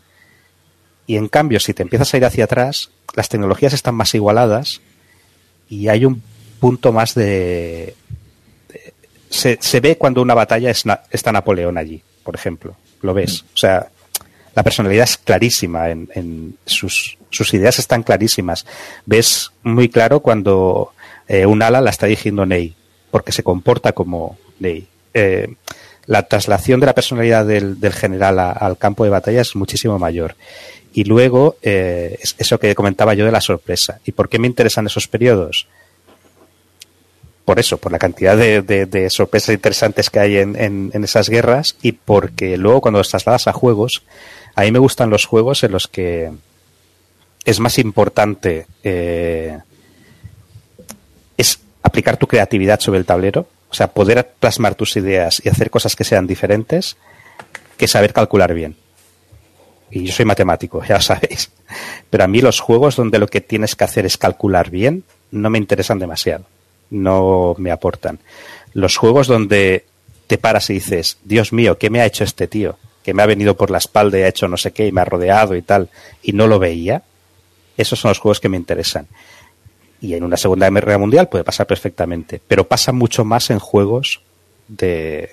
Y 1.10 1.16
en 1.16 1.26
cambio, 1.26 1.58
si 1.58 1.74
te 1.74 1.82
empiezas 1.82 2.14
a 2.14 2.16
ir 2.18 2.24
hacia 2.24 2.44
atrás, 2.44 2.90
las 3.16 3.28
tecnologías 3.28 3.72
están 3.72 3.96
más 3.96 4.14
igualadas 4.14 4.80
y 5.68 5.88
hay 5.88 6.04
un 6.04 6.22
punto 6.60 6.92
más 6.92 7.14
de... 7.16 7.96
de- 8.68 8.94
se, 9.28 9.58
se 9.60 9.80
ve 9.80 9.96
cuando 9.96 10.22
una 10.22 10.34
batalla 10.34 10.70
es 10.70 10.86
na- 10.86 11.02
está 11.10 11.32
Napoleón 11.32 11.78
allí, 11.78 12.00
por 12.22 12.36
ejemplo. 12.36 12.76
Lo 13.02 13.12
ves. 13.12 13.44
O 13.54 13.56
sea, 13.58 13.88
la 14.54 14.62
personalidad 14.62 15.02
es 15.02 15.16
clarísima, 15.16 15.90
en, 15.90 16.08
en 16.14 16.56
sus, 16.64 17.18
sus 17.30 17.52
ideas 17.54 17.80
están 17.80 18.04
clarísimas. 18.04 18.64
Ves 19.04 19.50
muy 19.64 19.88
claro 19.88 20.20
cuando 20.20 20.92
eh, 21.26 21.44
un 21.44 21.60
ala 21.60 21.80
la 21.80 21.90
está 21.90 22.06
dirigiendo 22.06 22.46
Ney, 22.46 22.76
porque 23.10 23.32
se 23.32 23.42
comporta 23.42 23.90
como 23.92 24.38
Ney. 24.60 24.86
Eh, 25.14 25.56
la 26.10 26.24
traslación 26.24 26.80
de 26.80 26.86
la 26.86 26.94
personalidad 26.94 27.46
del, 27.46 27.78
general 27.92 28.40
al 28.40 28.76
campo 28.76 29.04
de 29.04 29.10
batalla 29.10 29.42
es 29.42 29.54
muchísimo 29.54 29.96
mayor. 29.96 30.34
Y 30.92 31.04
luego, 31.04 31.54
eh, 31.62 32.18
es 32.20 32.34
eso 32.36 32.58
que 32.58 32.74
comentaba 32.74 33.14
yo 33.14 33.24
de 33.24 33.30
la 33.30 33.40
sorpresa. 33.40 34.00
¿Y 34.04 34.10
por 34.10 34.28
qué 34.28 34.40
me 34.40 34.48
interesan 34.48 34.86
esos 34.86 35.06
periodos? 35.06 35.68
por 37.44 37.58
eso, 37.58 37.78
por 37.78 37.90
la 37.90 37.98
cantidad 37.98 38.36
de, 38.36 39.08
sorpresas 39.10 39.54
interesantes 39.54 40.08
que 40.08 40.20
hay 40.20 40.36
en 40.36 41.02
esas 41.02 41.28
guerras 41.28 41.74
y 41.82 41.92
porque 41.92 42.56
luego 42.56 42.80
cuando 42.80 42.98
los 42.98 43.08
trasladas 43.08 43.48
a 43.48 43.52
juegos, 43.52 44.04
a 44.54 44.62
mí 44.62 44.70
me 44.70 44.78
gustan 44.78 45.10
los 45.10 45.24
juegos 45.26 45.64
en 45.64 45.72
los 45.72 45.88
que 45.88 46.30
es 47.44 47.58
más 47.58 47.78
importante 47.78 48.66
eh, 48.84 49.58
es 51.36 51.58
aplicar 51.82 52.18
tu 52.18 52.28
creatividad 52.28 52.78
sobre 52.78 53.00
el 53.00 53.06
tablero, 53.06 53.48
o 53.70 53.74
sea, 53.74 53.88
poder 53.88 54.32
plasmar 54.38 54.74
tus 54.74 54.96
ideas 54.96 55.40
y 55.44 55.48
hacer 55.48 55.70
cosas 55.70 55.94
que 55.94 56.04
sean 56.04 56.26
diferentes, 56.26 56.96
que 57.76 57.86
saber 57.86 58.12
calcular 58.12 58.52
bien. 58.52 58.76
Y 59.90 60.04
yo 60.04 60.12
soy 60.12 60.24
matemático, 60.24 60.82
ya 60.88 61.00
sabéis. 61.00 61.50
Pero 62.10 62.24
a 62.24 62.28
mí 62.28 62.40
los 62.40 62.60
juegos 62.60 62.96
donde 62.96 63.18
lo 63.18 63.28
que 63.28 63.40
tienes 63.40 63.76
que 63.76 63.84
hacer 63.84 64.06
es 64.06 64.16
calcular 64.16 64.70
bien, 64.70 65.04
no 65.30 65.50
me 65.50 65.58
interesan 65.58 65.98
demasiado. 65.98 66.44
No 66.90 67.54
me 67.58 67.70
aportan. 67.70 68.18
Los 68.72 68.96
juegos 68.96 69.28
donde 69.28 69.84
te 70.26 70.38
paras 70.38 70.70
y 70.70 70.74
dices, 70.74 71.18
Dios 71.24 71.52
mío, 71.52 71.78
¿qué 71.78 71.90
me 71.90 72.00
ha 72.00 72.06
hecho 72.06 72.24
este 72.24 72.48
tío? 72.48 72.76
Que 73.04 73.14
me 73.14 73.22
ha 73.22 73.26
venido 73.26 73.56
por 73.56 73.70
la 73.70 73.78
espalda 73.78 74.18
y 74.18 74.22
ha 74.22 74.28
hecho 74.28 74.48
no 74.48 74.56
sé 74.56 74.72
qué 74.72 74.86
y 74.86 74.92
me 74.92 75.00
ha 75.00 75.04
rodeado 75.04 75.54
y 75.54 75.62
tal, 75.62 75.88
y 76.22 76.32
no 76.32 76.48
lo 76.48 76.58
veía. 76.58 77.02
Esos 77.76 78.00
son 78.00 78.10
los 78.10 78.18
juegos 78.18 78.40
que 78.40 78.48
me 78.48 78.56
interesan. 78.56 79.06
Y 80.00 80.14
en 80.14 80.24
una 80.24 80.36
Segunda 80.36 80.70
Guerra 80.70 80.98
Mundial 80.98 81.28
puede 81.28 81.44
pasar 81.44 81.66
perfectamente, 81.66 82.40
pero 82.46 82.66
pasa 82.66 82.92
mucho 82.92 83.24
más 83.24 83.50
en 83.50 83.58
juegos 83.58 84.20
de, 84.68 85.28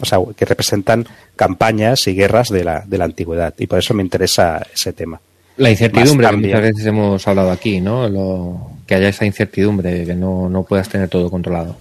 o 0.00 0.04
sea, 0.04 0.18
que 0.36 0.44
representan 0.44 1.06
campañas 1.36 2.06
y 2.08 2.14
guerras 2.14 2.48
de 2.48 2.64
la, 2.64 2.82
de 2.86 2.98
la 2.98 3.04
antigüedad. 3.04 3.54
Y 3.58 3.66
por 3.66 3.78
eso 3.78 3.94
me 3.94 4.02
interesa 4.02 4.66
ese 4.74 4.92
tema. 4.92 5.20
La 5.56 5.70
incertidumbre 5.70 6.26
que 6.28 6.36
muchas 6.36 6.62
veces 6.62 6.86
hemos 6.86 7.28
hablado 7.28 7.50
aquí, 7.50 7.80
¿no? 7.80 8.08
Lo- 8.08 8.70
que 8.86 8.94
haya 8.96 9.08
esa 9.10 9.24
incertidumbre, 9.26 10.04
que 10.04 10.14
no, 10.16 10.48
no 10.48 10.64
puedas 10.64 10.88
tener 10.88 11.08
todo 11.08 11.30
controlado. 11.30 11.76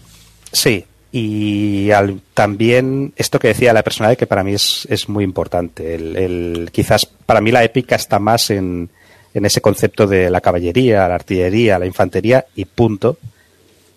Sí, 0.51 0.85
y 1.11 1.89
al- 1.89 2.21
también 2.35 3.13
esto 3.15 3.39
que 3.39 3.47
decía 3.47 3.73
la 3.73 3.81
personalidad 3.81 4.17
que 4.19 4.27
para 4.27 4.43
mí 4.43 4.53
es, 4.53 4.85
es 4.91 5.09
muy 5.09 5.23
importante. 5.23 5.95
El, 5.95 6.15
el- 6.15 6.69
quizás 6.71 7.05
para 7.07 7.41
mí 7.41 7.51
la 7.51 7.63
épica 7.63 7.95
está 7.95 8.19
más 8.19 8.51
en, 8.51 8.89
en 9.33 9.45
ese 9.45 9.61
concepto 9.61 10.07
de 10.07 10.29
la 10.29 10.41
caballería, 10.41 11.07
la 11.07 11.15
artillería, 11.15 11.79
la 11.79 11.85
infantería 11.85 12.45
y 12.55 12.65
punto, 12.65 13.17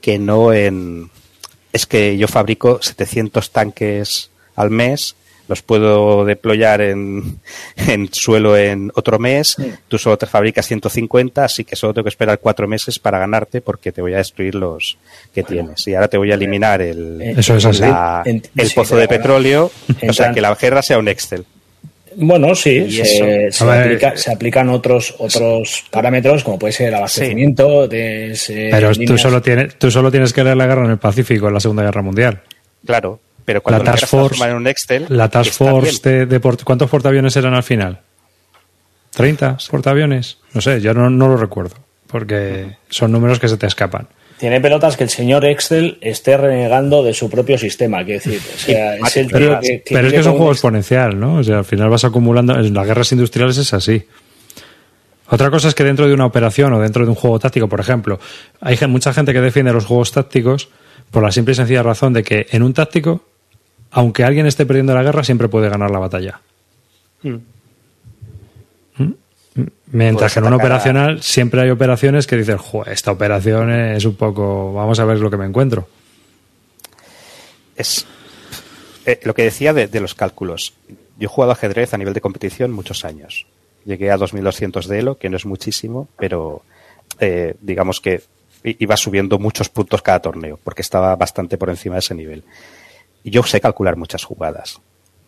que 0.01 0.19
no 0.19 0.53
en... 0.53 1.11
Es 1.73 1.87
que 1.87 2.19
yo 2.19 2.29
fabrico 2.29 2.81
700 2.83 3.51
tanques 3.51 4.31
al 4.57 4.69
mes, 4.71 5.17
los 5.49 5.63
puedo 5.63 6.25
deployar 6.27 6.83
en, 6.83 7.41
en 7.77 8.09
suelo 8.13 8.57
en 8.57 8.93
otro 8.95 9.19
mes, 9.19 9.57
tú 9.89 9.97
solo 9.99 10.19
te 10.19 10.27
fabricas 10.27 10.67
150, 10.67 11.45
así 11.45 11.65
que 11.65 11.75
solo 11.77 11.95
tengo 11.95 12.05
que 12.05 12.11
esperar 12.11 12.39
cuatro 12.41 12.69
meses 12.69 12.99
para 12.99 13.19
ganarte 13.19 13.61
porque 13.63 13.91
te 13.91 14.03
voy 14.03 14.13
a 14.15 14.19
destruir 14.19 14.55
los 14.55 14.99
que 15.35 15.43
tienes. 15.43 15.87
Y 15.89 15.95
ahora 15.95 16.09
te 16.09 16.19
voy 16.19 16.31
a 16.31 16.35
eliminar 16.35 16.83
el, 16.83 17.21
Eso 17.23 17.57
es 17.57 17.65
así. 17.65 17.81
la- 17.81 18.23
En- 18.27 18.43
el 18.57 18.69
sí, 18.69 18.75
pozo 18.75 18.97
de 18.97 19.09
petróleo, 19.09 19.71
o 20.09 20.13
sea, 20.13 20.33
que 20.33 20.41
la 20.43 20.55
guerra 20.55 20.83
sea 20.83 20.99
un 20.99 21.09
Excel. 21.09 21.47
Bueno, 22.17 22.55
sí, 22.55 22.91
se, 23.05 23.51
aplica- 23.83 24.17
se 24.17 24.33
aplican 24.33 24.69
otros 24.69 25.15
otros 25.19 25.85
parámetros, 25.91 26.45
como 26.45 26.59
puede 26.59 26.73
ser 26.73 26.89
el 26.89 26.95
abastecimiento, 26.95 27.89
de 27.89 28.33
ese- 28.33 28.69
Pero 28.71 28.93
tú 28.95 29.19
solo, 29.19 29.41
tienes, 29.43 29.75
tú 29.79 29.91
solo 29.91 30.11
tienes 30.11 30.33
que 30.33 30.45
leer 30.45 30.57
la 30.57 30.67
guerra 30.67 30.85
en 30.85 30.91
el 30.93 30.99
Pacífico, 30.99 31.49
en 31.49 31.55
la 31.55 31.61
Segunda 31.61 31.83
Guerra 31.83 32.03
Mundial. 32.03 32.41
Claro, 32.87 33.21
pero 33.45 33.63
cuando 33.63 33.85
La 33.85 33.93
Task 33.93 34.07
Force- 34.09 34.45
en 34.49 34.57
un 34.57 34.67
Excel, 34.67 35.07
La 35.09 35.29
Task 35.29 35.53
Force 35.53 36.09
de, 36.09 36.27
de 36.27 36.41
port- 36.41 36.63
¿Cuántos 36.65 36.91
portaaviones 36.91 37.37
eran 37.37 37.55
al 37.55 37.63
final? 37.63 38.01
¿30 39.17 39.69
portaaviones? 39.71 40.39
No 40.55 40.61
sé, 40.61 40.81
yo 40.81 40.95
no, 40.95 41.11
no 41.11 41.29
lo 41.29 41.37
recuerdo, 41.37 41.75
porque 42.07 42.77
son 42.89 43.13
números 43.13 43.39
que 43.39 43.49
se 43.49 43.57
te 43.57 43.67
escapan. 43.67 44.09
Tiene 44.43 44.61
pelotas 44.61 44.97
que 44.97 45.05
el 45.05 45.09
señor 45.09 45.45
Excel 45.45 45.99
esté 46.01 46.37
renegando 46.37 47.05
de 47.05 47.15
su 47.15 47.31
propio 47.31 47.57
sistema, 47.57 48.05
quiero 48.05 48.25
decir, 48.25 48.41
o 48.53 48.59
sea, 48.59 48.97
es 48.97 49.17
el 49.17 49.29
Pero, 49.29 49.61
tío 49.61 49.61
que, 49.61 49.85
pero 49.95 50.09
es 50.09 50.13
que 50.13 50.19
es 50.19 50.27
un 50.27 50.33
juego 50.33 50.51
exponencial, 50.51 51.21
¿no? 51.21 51.37
O 51.37 51.45
sea, 51.45 51.59
al 51.59 51.65
final 51.65 51.89
vas 51.89 52.03
acumulando. 52.05 52.59
En 52.59 52.75
las 52.75 52.85
guerras 52.85 53.13
industriales 53.13 53.57
es 53.59 53.73
así. 53.73 54.05
Otra 55.29 55.49
cosa 55.49 55.69
es 55.69 55.77
que 55.77 55.85
dentro 55.85 56.09
de 56.09 56.15
una 56.15 56.27
operación 56.27 56.73
o 56.73 56.81
dentro 56.81 57.05
de 57.05 57.11
un 57.11 57.15
juego 57.15 57.39
táctico, 57.39 57.69
por 57.69 57.79
ejemplo, 57.79 58.19
hay 58.61 58.77
mucha 58.89 59.13
gente 59.13 59.33
que 59.33 59.41
defiende 59.41 59.73
los 59.73 59.85
juegos 59.85 60.11
tácticos 60.11 60.71
por 61.13 61.23
la 61.23 61.31
simple 61.31 61.53
y 61.53 61.55
sencilla 61.55 61.85
razón 61.85 62.13
de 62.13 62.25
que 62.25 62.49
en 62.51 62.65
un 62.65 62.75
táctico, 62.75 63.25
aunque 63.93 64.25
alguien 64.25 64.47
esté 64.47 64.67
perdiendo 64.67 64.93
la 64.93 65.05
guerra, 65.05 65.23
siempre 65.23 65.47
puede 65.47 65.69
ganar 65.69 65.93
la 65.93 66.01
batalla. 66.01 66.41
Mm. 67.23 67.37
Mientras 69.93 70.33
Puedes 70.33 70.35
que 70.35 70.39
en 70.41 70.47
un 70.47 70.53
operacional 70.55 71.23
siempre 71.23 71.61
hay 71.61 71.71
operaciones 71.71 72.27
que 72.27 72.37
dices, 72.37 72.57
Joder, 72.59 72.93
esta 72.93 73.13
operación 73.13 73.71
es 73.71 74.05
un 74.05 74.17
poco, 74.17 74.73
vamos 74.73 74.99
a 74.99 75.05
ver 75.05 75.19
lo 75.19 75.31
que 75.31 75.37
me 75.37 75.45
encuentro. 75.45 75.87
es 77.77 78.07
eh, 79.05 79.21
lo 79.25 79.35
que 79.35 79.43
decía 79.43 79.73
de, 79.73 79.89
de, 79.89 80.01
los 80.01 80.15
cálculos. 80.15 80.75
Yo 81.19 81.27
he 81.27 81.27
jugado 81.27 81.53
ajedrez 81.53 81.93
a 81.93 81.99
nivel 81.99 82.15
de 82.15 82.21
competición 82.21 82.73
muchos 82.73 83.05
años. 83.05 83.47
Llegué 83.85 84.11
a 84.11 84.17
2200 84.17 84.87
de 84.89 84.99
Elo, 84.99 85.19
que 85.19 85.29
no 85.29 85.37
es 85.37 85.45
muchísimo, 85.45 86.09
pero 86.17 86.63
eh, 87.19 87.55
digamos 87.61 88.01
que 88.01 88.23
iba 88.65 88.97
subiendo 88.97 89.39
muchos 89.39 89.69
puntos 89.69 90.03
cada 90.03 90.21
torneo, 90.21 90.59
porque 90.63 90.83
estaba 90.83 91.15
bastante 91.17 91.59
por 91.59 91.69
encima 91.69 91.97
de 91.97 92.01
ese 92.01 92.15
nivel. 92.15 92.45
Y 93.25 93.31
yo 93.31 93.43
sé 93.43 93.61
calcular 93.61 93.97
muchas 93.97 94.25
jugadas. 94.25 94.81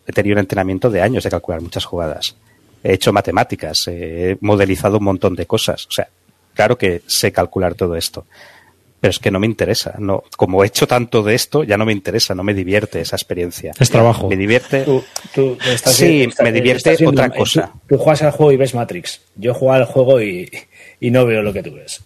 He 0.07 0.11
tenido 0.11 0.35
un 0.35 0.39
entrenamiento 0.39 0.89
de 0.89 1.01
años 1.01 1.23
de 1.23 1.29
calcular 1.29 1.61
muchas 1.61 1.85
jugadas. 1.85 2.35
He 2.85 2.93
hecho 2.93 3.11
matemáticas, 3.11 3.87
he 3.87 4.37
modelizado 4.41 4.99
un 4.99 5.05
montón 5.05 5.35
de 5.35 5.47
cosas. 5.47 5.87
O 5.87 5.91
sea, 5.91 6.07
claro 6.53 6.77
que 6.77 7.01
sé 7.07 7.31
calcular 7.31 7.73
todo 7.73 7.95
esto 7.95 8.25
pero 9.05 9.11
es 9.11 9.19
que 9.19 9.29
no 9.29 9.39
me 9.39 9.45
interesa. 9.45 9.93
No, 9.99 10.23
como 10.35 10.63
he 10.63 10.67
hecho 10.67 10.87
tanto 10.87 11.21
de 11.21 11.35
esto, 11.35 11.63
ya 11.63 11.77
no 11.77 11.85
me 11.85 11.91
interesa, 11.91 12.33
no 12.33 12.43
me 12.43 12.55
divierte 12.55 13.01
esa 13.01 13.15
experiencia. 13.15 13.71
Es 13.79 13.91
trabajo. 13.91 14.27
Me 14.27 14.35
divierte. 14.35 14.81
Tú, 14.81 15.03
tú 15.31 15.55
estás, 15.63 15.93
sí, 15.93 16.23
estás, 16.23 16.43
me 16.43 16.51
divierte 16.51 16.95
viendo, 16.95 17.11
otra 17.11 17.29
cosa. 17.29 17.71
Tú, 17.87 17.97
tú, 17.97 18.03
juegas 18.03 18.23
al 18.23 18.31
juego 18.31 18.51
y 18.51 18.57
ves 18.57 18.73
Matrix. 18.73 19.21
Yo 19.35 19.53
juego 19.53 19.73
al 19.73 19.85
juego 19.85 20.19
y, 20.19 20.49
y, 20.99 21.11
no 21.11 21.23
veo 21.23 21.43
lo 21.43 21.53
que 21.53 21.61
tú 21.61 21.75
ves. 21.75 22.01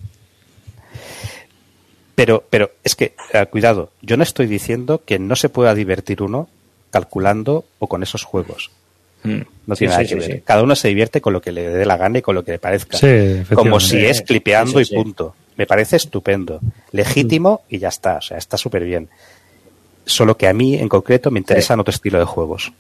Pero, 2.15 2.43
pero 2.49 2.71
es 2.84 2.95
que, 2.95 3.13
eh, 3.32 3.45
cuidado, 3.45 3.91
yo 4.01 4.17
no 4.17 4.23
estoy 4.23 4.47
diciendo 4.47 5.01
que 5.05 5.19
no 5.19 5.38
se 5.38 5.47
pueda 5.47 5.73
divertir 5.73 6.21
uno 6.21 6.49
calculando 6.91 7.63
o 7.80 7.88
con 7.88 8.03
esos 8.03 8.25
juegos. 8.25 8.71
Mm. 9.24 9.41
No 9.67 9.76
tiene 9.76 9.93
sí, 9.93 9.97
nada 9.97 9.99
sí, 9.99 10.15
que 10.15 10.22
sí, 10.22 10.28
ver. 10.30 10.38
sí. 10.39 10.43
Cada 10.45 10.63
uno 10.63 10.76
se 10.76 10.88
divierte 10.88 11.22
con 11.22 11.34
lo 11.34 11.41
que 11.41 11.51
le 11.51 11.70
dé 11.70 11.86
la 11.86 11.97
gana 11.97 12.20
y 12.20 12.22
con 12.22 12.36
lo 12.36 12.43
que 12.43 12.51
le 12.53 12.59
parezca. 12.59 12.97
Como 13.53 13.80
si 13.80 13.97
es 14.05 14.22
clipeando 14.22 14.80
Sí, 14.80 14.86
sí, 14.86 14.93
y 14.95 14.97
punto. 15.03 15.36
Me 15.57 15.67
parece 15.67 15.97
estupendo. 15.97 16.59
Legítimo 16.93 17.61
y 17.70 17.80
ya 17.80 17.89
está. 17.89 18.17
O 18.17 18.22
sea, 18.22 18.38
está 18.38 18.57
súper 18.57 18.84
bien. 18.86 19.09
Solo 20.05 20.38
que 20.38 20.47
a 20.47 20.53
mí, 20.53 20.76
en 20.76 20.88
concreto, 20.89 21.30
me 21.32 21.39
interesan 21.39 21.80
otro 21.80 21.91
estilo 21.93 22.17
de 22.17 22.26
juegos. 22.26 22.72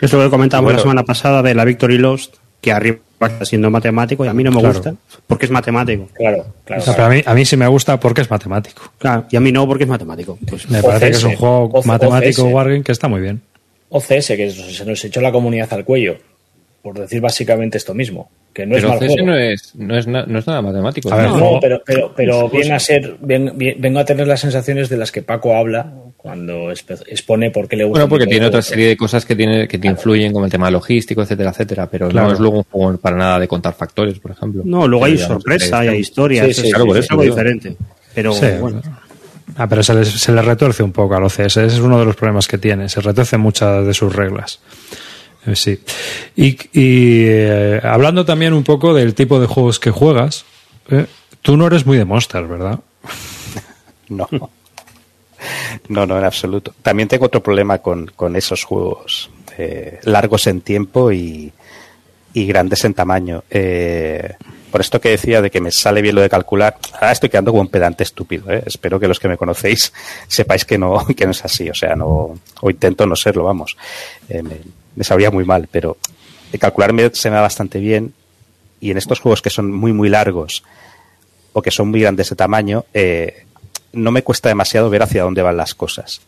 Es 0.00 0.12
lo 0.12 0.22
que 0.22 0.30
comentábamos 0.30 0.68
Bueno. 0.68 0.76
la 0.78 0.82
semana 0.82 1.02
pasada 1.04 1.42
de 1.42 1.54
la 1.54 1.64
Victory 1.64 1.98
Lost, 1.98 2.36
que 2.60 2.70
arriba 2.72 2.98
está 3.20 3.44
siendo 3.44 3.70
matemático 3.70 4.24
y 4.24 4.28
a 4.28 4.34
mí 4.34 4.44
no 4.44 4.50
me 4.50 4.60
Claro. 4.60 4.74
gusta 4.74 4.94
porque 5.26 5.46
es 5.46 5.50
matemático. 5.50 6.08
Claro, 6.14 6.44
claro. 6.64 6.82
O 6.82 6.84
sea, 6.84 6.94
pero 6.94 7.06
a 7.06 7.10
mí, 7.10 7.22
a 7.24 7.34
mí 7.34 7.44
sí 7.46 7.56
me 7.56 7.66
gusta 7.66 7.98
porque 7.98 8.20
es 8.20 8.30
matemático. 8.30 8.82
Claro, 8.98 9.24
y 9.30 9.36
a 9.36 9.40
mí 9.40 9.50
no 9.52 9.66
porque 9.66 9.84
es 9.84 9.90
matemático. 9.90 10.38
Pues, 10.48 10.68
Me 10.70 10.78
OCS, 10.80 10.86
parece 10.86 11.10
que 11.10 11.16
es 11.16 11.24
un 11.24 11.36
juego 11.36 11.82
matemático 11.84 12.44
Wargame 12.44 12.82
que 12.82 12.92
está 12.92 13.08
muy 13.08 13.20
bien. 13.22 13.40
OCS, 13.88 14.28
que 14.36 14.50
se 14.50 14.84
nos 14.84 15.04
echó 15.04 15.20
la 15.20 15.32
comunidad 15.32 15.72
al 15.72 15.84
cuello, 15.84 16.16
por 16.82 16.98
decir 16.98 17.20
básicamente 17.20 17.78
esto 17.78 17.94
mismo, 17.94 18.30
que 18.52 18.66
no 18.66 18.74
Pero 18.74 18.88
es 18.94 19.00
mal 19.00 19.08
juego. 19.08 19.26
no 19.26 19.36
es, 19.38 19.74
no, 19.74 19.96
es 19.98 20.06
na- 20.06 20.26
no 20.26 20.38
es 20.38 20.46
nada 20.46 20.62
matemático. 20.62 21.12
A 21.12 21.16
ver, 21.16 21.30
¿no? 21.30 21.58
Pero, 21.60 21.82
pero, 21.84 22.12
pero 22.14 22.48
viene 22.48 22.74
a 22.74 22.78
ser, 22.80 23.16
bien- 23.20 23.52
bien- 23.56 23.76
vengo 23.80 23.98
a 24.00 24.04
tener 24.04 24.26
las 24.26 24.40
sensaciones 24.40 24.88
de 24.88 24.96
las 24.96 25.10
que 25.12 25.22
Paco 25.22 25.54
habla 25.56 25.92
cuando 26.16 26.70
expone 26.70 27.50
por 27.50 27.68
qué 27.68 27.76
le 27.76 27.84
gusta. 27.84 28.00
Bueno, 28.00 28.08
porque 28.08 28.26
tiene 28.26 28.46
otra 28.46 28.62
serie 28.62 28.88
de 28.88 28.96
cosas 28.96 29.26
que 29.26 29.36
tiene 29.36 29.68
que 29.68 29.78
te 29.78 29.88
influyen, 29.88 30.32
como 30.32 30.46
el 30.46 30.50
tema 30.50 30.70
logístico, 30.70 31.22
etcétera, 31.22 31.50
etcétera. 31.50 31.88
Pero 31.90 32.08
Claro. 32.08 32.28
no 32.28 32.32
es 32.34 32.40
luego 32.40 32.56
un 32.58 32.64
juego 32.64 32.96
para 32.98 33.16
nada 33.16 33.38
de 33.38 33.46
contar 33.48 33.74
factores, 33.74 34.18
por 34.18 34.30
ejemplo. 34.30 34.62
no, 34.64 34.88
luego 34.88 35.04
hay 35.04 35.12
digamos 35.12 35.42
sorpresa, 35.42 35.80
hay 35.80 35.96
historias, 35.98 36.46
Sí, 36.48 36.54
sí, 36.54 36.60
es, 36.66 36.72
claro, 36.72 36.86
por 36.86 36.96
es 36.98 37.04
eso 37.04 37.12
algo 37.12 37.24
diferente. 37.24 37.76
Pero 38.14 38.32
Sí, 38.32 38.46
bueno, 38.60 38.80
Ah, 39.56 39.68
pero 39.68 39.82
se 39.82 39.94
le, 39.94 40.04
se 40.04 40.32
le 40.32 40.42
retuerce 40.42 40.82
un 40.82 40.92
poco 40.92 41.14
a 41.14 41.20
los 41.20 41.34
CS. 41.34 41.56
Ese 41.58 41.66
es 41.66 41.78
uno 41.78 41.98
de 41.98 42.04
los 42.04 42.16
problemas 42.16 42.48
que 42.48 42.58
tiene. 42.58 42.88
Se 42.88 43.00
retuerce 43.00 43.36
muchas 43.36 43.86
de 43.86 43.94
sus 43.94 44.14
reglas. 44.14 44.60
Eh, 45.46 45.54
Sí. 45.56 45.80
Y, 46.36 46.56
y, 46.72 47.26
eh, 47.28 47.80
hablando 47.82 48.24
también 48.24 48.52
un 48.52 48.64
poco 48.64 48.94
del 48.94 49.14
tipo 49.14 49.38
de 49.40 49.46
juegos 49.46 49.78
que 49.78 49.90
juegas, 49.90 50.44
eh, 50.90 51.06
tú 51.42 51.56
no 51.56 51.66
eres 51.66 51.86
muy 51.86 51.96
de 51.98 52.04
Monster, 52.04 52.44
¿verdad? 52.46 52.80
No. 54.08 54.28
No, 55.88 56.06
no, 56.06 56.18
en 56.18 56.24
absoluto. 56.24 56.74
También 56.82 57.08
tengo 57.08 57.26
otro 57.26 57.42
problema 57.42 57.78
con, 57.78 58.06
con 58.16 58.36
esos 58.36 58.64
juegos 58.64 59.30
eh, 59.58 59.98
largos 60.04 60.46
en 60.46 60.60
tiempo 60.62 61.10
y, 61.12 61.52
y 62.32 62.46
grandes 62.46 62.84
en 62.84 62.94
tamaño. 62.94 63.44
Eh, 63.50 64.34
por 64.74 64.80
esto 64.80 65.00
que 65.00 65.10
decía 65.10 65.40
de 65.40 65.52
que 65.52 65.60
me 65.60 65.70
sale 65.70 66.02
bien 66.02 66.16
lo 66.16 66.20
de 66.20 66.28
calcular, 66.28 66.76
ahora 66.94 67.12
estoy 67.12 67.28
quedando 67.28 67.52
como 67.52 67.60
un 67.60 67.68
pedante 67.68 68.02
estúpido. 68.02 68.50
¿eh? 68.50 68.60
Espero 68.66 68.98
que 68.98 69.06
los 69.06 69.20
que 69.20 69.28
me 69.28 69.36
conocéis 69.36 69.92
sepáis 70.26 70.64
que 70.64 70.76
no, 70.76 71.06
que 71.16 71.26
no 71.26 71.30
es 71.30 71.44
así. 71.44 71.70
O 71.70 71.74
sea, 71.74 71.94
no, 71.94 72.36
o 72.60 72.70
intento 72.70 73.06
no 73.06 73.14
serlo, 73.14 73.44
vamos. 73.44 73.76
Eh, 74.28 74.42
me, 74.42 74.56
me 74.96 75.04
sabría 75.04 75.30
muy 75.30 75.44
mal, 75.44 75.68
pero 75.70 75.96
de 76.50 76.58
calcular 76.58 76.92
me, 76.92 77.08
se 77.14 77.30
me 77.30 77.36
da 77.36 77.42
bastante 77.42 77.78
bien. 77.78 78.14
Y 78.80 78.90
en 78.90 78.98
estos 78.98 79.20
juegos 79.20 79.42
que 79.42 79.48
son 79.48 79.70
muy, 79.70 79.92
muy 79.92 80.08
largos 80.08 80.64
o 81.52 81.62
que 81.62 81.70
son 81.70 81.90
muy 81.90 82.00
grandes 82.00 82.30
de 82.30 82.34
tamaño, 82.34 82.84
eh, 82.92 83.46
no 83.92 84.10
me 84.10 84.24
cuesta 84.24 84.48
demasiado 84.48 84.90
ver 84.90 85.04
hacia 85.04 85.22
dónde 85.22 85.42
van 85.42 85.56
las 85.56 85.76
cosas. 85.76 86.20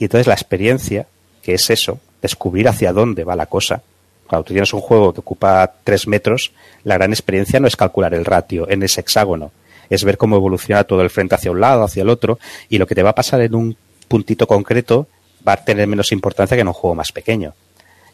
Y 0.00 0.06
entonces 0.06 0.26
la 0.26 0.34
experiencia, 0.34 1.06
que 1.40 1.54
es 1.54 1.70
eso, 1.70 2.00
descubrir 2.20 2.66
hacia 2.66 2.92
dónde 2.92 3.22
va 3.22 3.36
la 3.36 3.46
cosa. 3.46 3.84
Cuando 4.26 4.44
tú 4.44 4.54
tienes 4.54 4.72
un 4.72 4.80
juego 4.80 5.12
que 5.12 5.20
ocupa 5.20 5.72
tres 5.84 6.06
metros, 6.06 6.52
la 6.82 6.94
gran 6.94 7.12
experiencia 7.12 7.60
no 7.60 7.66
es 7.66 7.76
calcular 7.76 8.14
el 8.14 8.24
ratio 8.24 8.68
en 8.70 8.82
ese 8.82 9.00
hexágono, 9.00 9.52
es 9.90 10.04
ver 10.04 10.16
cómo 10.16 10.36
evoluciona 10.36 10.84
todo 10.84 11.02
el 11.02 11.10
frente 11.10 11.34
hacia 11.34 11.50
un 11.50 11.60
lado, 11.60 11.84
hacia 11.84 12.02
el 12.02 12.08
otro, 12.08 12.38
y 12.68 12.78
lo 12.78 12.86
que 12.86 12.94
te 12.94 13.02
va 13.02 13.10
a 13.10 13.14
pasar 13.14 13.40
en 13.42 13.54
un 13.54 13.76
puntito 14.08 14.46
concreto 14.46 15.08
va 15.46 15.54
a 15.54 15.64
tener 15.64 15.86
menos 15.86 16.12
importancia 16.12 16.56
que 16.56 16.62
en 16.62 16.68
un 16.68 16.74
juego 16.74 16.94
más 16.94 17.12
pequeño. 17.12 17.54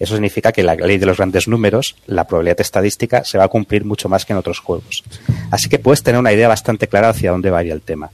Eso 0.01 0.15
significa 0.15 0.51
que 0.51 0.63
la 0.63 0.75
ley 0.75 0.97
de 0.97 1.05
los 1.05 1.19
grandes 1.19 1.47
números, 1.47 1.95
la 2.07 2.27
probabilidad 2.27 2.61
estadística, 2.61 3.23
se 3.23 3.37
va 3.37 3.45
a 3.45 3.49
cumplir 3.49 3.85
mucho 3.85 4.09
más 4.09 4.25
que 4.25 4.33
en 4.33 4.39
otros 4.39 4.59
juegos. 4.59 5.05
Así 5.51 5.69
que 5.69 5.79
puedes 5.79 6.03
tener 6.03 6.19
una 6.19 6.33
idea 6.33 6.49
bastante 6.49 6.89
clara 6.89 7.11
hacia 7.11 7.33
dónde 7.33 7.51
va 7.51 7.59
a 7.59 7.65
ir 7.65 7.71
el 7.71 7.83
tema. 7.83 8.11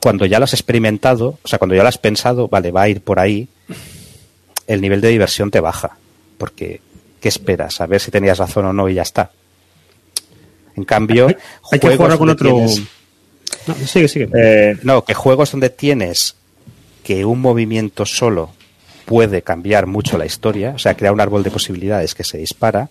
Cuando 0.00 0.24
ya 0.24 0.38
lo 0.38 0.44
has 0.44 0.54
experimentado, 0.54 1.38
o 1.42 1.48
sea, 1.48 1.58
cuando 1.58 1.74
ya 1.74 1.82
lo 1.82 1.88
has 1.88 1.98
pensado, 1.98 2.46
vale, 2.46 2.70
va 2.70 2.82
a 2.82 2.88
ir 2.88 3.00
por 3.00 3.18
ahí, 3.18 3.48
el 4.68 4.80
nivel 4.80 5.00
de 5.00 5.08
diversión 5.08 5.50
te 5.50 5.58
baja. 5.58 5.96
Porque, 6.42 6.80
¿qué 7.20 7.28
esperas? 7.28 7.80
A 7.80 7.86
ver 7.86 8.00
si 8.00 8.10
tenías 8.10 8.36
razón 8.36 8.64
o 8.66 8.72
no 8.72 8.88
y 8.88 8.94
ya 8.94 9.02
está. 9.02 9.30
En 10.76 10.82
cambio, 10.82 11.28
hay, 11.28 11.36
hay 11.70 11.78
que 11.78 11.86
jugar 11.96 12.18
con 12.18 12.30
otro. 12.30 12.50
tienes- 12.56 12.82
No, 13.68 13.74
sigue, 13.86 14.08
sigue. 14.08 14.28
Eh, 14.34 14.76
no, 14.82 15.04
que 15.04 15.14
juegos 15.14 15.52
donde 15.52 15.70
tienes 15.70 16.34
que 17.04 17.24
un 17.24 17.40
movimiento 17.40 18.04
solo 18.06 18.50
puede 19.04 19.42
cambiar 19.42 19.86
mucho 19.86 20.18
la 20.18 20.26
historia, 20.26 20.72
o 20.74 20.78
sea, 20.80 20.96
crear 20.96 21.14
un 21.14 21.20
árbol 21.20 21.44
de 21.44 21.52
posibilidades 21.52 22.16
que 22.16 22.24
se 22.24 22.38
dispara. 22.38 22.88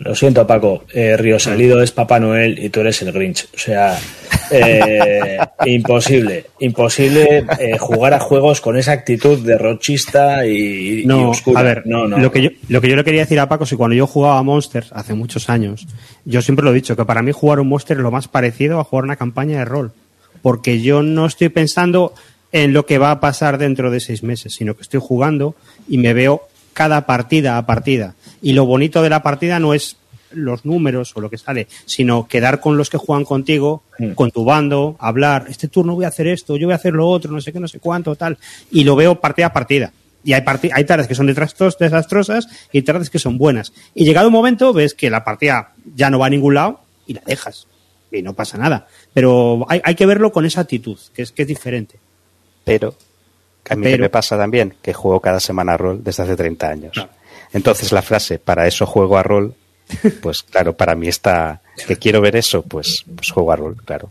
Lo 0.00 0.14
siento, 0.14 0.46
Paco. 0.46 0.84
Eh, 0.92 1.16
Río 1.16 1.38
Salido 1.38 1.82
es 1.82 1.92
Papá 1.92 2.20
Noel 2.20 2.58
y 2.58 2.68
tú 2.70 2.80
eres 2.80 3.02
el 3.02 3.12
Grinch. 3.12 3.48
O 3.54 3.58
sea, 3.58 3.98
eh, 4.50 5.38
imposible. 5.66 6.46
Imposible 6.60 7.44
eh, 7.58 7.78
jugar 7.78 8.14
a 8.14 8.20
juegos 8.20 8.60
con 8.60 8.76
esa 8.76 8.92
actitud 8.92 9.38
derrochista 9.44 10.46
y, 10.46 11.00
y 11.02 11.06
No, 11.06 11.30
oscura. 11.30 11.60
a 11.60 11.62
ver, 11.62 11.82
no, 11.86 12.06
no, 12.06 12.18
lo, 12.18 12.30
que 12.30 12.42
yo, 12.42 12.50
lo 12.68 12.80
que 12.80 12.88
yo 12.88 12.96
le 12.96 13.04
quería 13.04 13.22
decir 13.22 13.40
a 13.40 13.48
Paco 13.48 13.64
es 13.64 13.70
que 13.70 13.76
cuando 13.76 13.96
yo 13.96 14.06
jugaba 14.06 14.38
a 14.38 14.42
Monsters 14.42 14.92
hace 14.92 15.14
muchos 15.14 15.48
años, 15.48 15.86
yo 16.24 16.42
siempre 16.42 16.64
lo 16.64 16.70
he 16.70 16.74
dicho, 16.74 16.96
que 16.96 17.04
para 17.04 17.22
mí 17.22 17.32
jugar 17.32 17.60
un 17.60 17.68
Monster 17.68 17.96
es 17.96 18.02
lo 18.02 18.10
más 18.10 18.28
parecido 18.28 18.78
a 18.78 18.84
jugar 18.84 19.04
una 19.04 19.16
campaña 19.16 19.58
de 19.58 19.64
rol. 19.64 19.92
Porque 20.42 20.80
yo 20.80 21.02
no 21.02 21.26
estoy 21.26 21.48
pensando 21.48 22.14
en 22.52 22.72
lo 22.72 22.86
que 22.86 22.98
va 22.98 23.10
a 23.10 23.20
pasar 23.20 23.58
dentro 23.58 23.90
de 23.90 24.00
seis 24.00 24.22
meses, 24.22 24.54
sino 24.54 24.74
que 24.74 24.82
estoy 24.82 25.00
jugando 25.02 25.56
y 25.88 25.98
me 25.98 26.14
veo 26.14 26.42
cada 26.78 27.06
partida 27.06 27.58
a 27.58 27.66
partida. 27.66 28.14
Y 28.40 28.52
lo 28.52 28.64
bonito 28.64 29.02
de 29.02 29.10
la 29.10 29.20
partida 29.20 29.58
no 29.58 29.74
es 29.74 29.96
los 30.30 30.64
números 30.64 31.10
o 31.16 31.20
lo 31.20 31.28
que 31.28 31.38
sale, 31.38 31.66
sino 31.86 32.28
quedar 32.28 32.60
con 32.60 32.76
los 32.76 32.88
que 32.88 32.98
juegan 32.98 33.24
contigo, 33.24 33.82
con 34.14 34.30
tu 34.30 34.44
bando, 34.44 34.94
hablar, 35.00 35.46
este 35.48 35.66
turno 35.66 35.96
voy 35.96 36.04
a 36.04 36.08
hacer 36.08 36.28
esto, 36.28 36.56
yo 36.56 36.68
voy 36.68 36.74
a 36.74 36.76
hacer 36.76 36.92
lo 36.92 37.08
otro, 37.08 37.32
no 37.32 37.40
sé 37.40 37.52
qué, 37.52 37.58
no 37.58 37.66
sé 37.66 37.80
cuánto, 37.80 38.14
tal. 38.14 38.38
Y 38.70 38.84
lo 38.84 38.94
veo 38.94 39.20
partida 39.20 39.46
a 39.46 39.52
partida. 39.52 39.92
Y 40.22 40.34
hay, 40.34 40.42
parti- 40.42 40.70
hay 40.72 40.84
tardes 40.84 41.08
que 41.08 41.16
son 41.16 41.26
desastrosas 41.26 42.46
y 42.70 42.82
tardes 42.82 43.10
que 43.10 43.18
son 43.18 43.38
buenas. 43.38 43.72
Y 43.94 44.04
llegado 44.04 44.28
un 44.28 44.34
momento 44.34 44.72
ves 44.72 44.94
que 44.94 45.10
la 45.10 45.24
partida 45.24 45.72
ya 45.96 46.10
no 46.10 46.20
va 46.20 46.26
a 46.26 46.30
ningún 46.30 46.54
lado 46.54 46.80
y 47.08 47.14
la 47.14 47.22
dejas. 47.26 47.66
Y 48.12 48.22
no 48.22 48.34
pasa 48.34 48.56
nada. 48.56 48.86
Pero 49.12 49.66
hay, 49.68 49.80
hay 49.82 49.94
que 49.96 50.06
verlo 50.06 50.30
con 50.30 50.44
esa 50.46 50.60
actitud, 50.60 50.98
que 51.12 51.22
es, 51.22 51.32
que 51.32 51.42
es 51.42 51.48
diferente. 51.48 51.96
Pero 52.64 52.94
a 53.68 53.74
mí 53.76 53.82
Pero- 53.84 53.96
que 53.96 54.02
me 54.02 54.10
pasa 54.10 54.36
también 54.36 54.74
que 54.82 54.92
juego 54.94 55.20
cada 55.20 55.40
semana 55.40 55.74
a 55.74 55.76
rol 55.76 56.02
desde 56.02 56.22
hace 56.22 56.36
30 56.36 56.68
años. 56.68 57.06
Entonces 57.52 57.92
la 57.92 58.02
frase 58.02 58.38
para 58.38 58.66
eso 58.66 58.84
juego 58.86 59.16
a 59.18 59.22
rol, 59.22 59.54
pues 60.22 60.42
claro, 60.42 60.76
para 60.76 60.94
mí 60.94 61.08
está 61.08 61.60
que 61.86 61.96
quiero 61.96 62.20
ver 62.20 62.36
eso, 62.36 62.62
pues, 62.62 63.04
pues 63.14 63.30
juego 63.30 63.52
a 63.52 63.56
rol, 63.56 63.76
claro. 63.84 64.10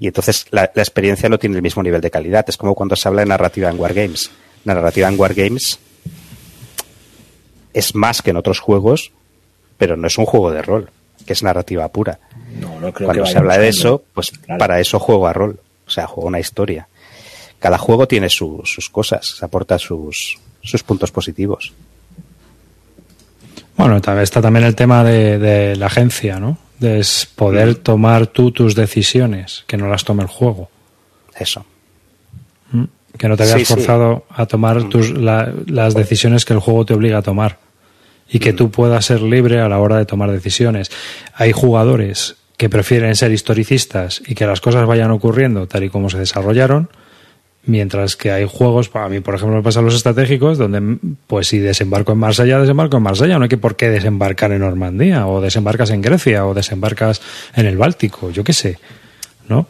Y 0.00 0.08
entonces 0.08 0.46
la, 0.50 0.70
la 0.74 0.82
experiencia 0.82 1.28
no 1.28 1.38
tiene 1.38 1.56
el 1.56 1.62
mismo 1.62 1.82
nivel 1.82 2.00
de 2.00 2.10
calidad. 2.10 2.44
Es 2.48 2.56
como 2.56 2.74
cuando 2.74 2.96
se 2.96 3.06
habla 3.08 3.22
de 3.22 3.26
narrativa 3.26 3.70
en 3.70 3.78
Wargames. 3.78 4.30
La 4.64 4.74
narrativa 4.74 5.08
en 5.08 5.18
Wargames 5.18 5.78
es 7.72 7.94
más 7.94 8.22
que 8.22 8.30
en 8.30 8.36
otros 8.36 8.60
juegos, 8.60 9.12
pero 9.78 9.96
no 9.96 10.06
es 10.06 10.18
un 10.18 10.26
juego 10.26 10.50
de 10.50 10.62
rol, 10.62 10.90
que 11.26 11.32
es 11.32 11.42
narrativa 11.42 11.88
pura. 11.88 12.18
No, 12.60 12.78
no 12.80 12.92
creo 12.92 13.06
Cuando 13.08 13.24
que 13.24 13.30
se 13.30 13.38
habla 13.38 13.58
de 13.58 13.68
eso, 13.68 14.02
pues 14.12 14.30
Claro. 14.30 14.58
para 14.58 14.80
eso 14.80 14.98
juego 14.98 15.26
a 15.26 15.32
rol. 15.32 15.58
O 15.86 15.90
sea, 15.90 16.06
juego 16.06 16.28
una 16.28 16.40
historia. 16.40 16.88
Cada 17.62 17.78
juego 17.78 18.08
tiene 18.08 18.28
su- 18.28 18.62
sus 18.64 18.90
cosas, 18.90 19.40
aporta 19.40 19.78
sus, 19.78 20.36
sus 20.64 20.82
puntos 20.82 21.12
positivos. 21.12 21.72
Bueno, 23.76 23.96
está 23.96 24.42
también 24.42 24.64
el 24.64 24.74
tema 24.74 25.04
de, 25.04 25.38
de 25.38 25.76
la 25.76 25.86
agencia, 25.86 26.40
¿no? 26.40 26.58
De 26.80 26.98
es 26.98 27.26
poder 27.36 27.76
tomar 27.76 28.26
tú 28.26 28.50
tus 28.50 28.74
decisiones, 28.74 29.62
que 29.68 29.76
no 29.76 29.86
las 29.88 30.02
tome 30.04 30.22
el 30.24 30.28
juego. 30.28 30.68
Eso. 31.38 31.64
¿Mm? 32.72 32.84
que 33.18 33.28
no 33.28 33.36
te 33.36 33.42
habías 33.42 33.68
forzado 33.68 34.24
a 34.30 34.46
tomar 34.46 34.88
tus, 34.88 35.10
las 35.10 35.94
decisiones 35.94 36.44
que 36.46 36.54
el 36.54 36.60
juego 36.60 36.86
te 36.86 36.94
obliga 36.94 37.18
a 37.18 37.22
tomar 37.22 37.58
y 38.28 38.38
que 38.38 38.54
tú 38.54 38.70
puedas 38.70 39.04
ser 39.04 39.20
libre 39.20 39.60
a 39.60 39.68
la 39.68 39.78
hora 39.78 39.98
de 39.98 40.06
tomar 40.06 40.30
decisiones. 40.32 40.90
Hay 41.34 41.52
jugadores 41.52 42.36
que 42.56 42.70
prefieren 42.70 43.14
ser 43.14 43.30
historicistas 43.30 44.22
y 44.26 44.34
que 44.34 44.46
las 44.46 44.62
cosas 44.62 44.86
vayan 44.86 45.10
ocurriendo 45.10 45.68
tal 45.68 45.84
y 45.84 45.90
como 45.90 46.08
se 46.08 46.18
desarrollaron, 46.18 46.88
mientras 47.64 48.16
que 48.16 48.30
hay 48.30 48.46
juegos, 48.48 48.88
para 48.88 49.08
mí 49.08 49.20
por 49.20 49.34
ejemplo 49.34 49.56
me 49.56 49.62
pasan 49.62 49.84
los 49.84 49.94
estratégicos, 49.94 50.58
donde 50.58 50.98
pues 51.26 51.48
si 51.48 51.58
desembarco 51.58 52.12
en 52.12 52.18
Marsella, 52.18 52.58
desembarco 52.58 52.96
en 52.96 53.02
Marsella, 53.02 53.38
no 53.38 53.44
hay 53.44 53.48
que 53.48 53.58
por 53.58 53.76
qué 53.76 53.88
desembarcar 53.88 54.52
en 54.52 54.60
Normandía, 54.60 55.26
o 55.26 55.40
desembarcas 55.40 55.90
en 55.90 56.02
Grecia, 56.02 56.46
o 56.46 56.54
desembarcas 56.54 57.20
en 57.54 57.66
el 57.66 57.76
Báltico, 57.76 58.30
yo 58.30 58.44
qué 58.44 58.52
sé, 58.52 58.78
¿no? 59.48 59.66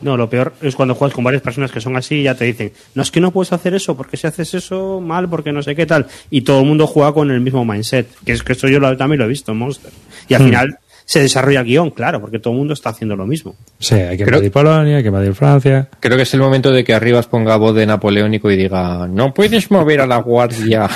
No, 0.00 0.16
lo 0.16 0.28
peor 0.28 0.52
es 0.60 0.76
cuando 0.76 0.94
juegas 0.94 1.14
con 1.14 1.24
varias 1.24 1.42
personas 1.42 1.70
que 1.70 1.80
son 1.80 1.96
así 1.96 2.16
y 2.16 2.22
ya 2.24 2.34
te 2.34 2.44
dicen, 2.44 2.72
no 2.94 3.02
es 3.02 3.10
que 3.10 3.20
no 3.20 3.30
puedes 3.30 3.52
hacer 3.52 3.74
eso, 3.74 3.96
porque 3.96 4.16
si 4.16 4.26
haces 4.26 4.52
eso 4.54 5.00
mal, 5.00 5.28
porque 5.28 5.52
no 5.52 5.62
sé 5.62 5.74
qué 5.74 5.86
tal. 5.86 6.06
Y 6.30 6.42
todo 6.42 6.60
el 6.60 6.66
mundo 6.66 6.86
juega 6.86 7.14
con 7.14 7.30
el 7.30 7.40
mismo 7.40 7.64
mindset, 7.64 8.06
que 8.24 8.32
es 8.32 8.42
que 8.42 8.52
esto 8.52 8.68
yo 8.68 8.78
también 8.96 9.20
lo 9.20 9.24
he 9.24 9.28
visto 9.28 9.52
en 9.52 9.58
Monster. 9.58 9.90
Y 10.28 10.34
al 10.34 10.42
hmm. 10.42 10.44
final 10.44 10.78
se 11.06 11.20
desarrolla 11.20 11.60
el 11.60 11.66
guion, 11.66 11.90
claro, 11.90 12.20
porque 12.20 12.40
todo 12.40 12.52
el 12.52 12.58
mundo 12.58 12.74
está 12.74 12.90
haciendo 12.90 13.14
lo 13.14 13.26
mismo. 13.26 13.54
Sí, 13.78 13.94
hay 13.94 14.16
que 14.16 14.24
invadir 14.24 14.50
Polonia, 14.50 14.96
hay 14.96 15.02
que 15.02 15.08
invadir 15.08 15.34
Francia. 15.34 15.88
Creo 16.00 16.16
que 16.16 16.24
es 16.24 16.34
el 16.34 16.40
momento 16.40 16.72
de 16.72 16.82
que 16.82 16.94
Arribas 16.94 17.28
ponga 17.28 17.56
voz 17.56 17.76
de 17.76 17.86
napoleónico 17.86 18.50
y 18.50 18.56
diga, 18.56 19.06
no 19.06 19.32
puedes 19.32 19.70
mover 19.70 20.00
a 20.00 20.06
la 20.06 20.16
guardia. 20.18 20.90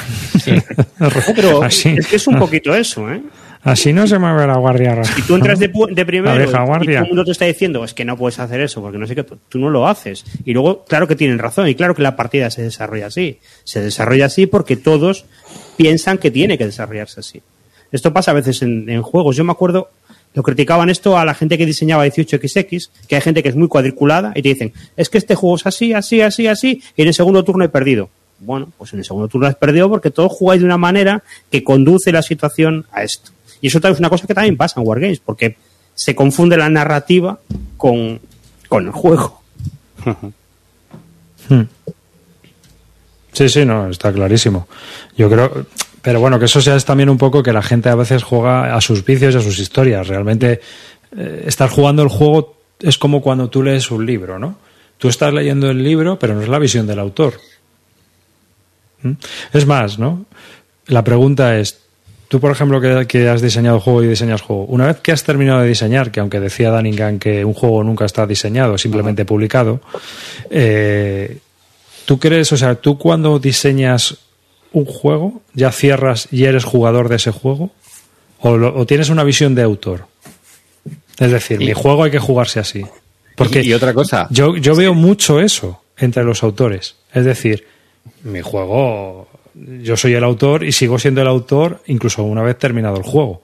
pero 1.34 1.64
es 1.64 2.06
que 2.08 2.16
es 2.16 2.26
un 2.26 2.40
poquito 2.40 2.74
eso, 2.74 3.08
¿eh? 3.08 3.22
Así 3.62 3.92
no 3.92 4.06
se 4.06 4.18
mueve 4.18 4.46
la 4.46 4.56
guardia. 4.56 5.04
Si 5.04 5.22
tú 5.22 5.36
entras 5.36 5.58
de, 5.58 5.68
primero 5.68 6.42
y 6.42 6.46
todo 6.46 6.74
el 6.74 7.06
mundo 7.06 7.24
te 7.24 7.30
está 7.30 7.44
diciendo 7.44 7.84
es 7.84 7.92
que 7.92 8.06
no 8.06 8.16
puedes 8.16 8.38
hacer 8.38 8.60
eso 8.60 8.80
porque 8.80 8.96
no 8.96 9.06
sé 9.06 9.14
qué, 9.14 9.22
tú 9.22 9.58
no 9.58 9.68
lo 9.68 9.86
haces. 9.86 10.24
Y 10.44 10.54
luego, 10.54 10.84
claro 10.86 11.06
que 11.06 11.14
tienen 11.14 11.38
razón 11.38 11.68
y 11.68 11.74
claro 11.74 11.94
que 11.94 12.02
la 12.02 12.16
partida 12.16 12.50
se 12.50 12.62
desarrolla 12.62 13.06
así. 13.06 13.38
Se 13.64 13.80
desarrolla 13.80 14.26
así 14.26 14.46
porque 14.46 14.76
todos 14.76 15.26
piensan 15.76 16.18
que 16.18 16.30
tiene 16.30 16.56
que 16.56 16.64
desarrollarse 16.64 17.20
así. 17.20 17.42
Esto 17.92 18.12
pasa 18.12 18.30
a 18.30 18.34
veces 18.34 18.62
en, 18.62 19.02
juegos. 19.02 19.36
Yo 19.36 19.44
me 19.44 19.52
acuerdo, 19.52 19.90
lo 20.34 20.42
criticaban 20.42 20.90
esto 20.90 21.18
a 21.18 21.24
la 21.24 21.34
gente 21.34 21.58
que 21.58 21.66
diseñaba 21.66 22.06
18XX, 22.06 22.88
que 23.08 23.16
hay 23.16 23.20
gente 23.20 23.42
que 23.42 23.48
es 23.48 23.56
muy 23.56 23.68
cuadriculada 23.68 24.32
y 24.34 24.42
te 24.42 24.50
dicen, 24.50 24.72
es 24.96 25.08
que 25.08 25.18
este 25.18 25.34
juego 25.34 25.56
es 25.56 25.66
así, 25.66 25.92
así, 25.92 26.20
así, 26.20 26.46
así, 26.46 26.82
y 26.96 27.02
en 27.02 27.08
el 27.08 27.14
segundo 27.14 27.44
turno 27.44 27.64
he 27.64 27.68
perdido. 27.68 28.08
Bueno, 28.38 28.72
pues 28.78 28.92
en 28.92 29.00
el 29.00 29.04
segundo 29.04 29.28
turno 29.28 29.46
has 29.46 29.56
perdido 29.56 29.88
porque 29.88 30.10
todos 30.10 30.32
jugáis 30.32 30.60
de 30.60 30.66
una 30.66 30.78
manera 30.78 31.22
que 31.50 31.62
conduce 31.62 32.10
la 32.12 32.22
situación 32.22 32.86
a 32.92 33.02
esto. 33.02 33.32
Y 33.60 33.66
eso 33.66 33.78
es 33.82 33.98
una 33.98 34.08
cosa 34.08 34.26
que 34.26 34.34
también 34.34 34.56
pasa 34.56 34.80
en 34.80 34.86
Wargames, 34.86 35.20
porque 35.20 35.56
se 35.94 36.14
confunde 36.14 36.56
la 36.56 36.70
narrativa 36.70 37.38
con, 37.76 38.20
el 38.70 38.90
juego. 38.90 39.40
Hmm. 41.48 41.62
Sí, 43.32 43.48
sí, 43.48 43.64
no, 43.64 43.88
está 43.88 44.12
clarísimo. 44.12 44.68
Yo 45.16 45.28
creo, 45.28 45.66
pero 46.02 46.20
bueno, 46.20 46.38
que 46.38 46.46
eso 46.46 46.60
sea 46.60 46.76
es 46.76 46.84
también 46.84 47.10
un 47.10 47.18
poco 47.18 47.42
que 47.42 47.52
la 47.52 47.62
gente 47.62 47.88
a 47.88 47.94
veces 47.94 48.22
juega 48.22 48.74
a 48.74 48.80
sus 48.80 49.04
vicios 49.04 49.34
y 49.34 49.38
a 49.38 49.40
sus 49.40 49.58
historias. 49.58 50.08
Realmente 50.08 50.60
eh, 51.16 51.44
estar 51.46 51.68
jugando 51.68 52.02
el 52.02 52.08
juego 52.08 52.56
es 52.80 52.98
como 52.98 53.20
cuando 53.20 53.50
tú 53.50 53.62
lees 53.62 53.90
un 53.90 54.06
libro, 54.06 54.38
¿no? 54.38 54.56
Tú 54.98 55.08
estás 55.08 55.32
leyendo 55.32 55.70
el 55.70 55.82
libro, 55.82 56.18
pero 56.18 56.34
no 56.34 56.42
es 56.42 56.48
la 56.48 56.58
visión 56.58 56.86
del 56.86 56.98
autor. 56.98 57.34
¿Mm? 59.02 59.12
Es 59.52 59.66
más, 59.66 59.98
¿no? 59.98 60.26
La 60.86 61.04
pregunta 61.04 61.58
es, 61.58 61.80
Tú, 62.30 62.38
por 62.38 62.52
ejemplo, 62.52 62.80
que, 63.08 63.28
has 63.28 63.42
diseñado 63.42 63.80
juego 63.80 64.04
y 64.04 64.06
diseñas 64.06 64.40
juego, 64.40 64.62
una 64.66 64.86
vez 64.86 65.00
que 65.00 65.10
has 65.10 65.24
terminado 65.24 65.62
de 65.62 65.66
diseñar, 65.66 66.12
que 66.12 66.20
aunque 66.20 66.38
decía 66.38 66.70
Daningan 66.70 67.18
que 67.18 67.44
un 67.44 67.54
juego 67.54 67.82
nunca 67.82 68.04
está 68.04 68.24
diseñado, 68.24 68.78
simplemente 68.78 69.24
publicado, 69.24 69.80
eh, 70.48 71.38
¿tú 72.04 72.20
crees, 72.20 72.52
o 72.52 72.56
sea, 72.56 72.76
tú 72.76 72.98
cuando 72.98 73.40
diseñas 73.40 74.16
un 74.72 74.84
juego, 74.84 75.42
ya 75.54 75.72
cierras 75.72 76.28
y 76.30 76.44
eres 76.44 76.64
jugador 76.64 77.08
de 77.08 77.16
ese 77.16 77.30
juego? 77.30 77.70
¿O, 78.40 78.86
tienes 78.86 79.10
una 79.10 79.24
visión 79.24 79.54
de 79.54 79.62
autor? 79.62 80.06
Es 81.18 81.30
decir, 81.30 81.58
mi 81.58 81.72
juego 81.72 82.04
hay 82.04 82.10
que 82.10 82.18
jugarse 82.18 82.60
así. 82.60 82.84
Porque 83.36 83.62
y, 83.62 83.74
otra 83.74 83.92
cosa. 83.92 84.26
Yo, 84.30 84.56
yo 84.56 84.74
veo 84.74 84.94
mucho 84.94 85.40
eso 85.40 85.82
entre 85.98 86.24
los 86.24 86.42
autores. 86.42 86.96
Es 87.12 87.24
decir, 87.24 87.66
mi 88.22 88.40
juego 88.40 89.28
yo 89.54 89.96
soy 89.96 90.14
el 90.14 90.24
autor 90.24 90.64
y 90.64 90.72
sigo 90.72 90.98
siendo 90.98 91.22
el 91.22 91.28
autor 91.28 91.82
incluso 91.86 92.22
una 92.22 92.42
vez 92.42 92.58
terminado 92.58 92.96
el 92.96 93.02
juego. 93.02 93.42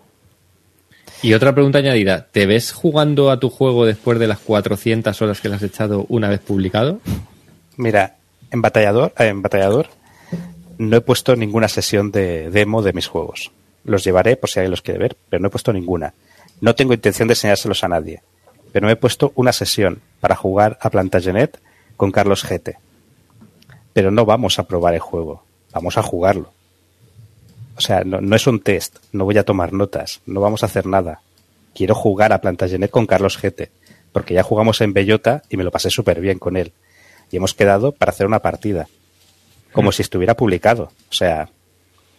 Y 1.22 1.32
otra 1.32 1.54
pregunta 1.54 1.78
añadida, 1.78 2.26
¿te 2.30 2.46
ves 2.46 2.72
jugando 2.72 3.30
a 3.30 3.40
tu 3.40 3.48
juego 3.48 3.86
después 3.86 4.18
de 4.18 4.26
las 4.26 4.38
400 4.38 5.20
horas 5.22 5.40
que 5.40 5.48
le 5.48 5.56
has 5.56 5.62
echado 5.62 6.04
una 6.08 6.28
vez 6.28 6.40
publicado? 6.40 7.00
Mira, 7.76 8.16
en 8.50 8.60
Batallador, 8.62 9.12
eh, 9.18 9.28
en 9.28 9.42
Batallador 9.42 9.88
no 10.78 10.96
he 10.96 11.00
puesto 11.00 11.36
ninguna 11.36 11.68
sesión 11.68 12.10
de 12.10 12.50
demo 12.50 12.82
de 12.82 12.92
mis 12.92 13.06
juegos. 13.06 13.52
Los 13.84 14.04
llevaré 14.04 14.36
por 14.36 14.50
si 14.50 14.58
alguien 14.58 14.72
los 14.72 14.82
quiere 14.82 15.00
ver, 15.00 15.16
pero 15.28 15.40
no 15.40 15.48
he 15.48 15.50
puesto 15.50 15.72
ninguna. 15.72 16.14
No 16.60 16.74
tengo 16.74 16.94
intención 16.94 17.28
de 17.28 17.32
enseñárselos 17.32 17.84
a 17.84 17.88
nadie, 17.88 18.22
pero 18.72 18.88
he 18.90 18.96
puesto 18.96 19.32
una 19.34 19.52
sesión 19.52 20.00
para 20.20 20.36
jugar 20.36 20.78
a 20.80 20.90
Plantagenet 20.90 21.60
con 21.96 22.10
Carlos 22.10 22.44
GT. 22.44 22.76
Pero 23.92 24.10
no 24.10 24.24
vamos 24.24 24.58
a 24.58 24.64
probar 24.64 24.94
el 24.94 25.00
juego 25.00 25.46
vamos 25.76 25.98
a 25.98 26.02
jugarlo. 26.02 26.52
O 27.76 27.82
sea, 27.82 28.02
no, 28.02 28.34
es 28.34 28.46
un 28.46 28.60
test, 28.60 28.96
no 29.12 29.26
voy 29.26 29.36
a 29.36 29.44
tomar 29.44 29.74
notas, 29.74 30.22
no 30.24 30.40
vamos 30.40 30.62
a 30.62 30.66
hacer 30.66 30.86
nada. 30.86 31.20
Quiero 31.74 31.94
jugar 31.94 32.32
a 32.32 32.40
Plantagenet 32.40 32.90
con 32.90 33.06
Carlos 33.06 33.36
Gete, 33.36 33.70
porque 34.12 34.32
ya 34.32 34.42
jugamos 34.42 34.80
en 34.80 34.94
Bellota 34.94 35.42
y 35.50 35.58
me 35.58 35.64
lo 35.64 35.70
pasé 35.70 35.90
súper 35.90 36.22
bien 36.22 36.38
con 36.38 36.56
él. 36.56 36.72
Y 37.30 37.36
hemos 37.36 37.52
quedado 37.52 37.92
para 37.92 38.10
hacer 38.10 38.26
una 38.26 38.40
partida, 38.40 38.88
como 39.72 39.92
si 39.92 40.02
estuviera 40.02 40.36
publicado. 40.36 40.90
O 41.10 41.14
sea, 41.14 41.48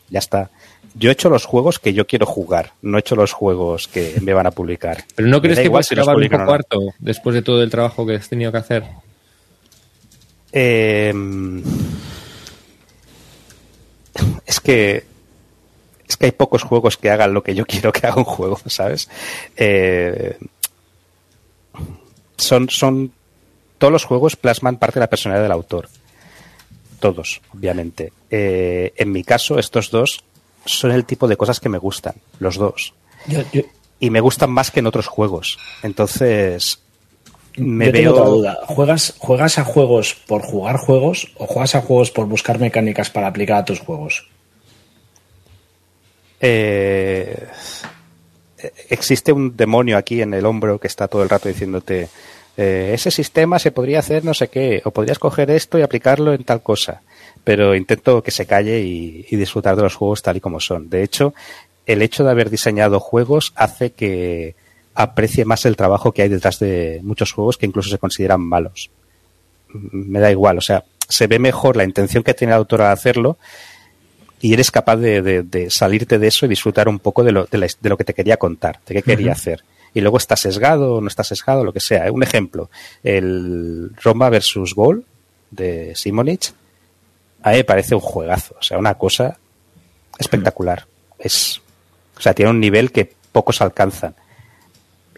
ya 0.10 0.20
está. 0.20 0.50
Yo 0.96 1.10
he 1.10 1.14
hecho 1.14 1.30
los 1.30 1.46
juegos 1.46 1.80
que 1.80 1.94
yo 1.94 2.08
quiero 2.08 2.26
jugar, 2.26 2.74
no 2.82 2.98
he 2.98 3.02
hecho 3.02 3.16
los 3.16 3.32
juegos 3.32 3.88
que 3.88 4.16
me 4.22 4.34
van 4.34 4.48
a 4.48 4.52
publicar. 4.52 5.04
Pero 5.16 5.28
¿no 5.28 5.42
crees 5.42 5.60
que 5.60 5.66
igual 5.66 5.84
a 5.84 6.16
un 6.16 6.30
poco 6.30 6.46
cuarto 6.46 6.80
después 6.98 7.36
de 7.36 7.42
todo 7.42 7.62
el 7.62 7.70
trabajo 7.70 8.06
que 8.06 8.16
has 8.16 8.30
tenido 8.30 8.52
que 8.52 8.58
hacer? 8.58 8.84
Eh, 10.52 11.14
es 14.46 14.60
que 14.60 15.04
es 16.08 16.16
que 16.16 16.26
hay 16.26 16.32
pocos 16.32 16.64
juegos 16.64 16.98
que 16.98 17.10
hagan 17.12 17.34
lo 17.34 17.44
que 17.44 17.54
yo 17.54 17.66
quiero 17.66 17.92
que 17.92 18.08
haga 18.08 18.18
un 18.18 18.24
juego, 18.24 18.60
¿sabes? 18.68 19.10
Eh, 19.58 20.38
son, 22.38 22.70
son 22.70 23.12
todos 23.78 23.92
los 23.92 24.06
juegos 24.06 24.36
plasman 24.36 24.78
parte 24.78 24.96
de 24.96 25.02
la 25.02 25.10
personalidad 25.10 25.44
del 25.44 25.52
autor. 25.52 25.90
Todos, 27.00 27.42
obviamente. 27.54 28.12
Eh, 28.30 28.94
en 28.96 29.12
mi 29.12 29.24
caso, 29.24 29.60
estos 29.60 29.92
dos 29.92 30.24
son 30.66 30.92
el 30.92 31.06
tipo 31.06 31.28
de 31.28 31.38
cosas 31.38 31.60
que 31.60 31.70
me 31.70 31.78
gustan, 31.78 32.16
los 32.40 32.58
dos. 32.58 32.94
Y 34.00 34.10
me 34.10 34.20
gustan 34.20 34.52
más 34.52 34.72
que 34.72 34.80
en 34.80 34.88
otros 34.88 35.08
juegos. 35.08 35.58
Entonces, 35.84 36.80
me 37.58 37.92
veo. 37.92 38.14
otra 38.14 38.26
duda. 38.26 38.60
¿Juegas, 38.68 39.16
¿Juegas 39.18 39.58
a 39.58 39.64
juegos 39.64 40.16
por 40.28 40.42
jugar 40.42 40.78
juegos 40.78 41.34
o 41.38 41.48
juegas 41.48 41.76
a 41.76 41.82
juegos 41.82 42.12
por 42.12 42.28
buscar 42.28 42.60
mecánicas 42.60 43.10
para 43.10 43.28
aplicar 43.28 43.58
a 43.58 43.66
tus 43.66 43.80
juegos? 43.80 44.28
Eh, 46.40 47.48
existe 48.90 49.32
un 49.32 49.58
demonio 49.58 49.98
aquí 49.98 50.22
en 50.22 50.34
el 50.34 50.46
hombro 50.46 50.80
que 50.80 50.88
está 50.88 51.08
todo 51.08 51.24
el 51.24 51.30
rato 51.30 51.50
diciéndote 51.50 52.10
eh, 52.58 52.92
ese 52.94 53.12
sistema 53.12 53.60
se 53.60 53.72
podría 53.72 54.00
hacer 54.00 54.26
no 54.26 54.34
sé 54.34 54.50
qué, 54.50 54.82
o 54.84 54.92
podrías 54.92 55.20
coger 55.20 55.52
esto 55.52 55.78
y 55.80 55.84
aplicarlo 55.84 56.34
en 56.34 56.44
tal 56.44 56.62
cosa. 56.62 57.02
Pero 57.44 57.76
intento 57.76 58.22
que 58.22 58.32
se 58.32 58.46
calle 58.46 58.82
y 58.82 59.36
disfrutar 59.36 59.76
de 59.76 59.84
los 59.84 59.96
juegos 59.96 60.22
tal 60.22 60.38
y 60.38 60.42
como 60.42 60.60
son. 60.60 60.90
De 60.90 61.02
hecho, 61.04 61.34
el 61.86 62.02
hecho 62.02 62.24
de 62.24 62.32
haber 62.32 62.50
diseñado 62.50 63.00
juegos 63.00 63.54
hace 63.56 63.92
que 63.92 64.56
aprecie 64.94 65.46
más 65.46 65.66
el 65.66 65.76
trabajo 65.76 66.12
que 66.12 66.24
hay 66.24 66.30
detrás 66.30 66.60
de 66.60 67.00
muchos 67.04 67.32
juegos 67.32 67.58
que 67.58 67.66
incluso 67.66 67.90
se 67.90 67.98
consideran 67.98 68.42
malos. 68.42 68.92
Me 69.70 70.20
da 70.20 70.32
igual, 70.32 70.58
o 70.58 70.62
sea, 70.62 70.84
se 71.08 71.28
ve 71.28 71.40
mejor 71.40 71.78
la 71.78 71.84
intención 71.84 72.24
que 72.24 72.34
tiene 72.34 72.54
el 72.54 72.58
autor 72.58 72.82
al 72.82 72.92
hacerlo 72.92 73.38
y 74.42 74.54
eres 74.54 74.72
capaz 74.72 74.98
de, 74.98 75.68
salirte 75.70 76.20
de 76.20 76.28
eso 76.28 76.46
y 76.46 76.50
disfrutar 76.50 76.90
un 76.90 77.00
poco 77.00 77.24
de 77.24 77.32
lo, 77.32 77.46
de, 77.46 77.70
lo 77.82 77.98
que 77.98 78.04
te 78.04 78.14
quería 78.14 78.38
contar, 78.38 78.80
de 78.86 78.96
qué 78.96 79.04
quería 79.04 79.32
hacer. 79.32 79.64
Y 79.94 80.02
luego 80.02 80.18
está 80.18 80.36
sesgado 80.36 80.96
o 80.96 81.02
no 81.02 81.08
está 81.08 81.24
sesgado, 81.24 81.64
lo 81.64 81.74
que 81.74 81.80
sea. 81.80 82.12
Un 82.12 82.24
ejemplo, 82.24 82.70
el 83.04 83.92
Roma 84.02 84.30
versus 84.30 84.76
Gol 84.76 85.06
de 85.52 85.96
Simonich, 85.96 86.54
a 87.42 87.52
mí 87.52 87.58
me 87.58 87.64
parece 87.64 87.96
un 87.96 88.02
juegazo, 88.02 88.56
o 88.60 88.64
sea, 88.64 88.78
una 88.78 88.96
cosa 88.96 89.38
espectacular. 90.20 90.86
Es, 91.18 91.62
o 92.18 92.22
sea, 92.22 92.34
tiene 92.34 92.52
un 92.52 92.60
nivel 92.60 92.92
que 92.92 93.14
pocos 93.32 93.62
alcanzan 93.62 94.16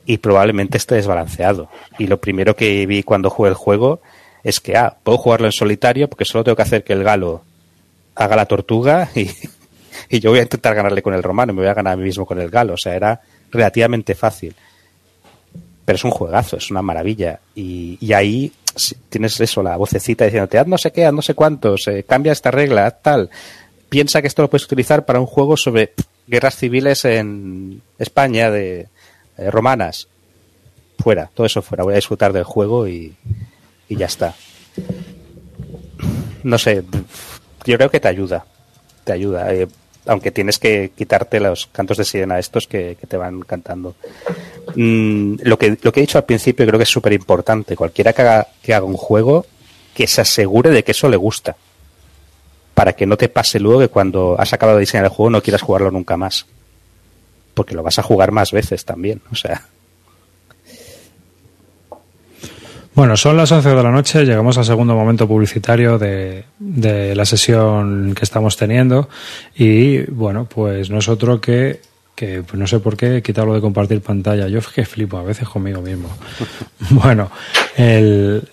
y 0.06 0.18
probablemente 0.18 0.78
esté 0.78 0.96
desbalanceado. 0.96 1.70
Y 1.98 2.08
lo 2.08 2.20
primero 2.20 2.56
que 2.56 2.86
vi 2.86 3.04
cuando 3.04 3.30
jugué 3.30 3.50
el 3.50 3.56
juego 3.56 4.02
es 4.44 4.60
que, 4.60 4.76
ah, 4.76 4.98
puedo 5.04 5.18
jugarlo 5.18 5.48
en 5.48 5.52
solitario 5.52 6.10
porque 6.10 6.26
solo 6.26 6.44
tengo 6.44 6.56
que 6.56 6.64
hacer 6.64 6.84
que 6.84 6.94
el 6.94 7.04
galo 7.04 7.44
haga 8.16 8.36
la 8.36 8.46
tortuga 8.46 9.10
y, 9.16 9.30
yo 10.20 10.32
voy 10.32 10.40
a 10.40 10.44
intentar 10.44 10.76
ganarle 10.76 11.02
con 11.02 11.14
el 11.14 11.24
romano, 11.24 11.54
me 11.54 11.62
voy 11.62 11.70
a 11.70 11.74
ganar 11.74 11.94
a 11.94 11.98
mí 11.98 12.04
mismo 12.04 12.26
con 12.26 12.40
el 12.40 12.50
galo. 12.50 12.74
O 12.74 12.78
sea, 12.78 12.96
era 12.96 13.22
relativamente 13.52 14.16
fácil. 14.16 14.56
Pero 15.86 15.96
es 15.96 16.04
un 16.04 16.12
juegazo, 16.12 16.58
es 16.58 16.70
una 16.72 16.82
maravilla. 16.82 17.40
Y, 17.56 18.14
ahí 18.14 18.52
tienes 19.10 19.40
eso, 19.40 19.64
la 19.64 19.76
vocecita 19.78 20.26
diciéndote, 20.26 20.60
haz 20.60 20.68
no 20.68 20.78
sé 20.78 20.92
qué, 20.92 21.06
haz 21.06 21.14
no 21.14 21.22
sé 21.22 21.34
cuántos, 21.34 21.88
eh, 21.88 22.06
cambia 22.08 22.32
esta 22.32 22.52
regla, 22.52 22.86
haz 22.86 23.02
tal. 23.02 23.30
Piensa 23.90 24.22
que 24.22 24.28
esto 24.28 24.44
lo 24.44 24.50
puedes 24.50 24.66
utilizar 24.66 25.06
para 25.06 25.20
un 25.20 25.26
juego 25.26 25.58
sobre 25.58 25.94
guerras 26.28 26.56
civiles 26.56 27.06
en 27.06 27.82
España, 27.98 28.52
de 28.52 28.88
eh, 29.38 29.52
romanas. 29.52 30.08
Fuera, 31.00 31.30
todo 31.34 31.48
eso 31.48 31.62
fuera. 31.62 31.84
Voy 31.84 31.94
a 31.94 31.96
disfrutar 31.96 32.34
del 32.34 32.44
juego 32.44 32.88
y, 32.88 33.16
y 33.88 33.96
ya 33.96 34.06
está. 34.06 34.36
No 36.44 36.58
sé, 36.58 36.84
yo 37.66 37.78
creo 37.78 37.90
que 37.90 38.00
te 38.00 38.08
ayuda. 38.08 38.46
Te 39.04 39.14
ayuda. 39.14 39.54
Eh, 39.54 39.68
aunque 40.06 40.32
tienes 40.32 40.60
que 40.60 40.92
quitarte 40.96 41.40
los 41.40 41.68
cantos 41.68 41.98
de 41.98 42.06
sirena 42.06 42.40
estos 42.40 42.68
que, 42.68 42.98
te 43.08 43.18
van 43.18 43.42
cantando. 43.42 43.96
Mm, 44.76 45.36
lo, 45.44 45.58
que, 45.58 45.78
lo 45.82 45.92
que 45.92 46.00
he 46.00 46.02
dicho 46.02 46.18
al 46.18 46.26
principio 46.26 46.66
creo 46.66 46.80
que 46.80 46.84
es 46.84 46.90
súper 46.90 47.14
importante. 47.14 47.76
Cualquiera 47.76 48.14
que 48.14 48.22
haga, 48.22 48.48
que 48.62 48.74
haga 48.74 48.86
un 48.86 48.98
juego, 48.98 49.46
que 49.94 50.08
se 50.08 50.22
asegure 50.22 50.72
de 50.72 50.84
que 50.84 50.92
eso 50.92 51.10
le 51.10 51.18
gusta. 51.18 51.56
Para 52.74 52.94
que 52.94 53.06
no 53.06 53.18
te 53.18 53.30
pase 53.30 53.60
luego 53.60 53.82
que 53.82 53.90
cuando 53.90 54.36
has 54.40 54.54
acabado 54.54 54.78
de 54.78 54.82
diseñar 54.82 55.06
el 55.06 55.12
juego 55.12 55.30
no 55.30 55.42
quieras 55.42 55.62
jugarlo 55.62 55.92
nunca 55.92 56.18
más. 56.18 56.46
Porque 57.54 57.76
lo 57.76 57.84
vas 57.84 58.00
a 58.00 58.04
jugar 58.04 58.32
más 58.32 58.52
veces 58.52 58.86
también. 58.86 59.22
O 59.32 59.36
sea. 59.36 59.68
Bueno, 63.00 63.16
son 63.16 63.38
las 63.38 63.50
11 63.50 63.70
de 63.70 63.82
la 63.82 63.92
noche, 63.92 64.26
llegamos 64.26 64.58
al 64.58 64.66
segundo 64.66 64.94
momento 64.94 65.26
publicitario 65.26 65.98
de, 65.98 66.44
la 67.16 67.24
sesión 67.24 68.14
que 68.14 68.26
estamos 68.26 68.58
teniendo 68.58 69.08
y 69.56 70.00
bueno, 70.12 70.50
pues 70.54 70.90
no 70.90 70.98
es 70.98 71.08
otro 71.08 71.40
que, 71.40 71.80
que 72.14 72.44
pues 72.44 72.60
no 72.60 72.68
sé 72.68 72.80
por 72.80 72.98
qué 72.98 73.22
quitarlo 73.22 73.54
de 73.54 73.62
compartir 73.62 74.02
pantalla. 74.02 74.50
Yo 74.50 74.60
es 74.60 74.68
que 74.68 74.84
flipo 74.84 75.18
a 75.18 75.24
veces 75.24 75.48
conmigo 75.48 75.82
mismo. 75.82 76.10
bueno, 76.90 77.32
el, 77.78 78.44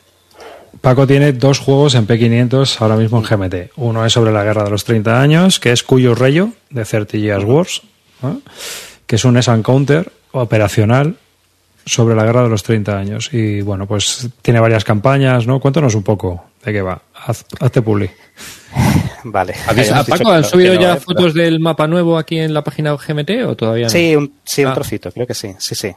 Paco 0.80 1.08
tiene 1.08 1.32
dos 1.32 1.58
juegos 1.58 1.96
en 1.96 2.06
P500 2.06 2.80
ahora 2.82 2.94
mismo 2.94 3.18
en 3.18 3.24
GMT. 3.24 3.72
Uno 3.74 4.06
es 4.06 4.12
sobre 4.12 4.30
la 4.30 4.44
guerra 4.44 4.62
de 4.62 4.70
los 4.70 4.84
30 4.84 5.20
años, 5.20 5.58
que 5.58 5.72
es 5.72 5.82
Cuyo 5.82 6.14
Rayo, 6.14 6.50
de 6.70 6.84
30 6.84 7.18
Years 7.18 7.44
Wars, 7.44 7.82
que 9.08 9.16
es 9.16 9.24
un 9.24 9.38
S-Counter 9.38 10.12
operacional 10.30 11.16
sobre 11.86 12.16
la 12.16 12.24
guerra 12.24 12.42
de 12.42 12.48
los 12.48 12.62
30 12.64 12.98
años. 12.98 13.30
Y 13.32 13.62
bueno, 13.62 13.86
pues 13.86 14.28
tiene 14.42 14.60
varias 14.60 14.84
campañas, 14.84 15.46
¿no? 15.46 15.60
Cuéntanos 15.60 15.94
un 15.94 16.02
poco 16.02 16.44
de 16.64 16.72
qué 16.72 16.82
va. 16.82 17.00
hazte 17.60 17.80
publi. 17.80 18.10
Vale. 19.24 19.54
Paco, 20.08 20.30
¿han 20.30 20.44
subido 20.44 20.74
ya 20.74 20.94
¿eh? 20.94 21.00
fotos 21.00 21.32
del 21.32 21.60
mapa 21.60 21.86
nuevo 21.86 22.18
aquí 22.18 22.38
en 22.38 22.52
la 22.52 22.62
página 22.62 22.94
GMT 22.94 23.30
o 23.46 23.56
todavía 23.56 23.86
no? 23.86 23.90
Sí, 23.90 24.14
un, 24.14 24.34
sí, 24.44 24.64
un 24.64 24.70
ah. 24.70 24.74
trocito, 24.74 25.10
creo 25.10 25.26
que 25.26 25.34
sí, 25.34 25.54
sí, 25.58 25.74
sí. 25.74 25.92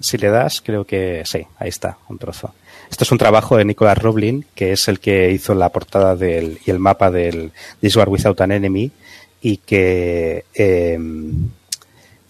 Si 0.00 0.18
le 0.18 0.30
das, 0.30 0.60
creo 0.60 0.84
que 0.84 1.22
sí, 1.24 1.46
ahí 1.58 1.68
está, 1.68 1.96
un 2.08 2.18
trozo. 2.18 2.54
Esto 2.90 3.04
es 3.04 3.12
un 3.12 3.18
trabajo 3.18 3.56
de 3.56 3.64
Nicolas 3.64 3.98
Roblin, 3.98 4.44
que 4.54 4.72
es 4.72 4.88
el 4.88 5.00
que 5.00 5.30
hizo 5.30 5.54
la 5.54 5.70
portada 5.70 6.16
del, 6.16 6.58
y 6.64 6.70
el 6.70 6.78
mapa 6.78 7.10
del 7.10 7.52
This 7.80 7.96
War 7.96 8.08
Without 8.08 8.40
an 8.40 8.52
Enemy, 8.52 8.90
y 9.40 9.56
que 9.58 10.44
eh, 10.54 10.98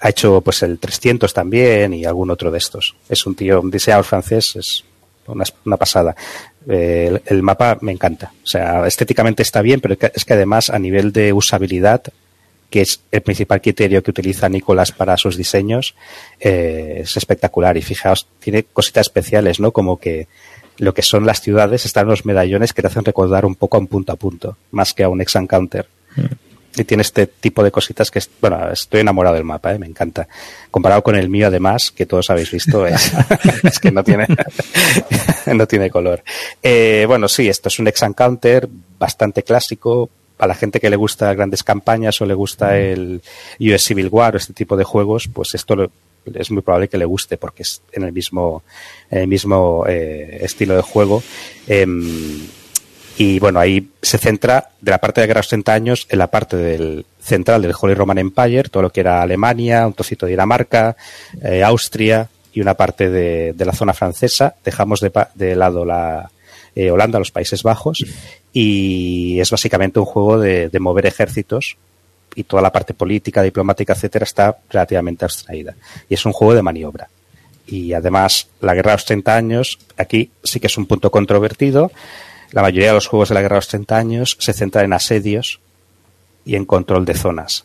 ha 0.03 0.09
hecho 0.09 0.41
pues 0.41 0.63
el 0.65 0.81
300 0.81 1.33
también 1.33 1.95
y 1.95 2.05
algún 2.05 2.31
otro 2.31 2.51
de 2.51 2.59
estos. 2.59 2.97
Es 3.09 3.25
un 3.25 3.37
tío, 3.37 3.61
un 3.61 3.71
diseñador 3.71 4.05
francés, 4.05 4.57
es 4.57 4.85
una, 5.29 5.77
pasada. 5.77 6.17
Eh, 6.69 7.21
el, 7.25 7.43
mapa 7.43 7.79
me 7.81 7.93
encanta. 7.93 8.33
O 8.43 8.47
sea, 8.47 8.85
estéticamente 8.89 9.45
está 9.45 9.63
bien, 9.63 9.81
pero 9.81 9.97
es 10.13 10.25
que 10.25 10.33
además 10.33 10.71
a 10.71 10.79
nivel 10.81 11.13
de 11.13 11.33
usabilidad, 11.33 12.03
que 12.69 12.81
es 12.81 13.01
el 13.13 13.23
principal 13.23 13.61
criterio 13.61 14.03
que 14.03 14.11
utiliza 14.11 14.49
Nicolás 14.49 14.91
para 14.91 15.17
sus 15.17 15.37
diseños, 15.37 15.95
eh, 16.41 17.03
es 17.03 17.17
espectacular. 17.17 17.77
Y 17.77 17.83
fijaos, 17.83 18.27
tiene 18.41 18.65
cositas 18.65 19.07
especiales, 19.07 19.61
¿no? 19.61 19.71
Como 19.71 20.01
que 20.01 20.27
lo 20.79 20.95
que 20.95 21.03
son 21.03 21.27
las 21.27 21.41
ciudades 21.41 21.87
están 21.87 22.09
los 22.09 22.27
medallones 22.27 22.73
que 22.73 22.83
te 22.83 22.89
hacen 22.89 23.05
recordar 23.05 23.47
un 23.47 23.55
poco 23.55 23.77
a 23.77 23.81
un 23.81 23.87
punto 23.87 24.13
a 24.13 24.17
punto, 24.17 24.57
más 24.73 24.95
que 24.95 25.05
a 25.05 25.09
un 25.09 25.21
ex 25.21 25.37
encounter. 25.37 25.87
Mm 26.17 26.42
y 26.77 26.85
tiene 26.85 27.03
este 27.03 27.27
tipo 27.27 27.63
de 27.63 27.71
cositas 27.71 28.11
que, 28.11 28.21
bueno, 28.41 28.71
estoy 28.71 29.01
enamorado 29.01 29.37
del 29.37 29.45
mapa, 29.45 29.75
¿eh? 29.75 29.79
me 29.79 29.87
encanta. 29.87 30.27
Comparado 30.71 31.03
con 31.03 31.17
el 31.17 31.29
mío, 31.29 31.49
además, 31.49 31.91
que 31.91 32.07
todos 32.07 32.31
habéis 32.31 32.51
visto, 32.51 32.87
es, 32.87 33.79
que 33.81 33.91
no 33.91 34.03
tiene, 34.03 34.27
no 35.55 35.67
tiene 35.67 35.91
color. 35.91 36.23
Eh, 36.63 37.05
bueno, 37.07 37.29
sí, 37.29 37.49
esto 37.49 37.69
es 37.69 37.79
un 37.79 37.89
ex 37.89 38.03
encounter 38.03 38.69
bastante 38.99 39.43
clásico. 39.43 40.09
A 40.39 40.47
la 40.47 40.55
gente 40.55 40.81
que 40.81 40.91
le 40.91 40.97
gusta 40.97 41.33
grandes 41.35 41.63
campañas 41.63 42.21
o 42.21 42.27
le 42.27 42.35
gusta 42.35 42.77
el 42.77 43.23
US 43.61 43.85
Civil 43.85 44.09
War 44.11 44.35
o 44.35 44.39
este 44.39 44.53
tipo 44.53 44.77
de 44.77 44.83
juegos, 44.83 45.29
pues 45.33 45.55
esto 45.55 45.89
es 46.35 46.51
muy 46.51 46.63
probable 46.63 46.89
que 46.89 46.99
le 46.99 47.05
guste 47.05 47.37
porque 47.37 47.63
es 47.63 47.83
en 47.93 48.03
el 48.03 48.13
mismo, 48.13 48.65
en 49.11 49.21
el 49.21 49.29
mismo 49.29 49.85
eh, 49.87 50.39
estilo 50.43 50.75
de 50.75 50.83
juego. 50.83 51.23
Em, 51.69 52.41
y 53.19 53.39
bueno, 53.39 53.61
ahí 53.61 53.91
se 54.01 54.19
centra 54.19 54.71
de 54.81 54.91
la 54.91 54.99
parte 54.99 55.21
de 55.21 55.27
la 55.27 55.29
guerra 55.29 55.39
de 55.39 55.43
los 55.43 55.49
30 55.49 55.73
años 55.73 56.07
en 56.09 56.19
la 56.19 56.29
parte 56.29 56.57
del 56.57 57.05
central 57.21 57.63
del 57.63 57.75
Holy 57.79 57.95
Roman 57.95 58.19
Empire, 58.19 58.65
todo 58.65 58.85
lo 58.85 58.91
que 58.91 59.01
era 59.01 59.23
Alemania, 59.23 59.87
un 59.87 59.93
trocito 59.93 60.27
de 60.27 60.31
Dinamarca, 60.31 60.97
eh, 61.43 61.63
Austria 61.63 62.29
y 62.55 62.61
una 62.61 62.75
parte 62.75 63.11
de, 63.11 63.55
la 63.59 63.73
zona 63.73 63.93
francesa. 63.93 64.55
Dejamos 64.65 65.01
de, 65.01 65.13
de 65.35 65.55
lado 65.55 65.85
la 65.85 66.31
eh, 66.75 66.91
Holanda, 66.91 67.19
los 67.19 67.31
Países 67.31 67.63
Bajos, 67.63 68.05
y 68.53 69.39
es 69.41 69.51
básicamente 69.51 69.99
un 69.99 70.07
juego 70.07 70.39
de, 70.39 70.69
de, 70.69 70.81
mover 70.81 71.07
ejércitos 71.07 71.77
y 72.35 72.45
toda 72.45 72.63
la 72.63 72.73
parte 72.73 72.95
política, 72.95 73.43
diplomática, 73.43 73.93
etcétera, 73.93 74.25
está 74.25 74.57
relativamente 74.71 75.27
abstraída. 75.27 75.75
Y 76.09 76.15
es 76.15 76.25
un 76.25 76.33
juego 76.33 76.55
de 76.55 76.63
maniobra. 76.63 77.09
Y 77.67 77.93
además, 77.93 78.49
la 78.61 78.75
guerra 78.75 78.93
de 78.93 78.97
los 78.97 79.05
30 79.05 79.37
años, 79.37 79.79
aquí 79.99 80.31
sí 80.43 80.61
que 80.61 80.67
es 80.67 80.79
un 80.79 80.87
punto 80.87 81.11
controvertido 81.11 81.93
la 82.53 82.63
mayoría 82.63 82.89
de 82.89 82.95
los 82.95 83.07
juegos 83.07 83.31
de 83.31 83.35
la 83.35 83.41
Guerra 83.41 83.57
de 83.57 83.59
los 83.59 83.69
30 83.69 83.97
años 83.97 84.37
se 84.39 84.53
centran 84.53 84.85
en 84.85 84.93
asedios 84.93 85.61
y 86.45 86.55
en 86.55 86.67
control 86.67 87.05
de 87.05 87.15
zonas. 87.15 87.65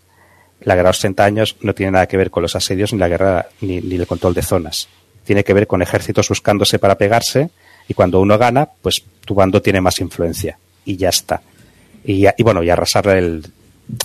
La 0.62 0.76
Guerra 0.76 0.90
de 0.90 0.94
los 0.94 1.00
30 1.00 1.26
años 1.26 1.56
no 1.62 1.76
tiene 1.76 1.92
nada 1.92 2.08
que 2.08 2.18
ver 2.18 2.32
con 2.32 2.42
los 2.42 2.56
asedios 2.56 2.94
ni 2.94 3.00
la 3.00 3.10
guerra 3.10 3.48
ni, 3.62 3.78
el 3.78 4.08
control 4.08 4.34
de 4.34 4.42
zonas. 4.42 4.88
Tiene 5.26 5.44
que 5.44 5.54
ver 5.54 5.68
con 5.68 5.82
ejércitos 5.82 6.30
buscándose 6.30 6.80
para 6.80 6.98
pegarse 6.98 7.50
y 7.88 7.94
cuando 7.94 8.22
uno 8.22 8.38
gana, 8.38 8.68
pues 8.82 9.04
tu 9.26 9.36
bando 9.36 9.62
tiene 9.62 9.82
más 9.82 10.00
influencia 10.00 10.58
y 10.86 10.96
ya 10.96 11.10
está. 11.10 11.42
Y, 12.06 12.26
bueno, 12.42 12.64
y 12.64 12.70
arrasar 12.70 13.08
el, 13.10 13.46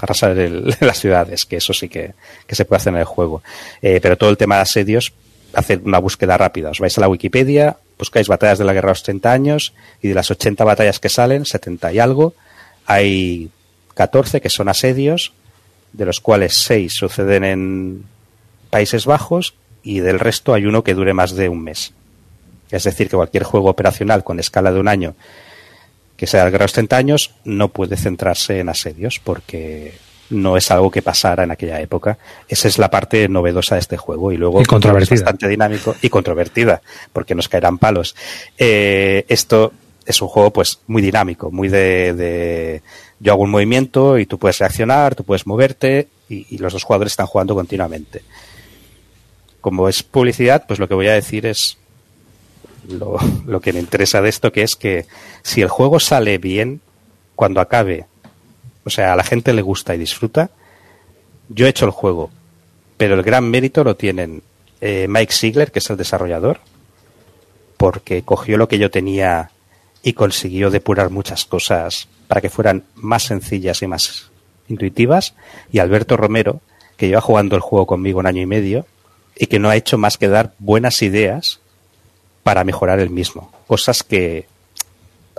arrasar 0.01 0.37
las 0.81 0.99
ciudades, 0.99 1.47
que 1.47 1.57
eso 1.57 1.73
sí 1.73 1.89
que, 1.89 2.15
se 2.49 2.65
puede 2.65 2.79
hacer 2.79 2.93
en 2.93 2.99
el 2.99 3.05
juego. 3.05 3.43
Eh, 3.81 4.01
pero 4.03 4.19
todo 4.19 4.31
el 4.31 4.37
tema 4.37 4.57
de 4.57 4.63
asedios, 4.63 5.13
hacer 5.55 5.81
una 5.85 5.99
búsqueda 5.99 6.37
rápida. 6.37 6.71
Os 6.71 6.81
vais 6.81 6.97
a 6.99 7.01
la 7.01 7.09
Wikipedia, 7.09 7.77
buscáis 8.03 8.27
batallas 8.27 8.59
de 8.59 8.65
la 8.65 8.73
guerra 8.73 8.89
de 8.89 8.95
los 8.95 9.05
30 9.05 9.31
años 9.33 9.75
y 10.03 10.09
de 10.09 10.15
las 10.15 10.29
80 10.29 10.65
batallas 10.65 10.99
que 10.99 11.09
salen, 11.09 11.47
70 11.47 11.93
y 11.93 12.01
algo, 12.01 12.35
hay 12.85 13.49
14 13.95 14.41
que 14.41 14.51
son 14.51 14.69
asedios, 14.69 15.33
de 15.93 16.05
los 16.05 16.19
cuales 16.19 16.55
6 16.55 16.93
suceden 16.93 17.45
en 17.45 18.05
Países 18.71 19.07
Bajos 19.07 19.55
y 19.85 20.01
del 20.01 20.19
resto 20.19 20.53
hay 20.53 20.67
uno 20.67 20.83
que 20.83 20.95
dure 20.95 21.15
más 21.15 21.37
de 21.37 21.49
un 21.49 21.63
mes. 21.63 21.93
Es 22.73 22.83
decir, 22.83 23.09
que 23.09 23.15
cualquier 23.15 23.45
juego 23.45 23.71
operacional 23.71 24.25
con 24.25 24.41
escala 24.41 24.73
de 24.73 24.81
un 24.81 24.89
año 24.89 25.15
que 26.17 26.27
sea 26.27 26.41
de 26.41 26.47
la 26.47 26.51
guerra 26.51 26.65
de 26.65 26.65
los 26.65 26.73
30 26.73 26.97
años 26.97 27.35
no 27.45 27.69
puede 27.69 27.97
centrarse 27.97 28.59
en 28.59 28.69
asedios 28.69 29.21
porque 29.23 29.95
no 30.33 30.57
es 30.57 30.71
algo 30.71 30.91
que 30.91 31.03
pasara 31.03 31.45
en 31.45 31.51
aquella 31.51 31.81
época. 31.81 32.19
Esa 32.49 32.67
es 32.67 32.79
la 32.79 32.91
parte 32.91 33.29
novedosa 33.29 33.77
de 33.77 33.81
este 33.81 33.97
juego 33.97 34.33
y 34.33 34.37
luego 34.37 34.61
y 34.61 34.65
controvertida. 34.65 35.15
es 35.15 35.21
bastante 35.21 35.49
dinámico 35.49 35.95
y 36.01 36.09
controvertida 36.09 36.83
porque 37.13 37.35
nos 37.35 37.49
caerán 37.49 37.79
palos. 37.79 38.17
Eh, 38.59 39.25
esto 39.29 39.73
es 40.05 40.21
un 40.21 40.29
juego 40.29 40.51
pues 40.51 40.81
muy 40.87 41.03
dinámico, 41.03 41.51
muy 41.51 41.69
de, 41.69 42.83
yo 43.21 43.33
hago 43.33 43.43
un 43.43 43.51
movimiento 43.51 44.19
y 44.19 44.27
tú 44.27 44.39
puedes 44.39 44.59
reaccionar, 44.59 45.15
tú 45.15 45.23
puedes 45.23 45.47
moverte 45.47 46.09
y, 46.29 46.59
los 46.59 46.73
dos 46.73 46.83
jugadores 46.83 47.13
están 47.13 47.27
jugando 47.27 47.55
continuamente. 47.55 48.23
Como 49.61 49.89
es 49.89 50.03
publicidad, 50.03 50.65
pues 50.67 50.81
lo 50.81 50.89
que 50.89 50.95
voy 50.95 51.07
a 51.07 51.13
decir 51.13 51.47
es 51.47 51.77
lo, 52.89 53.19
lo 53.47 53.61
que 53.61 53.73
me 53.73 53.81
interesa 53.81 54.21
de 54.23 54.31
esto, 54.31 54.51
que 54.51 54.63
es 54.63 54.75
que 54.75 55.07
si 55.43 55.61
el 55.61 55.69
juego 55.69 56.01
sale 56.01 56.39
bien, 56.39 56.81
cuando 57.37 57.61
acabe 57.61 58.07
o 58.85 58.91
sea, 58.91 59.13
a 59.13 59.17
la 59.17 59.25
gente 59.25 59.53
le 59.53 59.63
gusta 59.63 59.95
y 59.95 59.99
disfruta. 59.99 60.51
Yo 61.49 61.67
he 61.67 61.71
hecho 61.71 61.85
el 61.85 61.91
juego, 61.91 62.31
pero 62.97 63.15
el 63.15 63.23
gran 63.23 63.49
mérito 63.51 63.85
lo 63.85 63.97
tienen 63.97 64.43
eh, 64.81 65.07
Mike 65.09 65.33
Ziegler, 65.33 65.71
que 65.71 65.79
es 65.79 65.91
el 65.91 65.97
desarrollador, 65.97 66.61
porque 67.77 68.23
cogió 68.23 68.57
lo 68.57 68.69
que 68.69 68.79
yo 68.79 68.91
tenía 68.91 69.51
y 70.03 70.15
consiguió 70.15 70.71
depurar 70.71 71.11
muchas 71.11 71.45
cosas 71.45 72.09
para 72.27 72.41
que 72.41 72.51
fueran 72.51 72.85
más 72.97 73.25
sencillas 73.25 73.83
y 73.83 73.87
más 73.87 74.31
intuitivas, 74.69 75.35
y 75.71 75.79
Alberto 75.79 76.17
Romero, 76.17 76.61
que 76.97 77.09
lleva 77.09 77.21
jugando 77.21 77.57
el 77.57 77.63
juego 77.63 77.87
conmigo 77.87 78.21
un 78.21 78.27
año 78.27 78.43
y 78.43 78.47
medio 78.47 78.87
y 79.37 79.47
que 79.47 79.59
no 79.59 79.71
ha 79.71 79.77
hecho 79.77 79.99
más 79.99 80.19
que 80.19 80.29
dar 80.29 80.55
buenas 80.59 81.03
ideas 81.03 81.61
para 82.43 82.65
mejorar 82.65 83.01
el 83.01 83.11
mismo, 83.11 83.53
cosas 83.67 84.03
que 84.03 84.47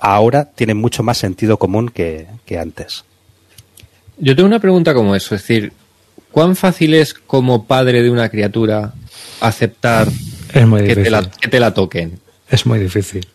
ahora 0.01 0.45
tienen 0.45 0.77
mucho 0.77 1.03
más 1.03 1.17
sentido 1.17 1.57
común 1.57 1.89
que 1.89 2.27
antes. 2.59 3.03
Yo 4.23 4.37
tengo 4.37 4.47
una 4.47 4.59
pregunta 4.59 4.93
como 4.93 5.15
eso, 5.15 5.35
es 5.35 5.41
decir, 5.41 5.73
¿cuán 6.31 6.55
fácil 6.55 6.93
es 6.93 7.13
como 7.13 7.65
padre 7.65 8.01
de 8.01 8.09
una 8.09 8.29
criatura 8.29 8.93
aceptar 9.41 10.07
es 10.53 10.65
muy 10.65 10.83
que, 10.85 10.95
te 10.95 11.09
la, 11.09 11.29
que, 11.29 11.49
te 11.49 11.59
la, 11.59 11.73
toquen? 11.73 12.19
Es 12.49 12.65
muy 12.65 12.79
difícil. 12.79 13.27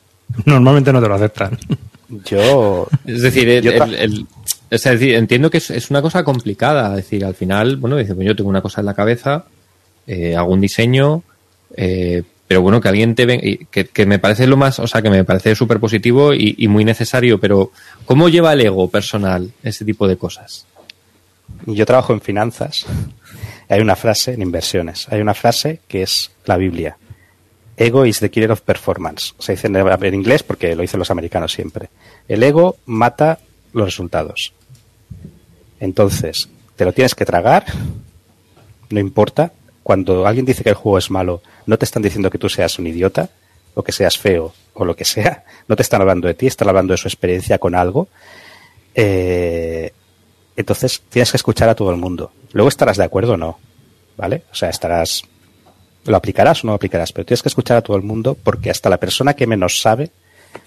Normalmente 0.46 0.90
no 0.90 1.02
te 1.02 1.08
lo 1.08 1.14
aceptan. 1.14 1.58
Yo. 2.24 2.88
Es 3.06 3.20
decir, 3.20 3.50
el, 3.50 3.66
el, 3.66 3.94
el, 3.96 4.26
es 4.70 4.82
decir 4.82 5.14
entiendo 5.14 5.50
que 5.50 5.58
es, 5.58 5.70
es, 5.70 5.90
una 5.90 6.00
cosa 6.00 6.24
complicada. 6.24 6.88
Es 6.90 7.04
decir, 7.04 7.22
al 7.22 7.34
final, 7.34 7.76
bueno, 7.76 7.96
dice, 7.96 8.14
pues 8.14 8.26
yo 8.26 8.34
tengo 8.34 8.48
una 8.48 8.62
cosa 8.62 8.80
en 8.80 8.86
la 8.86 8.94
cabeza, 8.94 9.44
eh, 10.06 10.36
hago 10.36 10.54
un 10.54 10.62
diseño, 10.62 11.22
eh, 11.76 12.22
pero 12.46 12.62
bueno, 12.62 12.80
que 12.80 12.88
alguien 12.88 13.14
te 13.14 13.26
ve, 13.26 13.66
que, 13.70 13.88
que, 13.88 14.06
me 14.06 14.18
parece 14.18 14.46
lo 14.46 14.56
más, 14.56 14.78
o 14.78 14.86
sea, 14.86 15.02
que 15.02 15.10
me 15.10 15.24
parece 15.24 15.54
súper 15.54 15.80
positivo 15.80 16.32
y, 16.32 16.54
y, 16.56 16.66
muy 16.66 16.86
necesario, 16.86 17.38
pero 17.38 17.72
¿cómo 18.06 18.30
lleva 18.30 18.54
el 18.54 18.62
ego 18.62 18.88
personal 18.88 19.52
ese 19.62 19.84
tipo 19.84 20.08
de 20.08 20.16
cosas? 20.16 20.64
Yo 21.66 21.86
trabajo 21.86 22.12
en 22.12 22.20
finanzas. 22.20 22.86
Hay 23.68 23.80
una 23.80 23.96
frase 23.96 24.32
en 24.32 24.42
inversiones. 24.42 25.06
Hay 25.10 25.20
una 25.20 25.34
frase 25.34 25.80
que 25.88 26.02
es 26.02 26.30
la 26.44 26.56
Biblia. 26.56 26.96
Ego 27.76 28.04
is 28.04 28.18
the 28.18 28.30
killer 28.30 28.50
of 28.50 28.62
performance. 28.62 29.34
Se 29.38 29.52
dice 29.52 29.68
en 29.68 30.14
inglés 30.14 30.42
porque 30.42 30.74
lo 30.74 30.82
dicen 30.82 30.98
los 30.98 31.10
americanos 31.10 31.52
siempre. 31.52 31.90
El 32.26 32.42
ego 32.42 32.76
mata 32.86 33.38
los 33.72 33.86
resultados. 33.86 34.52
Entonces, 35.78 36.48
te 36.76 36.84
lo 36.84 36.92
tienes 36.92 37.14
que 37.14 37.24
tragar, 37.24 37.64
no 38.90 38.98
importa. 38.98 39.52
Cuando 39.82 40.26
alguien 40.26 40.44
dice 40.44 40.64
que 40.64 40.70
el 40.70 40.74
juego 40.74 40.98
es 40.98 41.10
malo, 41.10 41.40
no 41.66 41.78
te 41.78 41.84
están 41.84 42.02
diciendo 42.02 42.30
que 42.30 42.38
tú 42.38 42.48
seas 42.48 42.78
un 42.78 42.86
idiota 42.86 43.30
o 43.74 43.82
que 43.82 43.92
seas 43.92 44.18
feo 44.18 44.52
o 44.74 44.84
lo 44.84 44.96
que 44.96 45.04
sea. 45.04 45.44
No 45.68 45.76
te 45.76 45.82
están 45.82 46.00
hablando 46.00 46.26
de 46.26 46.34
ti, 46.34 46.46
están 46.46 46.68
hablando 46.68 46.92
de 46.92 46.98
su 46.98 47.06
experiencia 47.06 47.58
con 47.58 47.74
algo. 47.74 48.08
Eh, 48.94 49.92
entonces, 50.58 51.00
tienes 51.08 51.30
que 51.30 51.36
escuchar 51.36 51.68
a 51.68 51.76
todo 51.76 51.92
el 51.92 51.96
mundo. 51.96 52.32
Luego 52.52 52.68
estarás 52.68 52.96
de 52.96 53.04
acuerdo 53.04 53.34
o 53.34 53.36
no. 53.36 53.58
¿Vale? 54.16 54.42
O 54.50 54.54
sea, 54.56 54.68
estarás. 54.68 55.22
Lo 56.04 56.16
aplicarás 56.16 56.64
o 56.64 56.66
no 56.66 56.72
lo 56.72 56.76
aplicarás, 56.76 57.12
pero 57.12 57.24
tienes 57.24 57.42
que 57.42 57.48
escuchar 57.48 57.76
a 57.76 57.82
todo 57.82 57.96
el 57.96 58.02
mundo 58.02 58.36
porque 58.42 58.68
hasta 58.68 58.90
la 58.90 58.96
persona 58.96 59.34
que 59.34 59.46
menos 59.46 59.80
sabe 59.80 60.10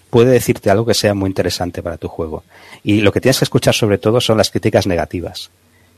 puede 0.09 0.31
decirte 0.31 0.69
algo 0.69 0.85
que 0.85 0.93
sea 0.93 1.13
muy 1.13 1.27
interesante 1.27 1.83
para 1.83 1.97
tu 1.97 2.07
juego. 2.07 2.45
Y 2.83 3.01
lo 3.01 3.11
que 3.11 3.19
tienes 3.19 3.39
que 3.39 3.45
escuchar 3.45 3.73
sobre 3.73 3.97
todo 3.97 4.21
son 4.21 4.37
las 4.37 4.49
críticas 4.49 4.87
negativas. 4.87 5.49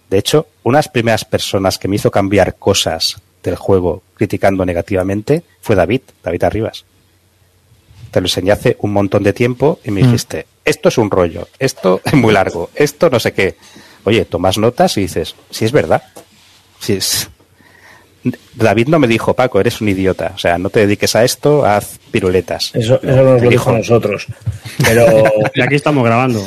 De 0.09 0.17
hecho, 0.17 0.47
unas 0.63 0.87
primeras 0.87 1.23
personas 1.23 1.77
que 1.77 1.87
me 1.87 1.97
hizo 1.97 2.09
cambiar 2.09 2.55
cosas 2.55 3.21
del 3.43 3.57
juego 3.57 4.01
criticando 4.15 4.65
negativamente 4.65 5.43
fue 5.61 5.75
David, 5.75 6.01
David 6.23 6.43
Arribas. 6.45 6.85
Te 8.09 8.21
lo 8.21 8.25
enseñé 8.25 8.51
hace 8.51 8.75
un 8.79 8.93
montón 8.93 9.21
de 9.21 9.33
tiempo 9.33 9.79
y 9.83 9.91
me 9.91 10.01
mm. 10.01 10.05
dijiste, 10.05 10.47
esto 10.65 10.89
es 10.89 10.97
un 10.97 11.11
rollo, 11.11 11.47
esto 11.59 12.01
es 12.05 12.13
muy 12.13 12.33
largo, 12.33 12.69
esto 12.75 13.09
no 13.09 13.19
sé 13.19 13.33
qué. 13.33 13.57
Oye, 14.03 14.25
tomas 14.25 14.57
notas 14.57 14.97
y 14.97 15.01
dices, 15.01 15.35
si 15.49 15.65
es 15.65 15.71
verdad. 15.71 16.03
Si 16.79 16.93
es, 16.93 17.29
David 18.55 18.87
no 18.87 18.99
me 18.99 19.07
dijo, 19.07 19.33
Paco, 19.33 19.59
eres 19.59 19.81
un 19.81 19.89
idiota. 19.89 20.31
O 20.35 20.37
sea, 20.37 20.57
no 20.57 20.69
te 20.69 20.81
dediques 20.81 21.15
a 21.15 21.23
esto, 21.23 21.65
haz 21.65 21.99
piruletas. 22.11 22.71
Eso, 22.73 22.99
eso 23.01 23.23
nos 23.23 23.41
lo 23.41 23.49
dijo 23.49 23.69
a 23.69 23.77
nosotros. 23.77 24.27
Pero, 24.83 25.25
y 25.53 25.61
aquí 25.61 25.75
estamos 25.75 26.05
grabando. 26.05 26.45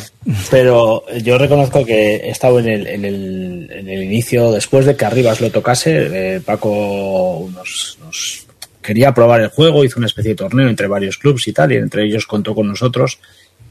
Pero 0.51 1.05
yo 1.23 1.39
reconozco 1.39 1.85
que 1.85 2.17
he 2.17 2.31
estado 2.31 2.59
en 2.61 2.69
el, 2.69 2.87
en 2.87 3.05
el, 3.05 3.71
en 3.71 3.89
el 3.89 4.03
inicio, 4.03 4.53
después 4.53 4.87
de 4.87 4.97
que 4.97 5.05
Arribas 5.05 5.41
lo 5.41 5.51
tocase, 5.51 6.37
eh, 6.37 6.41
Paco 6.45 7.49
nos, 7.53 7.99
nos, 8.03 8.47
quería 8.83 9.13
probar 9.13 9.41
el 9.41 9.49
juego, 9.49 9.85
hizo 9.85 9.99
una 9.99 10.07
especie 10.07 10.31
de 10.31 10.37
torneo 10.37 10.69
entre 10.69 10.87
varios 10.87 11.19
clubs 11.19 11.49
y 11.49 11.53
tal, 11.53 11.73
y 11.73 11.77
entre 11.77 12.05
ellos 12.05 12.27
contó 12.27 12.55
con 12.55 12.69
nosotros. 12.69 13.19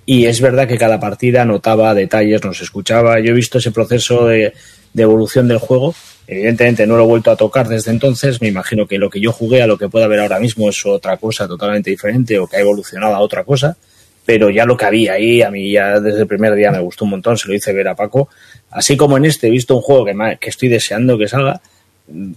Y 0.05 0.25
es 0.25 0.39
verdad 0.39 0.67
que 0.67 0.77
cada 0.77 0.99
partida 0.99 1.45
notaba 1.45 1.93
detalles, 1.93 2.43
nos 2.43 2.61
escuchaba. 2.61 3.19
Yo 3.19 3.31
he 3.31 3.35
visto 3.35 3.57
ese 3.57 3.71
proceso 3.71 4.27
de, 4.27 4.53
evolución 4.95 5.47
del 5.47 5.57
juego 5.57 5.93
Evidentemente 6.27 6.87
no 6.87 6.95
lo 6.95 7.03
he 7.03 7.07
vuelto 7.07 7.29
a 7.29 7.35
tocar 7.35 7.67
desde 7.67 7.91
entonces. 7.91 8.41
Me 8.41 8.47
imagino 8.47 8.87
que 8.87 8.97
lo 8.97 9.09
que 9.09 9.19
yo 9.19 9.31
jugué 9.31 9.61
a 9.61 9.67
lo 9.67 9.77
que 9.77 9.89
pueda 9.89 10.05
haber 10.05 10.19
ahora 10.19 10.39
mismo 10.39 10.69
es 10.69 10.85
otra 10.85 11.17
cosa 11.17 11.47
totalmente 11.47 11.91
diferente 11.91 12.39
o 12.39 12.47
que 12.47 12.57
ha 12.57 12.61
evolucionado 12.61 13.13
a 13.13 13.19
otra 13.19 13.43
cosa. 13.43 13.77
Pero 14.25 14.49
ya 14.49 14.65
lo 14.65 14.75
que 14.75 14.85
había 14.85 15.13
ahí, 15.13 15.43
a 15.43 15.51
mí 15.51 15.71
ya 15.71 15.99
desde 15.99 16.21
el 16.21 16.27
primer 16.27 16.55
día 16.55 16.71
me 16.71 16.79
gustó 16.79 17.05
un 17.05 17.11
montón, 17.11 17.37
se 17.37 17.47
lo 17.47 17.53
hice 17.53 17.73
ver 17.73 17.87
a 17.87 17.95
Paco. 17.95 18.29
Así 18.71 18.97
como 18.97 19.17
en 19.17 19.25
este 19.25 19.47
he 19.47 19.51
visto 19.51 19.75
un 19.75 19.81
juego 19.81 20.03
que, 20.03 20.37
que 20.39 20.49
estoy 20.49 20.67
deseando 20.67 21.15
que 21.15 21.27
salga, 21.27 21.61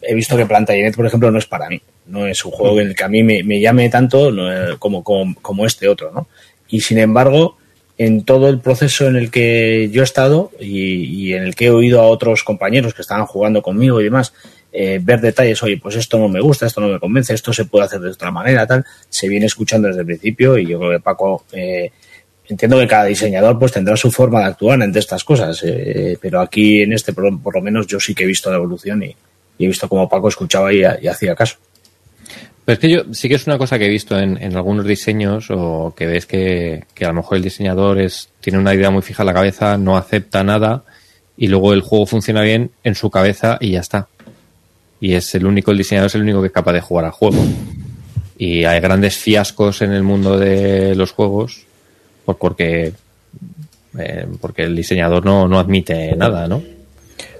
he 0.02 0.14
visto 0.14 0.36
que 0.36 0.44
Plantagenet, 0.44 0.94
por 0.94 1.06
ejemplo, 1.06 1.30
no 1.30 1.38
es 1.38 1.46
para 1.46 1.68
mí. 1.70 1.80
No 2.06 2.26
es 2.26 2.44
un 2.44 2.52
juego 2.52 2.80
en 2.80 2.88
el 2.88 2.94
que 2.94 3.04
a 3.04 3.08
mí 3.08 3.22
me, 3.22 3.42
me 3.42 3.58
llame 3.58 3.88
tanto 3.88 4.30
no, 4.30 4.78
como, 4.78 5.02
como, 5.02 5.34
como 5.40 5.64
este 5.64 5.88
otro, 5.88 6.10
¿no? 6.12 6.28
Y 6.68 6.80
sin 6.82 6.98
embargo, 6.98 7.56
en 7.98 8.24
todo 8.24 8.48
el 8.48 8.60
proceso 8.60 9.08
en 9.08 9.16
el 9.16 9.30
que 9.30 9.90
yo 9.90 10.02
he 10.02 10.04
estado 10.04 10.52
y, 10.60 11.32
en 11.32 11.42
el 11.42 11.56
que 11.56 11.66
he 11.66 11.70
oído 11.70 12.00
a 12.00 12.06
otros 12.06 12.44
compañeros 12.44 12.94
que 12.94 13.02
estaban 13.02 13.26
jugando 13.26 13.60
conmigo 13.60 14.00
y 14.00 14.04
demás, 14.04 14.32
eh, 14.72 15.00
ver 15.02 15.20
detalles, 15.20 15.60
oye, 15.64 15.78
pues 15.82 15.96
esto 15.96 16.16
no 16.16 16.28
me 16.28 16.40
gusta, 16.40 16.66
esto 16.66 16.80
no 16.80 16.88
me 16.88 17.00
convence, 17.00 17.34
esto 17.34 17.52
se 17.52 17.64
puede 17.64 17.86
hacer 17.86 18.00
de 18.00 18.10
otra 18.10 18.30
manera, 18.30 18.66
tal, 18.66 18.84
se 19.08 19.28
viene 19.28 19.46
escuchando 19.46 19.88
desde 19.88 20.00
el 20.00 20.06
principio 20.06 20.56
y 20.56 20.66
yo 20.66 20.78
creo 20.78 20.92
que 20.92 21.00
Paco, 21.00 21.44
eh, 21.52 21.90
entiendo 22.48 22.78
que 22.78 22.86
cada 22.86 23.06
diseñador 23.06 23.58
pues 23.58 23.72
tendrá 23.72 23.96
su 23.96 24.12
forma 24.12 24.40
de 24.40 24.46
actuar 24.46 24.80
ante 24.80 25.00
estas 25.00 25.24
cosas, 25.24 25.60
eh, 25.64 26.16
pero 26.20 26.40
aquí 26.40 26.82
en 26.82 26.92
este 26.92 27.12
por, 27.12 27.54
lo 27.54 27.60
menos 27.60 27.88
yo 27.88 27.98
sí 27.98 28.14
que 28.14 28.22
he 28.22 28.28
visto 28.28 28.48
la 28.48 28.56
evolución 28.56 29.02
y, 29.02 29.16
he 29.60 29.66
visto 29.66 29.88
cómo 29.88 30.08
Paco 30.08 30.28
escuchaba 30.28 30.72
y 30.72 30.84
hacía 30.84 31.34
caso. 31.34 31.56
Pero 32.68 32.74
es 32.74 32.80
que 32.80 32.90
yo 32.90 33.14
sí 33.14 33.30
que 33.30 33.36
es 33.36 33.46
una 33.46 33.56
cosa 33.56 33.78
que 33.78 33.86
he 33.86 33.88
visto 33.88 34.18
en, 34.18 34.36
en 34.42 34.54
algunos 34.54 34.84
diseños 34.84 35.46
o 35.48 35.94
que 35.96 36.04
ves 36.04 36.26
que, 36.26 36.84
que, 36.92 37.06
a 37.06 37.08
lo 37.08 37.14
mejor 37.14 37.38
el 37.38 37.42
diseñador 37.42 37.98
es, 37.98 38.28
tiene 38.42 38.58
una 38.58 38.74
idea 38.74 38.90
muy 38.90 39.00
fija 39.00 39.22
en 39.22 39.28
la 39.28 39.32
cabeza, 39.32 39.78
no 39.78 39.96
acepta 39.96 40.44
nada 40.44 40.84
y 41.38 41.46
luego 41.46 41.72
el 41.72 41.80
juego 41.80 42.04
funciona 42.04 42.42
bien 42.42 42.70
en 42.84 42.94
su 42.94 43.08
cabeza 43.08 43.56
y 43.58 43.70
ya 43.70 43.80
está. 43.80 44.08
Y 45.00 45.14
es 45.14 45.34
el 45.34 45.46
único, 45.46 45.70
el 45.70 45.78
diseñador 45.78 46.08
es 46.08 46.16
el 46.16 46.20
único 46.20 46.42
que 46.42 46.48
es 46.48 46.52
capaz 46.52 46.74
de 46.74 46.82
jugar 46.82 47.06
al 47.06 47.12
juego. 47.12 47.42
Y 48.36 48.64
hay 48.64 48.80
grandes 48.80 49.16
fiascos 49.16 49.80
en 49.80 49.92
el 49.92 50.02
mundo 50.02 50.38
de 50.38 50.94
los 50.94 51.12
juegos 51.12 51.64
porque, 52.26 52.92
eh, 53.98 54.26
porque 54.42 54.64
el 54.64 54.76
diseñador 54.76 55.24
no, 55.24 55.48
no 55.48 55.58
admite 55.58 56.14
nada, 56.16 56.46
¿no? 56.46 56.62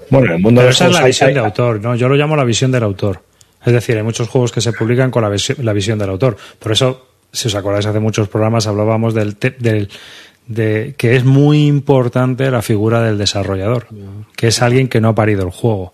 Bueno, 0.09 0.33
el 0.33 0.41
mundo 0.41 0.61
Pero 0.61 0.69
de 0.69 0.73
esa 0.73 0.87
es 0.87 0.93
la 0.93 1.03
visión 1.03 1.27
hay... 1.27 1.35
de 1.35 1.41
autor, 1.41 1.79
¿no? 1.81 1.95
Yo 1.95 2.09
lo 2.09 2.15
llamo 2.15 2.35
la 2.35 2.45
visión 2.45 2.71
del 2.71 2.81
autor. 2.81 3.28
Es 3.65 3.73
decir, 3.73 3.97
hay 3.97 4.03
muchos 4.03 4.29
juegos 4.29 4.51
que 4.51 4.61
se 4.61 4.73
publican 4.73 5.11
con 5.11 5.23
la, 5.23 5.29
visión, 5.29 5.57
la 5.63 5.73
visión 5.73 5.99
del 5.99 6.09
autor. 6.09 6.37
Por 6.59 6.71
eso, 6.71 7.07
si 7.31 7.47
os 7.47 7.55
acordáis, 7.55 7.85
hace 7.85 7.99
muchos 7.99 8.29
programas 8.29 8.67
hablábamos 8.67 9.13
del, 9.13 9.37
del 9.59 9.89
de 10.49 10.95
que 10.97 11.15
es 11.15 11.23
muy 11.23 11.67
importante 11.67 12.49
la 12.49 12.61
figura 12.61 13.03
del 13.03 13.17
desarrollador, 13.17 13.87
que 14.35 14.47
es 14.47 14.61
alguien 14.61 14.89
que 14.89 14.99
no 14.99 15.09
ha 15.09 15.15
parido 15.15 15.43
el 15.43 15.51
juego, 15.51 15.93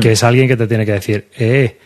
que 0.00 0.12
es 0.12 0.24
alguien 0.24 0.48
que 0.48 0.56
te 0.56 0.66
tiene 0.66 0.86
que 0.86 0.92
decir, 0.92 1.28
eh, 1.38 1.76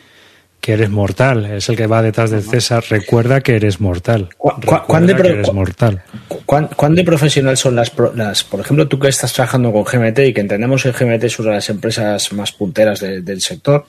que 0.61 0.74
eres 0.74 0.88
mortal, 0.88 1.46
es 1.46 1.68
el 1.68 1.76
que 1.76 1.88
va 1.88 2.01
detrás 2.01 2.30
del 2.30 2.42
César, 2.42 2.84
recuerda 2.88 3.40
que 3.40 3.57
eres 3.57 3.80
mortal. 3.80 4.28
¿Cuán 4.38 5.07
de, 5.07 5.16
pro, 5.16 5.28
eres 5.28 5.53
mortal. 5.53 6.03
¿cuán, 6.46 6.68
¿Cuán 6.68 6.94
de 6.94 7.03
profesional 7.03 7.57
son 7.57 7.74
las, 7.74 7.92
las, 8.14 8.44
por 8.44 8.61
ejemplo, 8.61 8.86
tú 8.86 8.98
que 8.98 9.09
estás 9.09 9.32
trabajando 9.32 9.72
con 9.72 9.82
GMT 9.82 10.18
y 10.20 10.32
que 10.32 10.42
entendemos 10.42 10.84
que 10.84 10.92
GMT 10.92 11.24
es 11.24 11.38
una 11.40 11.51
de 11.51 11.55
las 11.57 11.70
empresas 11.70 12.32
más 12.34 12.53
punteras 12.53 13.01
de, 13.01 13.22
del 13.22 13.40
sector, 13.40 13.84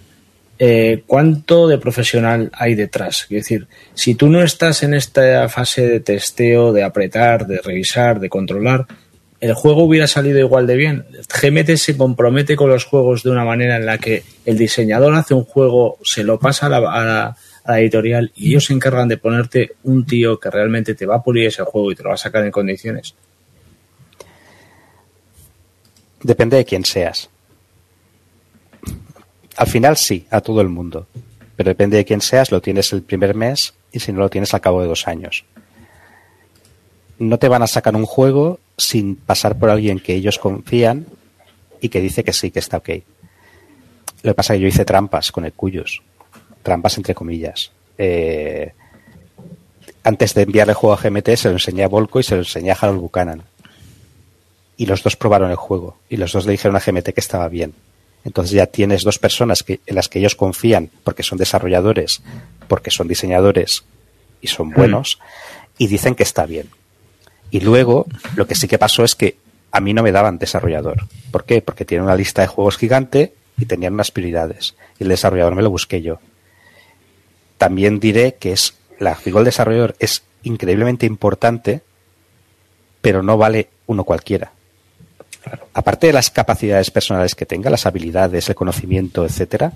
eh, 0.64 1.02
cuánto 1.08 1.68
de 1.68 1.80
profesional 1.80 2.52
hay 2.54 2.76
detrás. 2.76 3.24
Es 3.24 3.30
decir, 3.30 3.68
si 3.96 4.14
tú 4.14 4.30
no 4.30 4.44
estás 4.44 4.84
en 4.84 4.94
esta 4.94 5.50
fase 5.50 5.88
de 5.88 6.02
testeo, 6.02 6.72
de 6.72 6.84
apretar, 6.84 7.48
de 7.48 7.60
revisar, 7.64 8.20
de 8.20 8.30
controlar, 8.30 8.86
el 9.40 9.56
juego 9.56 9.82
hubiera 9.86 10.06
salido 10.06 10.38
igual 10.38 10.68
de 10.68 10.76
bien. 10.76 11.06
GMT 11.42 11.78
se 11.78 11.98
compromete 11.98 12.56
con 12.56 12.70
los 12.70 12.86
juegos 12.86 13.24
de 13.24 13.32
una 13.32 13.44
manera 13.44 13.76
en 13.76 13.88
la 13.88 13.98
que 13.98 14.22
el 14.46 14.56
diseñador 14.56 15.16
hace 15.16 15.34
un 15.34 15.46
juego, 15.46 15.98
se 16.04 16.24
lo 16.24 16.38
pasa 16.38 16.68
a 16.68 16.70
la, 16.70 16.78
a 16.78 17.06
la, 17.06 17.38
a 17.64 17.72
la 17.72 17.80
editorial 17.80 18.32
y 18.36 18.50
ellos 18.50 18.66
se 18.66 18.74
encargan 18.74 19.08
de 19.08 19.18
ponerte 19.18 19.72
un 19.86 20.06
tío 20.06 20.40
que 20.40 20.52
realmente 20.52 20.94
te 20.94 21.08
va 21.08 21.16
a 21.16 21.24
pulir 21.24 21.48
ese 21.48 21.64
juego 21.64 21.92
y 21.92 21.96
te 21.96 22.04
lo 22.04 22.10
va 22.10 22.16
a 22.16 22.20
sacar 22.20 22.46
en 22.46 22.52
condiciones. 22.52 23.16
Depende 26.22 26.58
de 26.58 26.66
quién 26.66 26.86
seas. 26.86 27.32
Al 29.58 29.68
final 29.68 29.98
sí, 29.98 30.26
a 30.30 30.42
todo 30.42 30.62
el 30.62 30.70
mundo. 30.70 31.08
Pero 31.56 31.70
depende 31.70 31.98
de 31.98 32.06
quién 32.06 32.22
seas, 32.22 32.52
lo 32.52 32.62
tienes 32.62 32.92
el 32.94 33.04
primer 33.04 33.36
mes 33.36 33.74
y 33.92 34.00
si 34.00 34.12
no 34.12 34.20
lo 34.20 34.30
tienes 34.30 34.54
al 34.54 34.62
cabo 34.62 34.82
de 34.82 34.88
dos 34.88 35.08
años. 35.08 35.46
No 37.20 37.38
te 37.38 37.50
van 37.50 37.62
a 37.62 37.68
sacar 37.68 37.96
un 37.96 38.06
juego 38.06 38.60
sin 38.78 39.16
pasar 39.16 39.60
por 39.60 39.70
alguien 39.70 40.00
que 40.00 40.16
ellos 40.16 40.40
confían 40.40 41.06
y 41.80 41.90
que 41.90 42.02
dice 42.02 42.24
que 42.24 42.34
sí, 42.34 42.52
que 42.52 42.60
está 42.60 42.78
ok. 42.78 42.90
Lo 44.24 44.32
que 44.32 44.36
pasa 44.36 44.54
es 44.54 44.58
que 44.58 44.62
yo 44.64 44.68
hice 44.68 44.86
trampas 44.86 45.32
con 45.32 45.46
el 45.46 45.54
Cuyos. 45.54 46.02
Trampas 46.64 46.98
entre 46.98 47.14
comillas. 47.14 47.72
Eh, 47.98 48.74
antes 50.04 50.34
de 50.34 50.44
enviarle 50.44 50.72
el 50.72 50.76
juego 50.76 50.96
a 50.96 51.02
GMT 51.02 51.30
se 51.36 51.50
lo 51.50 51.56
enseñé 51.56 51.84
a 51.84 51.88
Volco 51.88 52.20
y 52.20 52.24
se 52.24 52.36
lo 52.36 52.42
enseñé 52.42 52.72
a 52.72 52.78
Harold 52.80 53.02
Buchanan. 53.02 53.44
Y 54.78 54.86
los 54.88 55.04
dos 55.04 55.16
probaron 55.16 55.52
el 55.52 55.58
juego. 55.58 55.98
Y 56.10 56.18
los 56.18 56.32
dos 56.32 56.46
le 56.46 56.54
dijeron 56.54 56.76
a 56.76 56.80
GMT 56.80 57.10
que 57.10 57.20
estaba 57.20 57.48
bien. 57.50 57.74
Entonces 58.24 58.54
ya 58.54 58.68
tienes 58.68 59.04
dos 59.04 59.20
personas 59.20 59.64
que, 59.64 59.80
en 59.86 59.96
las 59.96 60.08
que 60.08 60.20
ellos 60.20 60.36
confían 60.36 60.90
porque 61.04 61.24
son 61.24 61.38
desarrolladores, 61.38 62.22
porque 62.68 62.92
son 62.92 63.08
diseñadores 63.08 63.84
y 64.42 64.48
son 64.48 64.72
buenos, 64.72 65.20
mm. 65.20 65.84
y 65.84 65.88
dicen 65.88 66.16
que 66.16 66.24
está 66.24 66.46
bien. 66.46 66.70
Y 67.50 67.60
luego, 67.62 68.06
lo 68.36 68.48
que 68.48 68.56
sí 68.56 68.68
que 68.68 68.78
pasó 68.78 69.04
es 69.04 69.16
que 69.16 69.38
a 69.72 69.80
mí 69.80 69.94
no 69.94 70.04
me 70.04 70.12
daban 70.12 70.38
desarrollador. 70.38 71.08
¿Por 71.32 71.46
qué? 71.46 71.62
Porque 71.62 71.86
tienen 71.86 72.06
una 72.06 72.16
lista 72.16 72.42
de 72.42 72.48
juegos 72.48 72.78
gigante 72.78 73.34
y 73.58 73.66
tenían 73.66 73.94
unas 73.94 74.12
prioridades. 74.12 74.76
Y 75.00 75.04
el 75.04 75.10
desarrollador 75.10 75.56
me 75.56 75.62
lo 75.62 75.70
busqué 75.70 76.02
yo. 76.02 76.20
También 77.58 78.00
diré 78.00 78.36
que 78.36 78.54
es 78.54 78.76
la 79.00 79.16
figura 79.16 79.42
del 79.42 79.46
desarrollador 79.46 79.96
es 80.00 80.24
increíblemente 80.44 81.06
importante, 81.06 81.82
pero 83.02 83.24
no 83.24 83.38
vale 83.38 83.70
uno 83.88 84.04
cualquiera. 84.04 84.52
Aparte 85.74 86.08
de 86.08 86.14
las 86.14 86.30
capacidades 86.30 86.92
personales 86.92 87.36
que 87.36 87.46
tenga, 87.46 87.70
las 87.70 87.86
habilidades, 87.86 88.50
el 88.50 88.56
conocimiento, 88.56 89.26
etcétera, 89.26 89.74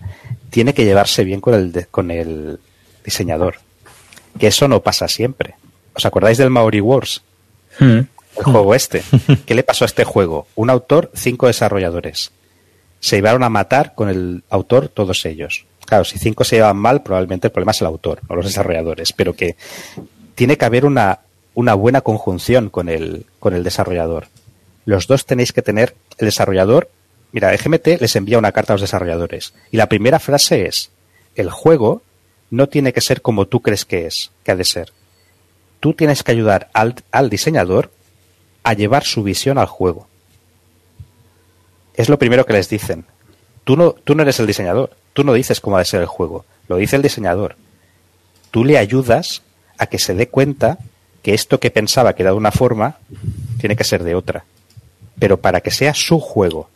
tiene 0.50 0.74
que 0.74 0.86
llevarse 0.86 1.24
bien 1.24 1.42
con 1.42 1.54
el, 1.54 1.88
con 1.90 2.12
el 2.12 2.60
diseñador. 3.04 3.56
Que 4.40 4.48
eso 4.48 4.68
no 4.68 4.82
pasa 4.82 5.08
siempre. 5.08 5.56
¿Os 5.94 6.06
acordáis 6.06 6.38
del 6.38 6.50
Maori 6.50 6.82
Wars? 6.82 7.22
Hmm. 7.80 8.02
El 8.38 8.44
juego 8.44 8.76
este. 8.76 9.02
¿Qué 9.46 9.56
le 9.56 9.64
pasó 9.64 9.86
a 9.86 9.88
este 9.88 10.04
juego? 10.04 10.48
Un 10.56 10.70
autor, 10.70 11.10
cinco 11.16 11.48
desarrolladores. 11.48 12.32
Se 13.00 13.16
llevaron 13.16 13.44
a 13.44 13.50
matar 13.50 13.96
con 13.96 14.10
el 14.10 14.44
autor 14.50 14.90
todos 14.90 15.26
ellos. 15.26 15.66
Claro, 15.86 16.04
si 16.04 16.20
cinco 16.20 16.44
se 16.44 16.58
llevan 16.58 16.78
mal, 16.78 17.04
probablemente 17.04 17.48
el 17.48 17.52
problema 17.52 17.72
es 17.72 17.82
el 17.82 17.88
autor, 17.88 18.20
no 18.28 18.36
los 18.36 18.46
desarrolladores. 18.46 19.14
Pero 19.14 19.34
que 19.34 19.56
tiene 20.34 20.58
que 20.58 20.66
haber 20.66 20.86
una, 20.86 21.20
una 21.54 21.74
buena 21.76 22.02
conjunción 22.02 22.70
con 22.70 22.90
el, 22.90 23.26
con 23.40 23.54
el 23.54 23.64
desarrollador. 23.64 24.28
Los 24.86 25.08
dos 25.08 25.26
tenéis 25.26 25.52
que 25.52 25.62
tener 25.62 25.96
el 26.18 26.26
desarrollador. 26.26 26.90
Mira, 27.32 27.56
GMT 27.56 28.00
les 28.00 28.16
envía 28.16 28.38
una 28.38 28.52
carta 28.52 28.74
a 28.74 28.76
los 28.76 28.82
desarrolladores. 28.82 29.54
Y 29.72 29.78
la 29.78 29.90
primera 29.90 30.20
frase 30.20 30.68
es, 30.68 30.92
el 31.36 31.50
juego 31.50 32.02
no 32.52 32.70
tiene 32.70 32.94
que 32.94 33.02
ser 33.02 33.22
como 33.22 33.48
tú 33.48 33.62
crees 33.62 33.86
que 33.86 34.06
es, 34.06 34.32
que 34.44 34.52
ha 34.52 34.56
de 34.56 34.64
ser. 34.64 34.94
Tú 35.80 35.94
tienes 35.94 36.24
que 36.24 36.32
ayudar 36.32 36.70
al, 36.74 36.96
al 37.12 37.30
diseñador 37.30 37.92
a 38.64 38.74
llevar 38.74 39.04
su 39.04 39.24
visión 39.24 39.58
al 39.58 39.68
juego. 39.68 40.08
Es 41.96 42.10
lo 42.10 42.20
primero 42.20 42.46
que 42.46 42.54
les 42.54 42.70
dicen. 42.70 43.06
Tú 43.64 43.76
no, 43.76 43.94
tú 43.94 44.16
no 44.16 44.22
eres 44.22 44.40
el 44.40 44.48
diseñador, 44.48 44.96
tú 45.14 45.24
no 45.24 45.34
dices 45.34 45.60
cómo 45.60 45.78
ha 45.78 45.80
de 45.80 45.86
ser 45.86 46.02
el 46.02 46.08
juego, 46.08 46.46
lo 46.68 46.78
dice 46.78 46.96
el 46.96 47.02
diseñador. 47.02 47.56
Tú 48.52 48.64
le 48.64 48.78
ayudas 48.78 49.42
a 49.78 49.88
que 49.88 49.98
se 49.98 50.14
dé 50.14 50.28
cuenta 50.30 50.78
que 51.24 51.34
esto 51.34 51.60
que 51.60 51.72
pensaba 51.72 52.14
que 52.14 52.24
era 52.24 52.32
de 52.32 52.38
una 52.38 52.52
forma 52.52 53.00
tiene 53.60 53.76
que 53.76 53.84
ser 53.84 54.04
de 54.04 54.14
otra. 54.14 54.46
Pero 55.20 55.38
para 55.38 55.62
que 55.62 55.72
sea 55.72 55.94
su 55.94 56.20
juego, 56.20 56.70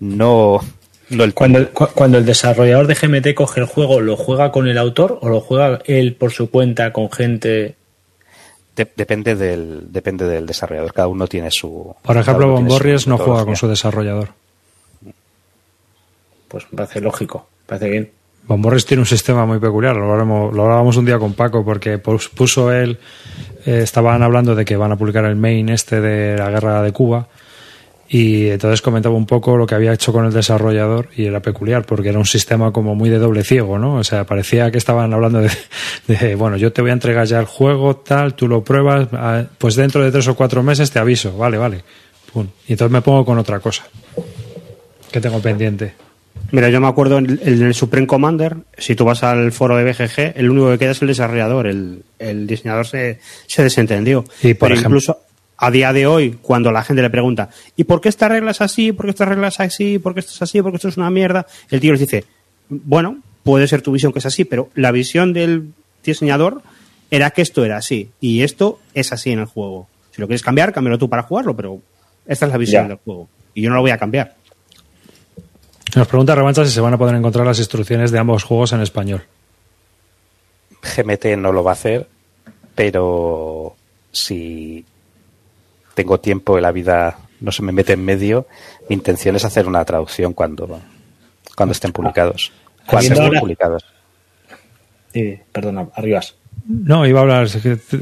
no, 0.00 0.60
no 1.10 1.24
el 1.24 1.34
Cuando, 1.34 1.58
el- 1.58 1.68
cu- 1.70 1.88
cuando 1.94 2.18
el 2.18 2.24
desarrollador 2.26 2.86
de 2.86 2.94
GMT 2.94 3.34
coge 3.34 3.60
el 3.60 3.66
juego, 3.66 4.00
¿lo 4.00 4.16
juega 4.16 4.50
con 4.52 4.66
el 4.68 4.78
autor 4.78 5.18
o 5.22 5.28
lo 5.28 5.40
juega 5.40 5.80
él 5.86 6.14
por 6.14 6.32
su 6.32 6.50
cuenta 6.50 6.92
con 6.92 7.10
gente? 7.10 7.74
de- 8.76 8.92
depende 8.94 9.34
del 9.36 9.90
depende 9.90 10.26
del 10.26 10.44
desarrollador. 10.46 10.92
Cada 10.92 11.08
uno 11.08 11.26
tiene 11.26 11.50
su. 11.50 11.94
Por 12.02 12.16
ejemplo, 12.18 12.48
Bomborries 12.50 13.06
no 13.06 13.16
juega 13.18 13.44
con 13.46 13.56
su 13.56 13.68
desarrollador. 13.68 14.28
Pues 16.48 16.64
me 16.70 16.76
parece 16.76 17.00
lógico, 17.00 17.48
me 17.62 17.66
parece 17.66 17.88
bien. 17.90 18.10
Bomborres 18.46 18.86
tiene 18.86 19.00
un 19.00 19.06
sistema 19.06 19.44
muy 19.44 19.58
peculiar, 19.58 19.96
lo, 19.96 20.04
hablaremos- 20.04 20.54
lo 20.54 20.62
hablábamos 20.62 20.96
un 20.96 21.04
día 21.04 21.18
con 21.18 21.32
Paco, 21.34 21.64
porque 21.64 21.98
pus- 21.98 22.28
puso 22.28 22.70
él, 22.72 22.98
eh, 23.64 23.80
estaban 23.82 24.22
hablando 24.22 24.54
de 24.54 24.64
que 24.64 24.76
van 24.76 24.92
a 24.92 24.96
publicar 24.96 25.24
el 25.24 25.34
main 25.34 25.68
este 25.68 26.00
de 26.00 26.38
la 26.38 26.50
guerra 26.50 26.80
de 26.82 26.92
Cuba, 26.92 27.26
y 28.08 28.48
entonces 28.48 28.82
comentaba 28.82 29.14
un 29.16 29.26
poco 29.26 29.56
lo 29.56 29.66
que 29.66 29.74
había 29.74 29.92
hecho 29.92 30.12
con 30.12 30.24
el 30.26 30.32
desarrollador, 30.32 31.08
y 31.16 31.24
era 31.26 31.40
peculiar, 31.40 31.84
porque 31.84 32.08
era 32.10 32.18
un 32.18 32.26
sistema 32.26 32.72
como 32.72 32.94
muy 32.94 33.08
de 33.10 33.18
doble 33.18 33.42
ciego, 33.44 33.78
¿no? 33.78 33.94
O 33.96 34.04
sea, 34.04 34.24
parecía 34.24 34.70
que 34.70 34.78
estaban 34.78 35.12
hablando 35.12 35.40
de, 35.40 35.50
de, 36.06 36.34
bueno, 36.36 36.56
yo 36.56 36.72
te 36.72 36.82
voy 36.82 36.90
a 36.90 36.94
entregar 36.94 37.26
ya 37.26 37.40
el 37.40 37.46
juego, 37.46 37.96
tal, 37.96 38.34
tú 38.34 38.46
lo 38.48 38.62
pruebas, 38.62 39.08
ah, 39.12 39.44
pues 39.58 39.74
dentro 39.74 40.02
de 40.04 40.10
tres 40.12 40.28
o 40.28 40.34
cuatro 40.36 40.62
meses 40.62 40.90
te 40.90 40.98
aviso, 40.98 41.36
vale, 41.36 41.58
vale. 41.58 41.82
Pum. 42.32 42.46
Y 42.68 42.72
entonces 42.72 42.92
me 42.92 43.02
pongo 43.02 43.24
con 43.24 43.38
otra 43.38 43.60
cosa 43.60 43.84
que 45.10 45.20
tengo 45.20 45.40
pendiente. 45.40 45.94
Mira, 46.52 46.68
yo 46.68 46.80
me 46.80 46.86
acuerdo 46.86 47.18
en 47.18 47.26
el, 47.26 47.40
en 47.42 47.62
el 47.62 47.74
Supreme 47.74 48.06
Commander, 48.06 48.56
si 48.78 48.94
tú 48.94 49.04
vas 49.04 49.22
al 49.24 49.50
foro 49.50 49.76
de 49.76 49.84
BGG, 49.84 50.34
el 50.38 50.50
único 50.50 50.70
que 50.70 50.78
queda 50.78 50.90
es 50.92 51.02
el 51.02 51.08
desarrollador, 51.08 51.66
el, 51.66 52.02
el 52.20 52.46
diseñador 52.46 52.86
se, 52.86 53.18
se 53.46 53.62
desentendió. 53.64 54.24
Y, 54.42 54.54
por 54.54 54.68
Pero 54.68 54.74
ejemplo- 54.74 54.86
incluso 54.98 55.20
a 55.58 55.70
día 55.70 55.92
de 55.92 56.06
hoy, 56.06 56.38
cuando 56.42 56.70
la 56.72 56.82
gente 56.82 57.02
le 57.02 57.10
pregunta, 57.10 57.48
¿y 57.76 57.84
por 57.84 58.00
qué 58.00 58.08
esta 58.08 58.28
regla 58.28 58.50
es 58.50 58.60
así? 58.60 58.92
¿Por 58.92 59.06
qué 59.06 59.10
esta 59.10 59.24
regla 59.24 59.48
es 59.48 59.58
así? 59.60 59.98
¿Por 59.98 60.14
qué 60.14 60.20
esto 60.20 60.32
es 60.32 60.42
así? 60.42 60.60
¿Por 60.62 60.70
qué 60.72 60.76
esto 60.76 60.88
es 60.88 60.96
una 60.96 61.10
mierda? 61.10 61.46
El 61.70 61.80
tío 61.80 61.92
les 61.92 62.00
dice, 62.00 62.24
bueno, 62.68 63.18
puede 63.42 63.66
ser 63.68 63.80
tu 63.82 63.92
visión 63.92 64.12
que 64.12 64.18
es 64.18 64.26
así, 64.26 64.44
pero 64.44 64.68
la 64.74 64.90
visión 64.92 65.32
del 65.32 65.72
diseñador 66.04 66.62
era 67.10 67.30
que 67.30 67.42
esto 67.42 67.64
era 67.64 67.76
así, 67.78 68.10
y 68.20 68.42
esto 68.42 68.80
es 68.92 69.12
así 69.12 69.30
en 69.30 69.38
el 69.38 69.46
juego. 69.46 69.88
Si 70.10 70.20
lo 70.20 70.26
quieres 70.26 70.42
cambiar, 70.42 70.72
cámbialo 70.72 70.98
tú 70.98 71.08
para 71.08 71.22
jugarlo, 71.22 71.54
pero 71.56 71.80
esta 72.26 72.46
es 72.46 72.52
la 72.52 72.58
visión 72.58 72.84
Ya. 72.84 72.88
del 72.88 72.98
juego. 72.98 73.28
Y 73.54 73.62
yo 73.62 73.70
no 73.70 73.76
lo 73.76 73.82
voy 73.82 73.90
a 73.92 73.98
cambiar. 73.98 74.34
Nos 75.94 76.08
pregunta 76.08 76.34
Revancha 76.34 76.64
si 76.64 76.70
se 76.72 76.80
van 76.80 76.92
a 76.94 76.98
poder 76.98 77.14
encontrar 77.14 77.46
las 77.46 77.58
instrucciones 77.58 78.10
de 78.10 78.18
ambos 78.18 78.42
juegos 78.44 78.72
en 78.72 78.80
español. 78.82 79.22
GMT 80.82 81.36
no 81.38 81.52
lo 81.52 81.64
va 81.64 81.70
a 81.72 81.74
hacer, 81.74 82.08
pero 82.74 83.76
si 84.12 84.84
tengo 85.96 86.20
tiempo 86.20 86.56
y 86.58 86.60
la 86.60 86.70
vida 86.70 87.18
no 87.40 87.50
se 87.50 87.62
me 87.62 87.72
mete 87.72 87.94
en 87.94 88.04
medio, 88.04 88.46
mi 88.88 88.94
intención 88.94 89.34
es 89.34 89.44
hacer 89.44 89.66
una 89.66 89.84
traducción 89.84 90.32
cuando, 90.34 90.80
cuando 91.56 91.72
estén 91.72 91.90
publicados. 91.92 92.52
Cuando 92.86 93.08
estén 93.12 93.24
ahora- 93.26 93.40
publicados. 93.40 93.84
Eh, 95.14 95.40
perdona, 95.52 95.88
Arribas. 95.94 96.34
No, 96.68 97.06
iba 97.06 97.20
a 97.20 97.22
hablar, 97.22 97.46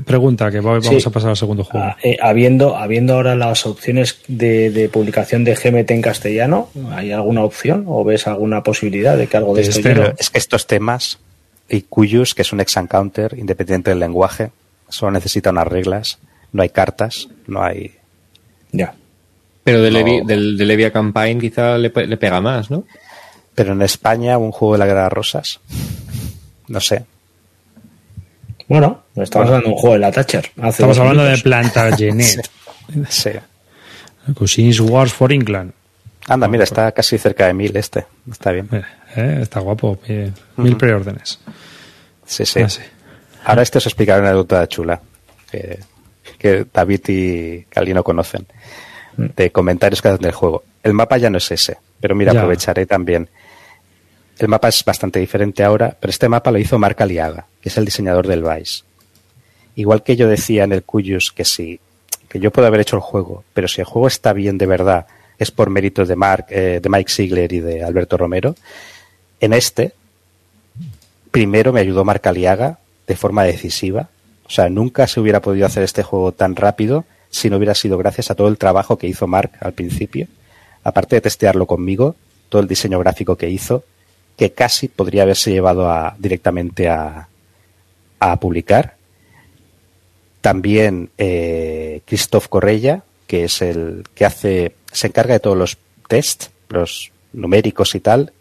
pregunta, 0.07 0.51
que 0.51 0.61
va- 0.61 0.79
vamos 0.79 1.03
Sí. 1.03 1.09
a 1.09 1.11
pasar 1.11 1.31
al 1.31 1.37
segundo 1.37 1.65
juego. 1.65 1.85
Ah, 1.87 1.97
eh, 2.03 2.17
habiendo, 2.23 2.77
habiendo 2.77 3.15
ahora 3.15 3.35
las 3.37 3.67
opciones 3.67 4.21
de, 4.27 4.71
de 4.71 4.89
publicación 4.89 5.45
de 5.45 5.55
GMT 5.55 5.91
en 5.93 6.01
castellano, 6.03 6.71
¿hay 6.93 7.13
alguna 7.13 7.45
opción 7.45 7.85
o 7.87 8.05
ves 8.05 8.27
alguna 8.27 8.63
posibilidad 8.63 9.17
de 9.19 9.27
que 9.27 9.37
algo 9.37 9.55
de 9.55 9.63
esto 9.63 9.77
este 9.79 9.95
llegue? 9.95 10.15
es 10.19 10.31
que 10.31 10.39
estos 10.39 10.67
temas, 10.67 11.19
y 11.69 11.83
Cuyus, 11.83 12.35
que 12.35 12.43
es 12.43 12.53
un 12.53 12.61
ex 12.61 12.77
encounter 12.77 13.37
independiente 13.39 13.91
del 13.91 14.01
lenguaje, 14.01 14.51
solo 14.89 15.13
necesita 15.13 15.51
unas 15.51 15.67
reglas, 15.69 16.19
no 16.55 16.63
hay 16.63 16.71
cartas, 16.71 17.29
no 17.47 17.63
hay. 17.63 17.95
Ya. 18.73 18.95
Pero 19.63 19.83
de, 19.83 19.91
No. 19.91 19.99
Levi, 19.99 20.25
del, 20.25 20.57
de 20.57 20.65
Levia 20.65 20.91
Campaign 20.91 21.39
quizá 21.41 21.77
le, 21.77 21.91
le 21.95 22.17
pega 22.17 22.41
más, 22.41 22.71
¿no? 22.71 22.85
Pero 23.55 23.73
en 23.75 23.83
España, 23.83 24.39
un 24.39 24.51
juego 24.53 24.73
de 24.75 24.79
la 24.79 24.87
Guerra 24.87 25.03
de 25.05 25.09
Rosas, 25.11 25.61
no 26.69 26.81
sé. 26.81 27.05
Bueno, 28.67 29.03
estamos 29.17 29.49
hablando 29.49 29.69
de 29.69 29.75
un 29.75 29.79
juego 29.79 29.95
de 29.95 30.01
la 30.01 30.11
Thatcher. 30.11 30.51
hace 30.59 30.69
Estamos 30.71 30.99
hablando 30.99 31.23
de 31.25 31.29
minutos. 31.31 31.43
Plantagenet. 31.43 32.51
Sí. 33.09 33.31
Cousins 34.35 34.79
Wars 34.81 35.13
for 35.13 35.33
England. 35.33 35.73
Anda, 36.29 36.49
mira, 36.49 36.65
está 36.65 36.93
casi 36.93 37.17
cerca 37.19 37.47
de 37.47 37.55
mil 37.55 37.75
este. 37.77 38.05
Está 38.31 38.53
bien. 38.53 38.69
Eh, 38.73 38.83
eh, 39.17 39.39
está 39.43 39.61
guapo. 39.61 39.99
eh, 40.07 40.31
Mil 40.57 40.77
preórdenes. 40.77 41.39
Sí, 42.27 42.45
sí. 42.47 42.61
Ah, 42.61 42.69
sí. 42.69 42.81
Ahora 43.45 43.63
este 43.63 43.79
os 43.79 43.87
explicaré 43.87 44.21
una 44.21 44.31
anécdota 44.31 44.67
chula 44.69 45.01
que 46.39 46.67
David 46.73 47.01
y 47.09 47.63
Calino 47.65 48.03
conocen 48.03 48.47
de 49.17 49.51
comentarios 49.51 50.03
que 50.03 50.09
hacen 50.09 50.23
del 50.23 50.33
juego. 50.33 50.65
El 50.83 50.93
mapa 50.93 51.17
ya 51.19 51.31
no 51.31 51.39
es 51.39 51.51
ese, 51.51 51.77
pero 52.01 52.15
mira, 52.15 52.33
Ya. 52.33 52.41
aprovecharé 52.41 52.87
también. 52.87 53.29
El 54.39 54.49
mapa 54.49 54.69
es 54.69 54.85
bastante 54.85 55.21
diferente 55.21 55.63
ahora, 55.63 55.97
pero 55.99 56.11
este 56.11 56.29
mapa 56.29 56.51
lo 56.51 56.59
hizo 56.59 56.79
Marc 56.79 57.01
Aliaga, 57.01 57.47
que 57.61 57.69
es 57.69 57.77
el 57.79 57.85
diseñador 57.85 58.27
del 58.27 58.43
Vice. 58.43 58.83
Igual 59.77 60.03
que 60.03 60.17
yo 60.17 60.29
decía 60.29 60.65
en 60.65 60.73
el 60.73 60.83
Cuyus 60.83 61.31
que 61.33 61.45
sí, 61.45 61.79
que 62.29 62.41
yo 62.41 62.51
puedo 62.51 62.67
haber 62.67 62.81
hecho 62.81 62.97
el 62.97 63.03
juego, 63.03 63.45
pero 63.55 63.69
si 63.69 63.81
el 63.81 63.87
juego 63.87 64.09
está 64.09 64.33
bien 64.33 64.59
de 64.59 64.67
verdad, 64.67 65.07
es 65.39 65.51
por 65.53 65.71
méritos 65.71 66.09
de 66.09 66.17
Mark, 66.17 66.47
eh, 66.51 66.81
de 66.83 66.89
Mike 66.89 67.11
Ziegler 67.13 67.53
y 67.53 67.61
de 67.61 67.85
Alberto 67.85 68.17
Romero. 68.17 68.57
En 69.41 69.53
este, 69.53 69.93
primero 71.31 71.73
me 71.73 71.81
ayudó 71.81 72.05
Marc 72.05 72.27
Aliaga 72.27 72.79
de 73.07 73.17
forma 73.17 73.45
decisiva. 73.45 74.09
O 74.47 74.51
sea, 74.51 74.69
nunca 74.69 75.07
se 75.07 75.21
hubiera 75.21 75.41
podido 75.41 75.67
hacer 75.67 75.83
este 75.83 76.03
juego 76.03 76.33
tan 76.33 76.57
rápido 76.57 77.05
si 77.31 77.51
no 77.51 77.57
hubiera 77.57 77.75
sido 77.75 77.99
gracias 77.99 78.31
a 78.31 78.35
todo 78.35 78.49
el 78.49 78.59
trabajo 78.59 78.99
que 78.99 79.09
hizo 79.09 79.27
Marc 79.27 79.57
al 79.61 79.73
principio. 79.73 80.29
Aparte 80.83 81.17
de 81.17 81.23
testearlo 81.23 81.67
conmigo, 81.67 82.15
todo 82.49 82.63
el 82.63 82.69
diseño 82.69 82.99
gráfico 82.99 83.37
que 83.37 83.51
hizo, 83.51 83.85
que 84.37 84.53
casi 84.53 84.89
podría 84.89 85.23
haberse 85.23 85.51
llevado 85.51 85.91
a, 85.91 86.15
directamente 86.19 86.89
a, 86.89 87.29
a 88.21 88.37
publicar. 88.37 88.97
También 90.41 91.11
eh, 91.19 92.03
Christoph 92.05 92.49
Correia, 92.49 93.03
que 93.27 93.45
es 93.45 93.63
el 93.63 94.05
que 94.15 94.27
hace, 94.27 94.75
se 94.93 95.07
encarga 95.07 95.35
de 95.35 95.41
todos 95.41 95.57
los 95.57 95.79
tests, 96.07 96.51
los 96.69 97.13
numéricos 97.33 97.95
y 97.95 98.01
tal. 98.01 98.33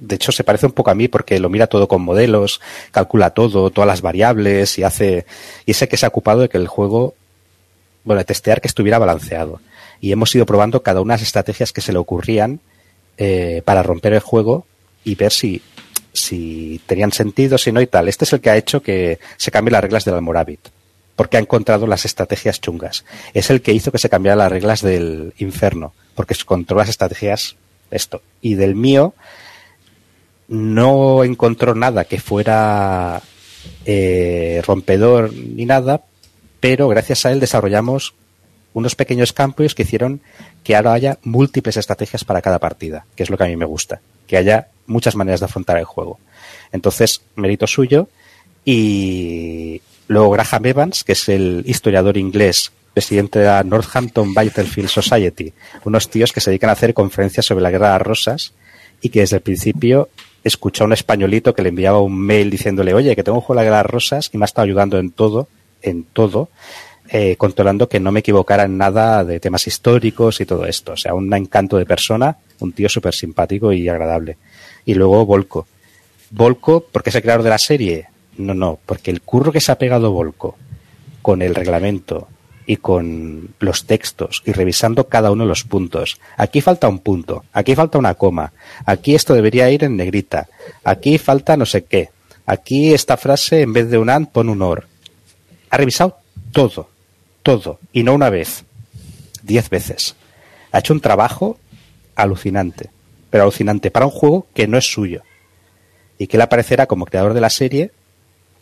De 0.00 0.16
hecho, 0.16 0.32
se 0.32 0.44
parece 0.44 0.66
un 0.66 0.72
poco 0.72 0.90
a 0.90 0.94
mí 0.94 1.08
porque 1.08 1.38
lo 1.38 1.50
mira 1.50 1.66
todo 1.66 1.86
con 1.86 2.02
modelos, 2.02 2.60
calcula 2.90 3.30
todo, 3.30 3.70
todas 3.70 3.86
las 3.86 4.00
variables 4.00 4.78
y 4.78 4.82
hace, 4.82 5.26
y 5.66 5.74
sé 5.74 5.88
que 5.88 5.96
se 5.96 6.06
ha 6.06 6.08
ocupado 6.08 6.40
de 6.40 6.48
que 6.48 6.58
el 6.58 6.66
juego, 6.66 7.14
bueno, 8.04 8.18
de 8.18 8.24
testear 8.24 8.60
que 8.60 8.68
estuviera 8.68 8.98
balanceado. 8.98 9.60
Y 10.00 10.12
hemos 10.12 10.34
ido 10.34 10.46
probando 10.46 10.82
cada 10.82 11.02
una 11.02 11.14
de 11.14 11.20
las 11.20 11.26
estrategias 11.26 11.72
que 11.72 11.82
se 11.82 11.92
le 11.92 11.98
ocurrían 11.98 12.60
eh, 13.18 13.60
para 13.66 13.82
romper 13.82 14.14
el 14.14 14.20
juego 14.20 14.66
y 15.04 15.14
ver 15.14 15.32
si, 15.32 15.60
si 16.14 16.80
tenían 16.86 17.12
sentido, 17.12 17.58
si 17.58 17.70
no 17.70 17.82
y 17.82 17.86
tal. 17.86 18.08
Este 18.08 18.24
es 18.24 18.32
el 18.32 18.40
que 18.40 18.48
ha 18.48 18.56
hecho 18.56 18.82
que 18.82 19.18
se 19.36 19.50
cambien 19.50 19.74
las 19.74 19.82
reglas 19.82 20.06
del 20.06 20.14
Almoravit, 20.14 20.60
porque 21.14 21.36
ha 21.36 21.40
encontrado 21.40 21.86
las 21.86 22.06
estrategias 22.06 22.62
chungas. 22.62 23.04
Es 23.34 23.50
el 23.50 23.60
que 23.60 23.74
hizo 23.74 23.92
que 23.92 23.98
se 23.98 24.08
cambiaran 24.08 24.38
las 24.38 24.50
reglas 24.50 24.80
del 24.80 25.34
Inferno, 25.36 25.92
porque 26.14 26.34
encontró 26.34 26.78
las 26.78 26.88
estrategias 26.88 27.56
esto. 27.90 28.22
Y 28.40 28.54
del 28.54 28.74
mío 28.74 29.14
no 30.50 31.22
encontró 31.22 31.76
nada 31.76 32.04
que 32.04 32.20
fuera 32.20 33.22
eh, 33.86 34.60
rompedor 34.66 35.32
ni 35.32 35.64
nada, 35.64 36.02
pero 36.58 36.88
gracias 36.88 37.24
a 37.24 37.32
él 37.32 37.38
desarrollamos 37.38 38.14
unos 38.74 38.96
pequeños 38.96 39.32
campos 39.32 39.74
que 39.74 39.84
hicieron 39.84 40.20
que 40.64 40.74
ahora 40.74 40.92
haya 40.92 41.18
múltiples 41.22 41.76
estrategias 41.76 42.24
para 42.24 42.42
cada 42.42 42.58
partida, 42.58 43.06
que 43.14 43.22
es 43.22 43.30
lo 43.30 43.38
que 43.38 43.44
a 43.44 43.46
mí 43.46 43.56
me 43.56 43.64
gusta, 43.64 44.00
que 44.26 44.36
haya 44.36 44.68
muchas 44.86 45.14
maneras 45.14 45.38
de 45.40 45.46
afrontar 45.46 45.78
el 45.78 45.84
juego. 45.84 46.18
Entonces, 46.72 47.22
mérito 47.36 47.68
suyo 47.68 48.08
y 48.64 49.80
luego 50.08 50.30
Graham 50.30 50.66
Evans, 50.66 51.04
que 51.04 51.12
es 51.12 51.28
el 51.28 51.62
historiador 51.64 52.16
inglés, 52.16 52.72
presidente 52.92 53.38
de 53.38 53.46
la 53.46 53.62
Northampton 53.62 54.34
Battlefield 54.34 54.88
Society, 54.88 55.52
unos 55.84 56.10
tíos 56.10 56.32
que 56.32 56.40
se 56.40 56.50
dedican 56.50 56.70
a 56.70 56.74
hacer 56.74 56.92
conferencias 56.92 57.46
sobre 57.46 57.62
la 57.62 57.70
guerra 57.70 57.86
de 57.86 57.98
las 57.98 58.02
rosas 58.02 58.52
y 59.00 59.10
que 59.10 59.20
desde 59.20 59.36
el 59.36 59.42
principio 59.42 60.08
escuchó 60.44 60.84
a 60.84 60.86
un 60.86 60.92
españolito 60.92 61.54
que 61.54 61.62
le 61.62 61.68
enviaba 61.68 62.00
un 62.00 62.18
mail 62.18 62.50
diciéndole, 62.50 62.94
oye, 62.94 63.14
que 63.14 63.22
tengo 63.22 63.38
un 63.38 63.42
juego 63.42 63.62
de 63.62 63.70
las 63.70 63.86
rosas 63.86 64.30
y 64.32 64.38
me 64.38 64.44
ha 64.44 64.46
estado 64.46 64.64
ayudando 64.64 64.98
en 64.98 65.10
todo, 65.10 65.48
en 65.82 66.04
todo, 66.04 66.48
eh, 67.08 67.36
controlando 67.36 67.88
que 67.88 68.00
no 68.00 68.12
me 68.12 68.20
equivocara 68.20 68.64
en 68.64 68.78
nada 68.78 69.24
de 69.24 69.40
temas 69.40 69.66
históricos 69.66 70.40
y 70.40 70.46
todo 70.46 70.66
esto. 70.66 70.92
O 70.92 70.96
sea, 70.96 71.14
un 71.14 71.32
encanto 71.34 71.76
de 71.76 71.86
persona, 71.86 72.36
un 72.60 72.72
tío 72.72 72.88
súper 72.88 73.14
simpático 73.14 73.72
y 73.72 73.88
agradable. 73.88 74.36
Y 74.84 74.94
luego 74.94 75.26
Volco. 75.26 75.66
Volco, 76.30 76.80
¿por 76.80 77.02
qué 77.02 77.10
es 77.10 77.16
el 77.16 77.22
creador 77.22 77.42
de 77.42 77.50
la 77.50 77.58
serie? 77.58 78.06
No, 78.38 78.54
no, 78.54 78.78
porque 78.86 79.10
el 79.10 79.22
curro 79.22 79.52
que 79.52 79.60
se 79.60 79.72
ha 79.72 79.78
pegado 79.78 80.12
Volco 80.12 80.56
con 81.20 81.42
el 81.42 81.54
reglamento 81.54 82.28
y 82.70 82.76
con 82.76 83.48
los 83.58 83.84
textos 83.84 84.44
y 84.46 84.52
revisando 84.52 85.08
cada 85.08 85.32
uno 85.32 85.42
de 85.42 85.48
los 85.48 85.64
puntos. 85.64 86.20
Aquí 86.36 86.60
falta 86.60 86.88
un 86.88 87.00
punto, 87.00 87.44
aquí 87.52 87.74
falta 87.74 87.98
una 87.98 88.14
coma, 88.14 88.52
aquí 88.86 89.16
esto 89.16 89.34
debería 89.34 89.68
ir 89.70 89.82
en 89.82 89.96
negrita, 89.96 90.46
aquí 90.84 91.18
falta 91.18 91.56
no 91.56 91.66
sé 91.66 91.82
qué, 91.82 92.10
aquí 92.46 92.94
esta 92.94 93.16
frase 93.16 93.62
en 93.62 93.72
vez 93.72 93.90
de 93.90 93.98
un 93.98 94.08
and 94.08 94.28
pon 94.28 94.48
un 94.48 94.62
or. 94.62 94.86
Ha 95.68 95.78
revisado 95.78 96.18
todo, 96.52 96.88
todo, 97.42 97.80
y 97.92 98.04
no 98.04 98.14
una 98.14 98.30
vez, 98.30 98.62
diez 99.42 99.68
veces. 99.68 100.14
Ha 100.70 100.78
hecho 100.78 100.92
un 100.92 101.00
trabajo 101.00 101.58
alucinante, 102.14 102.90
pero 103.30 103.42
alucinante 103.42 103.90
para 103.90 104.06
un 104.06 104.12
juego 104.12 104.46
que 104.54 104.68
no 104.68 104.78
es 104.78 104.84
suyo. 104.84 105.22
Y 106.18 106.28
que 106.28 106.36
él 106.36 106.42
aparecerá 106.42 106.86
como 106.86 107.06
creador 107.06 107.34
de 107.34 107.40
la 107.40 107.50
serie, 107.50 107.90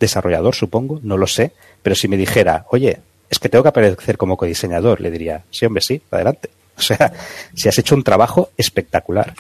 desarrollador 0.01 0.55
supongo, 0.55 0.99
no 1.03 1.19
lo 1.19 1.27
sé, 1.27 1.53
pero 1.83 1.95
si 1.95 2.09
me 2.09 2.17
dijera, 2.17 2.65
oye, 2.71 3.03
es 3.31 3.39
que 3.39 3.49
tengo 3.49 3.63
que 3.63 3.69
aparecer 3.69 4.17
como 4.17 4.37
codiseñador. 4.37 5.01
Le 5.01 5.11
diría, 5.11 5.45
sí, 5.51 5.67
hombre, 5.67 5.83
sí, 5.83 6.01
adelante. 6.11 6.51
O 6.79 6.81
sea, 6.81 7.13
si 7.55 7.69
has 7.69 7.79
hecho 7.79 7.97
un 7.97 8.05
trabajo 8.05 8.51
espectacular. 8.57 9.35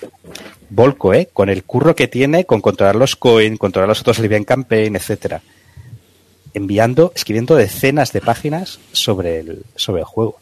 Volco, 0.70 1.15
¿eh? 1.15 1.28
Con 1.32 1.48
el 1.48 1.62
curro 1.62 1.94
que 1.94 2.09
tiene, 2.09 2.44
con 2.44 2.60
controlar 2.60 2.97
los 2.97 3.15
coin, 3.15 3.56
controlar 3.56 3.89
los 3.89 4.01
otros 4.01 4.19
Livian 4.19 4.44
Campaign, 4.44 4.97
etcétera. 4.97 5.40
Enviando, 6.52 7.12
escribiendo 7.15 7.55
decenas 7.55 8.12
de 8.12 8.20
páginas 8.20 8.81
sobre 8.93 9.39
el, 9.39 9.62
sobre 9.77 10.01
el 10.01 10.05
juego. 10.05 10.40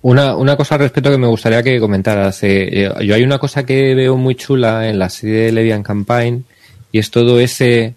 Una, 0.00 0.34
una 0.36 0.56
cosa 0.56 0.76
al 0.76 0.80
respecto 0.80 1.10
que 1.10 1.18
me 1.18 1.28
gustaría 1.28 1.62
que 1.62 1.78
comentaras. 1.78 2.42
Eh, 2.42 2.86
eh, 2.86 3.06
yo 3.06 3.14
hay 3.14 3.22
una 3.22 3.38
cosa 3.38 3.64
que 3.66 3.94
veo 3.94 4.16
muy 4.16 4.34
chula 4.34 4.88
en 4.88 4.98
la 4.98 5.10
serie 5.10 5.42
de 5.42 5.52
Levian 5.52 5.82
Campaign 5.82 6.44
y 6.90 6.98
es 6.98 7.10
todo 7.10 7.38
ese 7.38 7.94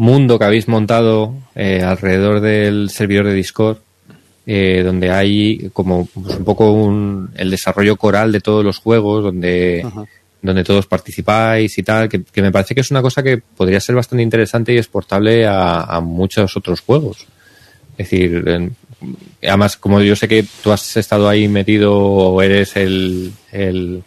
mundo 0.00 0.38
que 0.38 0.46
habéis 0.46 0.66
montado 0.66 1.34
eh, 1.54 1.82
alrededor 1.82 2.40
del 2.40 2.88
servidor 2.88 3.26
de 3.26 3.34
Discord, 3.34 3.76
eh, 4.46 4.82
donde 4.82 5.10
hay 5.10 5.68
como 5.74 6.06
pues, 6.06 6.36
un 6.36 6.44
poco 6.44 6.72
un, 6.72 7.30
el 7.36 7.50
desarrollo 7.50 7.96
coral 7.96 8.32
de 8.32 8.40
todos 8.40 8.64
los 8.64 8.78
juegos, 8.78 9.22
donde, 9.22 9.86
donde 10.40 10.64
todos 10.64 10.86
participáis 10.86 11.76
y 11.76 11.82
tal, 11.82 12.08
que, 12.08 12.24
me 12.40 12.50
parece 12.50 12.74
que 12.74 12.80
es 12.80 12.90
una 12.90 13.02
cosa 13.02 13.22
que 13.22 13.36
podría 13.38 13.78
ser 13.78 13.94
bastante 13.94 14.22
interesante 14.22 14.72
y 14.72 14.78
exportable 14.78 15.46
a, 15.46 16.00
muchos 16.02 16.56
otros 16.56 16.80
juegos. 16.80 17.26
Es 17.98 18.10
decir, 18.10 18.72
además, 19.42 19.76
como 19.76 20.00
yo 20.00 20.16
sé 20.16 20.26
que 20.26 20.46
tú 20.62 20.72
has 20.72 20.96
estado 20.96 21.28
ahí 21.28 21.46
metido 21.46 21.94
o 21.94 22.40
eres 22.40 22.74
el, 22.76 23.34
el 23.52 24.02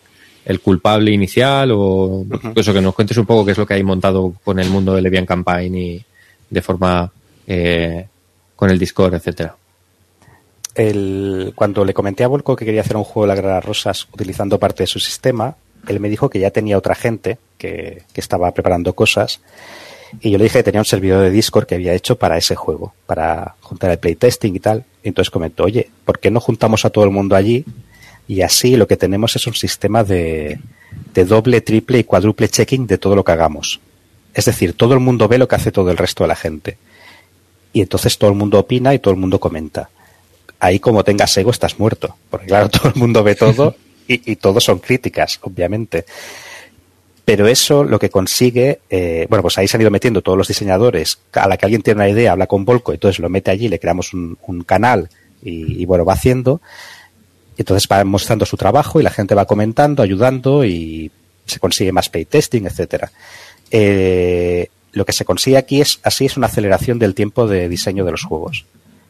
el 0.46 0.60
culpable 0.60 1.12
inicial 1.12 1.72
o 1.74 2.26
eso 2.56 2.74
que 2.74 2.82
nos 2.82 2.96
cuentes 2.96 3.18
un 3.18 3.26
poco 3.26 3.46
qué 3.46 3.52
es 3.52 3.58
lo 3.58 3.66
que 3.66 3.76
hay 3.76 3.84
montado 3.84 4.34
con 4.44 4.60
el 4.60 4.70
mundo 4.70 4.94
de 4.94 5.02
Levian 5.02 5.26
Campaign 5.26 5.76
y 5.76 6.06
de 6.50 6.62
forma 6.62 7.12
eh, 7.48 8.08
con 8.56 8.70
el 8.70 8.80
Discord, 8.80 9.16
etcétera. 9.16 9.56
El, 10.76 11.54
cuando 11.56 11.86
le 11.86 11.94
comenté 11.94 12.24
a 12.24 12.28
Volco 12.28 12.56
que 12.56 12.66
quería 12.66 12.82
hacer 12.82 12.98
un 12.98 13.04
juego 13.04 13.28
de 13.28 13.36
la 13.36 13.42
Guerra 13.42 13.62
Rosas 13.62 14.08
utilizando 14.12 14.60
parte 14.60 14.84
de 14.84 14.88
su 14.88 15.00
sistema, 15.00 15.56
él 15.88 16.00
me 16.00 16.10
dijo 16.10 16.30
que 16.30 16.40
ya 16.40 16.52
tenía 16.52 16.78
otra 16.78 16.96
gente 16.96 17.38
que, 17.58 18.04
que 18.12 18.22
estaba 18.22 18.52
preparando 18.52 18.94
cosas 18.94 19.42
y 20.22 20.32
yo 20.32 20.38
le 20.38 20.46
dije 20.46 20.60
que 20.60 20.64
tenía 20.64 20.82
un 20.82 20.86
servidor 20.86 21.22
de 21.22 21.32
Discord 21.32 21.66
que 21.66 21.76
había 21.76 21.94
hecho 21.94 22.18
para 22.18 22.38
ese 22.38 22.56
juego, 22.56 22.94
para 23.06 23.56
juntar 23.62 23.92
el 23.92 23.98
playtesting 23.98 24.56
y 24.56 24.60
tal. 24.60 24.84
Y 25.04 25.10
entonces 25.10 25.32
comentó, 25.32 25.64
oye, 25.64 25.90
¿por 26.06 26.20
qué 26.20 26.30
no 26.32 26.40
juntamos 26.40 26.86
a 26.86 26.90
todo 26.90 27.04
el 27.04 27.12
mundo 27.12 27.36
allí 27.36 27.66
y 28.28 28.42
así 28.42 28.76
lo 28.76 28.88
que 28.88 28.98
tenemos 28.98 29.36
es 29.36 29.48
un 29.48 29.54
sistema 29.54 30.04
de, 30.04 30.60
de 31.14 31.26
doble, 31.26 31.62
triple 31.62 32.00
y 32.00 32.04
cuádruple 32.04 32.50
checking 32.50 32.88
de 32.88 32.98
todo 32.98 33.16
lo 33.16 33.24
que 33.24 33.32
hagamos. 33.32 33.80
Es 34.34 34.46
decir, 34.46 34.74
todo 34.74 34.94
el 34.94 35.00
mundo 35.00 35.28
ve 35.28 35.38
lo 35.38 35.48
que 35.48 35.56
hace 35.56 35.72
todo 35.72 35.92
el 35.92 35.98
resto 35.98 36.24
de 36.24 36.30
la 36.30 36.36
gente. 36.36 36.78
Y 37.72 37.82
entonces 37.82 38.18
todo 38.18 38.30
el 38.30 38.36
mundo 38.36 38.60
opina 38.60 38.94
y 38.94 39.00
todo 39.00 39.14
el 39.14 39.20
mundo 39.20 39.40
comenta. 39.40 39.90
Ahí 40.60 40.80
como 40.80 41.04
tengas 41.04 41.36
ego 41.38 41.52
estás 41.52 41.80
muerto. 41.80 42.16
Porque 42.30 42.48
claro, 42.48 42.70
todo 42.72 42.90
el 42.90 42.96
mundo 42.96 43.24
ve 43.24 43.36
todo 43.36 43.76
y, 44.08 44.32
y 44.32 44.36
todos 44.38 44.64
son 44.64 44.80
críticas, 44.80 45.40
obviamente. 45.42 46.06
Pero 47.26 47.48
eso 47.48 47.84
lo 47.84 48.00
que 48.00 48.10
consigue, 48.10 48.82
eh, 48.90 49.28
bueno, 49.30 49.42
pues 49.44 49.58
ahí 49.58 49.68
se 49.68 49.78
han 49.78 49.82
ido 49.82 49.92
metiendo 49.92 50.22
todos 50.22 50.38
los 50.38 50.48
diseñadores. 50.48 51.20
A 51.34 51.48
la 51.48 51.58
que 51.58 51.66
alguien 51.66 51.82
tiene 51.82 52.02
una 52.02 52.10
idea, 52.10 52.34
habla 52.34 52.48
con 52.48 52.66
Volco, 52.66 52.92
entonces 52.92 53.20
lo 53.20 53.30
mete 53.30 53.50
allí, 53.50 53.70
le 53.70 53.80
creamos 53.80 54.14
un, 54.14 54.38
un 54.46 54.64
canal 54.64 55.10
y, 55.42 55.82
y, 55.82 55.86
bueno, 55.86 56.04
va 56.04 56.14
haciendo. 56.14 56.62
Entonces 57.58 57.88
va 57.92 58.04
mostrando 58.04 58.46
su 58.46 58.58
trabajo 58.58 59.00
y 59.00 59.04
la 59.04 59.10
gente 59.10 59.36
va 59.36 59.46
comentando, 59.46 60.04
ayudando 60.04 60.66
y 60.66 61.12
se 61.46 61.60
consigue 61.60 61.92
más 61.92 62.10
playtesting, 62.10 62.66
etcétera. 62.66 63.12
Eh, 63.72 64.68
lo 64.92 65.06
que 65.06 65.14
se 65.14 65.26
consigue 65.26 65.58
aquí 65.58 65.82
es 65.82 66.00
así 66.04 66.26
es 66.26 66.38
una 66.38 66.48
aceleración 66.48 67.00
del 67.00 67.16
tiempo 67.16 67.48
de 67.48 67.68
diseño 67.70 68.06
de 68.06 68.12
los 68.12 68.24
juegos. 68.24 68.66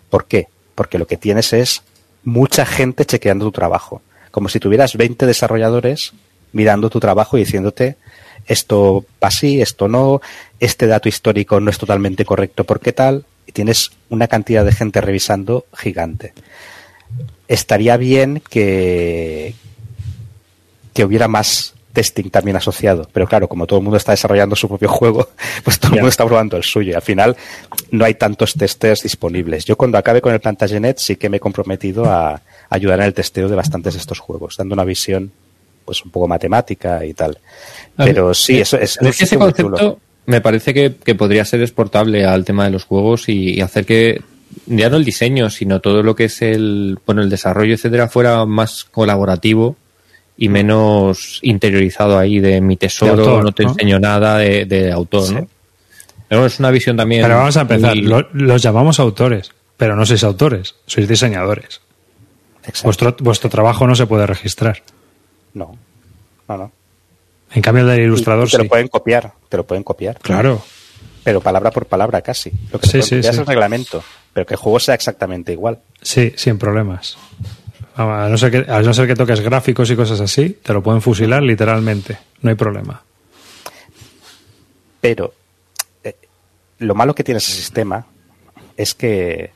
¿Por 0.09 0.25
qué? 0.25 0.47
Porque 0.75 0.97
lo 0.97 1.07
que 1.07 1.17
tienes 1.17 1.53
es 1.53 1.83
mucha 2.23 2.65
gente 2.65 3.05
chequeando 3.05 3.45
tu 3.45 3.51
trabajo, 3.51 4.01
como 4.31 4.49
si 4.49 4.59
tuvieras 4.59 4.95
20 4.95 5.25
desarrolladores 5.25 6.13
mirando 6.53 6.89
tu 6.89 6.99
trabajo 6.99 7.37
y 7.37 7.41
diciéndote 7.41 7.97
esto 8.45 9.05
va 9.23 9.29
así, 9.29 9.61
esto 9.61 9.87
no, 9.87 10.21
este 10.59 10.87
dato 10.87 11.07
histórico 11.09 11.59
no 11.59 11.69
es 11.69 11.77
totalmente 11.77 12.25
correcto, 12.25 12.63
¿por 12.63 12.79
qué 12.79 12.91
tal? 12.91 13.25
Y 13.45 13.51
tienes 13.51 13.91
una 14.09 14.27
cantidad 14.27 14.65
de 14.65 14.71
gente 14.71 15.01
revisando 15.01 15.65
gigante 15.73 16.33
estaría 17.53 17.97
bien 17.97 18.41
que, 18.49 19.53
que 20.93 21.05
hubiera 21.05 21.27
más 21.27 21.73
testing 21.93 22.29
también 22.29 22.57
asociado. 22.57 23.07
Pero 23.13 23.27
claro, 23.27 23.47
como 23.47 23.67
todo 23.67 23.79
el 23.79 23.83
mundo 23.83 23.97
está 23.97 24.11
desarrollando 24.11 24.55
su 24.55 24.67
propio 24.67 24.89
juego, 24.89 25.29
pues 25.63 25.79
todo 25.79 25.91
el 25.91 25.95
mundo 25.97 26.09
está 26.09 26.25
probando 26.25 26.57
el 26.57 26.63
suyo. 26.63 26.91
Y 26.91 26.95
al 26.95 27.01
final 27.01 27.37
no 27.91 28.05
hay 28.05 28.15
tantos 28.15 28.53
testers 28.53 29.03
disponibles. 29.03 29.65
Yo 29.65 29.77
cuando 29.77 29.97
acabe 29.97 30.21
con 30.21 30.33
el 30.33 30.39
Plantagenet 30.39 30.97
sí 30.97 31.15
que 31.15 31.29
me 31.29 31.37
he 31.37 31.39
comprometido 31.39 32.05
a 32.05 32.41
ayudar 32.69 32.99
en 32.99 33.05
el 33.05 33.13
testeo 33.13 33.47
de 33.47 33.55
bastantes 33.55 33.93
de 33.93 33.99
estos 33.99 34.19
juegos, 34.19 34.57
dando 34.57 34.73
una 34.73 34.83
visión 34.83 35.31
pues 35.85 36.03
un 36.03 36.11
poco 36.11 36.27
matemática 36.27 37.05
y 37.05 37.13
tal. 37.13 37.37
Pero 37.95 38.33
sí, 38.33 38.59
eso 38.59 38.77
es, 38.77 38.97
es 38.99 39.21
ese 39.21 39.37
concepto 39.37 39.99
me 40.25 40.39
parece 40.39 40.73
que, 40.73 40.95
que, 40.95 41.15
podría 41.15 41.43
ser 41.43 41.61
exportable 41.61 42.25
al 42.25 42.45
tema 42.45 42.63
de 42.63 42.71
los 42.71 42.85
juegos 42.85 43.27
y, 43.27 43.55
y 43.55 43.61
hacer 43.61 43.85
que 43.85 44.21
ya 44.65 44.89
no 44.89 44.97
el 44.97 45.05
diseño, 45.05 45.49
sino 45.49 45.79
todo 45.79 46.03
lo 46.03 46.15
que 46.15 46.25
es 46.25 46.41
el, 46.41 46.99
bueno, 47.05 47.21
el 47.21 47.29
desarrollo, 47.29 47.73
etcétera, 47.73 48.07
fuera 48.07 48.45
más 48.45 48.83
colaborativo 48.83 49.75
y 50.37 50.49
menos 50.49 51.39
interiorizado 51.41 52.17
ahí 52.17 52.39
de 52.39 52.59
mi 52.61 52.75
tesoro, 52.75 53.41
no 53.41 53.51
te 53.51 53.63
enseño 53.63 53.99
nada 53.99 54.37
de, 54.37 54.91
autor, 54.91 55.31
¿no? 55.31 55.47
Pero 56.27 56.45
es 56.45 56.59
una 56.59 56.71
visión 56.71 56.97
también. 56.97 57.21
Pero 57.21 57.37
vamos 57.37 57.57
a 57.57 57.61
empezar. 57.61 57.95
los 57.95 58.61
llamamos 58.61 58.99
autores, 58.99 59.51
pero 59.77 59.95
no 59.95 60.05
sois 60.05 60.23
autores, 60.23 60.75
sois 60.87 61.07
diseñadores. 61.07 61.81
Vuestro, 62.83 63.15
vuestro 63.19 63.49
trabajo 63.49 63.85
no 63.85 63.95
se 63.95 64.07
puede 64.07 64.25
registrar. 64.25 64.81
No, 65.53 65.77
no, 66.47 66.57
no. 66.57 66.71
En 67.53 67.61
cambio, 67.61 67.83
el 67.83 67.89
del 67.89 68.05
ilustrador 68.05 68.49
te 68.49 68.57
lo 68.57 68.65
pueden 68.65 68.87
copiar, 68.87 69.33
te 69.47 69.57
lo 69.57 69.65
pueden 69.65 69.83
copiar. 69.83 70.17
Claro. 70.19 70.63
Pero 71.23 71.39
palabra 71.39 71.69
por 71.69 71.85
palabra 71.85 72.21
casi. 72.21 72.51
Lo 72.71 72.79
que 72.79 72.87
sí, 72.87 73.01
sí, 73.03 73.21
sí. 73.21 73.29
es 73.29 73.37
el 73.37 73.45
reglamento 73.45 74.03
pero 74.33 74.45
que 74.45 74.55
el 74.55 74.59
juego 74.59 74.79
sea 74.79 74.95
exactamente 74.95 75.53
igual. 75.53 75.79
Sí, 76.01 76.33
sin 76.35 76.57
problemas. 76.57 77.17
A 77.95 78.27
no, 78.29 78.37
ser 78.37 78.51
que, 78.51 78.71
a 78.71 78.81
no 78.81 78.93
ser 78.93 79.07
que 79.07 79.15
toques 79.15 79.41
gráficos 79.41 79.89
y 79.91 79.95
cosas 79.95 80.19
así, 80.19 80.57
te 80.63 80.73
lo 80.73 80.81
pueden 80.81 81.01
fusilar 81.01 81.43
literalmente. 81.43 82.17
No 82.41 82.49
hay 82.49 82.55
problema. 82.55 83.03
Pero 84.99 85.33
eh, 86.03 86.15
lo 86.79 86.95
malo 86.95 87.13
que 87.13 87.23
tiene 87.23 87.37
ese 87.37 87.51
sistema 87.51 88.07
es 88.75 88.95
que 88.95 89.51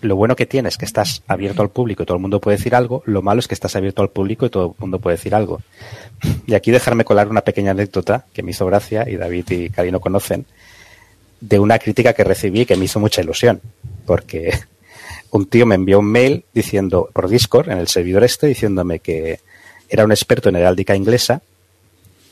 lo 0.00 0.16
bueno 0.16 0.36
que 0.36 0.46
tienes 0.46 0.74
es 0.74 0.78
que 0.78 0.84
estás 0.84 1.22
abierto 1.28 1.62
al 1.62 1.70
público 1.70 2.02
y 2.02 2.06
todo 2.06 2.16
el 2.16 2.22
mundo 2.22 2.40
puede 2.40 2.56
decir 2.56 2.74
algo. 2.74 3.02
Lo 3.04 3.20
malo 3.20 3.40
es 3.40 3.46
que 3.48 3.54
estás 3.54 3.76
abierto 3.76 4.02
al 4.02 4.08
público 4.08 4.46
y 4.46 4.50
todo 4.50 4.74
el 4.76 4.80
mundo 4.80 4.98
puede 4.98 5.16
decir 5.16 5.34
algo. 5.34 5.60
Y 6.46 6.54
aquí 6.54 6.70
dejarme 6.70 7.04
colar 7.04 7.28
una 7.28 7.42
pequeña 7.42 7.72
anécdota 7.72 8.26
que 8.32 8.42
me 8.42 8.52
hizo 8.52 8.64
gracia 8.66 9.08
y 9.08 9.16
David 9.16 9.50
y 9.50 9.70
Cari 9.70 9.90
no 9.90 10.00
conocen 10.00 10.46
de 11.42 11.58
una 11.58 11.78
crítica 11.80 12.12
que 12.12 12.22
recibí 12.22 12.64
que 12.64 12.76
me 12.76 12.84
hizo 12.84 13.00
mucha 13.00 13.20
ilusión. 13.20 13.60
porque 14.06 14.52
un 15.30 15.46
tío 15.46 15.66
me 15.66 15.74
envió 15.74 15.98
un 15.98 16.06
mail 16.06 16.44
diciendo, 16.54 17.10
por 17.12 17.28
Discord, 17.28 17.70
en 17.70 17.78
el 17.78 17.88
servidor 17.88 18.22
este, 18.22 18.46
diciéndome 18.46 19.00
que 19.00 19.40
era 19.88 20.04
un 20.04 20.12
experto 20.12 20.48
en 20.48 20.56
heráldica 20.56 20.94
inglesa, 20.94 21.42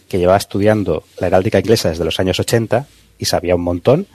que 0.09 0.19
llevaba 0.19 0.39
estudiando 0.39 1.05
la 1.19 1.27
heráldica 1.27 1.59
inglesa 1.59 1.91
desde 1.91 2.05
los 2.05 2.21
años 2.21 2.39
80 2.39 2.87
y 3.19 3.25
sabía 3.25 3.57
un 3.57 3.63
montón, 3.63 4.07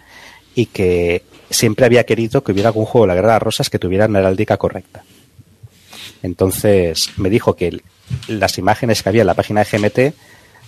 y 0.55 0.67
que 0.67 1.23
siempre 1.49 1.85
había 1.85 2.05
querido 2.05 2.43
que 2.43 2.53
hubiera 2.53 2.69
algún 2.69 2.85
juego 2.85 3.05
de 3.05 3.09
la 3.09 3.15
Guerra 3.15 3.27
de 3.27 3.33
las 3.33 3.43
Rosas 3.43 3.69
que 3.69 3.79
tuviera 3.79 4.05
una 4.05 4.19
heráldica 4.19 4.57
correcta. 4.57 5.03
Entonces 6.23 7.09
me 7.17 7.29
dijo 7.29 7.55
que 7.55 7.81
las 8.27 8.57
imágenes 8.57 9.03
que 9.03 9.09
había 9.09 9.21
en 9.21 9.27
la 9.27 9.33
página 9.33 9.63
de 9.63 9.77
GMT, 9.77 10.15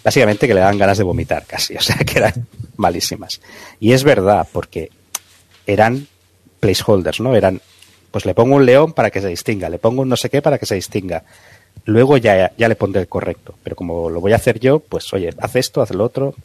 básicamente 0.08 0.48
que 0.48 0.54
le 0.54 0.62
daban 0.62 0.78
ganas 0.78 0.98
de 0.98 1.04
vomitar 1.04 1.46
casi, 1.46 1.76
o 1.76 1.82
sea 1.82 1.98
que 1.98 2.20
eran 2.20 2.48
malísimas. 2.78 3.42
Y 3.78 3.92
es 3.92 4.06
verdad, 4.06 4.48
porque 4.54 4.90
eran 5.66 6.08
placeholders, 6.62 7.20
¿no? 7.20 7.36
Eran, 7.36 7.60
pues 8.10 8.26
le 8.26 8.34
pongo 8.34 8.56
un 8.56 8.66
león 8.66 8.94
para 8.94 9.12
que 9.12 9.20
se 9.20 9.28
distinga, 9.28 9.68
le 9.68 9.80
pongo 9.80 10.04
un 10.04 10.08
no 10.08 10.16
sé 10.16 10.30
qué 10.30 10.42
para 10.42 10.58
que 10.60 10.66
se 10.66 10.76
distinga. 10.76 11.26
Luego 11.84 12.16
ya, 12.16 12.54
ya 12.58 12.70
le 12.70 12.78
pondré 12.78 13.02
el 13.02 13.10
correcto. 13.10 13.56
Pero 13.64 13.76
como 13.76 14.10
lo 14.10 14.22
voy 14.22 14.32
a 14.32 14.38
hacer 14.38 14.62
yo, 14.62 14.80
pues 14.80 15.12
oye, 15.12 15.34
haz 15.42 15.58
esto, 15.58 15.82
haz 15.82 15.92
lo 15.92 16.06
otro. 16.06 16.36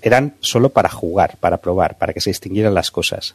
Eran 0.00 0.36
solo 0.38 0.68
para 0.68 0.88
jugar, 0.88 1.36
para 1.40 1.56
probar, 1.56 1.98
para 1.98 2.12
que 2.12 2.20
se 2.20 2.30
distinguieran 2.30 2.74
las 2.74 2.92
cosas. 2.92 3.34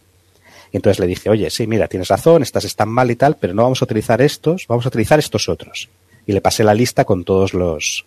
Y 0.72 0.78
entonces 0.78 1.02
le 1.02 1.06
dije, 1.06 1.30
oye, 1.30 1.49
sí, 1.49 1.68
mira, 1.68 1.90
tienes 1.90 2.07
razón, 2.07 2.44
estas 2.44 2.64
están 2.64 2.88
mal 2.88 3.11
y 3.11 3.18
tal, 3.18 3.36
pero 3.36 3.53
no 3.53 3.64
vamos 3.64 3.82
a 3.82 3.86
utilizar 3.86 4.22
estos, 4.22 4.68
vamos 4.70 4.86
a 4.86 4.88
utilizar 4.88 5.20
estos 5.20 5.49
otros. 5.49 5.90
Y 6.26 6.32
le 6.32 6.40
pasé 6.40 6.64
la 6.64 6.74
lista 6.74 7.03
con 7.03 7.26
todos 7.26 7.53
los 7.53 8.06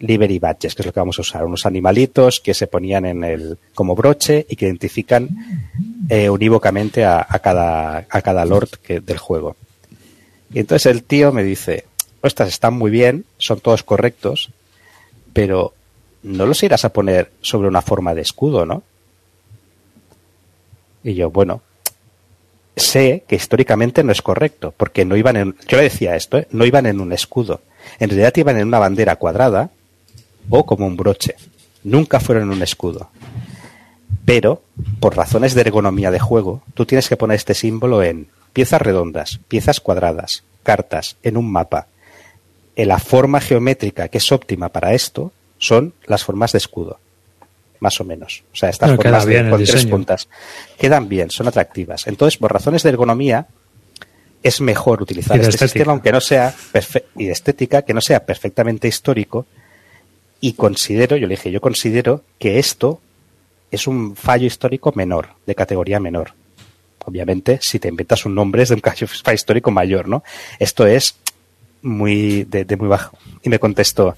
livery 0.00 0.38
badges, 0.38 0.74
que 0.74 0.82
es 0.82 0.86
lo 0.86 0.92
que 0.92 1.00
vamos 1.00 1.18
a 1.18 1.22
usar. 1.22 1.44
Unos 1.44 1.66
animalitos 1.66 2.40
que 2.40 2.54
se 2.54 2.66
ponían 2.66 3.04
en 3.04 3.24
el, 3.24 3.58
como 3.74 3.94
broche 3.94 4.46
y 4.48 4.56
que 4.56 4.66
identifican 4.66 5.28
eh, 6.08 6.30
unívocamente 6.30 7.04
a, 7.04 7.26
a, 7.28 7.38
cada, 7.40 8.06
a 8.08 8.22
cada 8.22 8.44
lord 8.44 8.70
que, 8.82 9.00
del 9.00 9.18
juego. 9.18 9.56
Y 10.52 10.60
entonces 10.60 10.86
el 10.86 11.02
tío 11.02 11.32
me 11.32 11.42
dice, 11.42 11.84
estas 12.22 12.48
están 12.48 12.74
muy 12.74 12.90
bien, 12.90 13.24
son 13.38 13.60
todos 13.60 13.82
correctos, 13.82 14.50
pero 15.32 15.74
no 16.22 16.46
los 16.46 16.62
irás 16.62 16.84
a 16.84 16.92
poner 16.92 17.30
sobre 17.40 17.68
una 17.68 17.82
forma 17.82 18.14
de 18.14 18.22
escudo, 18.22 18.66
¿no? 18.66 18.82
Y 21.04 21.14
yo, 21.14 21.30
bueno, 21.30 21.62
sé 22.76 23.24
que 23.28 23.36
históricamente 23.36 24.02
no 24.02 24.12
es 24.12 24.22
correcto, 24.22 24.74
porque 24.76 25.04
no 25.04 25.16
iban 25.16 25.36
en, 25.36 25.56
yo 25.68 25.76
le 25.76 25.84
decía 25.84 26.16
esto, 26.16 26.38
¿eh? 26.38 26.48
no 26.50 26.64
iban 26.64 26.86
en 26.86 27.00
un 27.00 27.12
escudo, 27.12 27.60
en 27.98 28.10
realidad 28.10 28.36
iban 28.36 28.58
en 28.58 28.66
una 28.66 28.78
bandera 28.78 29.16
cuadrada 29.16 29.70
o 30.50 30.66
como 30.66 30.86
un 30.86 30.96
broche, 30.96 31.36
nunca 31.84 32.20
fueron 32.20 32.44
en 32.44 32.56
un 32.56 32.62
escudo. 32.62 33.10
Pero, 34.24 34.62
por 35.00 35.16
razones 35.16 35.54
de 35.54 35.62
ergonomía 35.62 36.10
de 36.10 36.18
juego, 36.18 36.62
tú 36.74 36.84
tienes 36.86 37.08
que 37.08 37.16
poner 37.16 37.36
este 37.36 37.54
símbolo 37.54 38.02
en 38.02 38.28
piezas 38.52 38.82
redondas, 38.82 39.40
piezas 39.48 39.80
cuadradas, 39.80 40.44
cartas, 40.62 41.16
en 41.22 41.36
un 41.36 41.50
mapa. 41.50 41.86
En 42.76 42.88
la 42.88 42.98
forma 42.98 43.40
geométrica 43.40 44.08
que 44.08 44.18
es 44.18 44.30
óptima 44.30 44.68
para 44.68 44.94
esto 44.94 45.32
son 45.58 45.94
las 46.06 46.24
formas 46.24 46.52
de 46.52 46.58
escudo 46.58 46.98
más 47.80 48.00
o 48.00 48.04
menos. 48.04 48.44
O 48.52 48.56
sea, 48.56 48.68
estas 48.68 48.90
No, 48.90 48.98
queda 48.98 49.20
formas 49.20 49.26
de, 49.26 49.50
con 49.50 49.64
tres 49.64 49.86
puntas 49.86 50.28
quedan 50.78 51.08
bien, 51.08 51.30
son 51.30 51.48
atractivas. 51.48 52.06
Entonces, 52.06 52.38
por 52.38 52.52
razones 52.52 52.82
de 52.82 52.90
ergonomía, 52.90 53.46
es 54.42 54.60
mejor 54.60 55.02
utilizar 55.02 55.36
este 55.36 55.48
estética. 55.50 55.66
sistema, 55.66 55.92
aunque 55.92 56.12
no 56.12 56.20
sea 56.20 56.54
y 57.16 57.26
de 57.26 57.32
estética, 57.32 57.82
que 57.82 57.94
no 57.94 58.00
sea 58.00 58.24
perfectamente 58.24 58.88
histórico. 58.88 59.46
Y 60.40 60.52
considero, 60.52 61.16
yo 61.16 61.26
le 61.26 61.34
dije, 61.34 61.50
yo 61.50 61.60
considero 61.60 62.22
que 62.38 62.58
esto 62.58 63.00
es 63.70 63.86
un 63.86 64.16
fallo 64.16 64.46
histórico 64.46 64.92
menor, 64.94 65.30
de 65.46 65.54
categoría 65.54 66.00
menor. 66.00 66.32
Obviamente, 67.04 67.58
si 67.62 67.78
te 67.78 67.88
inventas 67.88 68.24
un 68.24 68.34
nombre 68.34 68.62
es 68.62 68.68
de 68.68 68.76
un 68.76 68.82
fallo 68.82 69.34
histórico 69.34 69.70
mayor, 69.70 70.08
¿no? 70.08 70.22
Esto 70.58 70.86
es 70.86 71.16
muy 71.82 72.44
de, 72.44 72.64
muy 72.76 72.88
bajo. 72.88 73.18
Y 73.42 73.48
me 73.48 73.58
contestó, 73.58 74.16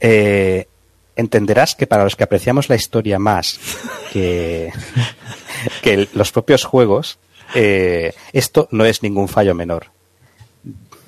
eh, 0.00 0.66
entenderás 1.14 1.74
que 1.74 1.86
para 1.86 2.04
los 2.04 2.16
que 2.16 2.24
apreciamos 2.24 2.68
la 2.68 2.76
historia 2.76 3.18
más 3.18 3.58
que, 4.12 4.72
que 5.82 6.08
los 6.12 6.32
propios 6.32 6.64
juegos, 6.64 7.18
eh, 7.54 8.12
esto 8.32 8.68
no 8.70 8.84
es 8.84 9.02
ningún 9.02 9.28
fallo 9.28 9.54
menor. 9.54 9.86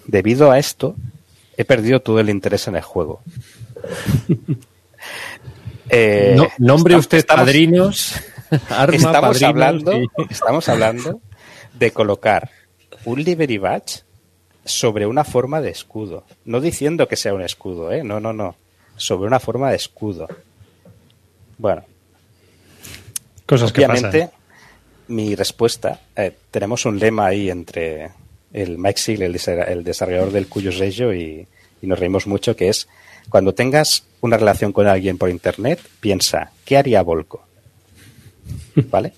Debido 0.06 0.50
a 0.50 0.58
esto, 0.58 0.96
he 1.58 1.64
perdido 1.66 2.00
todo 2.00 2.18
el 2.20 2.30
interés 2.30 2.66
en 2.68 2.76
el 2.76 2.82
juego. 2.82 3.20
Eh, 5.90 6.34
No, 6.36 6.48
nombre 6.58 6.96
usted 6.96 7.18
estamos- 7.18 7.44
padrinos, 7.46 8.14
arma, 8.68 8.94
estamos 8.96 9.20
padrinos 9.20 9.42
hablando, 9.42 9.92
y- 9.94 10.08
estamos 10.28 10.68
hablando 10.68 11.20
de 11.78 11.90
colocar 11.92 12.50
un 13.06 13.22
livery 13.24 13.56
badge 13.58 14.02
sobre 14.64 15.06
una 15.06 15.24
forma 15.24 15.60
de 15.62 15.70
escudo. 15.70 16.24
No 16.44 16.60
diciendo 16.60 17.08
que 17.08 17.16
sea 17.16 17.32
un 17.32 17.40
escudo, 17.42 17.90
¿eh? 17.90 18.04
No, 18.04 18.20
no, 18.20 18.32
no. 18.34 18.54
Sobre 18.96 19.28
una 19.28 19.40
forma 19.40 19.70
de 19.70 19.76
escudo. 19.76 20.28
Bueno, 21.56 21.84
Cosas 23.46 23.72
que 23.72 23.86
obviamente, 23.86 24.26
pasan. 24.26 24.34
mi 25.08 25.34
respuesta, 25.34 26.00
eh, 26.14 26.36
tenemos 26.50 26.84
un 26.84 26.98
lema 26.98 27.26
ahí 27.26 27.48
entre 27.48 28.10
el 28.52 28.78
Mike 28.78 28.98
Siegel, 29.00 29.22
el, 29.26 29.34
desa- 29.34 29.68
el 29.68 29.84
desarrollador 29.84 30.32
del 30.32 30.46
Cuyos 30.48 30.78
Reggio, 30.78 31.12
y, 31.14 31.46
y 31.82 31.86
nos 31.86 31.98
reímos 31.98 32.26
mucho, 32.26 32.56
que 32.56 32.68
es, 32.68 32.88
cuando 33.28 33.54
tengas 33.54 34.04
una 34.20 34.36
relación 34.36 34.72
con 34.72 34.86
alguien 34.86 35.18
por 35.18 35.30
internet, 35.30 35.80
piensa, 36.00 36.50
¿qué 36.64 36.76
haría 36.76 37.02
Volco? 37.02 37.42
¿Vale? 38.90 39.12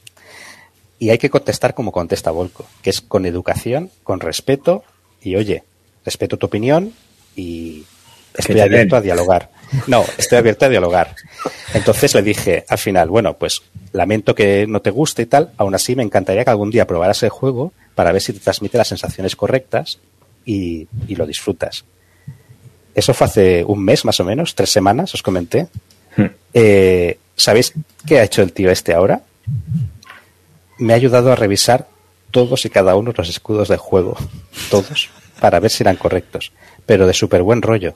Y 0.98 1.10
hay 1.10 1.18
que 1.18 1.30
contestar 1.30 1.74
como 1.74 1.92
contesta 1.92 2.30
Volco, 2.30 2.66
que 2.82 2.90
es 2.90 3.00
con 3.00 3.24
educación, 3.24 3.90
con 4.02 4.20
respeto, 4.20 4.84
y 5.22 5.36
oye, 5.36 5.62
respeto 6.04 6.36
tu 6.36 6.46
opinión 6.46 6.92
y 7.36 7.84
estoy 8.36 8.60
abierto 8.60 8.96
a 8.96 9.00
dialogar. 9.00 9.50
No, 9.86 10.04
estoy 10.18 10.38
abierto 10.38 10.66
a 10.66 10.68
dialogar. 10.68 11.14
Entonces 11.74 12.14
le 12.14 12.22
dije 12.22 12.64
al 12.68 12.78
final, 12.78 13.08
bueno, 13.08 13.34
pues 13.38 13.62
lamento 13.92 14.34
que 14.34 14.66
no 14.66 14.80
te 14.82 14.90
guste 14.90 15.22
y 15.22 15.26
tal, 15.26 15.52
aún 15.56 15.74
así 15.74 15.94
me 15.96 16.02
encantaría 16.02 16.44
que 16.44 16.50
algún 16.50 16.70
día 16.70 16.86
probaras 16.86 17.22
el 17.22 17.30
juego 17.30 17.72
para 17.94 18.12
ver 18.12 18.22
si 18.22 18.32
te 18.32 18.40
transmite 18.40 18.78
las 18.78 18.88
sensaciones 18.88 19.36
correctas 19.36 19.98
y, 20.44 20.88
y 21.06 21.16
lo 21.16 21.26
disfrutas. 21.26 21.84
Eso 22.94 23.14
fue 23.14 23.26
hace 23.26 23.64
un 23.64 23.84
mes 23.84 24.04
más 24.04 24.18
o 24.20 24.24
menos, 24.24 24.54
tres 24.54 24.70
semanas, 24.70 25.14
os 25.14 25.22
comenté. 25.22 25.68
Hmm. 26.16 26.26
Eh, 26.52 27.18
¿Sabéis 27.36 27.72
qué 28.06 28.18
ha 28.18 28.24
hecho 28.24 28.42
el 28.42 28.52
tío 28.52 28.70
este 28.70 28.92
ahora? 28.92 29.22
Me 30.78 30.92
ha 30.92 30.96
ayudado 30.96 31.32
a 31.32 31.36
revisar 31.36 31.88
todos 32.30 32.64
y 32.64 32.70
cada 32.70 32.96
uno 32.96 33.12
de 33.12 33.18
los 33.18 33.28
escudos 33.28 33.68
del 33.68 33.78
juego, 33.78 34.16
todos, 34.70 35.10
para 35.40 35.60
ver 35.60 35.70
si 35.70 35.82
eran 35.82 35.96
correctos, 35.96 36.52
pero 36.86 37.06
de 37.06 37.14
súper 37.14 37.42
buen 37.42 37.62
rollo. 37.62 37.94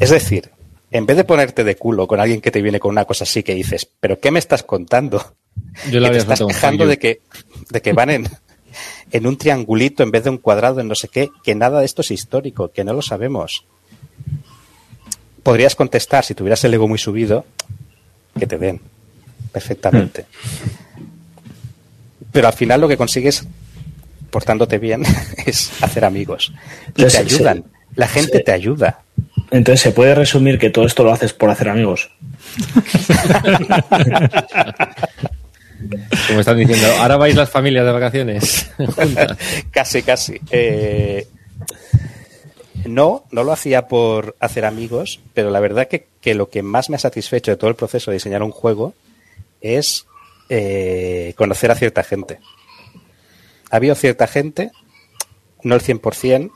Es 0.00 0.10
decir, 0.10 0.50
en 0.90 1.06
vez 1.06 1.16
de 1.16 1.24
ponerte 1.24 1.64
de 1.64 1.76
culo 1.76 2.06
con 2.06 2.20
alguien 2.20 2.40
que 2.40 2.50
te 2.50 2.62
viene 2.62 2.80
con 2.80 2.90
una 2.90 3.04
cosa 3.04 3.24
así 3.24 3.42
que 3.42 3.54
dices, 3.54 3.88
¿pero 4.00 4.18
qué 4.18 4.30
me 4.30 4.38
estás 4.38 4.62
contando? 4.62 5.36
Yo 5.90 6.10
te 6.10 6.18
estás 6.18 6.40
quejando 6.46 6.86
de 6.86 6.98
que, 6.98 7.20
de 7.70 7.82
que 7.82 7.92
van 7.92 8.10
en, 8.10 8.28
en 9.12 9.26
un 9.26 9.36
triangulito 9.36 10.02
en 10.02 10.10
vez 10.10 10.24
de 10.24 10.30
un 10.30 10.38
cuadrado, 10.38 10.80
en 10.80 10.88
no 10.88 10.94
sé 10.94 11.08
qué, 11.08 11.30
que 11.42 11.54
nada 11.54 11.80
de 11.80 11.86
esto 11.86 12.02
es 12.02 12.10
histórico, 12.10 12.70
que 12.72 12.84
no 12.84 12.92
lo 12.92 13.02
sabemos. 13.02 13.64
Podrías 15.42 15.74
contestar, 15.74 16.24
si 16.24 16.34
tuvieras 16.34 16.62
el 16.64 16.74
ego 16.74 16.86
muy 16.86 16.98
subido, 16.98 17.44
que 18.38 18.46
te 18.46 18.58
den 18.58 18.80
perfectamente. 19.52 20.26
Pero 22.30 22.46
al 22.46 22.52
final 22.54 22.80
lo 22.80 22.88
que 22.88 22.96
consigues, 22.96 23.44
portándote 24.30 24.78
bien, 24.78 25.02
es 25.46 25.82
hacer 25.82 26.04
amigos. 26.04 26.52
Y 26.96 27.02
Entonces, 27.02 27.26
te 27.26 27.34
ayudan. 27.34 27.56
sí. 27.58 27.64
La 27.96 28.06
gente 28.06 28.38
Sí. 28.38 28.44
te 28.44 28.52
ayuda. 28.52 29.00
Entonces, 29.50 29.80
¿se 29.80 29.90
puede 29.90 30.14
resumir 30.14 30.60
que 30.60 30.70
todo 30.70 30.86
esto 30.86 31.02
lo 31.02 31.12
haces 31.12 31.32
por 31.32 31.50
hacer 31.50 31.68
amigos? 31.70 32.08
Como 36.26 36.40
están 36.40 36.58
diciendo, 36.58 36.86
ahora 36.98 37.16
vais 37.16 37.34
las 37.34 37.50
familias 37.50 37.84
de 37.84 37.92
vacaciones. 37.92 38.70
casi, 39.70 40.02
casi. 40.02 40.40
Eh, 40.50 41.26
no, 42.86 43.24
no 43.30 43.44
lo 43.44 43.52
hacía 43.52 43.88
por 43.88 44.36
hacer 44.40 44.64
amigos, 44.64 45.20
pero 45.34 45.50
la 45.50 45.60
verdad 45.60 45.88
que, 45.88 46.06
que 46.20 46.34
lo 46.34 46.50
que 46.50 46.62
más 46.62 46.90
me 46.90 46.96
ha 46.96 46.98
satisfecho 46.98 47.50
de 47.50 47.56
todo 47.56 47.70
el 47.70 47.76
proceso 47.76 48.10
de 48.10 48.16
diseñar 48.16 48.42
un 48.42 48.50
juego 48.50 48.94
es 49.60 50.06
eh, 50.48 51.34
conocer 51.36 51.70
a 51.70 51.76
cierta 51.76 52.02
gente. 52.02 52.40
Ha 53.70 53.76
habido 53.76 53.94
cierta 53.94 54.26
gente, 54.26 54.72
no 55.62 55.74
el 55.74 55.82
100%, 55.82 56.50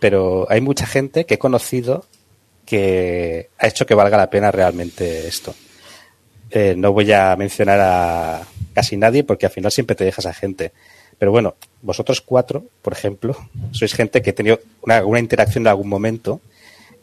pero 0.00 0.46
hay 0.50 0.60
mucha 0.60 0.86
gente 0.86 1.26
que 1.26 1.34
he 1.34 1.38
conocido 1.38 2.06
que 2.64 3.50
ha 3.58 3.66
hecho 3.66 3.86
que 3.86 3.94
valga 3.94 4.16
la 4.16 4.30
pena 4.30 4.50
realmente 4.50 5.26
esto. 5.26 5.54
Eh, 6.56 6.74
no 6.76 6.92
voy 6.92 7.10
a 7.12 7.34
mencionar 7.36 7.80
a 7.80 8.42
casi 8.74 8.96
nadie 8.96 9.24
porque 9.24 9.46
al 9.46 9.52
final 9.52 9.72
siempre 9.72 9.96
te 9.96 10.04
dejas 10.04 10.24
a 10.26 10.32
gente. 10.32 10.70
Pero 11.18 11.32
bueno, 11.32 11.56
vosotros 11.82 12.20
cuatro, 12.20 12.64
por 12.80 12.92
ejemplo, 12.92 13.36
sois 13.72 13.92
gente 13.92 14.22
que 14.22 14.30
ha 14.30 14.34
tenido 14.34 14.60
una, 14.82 15.04
una 15.04 15.18
interacción 15.18 15.64
en 15.64 15.68
algún 15.68 15.88
momento 15.88 16.40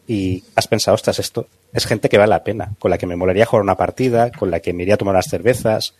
y 0.08 0.42
has 0.56 0.66
pensado, 0.68 0.94
ostras, 0.94 1.18
esto 1.18 1.46
es 1.72 1.86
gente 1.86 2.08
que 2.08 2.18
vale 2.18 2.30
la 2.30 2.42
pena, 2.44 2.72
con 2.78 2.90
la 2.90 2.96
que 2.98 3.06
me 3.06 3.14
molaría 3.16 3.46
jugar 3.46 3.62
una 3.62 3.76
partida, 3.76 4.30
con 4.32 4.50
la 4.50 4.60
que 4.60 4.72
me 4.72 4.82
iría 4.82 4.94
a 4.94 4.98
tomar 4.98 5.14
unas 5.14 5.28
cervezas 5.28 5.94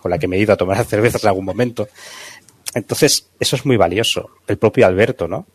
con 0.00 0.10
la 0.12 0.18
que 0.18 0.28
me 0.28 0.36
he 0.36 0.40
ido 0.40 0.52
a 0.52 0.56
tomar 0.56 0.84
cervezas 0.84 1.24
en 1.24 1.28
algún 1.28 1.44
momento. 1.46 1.88
Entonces, 2.74 3.26
eso 3.40 3.56
es 3.56 3.64
muy 3.66 3.76
valioso. 3.76 4.30
El 4.46 4.58
propio 4.58 4.86
Alberto, 4.86 5.26
¿no? 5.26 5.46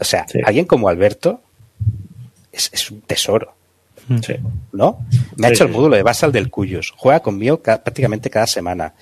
O 0.00 0.04
sea, 0.04 0.26
Sí. 0.28 0.40
alguien 0.44 0.66
como 0.66 0.88
Alberto 0.88 1.40
es, 2.52 2.70
es 2.72 2.90
un 2.90 3.00
tesoro, 3.02 3.54
Sí. 4.22 4.34
¿no? 4.72 5.04
Me 5.36 5.46
ha 5.46 5.50
hecho 5.50 5.64
el 5.64 5.70
módulo 5.70 5.96
de 5.96 6.02
Basal 6.02 6.32
del 6.32 6.50
Cuyos. 6.50 6.92
Juega 6.96 7.20
conmigo 7.20 7.60
ca- 7.60 7.82
prácticamente 7.82 8.30
cada 8.30 8.46
semana. 8.46 8.94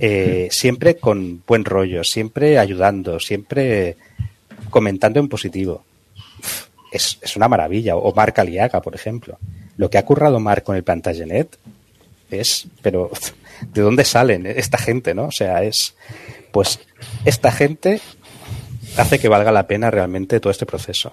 Eh, 0.00 0.48
siempre 0.50 0.96
con 0.96 1.42
buen 1.46 1.64
rollo, 1.64 2.02
siempre 2.04 2.58
ayudando, 2.58 3.20
siempre 3.20 3.96
comentando 4.70 5.20
en 5.20 5.28
positivo. 5.28 5.84
Es, 6.90 7.18
es 7.22 7.36
una 7.36 7.48
maravilla. 7.48 7.96
O 7.96 8.12
Marc 8.14 8.38
Aliaga, 8.38 8.80
por 8.82 8.94
ejemplo. 8.94 9.38
Lo 9.76 9.90
que 9.90 9.98
ha 9.98 10.04
currado 10.04 10.40
Marc 10.40 10.64
con 10.64 10.74
el 10.76 10.82
Plantagenet 10.82 11.56
es, 12.30 12.66
pero, 12.82 13.10
¿de 13.72 13.80
dónde 13.82 14.04
salen 14.04 14.46
esta 14.46 14.78
gente, 14.78 15.14
no? 15.14 15.26
O 15.26 15.32
sea, 15.32 15.62
es, 15.62 15.94
pues, 16.52 16.80
esta 17.24 17.52
gente 17.52 18.00
hace 18.96 19.18
que 19.20 19.28
valga 19.28 19.52
la 19.52 19.66
pena 19.68 19.90
realmente 19.90 20.40
todo 20.40 20.50
este 20.50 20.66
proceso. 20.66 21.12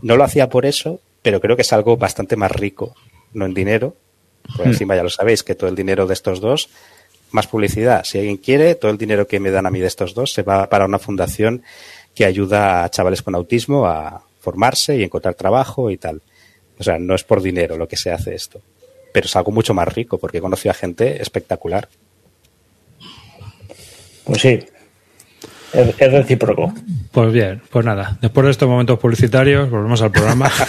No 0.00 0.16
lo 0.16 0.24
hacía 0.24 0.48
por 0.48 0.66
eso, 0.66 1.00
pero 1.22 1.40
creo 1.40 1.56
que 1.56 1.62
es 1.62 1.72
algo 1.72 1.96
bastante 1.96 2.36
más 2.36 2.50
rico, 2.50 2.94
no 3.32 3.46
en 3.46 3.54
dinero, 3.54 3.96
porque 4.56 4.70
encima 4.70 4.96
ya 4.96 5.02
lo 5.02 5.10
sabéis, 5.10 5.42
que 5.42 5.54
todo 5.54 5.70
el 5.70 5.76
dinero 5.76 6.06
de 6.06 6.14
estos 6.14 6.40
dos, 6.40 6.68
más 7.30 7.46
publicidad. 7.46 8.04
Si 8.04 8.18
alguien 8.18 8.36
quiere, 8.36 8.74
todo 8.74 8.90
el 8.90 8.98
dinero 8.98 9.26
que 9.26 9.40
me 9.40 9.50
dan 9.50 9.66
a 9.66 9.70
mí 9.70 9.80
de 9.80 9.86
estos 9.86 10.14
dos 10.14 10.32
se 10.32 10.42
va 10.42 10.68
para 10.68 10.84
una 10.84 10.98
fundación 10.98 11.62
que 12.14 12.24
ayuda 12.24 12.84
a 12.84 12.90
chavales 12.90 13.22
con 13.22 13.34
autismo 13.34 13.86
a 13.86 14.22
formarse 14.40 14.96
y 14.96 15.04
encontrar 15.04 15.34
trabajo 15.34 15.90
y 15.90 15.96
tal. 15.96 16.20
O 16.78 16.82
sea, 16.82 16.98
no 16.98 17.14
es 17.14 17.24
por 17.24 17.40
dinero 17.40 17.76
lo 17.76 17.88
que 17.88 17.96
se 17.96 18.10
hace 18.10 18.34
esto, 18.34 18.60
pero 19.12 19.26
es 19.26 19.36
algo 19.36 19.52
mucho 19.52 19.72
más 19.72 19.88
rico 19.88 20.18
porque 20.18 20.38
he 20.38 20.42
conocido 20.42 20.72
a 20.72 20.74
gente 20.74 21.22
espectacular. 21.22 21.88
Pues 24.24 24.40
sí. 24.40 24.60
Es, 25.72 25.94
es 25.98 26.12
recíproco. 26.12 26.72
Pues 27.10 27.32
bien, 27.32 27.62
pues 27.70 27.84
nada. 27.84 28.18
Después 28.20 28.44
de 28.44 28.50
estos 28.50 28.68
momentos 28.68 28.98
publicitarios, 28.98 29.70
volvemos 29.70 30.02
al 30.02 30.10
programa. 30.10 30.50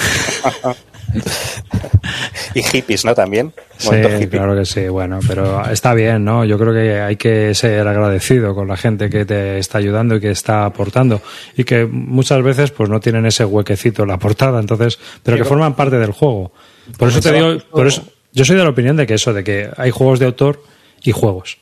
Y 2.56 2.62
hippies, 2.62 3.06
¿no? 3.06 3.16
También. 3.16 3.54
Sí, 3.78 3.90
hippie. 3.96 4.30
claro 4.30 4.56
que 4.56 4.66
sí, 4.66 4.88
bueno, 4.88 5.20
pero 5.28 5.68
está 5.70 5.94
bien, 5.94 6.24
¿no? 6.24 6.46
Yo 6.46 6.58
creo 6.58 6.74
que 6.74 7.00
hay 7.00 7.16
que 7.16 7.54
ser 7.56 7.88
agradecido 7.88 8.54
con 8.54 8.68
la 8.68 8.78
gente 8.78 9.10
que 9.10 9.26
te 9.26 9.58
está 9.58 9.80
ayudando 9.80 10.16
y 10.16 10.20
que 10.20 10.32
está 10.32 10.66
aportando 10.66 11.22
y 11.58 11.64
que 11.64 11.86
muchas 11.86 12.42
veces 12.44 12.72
pues 12.72 12.90
no 12.90 13.00
tienen 13.00 13.26
ese 13.26 13.46
huequecito 13.46 14.04
en 14.04 14.10
la 14.10 14.20
portada, 14.20 14.60
entonces, 14.60 15.00
pero 15.24 15.38
que 15.38 15.46
forman 15.46 15.76
parte 15.76 15.98
del 15.98 16.12
juego. 16.12 16.52
Por 16.98 17.10
eso 17.10 17.22
te 17.22 17.32
digo, 17.32 17.58
por 17.72 17.88
eso, 17.88 18.04
yo 18.32 18.46
soy 18.46 18.56
de 18.56 18.64
la 18.64 18.70
opinión 18.70 18.98
de 18.98 19.08
que 19.08 19.16
eso, 19.16 19.34
de 19.34 19.44
que 19.44 19.70
hay 19.78 19.92
juegos 19.92 20.20
de 20.20 20.28
autor 20.28 20.62
y 21.02 21.12
juegos. 21.12 21.58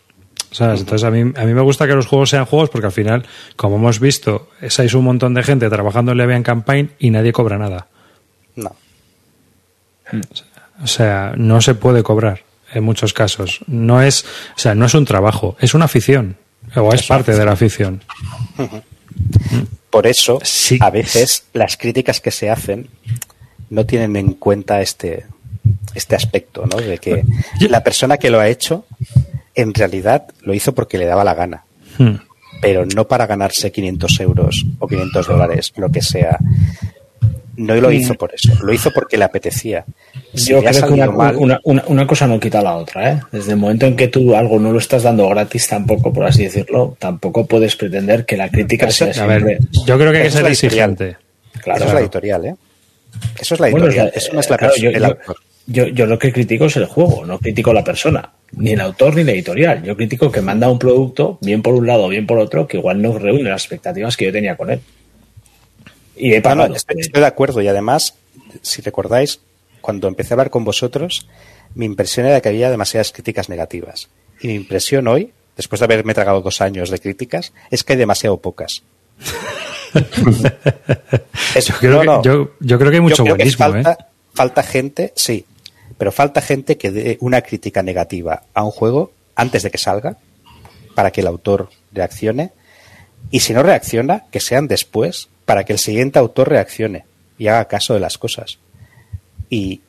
¿Sabes? 0.52 0.82
Entonces 0.82 1.08
a 1.08 1.12
mí, 1.12 1.22
a 1.22 1.46
mí 1.46 1.54
me 1.54 1.62
gusta 1.62 1.88
que 1.88 1.94
los 1.94 2.06
juegos 2.08 2.30
sean 2.30 2.46
juegos 2.46 2.70
porque 2.70 2.88
al 2.88 2.92
final, 2.92 3.26
como 3.56 3.78
hemos 3.78 4.00
visto, 4.00 4.50
es 4.62 4.94
un 4.94 5.06
montón 5.06 5.34
de 5.34 5.44
gente 5.44 5.70
trabajando 5.70 6.12
en 6.12 6.18
Levian 6.18 6.44
Campaign 6.44 6.92
y 7.00 7.10
nadie 7.10 7.32
cobra 7.32 7.58
nada. 7.58 7.88
No. 8.56 8.76
O 10.84 10.88
sea, 10.88 11.34
no 11.38 11.62
se 11.62 11.74
puede 11.76 12.04
cobrar 12.04 12.42
en 12.74 12.84
muchos 12.84 13.14
casos. 13.14 13.60
No 13.68 14.02
es, 14.02 14.26
o 14.56 14.60
sea, 14.60 14.76
no 14.76 14.86
es 14.86 14.94
un 14.94 15.06
trabajo, 15.06 15.56
es 15.60 15.74
una 15.74 15.86
afición. 15.86 16.36
O 16.76 16.94
es 16.94 17.04
parte 17.08 17.34
de 17.34 17.46
la 17.46 17.54
afición. 17.54 18.04
Por 19.90 20.08
eso, 20.08 20.40
Sí. 20.44 20.78
a 20.82 20.90
veces 20.90 21.46
las 21.54 21.76
críticas 21.78 22.22
que 22.22 22.32
se 22.32 22.50
hacen 22.50 22.88
no 23.70 23.86
tienen 23.86 24.16
en 24.16 24.34
cuenta 24.34 24.82
este, 24.82 25.26
este 25.96 26.16
aspecto, 26.16 26.66
¿no? 26.66 26.78
De 26.78 26.98
que 26.98 27.24
la 27.70 27.84
persona 27.84 28.18
que 28.18 28.30
lo 28.30 28.40
ha 28.40 28.48
hecho, 28.48 28.86
en 29.56 29.74
realidad 29.74 30.26
lo 30.42 30.54
hizo 30.54 30.74
porque 30.74 30.98
le 30.98 31.06
daba 31.06 31.24
la 31.24 31.34
gana, 31.34 31.64
Hmm. 31.98 32.16
pero 32.62 32.86
no 32.86 33.08
para 33.08 33.28
ganarse 33.28 33.72
500 33.72 34.20
euros 34.22 34.66
o 34.80 34.88
500 34.88 35.28
dólares, 35.28 35.74
lo 35.76 35.90
que 35.92 36.02
sea. 36.02 36.38
No 37.58 37.76
lo 37.76 37.92
hizo 37.92 38.14
por 38.16 38.34
eso, 38.34 38.54
lo 38.64 38.74
hizo 38.74 38.92
porque 38.92 39.18
le 39.18 39.26
apetecía. 39.26 39.84
Si 40.34 40.52
Yo 40.52 40.62
le 40.62 40.70
creo 40.70 40.88
que 40.88 40.94
una, 40.94 41.06
salido 41.06 41.12
mal, 41.12 41.36
una- 41.36 41.60
una- 41.66 41.84
una 41.88 42.08
cosa 42.08 42.26
no 42.26 42.40
quita 42.40 42.62
la 42.62 42.76
otra. 42.78 43.12
¿eh? 43.12 43.20
Desde 43.32 43.52
el 43.52 43.58
momento 43.58 43.86
en 43.86 43.96
que 43.98 44.08
tú 44.08 44.36
algo 44.36 44.58
no 44.58 44.72
lo 44.72 44.80
estás 44.80 45.04
dando 45.04 45.28
gratis 45.30 45.68
tampoco, 45.68 46.14
por 46.14 46.26
así 46.26 46.44
decirlo, 46.44 46.96
tampoco 46.98 47.46
puedes 47.46 47.76
pretender 47.76 48.26
que 48.26 48.38
la 48.38 48.50
crítica 48.50 48.88
eso- 48.88 49.12
sea 49.14 49.24
A 49.26 49.28
ver, 49.28 49.44
siempre... 49.44 49.68
yo 49.86 49.98
creo 49.98 50.12
que 50.12 50.18
hay 50.20 50.24
que 50.24 50.28
Eso 50.30 50.38
es 50.40 50.44
ser 50.44 50.52
exigente. 50.68 51.18
Claro, 51.62 51.80
eso 51.80 51.88
es 51.90 51.94
la 51.94 52.00
editorial, 52.00 52.46
¿eh? 52.46 52.56
Eso 53.40 53.54
es 53.56 53.60
la 53.60 53.70
Bueno, 53.70 53.86
editorial, 53.88 54.08
o 54.08 54.12
sea, 54.12 54.18
eso 54.20 54.34
no 54.34 54.40
es 54.40 54.50
la 54.50 54.58
claro, 54.58 54.74
persona, 54.74 55.36
yo- 55.68 55.88
yo 55.88 56.06
lo 56.06 56.18
que 56.18 56.32
critico 56.32 56.66
es 56.66 56.78
el 56.78 56.86
juego, 56.86 57.26
no 57.26 57.38
critico 57.38 57.74
la 57.74 57.84
persona, 57.84 58.32
ni 58.54 58.72
el 58.72 58.82
autor 58.82 59.16
ni 59.16 59.24
la 59.24 59.32
editorial. 59.32 59.84
Yo 59.84 59.96
critico 59.96 60.32
que 60.32 60.42
manda 60.42 60.70
un 60.70 60.80
producto, 60.80 61.38
bien 61.42 61.62
por 61.62 61.74
un 61.74 61.88
lado 61.88 62.06
o 62.06 62.10
bien 62.10 62.26
por 62.28 62.38
otro, 62.40 62.68
que 62.68 62.78
igual 62.78 63.02
no 63.02 63.18
reúne 63.18 63.50
las 63.50 63.64
expectativas 63.64 64.18
que 64.18 64.26
yo 64.26 64.32
tenía 64.32 64.56
con 64.58 64.70
él. 64.72 64.82
Y 66.16 66.34
he 66.34 66.42
No, 66.42 66.50
no, 66.50 66.56
pagado. 66.56 66.76
estoy, 66.76 66.98
estoy 67.00 67.22
de 67.22 67.28
acuerdo 67.28 67.62
y 67.62 67.68
además, 67.68 68.16
si 68.62 68.82
recordáis, 68.82 69.40
cuando 69.82 70.08
empecé 70.08 70.34
a 70.34 70.36
hablar 70.36 70.50
con 70.50 70.64
vosotros, 70.66 71.28
mi 71.76 71.86
impresión 71.86 72.26
era 72.28 72.42
que 72.42 72.50
había 72.50 72.70
demasiadas 72.70 73.12
críticas 73.12 73.50
negativas. 73.50 74.10
Y 74.42 74.48
mi 74.48 74.56
impresión 74.56 75.08
hoy, 75.08 75.32
después 75.56 75.80
de 75.80 75.86
haberme 75.86 76.14
tragado 76.14 76.42
dos 76.42 76.62
años 76.62 76.90
de 76.90 77.00
críticas, 77.00 77.54
es 77.72 77.84
que 77.84 77.94
hay 77.94 78.00
demasiado 78.00 78.38
pocas. 78.38 78.84
Es- 81.56 81.66
Yo 81.68 81.76
creo, 81.80 81.92
no, 81.94 82.00
que, 82.00 82.06
no. 82.06 82.22
yo, 82.24 82.52
yo 82.60 82.78
creo 82.80 82.92
que 82.92 82.98
hay 82.98 83.02
mucho 83.02 83.18
Yo 83.18 83.24
creo 83.24 83.36
que 83.38 83.44
buenismo, 83.44 83.66
falta, 83.66 83.92
¿eh? 83.94 83.98
falta 84.34 84.64
gente, 84.64 85.14
sí, 85.16 85.46
pero 86.02 86.12
falta 86.12 86.42
gente 86.42 86.80
que 86.80 86.90
dé 86.90 87.18
una 87.22 87.44
crítica 87.44 87.84
negativa 87.84 88.42
a 88.56 88.64
un 88.64 88.72
juego 88.72 89.12
antes 89.36 89.62
de 89.62 89.70
que 89.70 89.78
salga, 89.78 90.18
para 90.96 91.12
que 91.12 91.22
el 91.22 91.28
autor 91.28 91.70
reaccione, 91.92 92.54
y 93.30 93.42
si 93.42 93.54
no 93.54 93.62
reacciona, 93.62 94.26
que 94.32 94.40
sean 94.40 94.68
después, 94.68 95.30
para 95.46 95.64
que 95.64 95.74
el 95.74 95.78
siguiente 95.78 96.18
autor 96.18 96.50
reaccione 96.50 97.06
y 97.38 97.50
haga 97.50 97.66
caso 97.66 97.94
de 97.94 98.00
las 98.00 98.18
cosas. 98.18 98.58
Y 99.48 99.82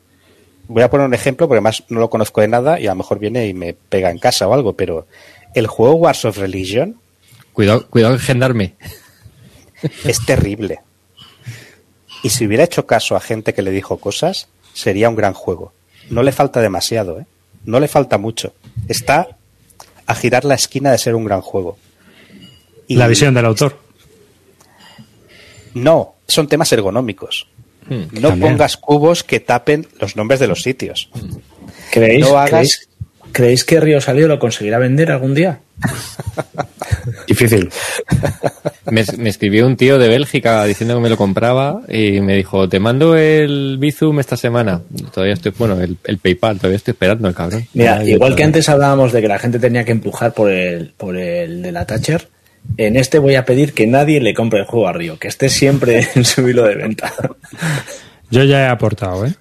voy 0.67 0.83
a 0.83 0.89
poner 0.91 1.07
un 1.07 1.15
ejemplo, 1.15 1.47
porque 1.47 1.57
además 1.57 1.83
no 1.89 1.99
lo 1.99 2.11
conozco 2.11 2.41
de 2.41 2.47
nada 2.47 2.79
y 2.79 2.85
a 2.85 2.91
lo 2.91 2.97
mejor 2.97 3.17
viene 3.17 3.47
y 3.47 3.55
me 3.55 3.73
pega 3.73 4.11
en 4.11 4.19
casa 4.19 4.47
o 4.47 4.53
algo, 4.53 4.73
pero 4.73 5.07
el 5.55 5.65
juego 5.65 5.95
Wars 5.95 6.25
of 6.25 6.37
Religion 6.37 6.99
Cuidado, 7.53 7.87
cuidado 7.89 8.13
en 8.13 8.19
gendarme. 8.19 8.75
es 10.03 10.23
terrible. 10.27 10.81
Y 12.21 12.29
si 12.29 12.45
hubiera 12.45 12.65
hecho 12.65 12.85
caso 12.85 13.15
a 13.15 13.19
gente 13.19 13.55
que 13.55 13.63
le 13.63 13.71
dijo 13.71 13.97
cosas, 13.97 14.47
sería 14.75 15.09
un 15.09 15.15
gran 15.15 15.33
juego. 15.33 15.73
No 16.09 16.23
le 16.23 16.31
falta 16.31 16.61
demasiado, 16.61 17.19
¿eh? 17.19 17.25
No 17.65 17.79
le 17.79 17.87
falta 17.87 18.17
mucho. 18.17 18.53
Está 18.87 19.27
a 20.05 20.15
girar 20.15 20.43
la 20.45 20.55
esquina 20.55 20.91
de 20.91 20.97
ser 20.97 21.15
un 21.15 21.23
gran 21.25 21.41
juego. 21.41 21.77
Y 22.87 22.95
La 22.95 23.07
visión 23.07 23.33
del 23.33 23.45
autor. 23.45 23.79
No, 25.73 26.15
son 26.27 26.47
temas 26.47 26.71
ergonómicos. 26.71 27.47
Hmm. 27.89 28.03
No 28.19 28.29
También. 28.29 28.51
pongas 28.53 28.77
cubos 28.77 29.23
que 29.23 29.39
tapen 29.39 29.87
los 29.99 30.15
nombres 30.15 30.39
de 30.39 30.47
los 30.47 30.61
sitios. 30.61 31.09
¿Creéis, 31.91 32.21
no 32.21 32.37
hagas- 32.37 32.49
¿creéis, 32.49 32.89
creéis 33.33 33.65
que 33.65 33.81
Río 33.81 33.99
Salido 33.99 34.29
lo 34.29 34.39
conseguirá 34.39 34.77
vender 34.77 35.11
algún 35.11 35.33
día? 35.33 35.59
Difícil. 37.27 37.69
Me, 38.89 39.03
me 39.17 39.29
escribió 39.29 39.67
un 39.67 39.75
tío 39.75 39.97
de 39.97 40.07
Bélgica 40.07 40.63
diciendo 40.63 40.95
que 40.95 41.01
me 41.01 41.09
lo 41.09 41.17
compraba 41.17 41.81
y 41.89 42.21
me 42.21 42.37
dijo, 42.37 42.69
te 42.69 42.79
mando 42.79 43.17
el 43.17 43.77
Bizum 43.79 44.19
esta 44.19 44.37
semana. 44.37 44.81
Todavía 45.13 45.33
estoy, 45.33 45.51
bueno, 45.57 45.81
el, 45.81 45.97
el 46.05 46.17
PayPal, 46.19 46.57
todavía 46.57 46.77
estoy 46.77 46.93
esperando 46.93 47.27
el 47.27 47.35
cabrón. 47.35 47.67
Mira, 47.73 47.97
Ay, 47.97 48.13
igual 48.13 48.35
que 48.35 48.43
antes 48.43 48.69
hablábamos 48.69 49.11
de 49.11 49.21
que 49.21 49.27
la 49.27 49.39
gente 49.39 49.59
tenía 49.59 49.83
que 49.83 49.91
empujar 49.91 50.33
por 50.33 50.49
el, 50.49 50.93
por 50.95 51.17
el 51.17 51.61
de 51.61 51.71
la 51.71 51.85
Thatcher, 51.85 52.29
en 52.77 52.95
este 52.95 53.19
voy 53.19 53.35
a 53.35 53.45
pedir 53.45 53.73
que 53.73 53.87
nadie 53.87 54.21
le 54.21 54.33
compre 54.33 54.59
el 54.59 54.65
juego 54.65 54.87
a 54.87 54.93
Río, 54.93 55.17
que 55.19 55.27
esté 55.27 55.49
siempre 55.49 56.07
en 56.15 56.23
su 56.23 56.47
hilo 56.47 56.65
de 56.65 56.75
venta. 56.75 57.13
Yo 58.29 58.43
ya 58.43 58.61
he 58.61 58.67
aportado, 58.67 59.25
¿eh? 59.25 59.33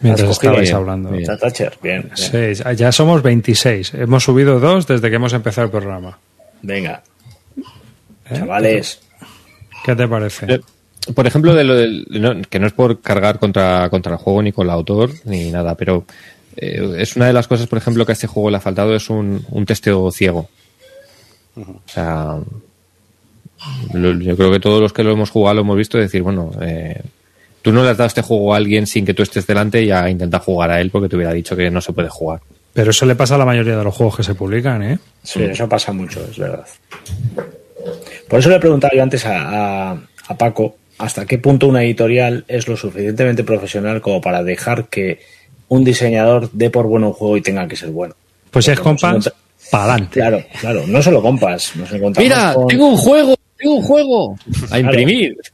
Mientras 0.00 0.30
estabais 0.30 0.62
bien, 0.62 0.76
hablando. 0.76 1.10
bien. 1.10 1.24
La 1.26 1.36
Thatcher, 1.36 1.78
bien. 1.82 2.02
bien. 2.02 2.12
Seis. 2.16 2.62
Ya 2.76 2.90
somos 2.92 3.22
26. 3.22 3.94
Hemos 3.94 4.24
subido 4.24 4.58
dos 4.58 4.86
desde 4.86 5.10
que 5.10 5.16
hemos 5.16 5.32
empezado 5.32 5.66
el 5.66 5.70
programa. 5.70 6.18
Venga. 6.62 7.02
¿Eh? 8.30 8.34
Chavales. 8.36 9.00
¿Qué 9.84 9.94
te 9.96 10.08
parece? 10.08 10.46
Eh, 10.54 10.60
Por 11.14 11.26
ejemplo, 11.26 11.54
de 11.54 11.64
lo 11.64 11.74
del, 11.74 12.06
no, 12.10 12.40
que 12.48 12.58
no 12.58 12.66
es 12.66 12.72
por 12.72 13.00
cargar 13.00 13.38
contra, 13.38 13.88
contra 13.90 14.12
el 14.12 14.18
juego 14.18 14.42
ni 14.42 14.52
con 14.52 14.66
el 14.66 14.70
autor 14.72 15.10
ni 15.24 15.50
nada, 15.50 15.74
pero 15.74 16.04
eh, 16.56 16.94
es 16.98 17.16
una 17.16 17.26
de 17.26 17.32
las 17.32 17.46
cosas, 17.48 17.66
por 17.66 17.78
ejemplo, 17.78 18.04
que 18.06 18.12
a 18.12 18.14
este 18.14 18.26
juego 18.26 18.50
le 18.50 18.56
ha 18.56 18.60
faltado 18.60 18.94
es 18.94 19.08
un, 19.10 19.44
un 19.50 19.66
testeo 19.66 20.10
ciego. 20.12 20.48
O 21.56 21.80
sea, 21.86 22.38
lo- 23.92 24.18
yo 24.18 24.36
creo 24.36 24.50
que 24.52 24.60
todos 24.60 24.80
los 24.80 24.92
que 24.92 25.02
lo 25.02 25.12
hemos 25.12 25.30
jugado 25.30 25.56
lo 25.56 25.60
hemos 25.62 25.76
visto 25.76 25.98
decir, 25.98 26.22
bueno, 26.22 26.50
eh, 26.62 27.00
tú 27.62 27.72
no 27.72 27.82
le 27.82 27.90
has 27.90 27.96
dado 27.96 28.08
este 28.08 28.22
juego 28.22 28.54
a 28.54 28.56
alguien 28.56 28.86
sin 28.86 29.04
que 29.04 29.14
tú 29.14 29.22
estés 29.22 29.46
delante 29.46 29.82
y 29.82 29.90
a 29.90 30.08
intentar 30.08 30.40
jugar 30.40 30.70
a 30.70 30.80
él 30.80 30.90
porque 30.90 31.08
te 31.08 31.16
hubiera 31.16 31.32
dicho 31.32 31.54
que 31.56 31.70
no 31.70 31.80
se 31.80 31.92
puede 31.92 32.08
jugar. 32.08 32.40
Pero 32.72 32.90
eso 32.92 33.04
le 33.06 33.16
pasa 33.16 33.34
a 33.34 33.38
la 33.38 33.44
mayoría 33.44 33.76
de 33.76 33.84
los 33.84 33.94
juegos 33.94 34.16
que 34.16 34.22
se 34.22 34.34
publican, 34.34 34.82
¿eh? 34.82 34.98
Sí, 35.24 35.42
eso 35.42 35.68
pasa 35.68 35.92
mucho, 35.92 36.24
es 36.30 36.38
verdad. 36.38 36.64
Por 38.28 38.38
eso 38.38 38.48
le 38.48 38.56
he 38.56 38.60
preguntado 38.60 38.92
yo 38.96 39.02
antes 39.02 39.26
a, 39.26 39.90
a- 39.92 39.98
a 40.28 40.38
Paco 40.38 40.76
hasta 40.98 41.26
qué 41.26 41.38
punto 41.38 41.66
una 41.66 41.82
editorial 41.82 42.44
es 42.46 42.68
lo 42.68 42.76
suficientemente 42.76 43.42
profesional 43.42 44.00
como 44.00 44.20
para 44.20 44.42
dejar 44.44 44.88
que 44.88 45.20
un 45.68 45.82
diseñador 45.82 46.50
dé 46.52 46.70
por 46.70 46.86
bueno 46.86 47.08
un 47.08 47.12
juego 47.14 47.36
y 47.36 47.40
tenga 47.42 47.66
que 47.66 47.76
ser 47.76 47.90
bueno. 47.90 48.14
Pues 48.50 48.64
si 48.66 48.70
es 48.70 48.80
compas, 48.80 49.32
para 49.70 49.84
adelante. 49.94 50.12
Claro, 50.20 50.44
claro, 50.60 50.86
no 50.86 51.02
solo 51.02 51.22
compas. 51.22 51.74
Nos 51.76 51.90
encontramos 51.92 52.18
Mira, 52.18 52.54
con- 52.54 52.66
tengo 52.68 52.88
un 52.88 52.96
juego, 52.96 53.34
tengo 53.56 53.74
un 53.76 53.82
juego. 53.82 54.36
A 54.70 54.78
imprimir. 54.78 55.34
Claro, 55.36 55.50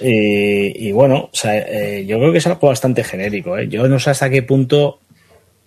y, 0.00 0.88
y 0.88 0.92
bueno, 0.92 1.16
o 1.24 1.30
sea, 1.32 1.56
eh, 1.58 2.04
yo 2.06 2.18
creo 2.18 2.32
que 2.32 2.38
es 2.38 2.46
algo 2.46 2.68
bastante 2.68 3.04
genérico. 3.04 3.56
¿eh? 3.58 3.68
Yo 3.68 3.86
no 3.88 3.98
sé 3.98 4.10
hasta 4.10 4.30
qué 4.30 4.42
punto 4.42 5.00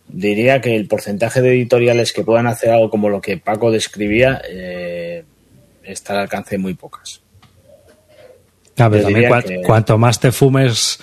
diría 0.08 0.60
que 0.62 0.76
el 0.76 0.88
porcentaje 0.88 1.42
de 1.42 1.52
editoriales 1.54 2.12
que 2.14 2.24
puedan 2.24 2.48
hacer 2.48 2.70
algo 2.72 2.90
como 2.90 3.10
lo 3.10 3.22
que 3.22 3.38
Paco 3.38 3.72
describía 3.72 4.42
eh, 4.50 5.24
está 5.84 6.14
al 6.14 6.20
alcance 6.20 6.52
de 6.56 6.58
muy 6.60 6.74
pocas. 6.74 7.22
A 8.78 8.88
ver, 8.90 9.02
Yo 9.02 9.06
también 9.08 9.24
diría 9.26 9.30
cua- 9.30 9.44
que- 9.44 9.62
cuanto 9.62 9.98
más 9.98 10.20
te 10.20 10.32
fumes 10.32 11.00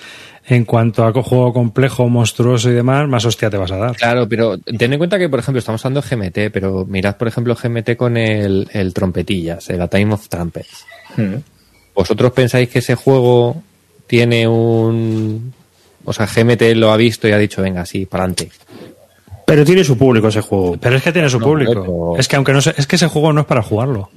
en 0.51 0.65
cuanto 0.65 1.05
a 1.05 1.13
juego 1.13 1.53
complejo, 1.53 2.09
monstruoso 2.09 2.71
y 2.71 2.73
demás, 2.73 3.07
más 3.07 3.25
hostia 3.27 3.51
te 3.51 3.59
vas 3.59 3.71
a 3.71 3.77
dar. 3.77 3.97
Claro, 3.97 4.27
pero 4.27 4.57
ten 4.59 4.93
en 4.95 4.99
cuenta 4.99 5.19
que, 5.19 5.29
por 5.29 5.39
ejemplo, 5.41 5.59
estamos 5.59 5.85
hablando 5.85 6.01
de 6.01 6.17
GMT, 6.17 6.51
pero 6.53 6.87
mirad, 6.87 7.17
por 7.19 7.29
ejemplo, 7.29 7.55
GMT 7.55 7.97
con 7.97 8.17
el, 8.17 8.67
el 8.73 8.95
trompetillas, 8.95 9.69
el 9.69 9.83
A 9.83 9.89
Time 9.89 10.15
of 10.15 10.27
Trumpets. 10.29 10.87
Mm. 11.19 11.35
¿Vosotros 11.99 12.31
pensáis 12.31 12.69
que 12.69 12.79
ese 12.79 12.95
juego 12.95 13.61
tiene 14.07 14.47
un... 14.47 15.53
O 16.05 16.13
sea, 16.13 16.27
GMT 16.27 16.63
lo 16.77 16.93
ha 16.93 16.97
visto 16.97 17.27
y 17.27 17.33
ha 17.33 17.39
dicho, 17.39 17.61
venga, 17.61 17.85
sí, 17.85 18.07
para 18.07 18.23
adelante. 18.23 18.51
Pero 19.45 19.65
tiene 19.65 19.83
su 19.83 19.99
público 19.99 20.29
ese 20.29 20.41
juego. 20.41 20.77
Pero 20.81 20.95
es 20.97 21.03
que 21.03 21.11
tiene 21.11 21.29
su 21.29 21.41
No, 21.41 21.47
público. 21.47 21.73
pero- 21.73 22.15
Es 22.17 22.29
que 22.29 22.37
aunque 22.37 22.53
no 22.53 22.61
se- 22.61 22.73
es 22.77 22.87
que 22.87 22.95
ese 22.95 23.09
juego 23.09 23.33
no 23.33 23.41
es 23.41 23.47
para 23.49 23.63
jugarlo. 23.65 24.11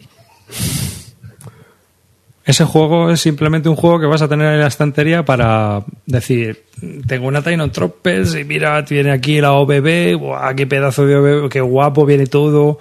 Ese 2.45 2.65
juego 2.65 3.09
es 3.09 3.19
simplemente 3.21 3.67
un 3.67 3.75
juego 3.75 3.99
que 3.99 4.05
vas 4.05 4.21
a 4.21 4.27
tener 4.27 4.53
en 4.53 4.59
la 4.61 4.67
estantería 4.67 5.23
para 5.25 5.83
decir, 6.05 6.63
tengo 7.07 7.27
una 7.27 7.41
Tiny 7.41 7.67
Tropes 7.69 8.35
y 8.35 8.43
mira, 8.43 8.85
tiene 8.85 9.11
aquí 9.11 9.41
la 9.41 9.53
OBB, 9.53 10.15
¡buah, 10.19 10.53
qué 10.55 10.67
pedazo 10.67 11.05
de 11.07 11.15
OBB, 11.15 11.49
qué 11.49 11.61
guapo 11.61 12.05
viene 12.05 12.27
todo. 12.27 12.77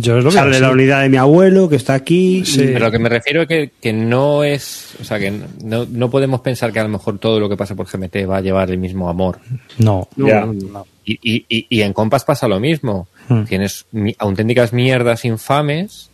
Yo 0.00 0.18
es 0.18 0.24
lo 0.24 0.30
veo 0.30 0.38
Sale 0.40 0.52
así. 0.56 0.60
la 0.62 0.70
unidad 0.70 1.02
de 1.02 1.08
mi 1.08 1.16
abuelo 1.16 1.68
que 1.68 1.76
está 1.76 1.94
aquí. 1.94 2.44
Sí. 2.44 2.62
Pero 2.72 2.86
lo 2.86 2.90
que 2.90 2.98
me 2.98 3.08
refiero 3.08 3.42
es 3.42 3.48
que, 3.48 3.70
que 3.80 3.92
no 3.92 4.44
es... 4.44 4.94
O 5.00 5.04
sea, 5.04 5.18
que 5.18 5.30
no, 5.64 5.86
no 5.90 6.10
podemos 6.10 6.40
pensar 6.40 6.72
que 6.72 6.80
a 6.80 6.84
lo 6.84 6.88
mejor 6.88 7.18
todo 7.18 7.40
lo 7.40 7.48
que 7.48 7.56
pasa 7.56 7.74
por 7.74 7.86
GMT 7.86 8.28
va 8.28 8.36
a 8.38 8.40
llevar 8.40 8.70
el 8.70 8.78
mismo 8.78 9.08
amor. 9.08 9.38
No. 9.78 10.08
Ya. 10.16 10.40
no, 10.46 10.52
no. 10.52 10.86
Y, 11.04 11.18
y, 11.22 11.44
y, 11.48 11.66
y 11.68 11.82
en 11.82 11.92
Compass 11.92 12.24
pasa 12.24 12.46
lo 12.48 12.60
mismo. 12.60 13.08
Hmm. 13.28 13.44
Tienes 13.44 13.86
auténticas 14.18 14.72
mierdas 14.72 15.24
infames. 15.24 16.10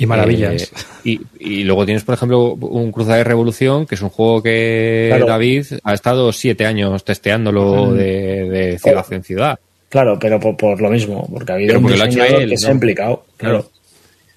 Y 0.00 0.06
maravillas. 0.06 0.62
eh, 0.62 0.68
y, 1.04 1.20
y 1.40 1.64
luego 1.64 1.84
tienes, 1.84 2.04
por 2.04 2.14
ejemplo, 2.14 2.52
un 2.54 2.92
Cruzada 2.92 3.16
de 3.16 3.24
Revolución, 3.24 3.84
que 3.86 3.96
es 3.96 4.02
un 4.02 4.10
juego 4.10 4.42
que 4.42 5.06
Claro. 5.08 5.26
David 5.26 5.66
ha 5.82 5.92
estado 5.94 6.32
siete 6.32 6.66
años 6.66 7.02
testeándolo 7.04 7.92
de, 7.92 8.48
de 8.48 8.78
ciudad 8.78 9.04
en 9.12 9.24
ciudad. 9.24 9.58
Claro, 9.88 10.18
pero 10.18 10.38
por, 10.38 10.56
por 10.56 10.80
lo 10.80 10.90
mismo, 10.90 11.26
porque 11.32 11.52
ha 11.52 11.54
habido 11.54 11.74
Pero 11.74 11.86
un 11.86 11.92
diseñador 11.92 12.42
él, 12.42 12.50
que 12.50 12.58
se 12.58 12.68
ha 12.68 12.72
implicado. 12.72 13.24
Claro. 13.36 13.70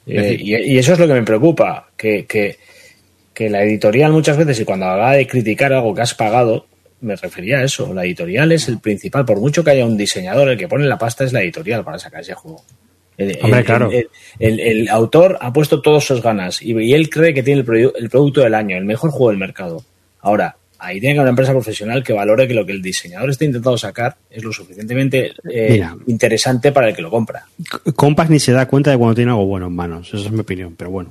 Eh, 0.07 0.37
y, 0.39 0.55
y 0.55 0.77
eso 0.77 0.93
es 0.93 0.99
lo 0.99 1.07
que 1.07 1.13
me 1.13 1.23
preocupa, 1.23 1.89
que, 1.97 2.25
que, 2.25 2.57
que 3.33 3.49
la 3.49 3.61
editorial 3.63 4.11
muchas 4.11 4.37
veces, 4.37 4.59
y 4.59 4.65
cuando 4.65 4.85
hablaba 4.85 5.13
de 5.13 5.27
criticar 5.27 5.73
algo 5.73 5.93
que 5.93 6.01
has 6.01 6.13
pagado, 6.15 6.65
me 7.01 7.15
refería 7.15 7.59
a 7.59 7.63
eso. 7.63 7.93
La 7.93 8.05
editorial 8.05 8.51
es 8.51 8.67
el 8.69 8.79
principal, 8.79 9.25
por 9.25 9.39
mucho 9.39 9.63
que 9.63 9.71
haya 9.71 9.85
un 9.85 9.97
diseñador, 9.97 10.49
el 10.49 10.57
que 10.57 10.67
pone 10.67 10.85
la 10.85 10.97
pasta 10.97 11.23
es 11.23 11.33
la 11.33 11.41
editorial 11.41 11.83
para 11.83 11.99
sacar 11.99 12.21
ese 12.21 12.33
juego. 12.33 12.63
El, 13.17 13.37
Hombre, 13.41 13.59
el- 13.59 13.65
claro. 13.65 13.89
el- 14.39 14.59
el- 14.59 14.89
autor 14.89 15.37
ha 15.41 15.51
puesto 15.51 15.81
todas 15.81 16.03
sus 16.03 16.21
ganas 16.21 16.61
y, 16.61 16.71
y 16.79 16.93
él 16.93 17.09
cree 17.09 17.33
que 17.33 17.43
tiene 17.43 17.59
el, 17.61 17.65
produ- 17.67 17.93
el 17.95 18.09
producto 18.09 18.41
del 18.41 18.55
año, 18.55 18.77
el 18.77 18.85
mejor 18.85 19.11
juego 19.11 19.29
del 19.29 19.37
mercado. 19.37 19.83
Ahora, 20.21 20.55
ahí 20.81 20.99
tiene 20.99 21.13
que 21.15 21.19
haber 21.19 21.27
una 21.27 21.29
empresa 21.31 21.51
profesional 21.51 22.03
que 22.03 22.11
valore 22.13 22.47
que 22.47 22.53
lo 22.53 22.65
que 22.65 22.71
el 22.73 22.81
diseñador 22.81 23.29
está 23.29 23.45
intentando 23.45 23.77
sacar 23.77 24.17
es 24.29 24.43
lo 24.43 24.51
suficientemente 24.51 25.31
eh, 25.49 25.67
Mira. 25.71 25.95
interesante 26.07 26.71
para 26.71 26.89
el 26.89 26.95
que 26.95 27.01
lo 27.01 27.09
compra. 27.09 27.45
Compas 27.95 28.29
ni 28.29 28.39
se 28.39 28.51
da 28.51 28.67
cuenta 28.67 28.91
de 28.91 28.97
cuando 28.97 29.15
tiene 29.15 29.31
algo 29.31 29.45
bueno 29.45 29.67
en 29.67 29.73
manos. 29.75 30.07
Esa 30.13 30.25
es 30.25 30.31
mi 30.31 30.39
opinión, 30.41 30.75
pero 30.77 30.89
bueno. 30.91 31.09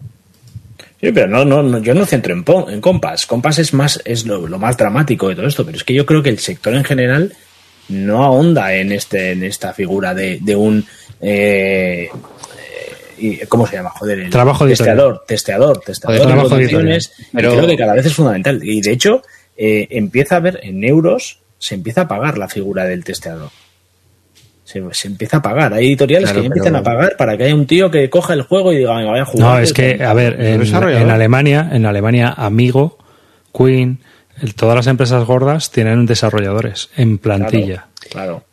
Sí, 1.01 1.12
pero 1.12 1.26
no, 1.28 1.44
no, 1.47 1.62
no, 1.62 1.78
yo 1.78 1.94
no 1.94 2.05
centro 2.05 2.34
en, 2.34 2.44
en 2.74 2.80
Compass. 2.80 3.24
Compass 3.26 3.59
es 3.60 3.72
más, 3.72 4.02
es 4.05 4.26
lo, 4.26 4.47
lo 4.47 4.59
más 4.59 4.76
dramático 4.76 5.28
de 5.28 5.34
todo 5.36 5.47
esto, 5.47 5.64
pero 5.64 5.76
es 5.78 5.84
que 5.84 5.94
yo 5.94 6.05
creo 6.05 6.22
que 6.22 6.28
el 6.30 6.38
sector 6.38 6.74
en 6.74 6.84
general 6.84 7.32
no 7.88 8.22
ahonda 8.22 8.74
en 8.74 8.92
este, 8.92 9.32
en 9.32 9.42
esta 9.44 9.72
figura 9.72 10.14
de, 10.14 10.38
de 10.42 10.55
un 10.56 10.84
eh, 11.20 12.09
eh, 13.18 13.47
¿cómo 13.48 13.66
se 13.66 13.76
llama? 13.76 13.90
Joder, 13.90 14.20
el 14.20 14.30
Trabajo 14.30 14.66
testeador, 14.66 15.24
testeador, 15.26 15.80
testeador 15.80 16.18
Joder, 16.18 16.28
de 16.28 16.34
trabajo 16.34 16.60
y 16.60 16.98
Pero- 17.32 17.52
creo 17.55 17.66
que 17.66 17.76
cada 17.76 17.94
vez 17.94 18.06
es 18.06 18.14
fundamental. 18.14 18.60
Y 18.62 18.80
de 18.80 18.92
hecho, 18.92 19.22
eh, 19.62 19.89
empieza 19.91 20.37
a 20.37 20.39
haber 20.39 20.59
en 20.62 20.82
euros, 20.85 21.41
se 21.59 21.74
empieza 21.74 22.01
a 22.03 22.09
pagar 22.09 22.39
la 22.39 22.49
figura 22.49 22.85
del 22.85 23.05
testeador. 23.05 23.51
Se, 24.65 24.82
se 24.93 25.09
empieza 25.09 25.37
a 25.39 25.43
pagar. 25.43 25.74
Hay 25.74 25.87
editoriales 25.89 26.31
Claro, 26.31 26.41
que 26.43 26.45
ya 26.45 26.47
empiezan 26.47 26.73
pero- 26.73 26.81
a 26.81 26.97
pagar 26.97 27.16
para 27.19 27.37
que 27.37 27.45
haya 27.45 27.55
un 27.55 27.66
tío 27.66 27.91
que 27.91 28.09
coja 28.09 28.32
el 28.35 28.43
juego 28.43 28.73
y 28.73 28.78
diga, 28.78 28.97
venga, 28.97 29.11
vaya 29.11 29.23
a 29.24 29.27
jugar. 29.27 29.49
No, 29.49 29.59
es 29.59 29.73
que, 29.73 30.03
a 30.03 30.15
ver, 30.15 30.41
en, 30.41 31.11
Alemania, 31.11 31.69
en 31.73 31.85
Alemania, 31.87 32.32
Amigo, 32.37 32.97
Queen, 33.53 33.99
el- 34.41 34.55
todas 34.55 34.77
las 34.77 34.87
empresas 34.87 35.24
gordas 35.27 35.70
tienen 35.70 36.07
desarrolladores 36.07 36.89
en 36.97 37.19
plantilla. 37.19 37.89
Claro, 37.99 38.11
claro. 38.11 38.45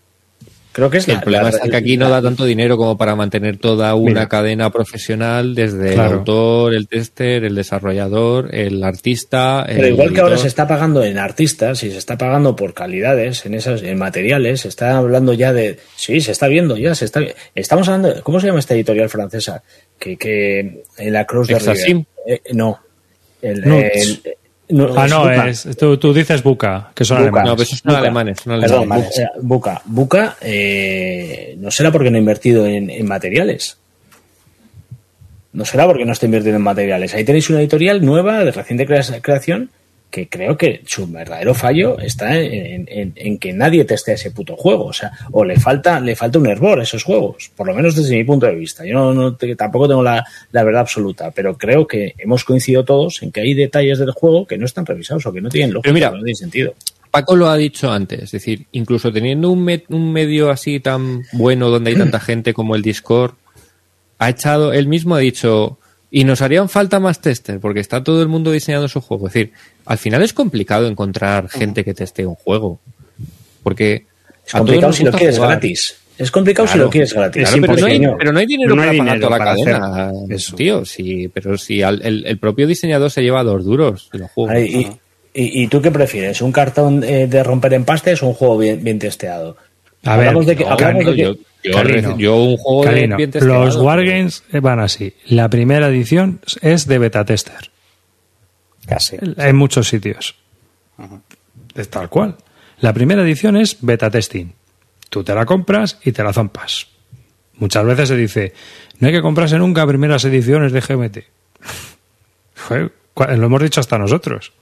Creo 0.77 0.91
que 0.91 0.99
es 0.99 1.07
El 1.07 1.15
la- 1.15 1.21
problema 1.21 1.43
la- 1.45 1.49
está 1.49 1.67
que 1.69 1.75
aquí 1.75 1.97
no 1.97 2.07
da 2.07 2.21
tanto 2.21 2.45
dinero 2.45 2.77
como 2.77 2.95
para 2.99 3.15
mantener 3.15 3.57
toda 3.57 3.95
una 3.95 4.11
Mira. 4.11 4.29
cadena 4.29 4.69
profesional 4.69 5.55
desde 5.55 5.95
Claro. 5.95 6.11
el 6.11 6.17
autor, 6.19 6.73
el 6.75 6.87
tester, 6.87 7.43
el 7.43 7.55
desarrollador, 7.55 8.53
el 8.53 8.83
artista. 8.83 9.63
Pero 9.67 9.87
el 9.87 9.93
igual 9.93 10.13
que 10.13 10.21
ahora 10.21 10.37
se 10.37 10.47
está 10.47 10.67
pagando 10.67 11.03
en 11.03 11.17
artistas 11.17 11.83
y 11.83 11.89
se 11.89 11.97
está 11.97 12.15
pagando 12.19 12.55
por 12.55 12.75
calidades, 12.75 13.43
en 13.47 13.55
esas, 13.55 13.81
en 13.81 13.97
materiales, 13.97 14.61
se 14.61 14.67
está 14.67 14.95
hablando 14.97 15.33
ya 15.33 15.51
de. 15.51 15.79
Sí, 15.95 16.21
se 16.21 16.31
está 16.31 16.47
viendo 16.47 16.77
ya, 16.77 16.93
se 16.93 17.05
está. 17.05 17.21
Estamos 17.55 17.87
hablando. 17.87 18.13
de- 18.13 18.21
¿Cómo 18.21 18.39
se 18.39 18.45
llama 18.45 18.59
esta 18.59 18.75
editorial 18.75 19.09
francesa? 19.09 19.63
Que, 19.97 20.15
que 20.15 20.83
en 20.99 21.11
la 21.13 21.25
Cruz 21.25 21.47
de. 21.47 21.57
River. 21.57 22.05
Eh, 22.27 22.41
no. 22.53 22.79
El, 23.41 23.63
el- 23.63 24.21
no, 24.69 24.89
Ah, 24.97 25.07
no, 25.07 25.29
es, 25.45 25.67
tú, 25.77 25.97
tú 25.97 26.13
dices 26.13 26.43
Buca, 26.43 26.91
que 26.93 27.05
son 27.05 27.17
alemanes. 27.17 27.49
No, 27.49 27.55
pero 27.55 27.63
esos 27.63 27.79
son 27.79 27.95
alemanes. 27.95 28.39
Son 28.41 28.53
alemanes. 28.53 29.19
eh, 29.19 29.27
Buca. 29.41 29.81
Buca, 29.85 30.35
eh, 30.41 31.55
no 31.59 31.71
será 31.71 31.91
porque 31.91 32.09
no 32.11 32.17
ha 32.17 32.19
invertido 32.19 32.65
en, 32.65 32.89
en 32.89 33.07
materiales. 33.07 33.77
No 35.53 35.65
será 35.65 35.85
porque 35.85 36.05
no 36.05 36.11
está 36.11 36.25
invirtiendo 36.25 36.57
en 36.57 36.63
materiales. 36.63 37.13
Ahí 37.15 37.23
tenéis 37.23 37.49
una 37.49 37.59
editorial 37.59 38.05
nueva, 38.05 38.43
de 38.43 38.51
reciente 38.51 38.85
crea- 38.85 39.21
creación, 39.21 39.69
que 40.09 40.29
creo 40.29 40.57
que 40.57 40.81
su 40.85 41.05
verdadero 41.05 41.53
fallo 41.53 41.99
está 41.99 42.39
en, 42.39 42.85
en- 42.87 43.13
en 43.15 43.37
que 43.37 43.51
nadie 43.53 43.83
testea 43.83 44.15
ese 44.15 44.31
puto 44.31 44.55
juego. 44.55 44.85
O 44.85 44.93
sea, 44.93 45.11
o 45.31 45.43
le 45.43 45.59
falta, 45.59 45.99
le 45.99 46.15
falta 46.15 46.39
un 46.39 46.47
hervor 46.47 46.79
a 46.79 46.83
esos 46.83 47.03
juegos, 47.03 47.51
por 47.55 47.67
lo 47.67 47.73
menos 47.75 47.95
desde 47.95 48.15
mi 48.15 48.23
punto 48.23 48.45
de 48.45 48.55
vista. 48.55 48.85
Yo 48.85 48.93
no, 48.93 49.13
no 49.13 49.35
tampoco 49.35 49.87
tengo 49.87 50.01
la, 50.03 50.25
la 50.51 50.63
verdad 50.63 50.81
absoluta, 50.81 51.31
pero 51.31 51.57
creo 51.57 51.85
que 51.87 52.13
hemos 52.17 52.43
coincidido 52.45 52.85
todos 52.85 53.21
en 53.21 53.31
que 53.31 53.41
hay 53.41 53.53
detalles 53.53 53.99
del 53.99 54.11
juego 54.11 54.47
que 54.47 54.57
no 54.57 54.65
están 54.65 54.85
revisados 54.85 55.25
o 55.25 55.33
que 55.33 55.41
no 55.41 55.49
tienen 55.49 55.73
lógica, 55.73 55.93
mira, 55.93 56.09
no 56.11 56.17
tienen 56.17 56.35
sentido. 56.35 56.73
Paco 57.11 57.35
lo 57.35 57.47
ha 57.47 57.57
dicho 57.57 57.91
antes, 57.91 58.21
es 58.23 58.31
decir, 58.31 58.65
incluso 58.73 59.11
teniendo 59.11 59.49
un, 59.49 59.63
me- 59.63 59.83
un 59.89 60.11
medio 60.13 60.49
así 60.51 60.79
tan 60.79 61.23
bueno 61.33 61.69
donde 61.69 61.91
hay 61.91 61.97
tanta 61.97 62.19
gente 62.21 62.53
como 62.53 62.75
el 62.75 62.81
Discord, 62.81 63.33
ha 64.19 64.29
echado, 64.29 64.73
él 64.73 64.87
mismo 64.87 65.15
ha 65.15 65.19
dicho, 65.19 65.77
y 66.09 66.23
nos 66.23 66.41
harían 66.41 66.69
falta 66.69 66.99
más 66.99 67.19
testers, 67.21 67.59
porque 67.59 67.79
está 67.81 68.03
todo 68.03 68.21
el 68.21 68.27
mundo 68.27 68.51
diseñando 68.51 68.87
su 68.87 69.01
juego. 69.01 69.27
Es 69.27 69.33
decir, 69.33 69.51
al 69.85 69.97
final 69.97 70.21
es 70.21 70.33
complicado 70.33 70.87
encontrar 70.87 71.49
gente 71.49 71.83
que 71.83 71.93
testee 71.93 72.25
un 72.25 72.35
juego, 72.35 72.79
porque 73.63 74.05
Es 74.45 74.53
complicado 74.53 74.93
si 74.93 75.03
lo 75.03 75.11
quieres 75.11 75.35
jugar. 75.35 75.51
gratis. 75.51 75.97
Es 76.17 76.31
complicado 76.31 76.67
si 76.67 76.77
lo 76.79 76.89
quieres 76.89 77.13
gratis. 77.13 77.43
Claro, 77.47 77.61
pero, 77.61 77.75
no 77.77 77.85
hay, 77.85 77.95
imposible. 77.95 78.15
pero 78.17 78.31
no 78.33 78.39
hay 78.39 78.45
dinero 78.47 78.75
No 78.75 78.81
hay 78.81 78.87
para 78.87 78.97
pagar 78.97 79.13
dinero 79.15 79.27
toda 79.27 79.37
la 79.39 79.45
cadena, 79.45 80.11
eso. 80.35 80.55
tío. 80.55 80.83
Sí, 80.85 81.27
pero 81.31 81.57
si 81.59 81.83
al- 81.83 82.01
el, 82.03 82.25
el 82.25 82.39
propio 82.39 82.65
diseñador 82.65 83.11
se 83.11 83.21
lleva 83.21 83.43
dos 83.43 83.63
duros 83.65 84.09
de 84.11 84.19
los 84.19 84.31
juegos. 84.31 84.55
Ay, 84.55 84.65
y, 85.35 85.41
y- 85.43 85.63
y 85.63 85.67
tú 85.67 85.79
qué 85.79 85.91
prefieres? 85.91 86.41
¿Un 86.41 86.51
cartón 86.51 87.03
eh, 87.03 87.27
de 87.27 87.43
romper 87.43 87.73
empastes 87.73 88.23
o 88.23 88.27
un 88.29 88.33
juego 88.33 88.57
bien, 88.57 88.83
bien 88.83 88.97
testeado? 88.97 89.57
A 90.07 90.17
ver, 90.17 90.27
Hablamos 90.29 90.45
de 90.45 90.55
que, 90.55 90.63
hablamos 90.63 90.79
Calino, 91.03 91.11
de 91.11 91.15
que- 91.15 91.21
yo, 91.63 91.73
Calino. 91.73 92.35
un 92.35 92.57
juego 92.57 92.83
Calino, 92.83 93.17
los 93.41 93.75
Wargames 93.75 94.43
van 94.61 94.79
así. 94.79 95.13
La 95.27 95.49
primera 95.49 95.87
edición 95.87 96.39
es 96.61 96.87
de 96.87 96.97
beta 96.99 97.25
tester. 97.25 97.71
Casi. 98.85 99.17
En 99.21 99.55
muchos 99.55 99.87
sitios. 99.89 100.35
Es 101.75 101.89
tal 101.89 102.09
cual. 102.09 102.35
La 102.79 102.93
primera 102.93 103.21
edición 103.21 103.57
es 103.57 103.77
beta 103.81 104.09
testing. 104.09 104.53
Tú 105.09 105.23
te 105.23 105.33
la 105.35 105.45
compras 105.45 105.99
y 106.03 106.11
te 106.11 106.23
la 106.23 106.31
zompas. 106.33 106.87
Muchas 107.55 107.85
veces 107.85 108.09
se 108.09 108.15
dice, 108.15 108.53
no 108.99 109.07
hay 109.07 109.13
que 109.13 109.21
comprarse 109.21 109.57
nunca 109.57 109.85
primeras 109.87 110.23
ediciones 110.25 110.71
de 110.71 110.79
GMT. 110.81 111.17
Joder, 112.55 112.91
lo 113.39 113.45
hemos 113.47 113.61
dicho 113.61 113.79
hasta 113.79 113.97
nosotros. 113.97 114.53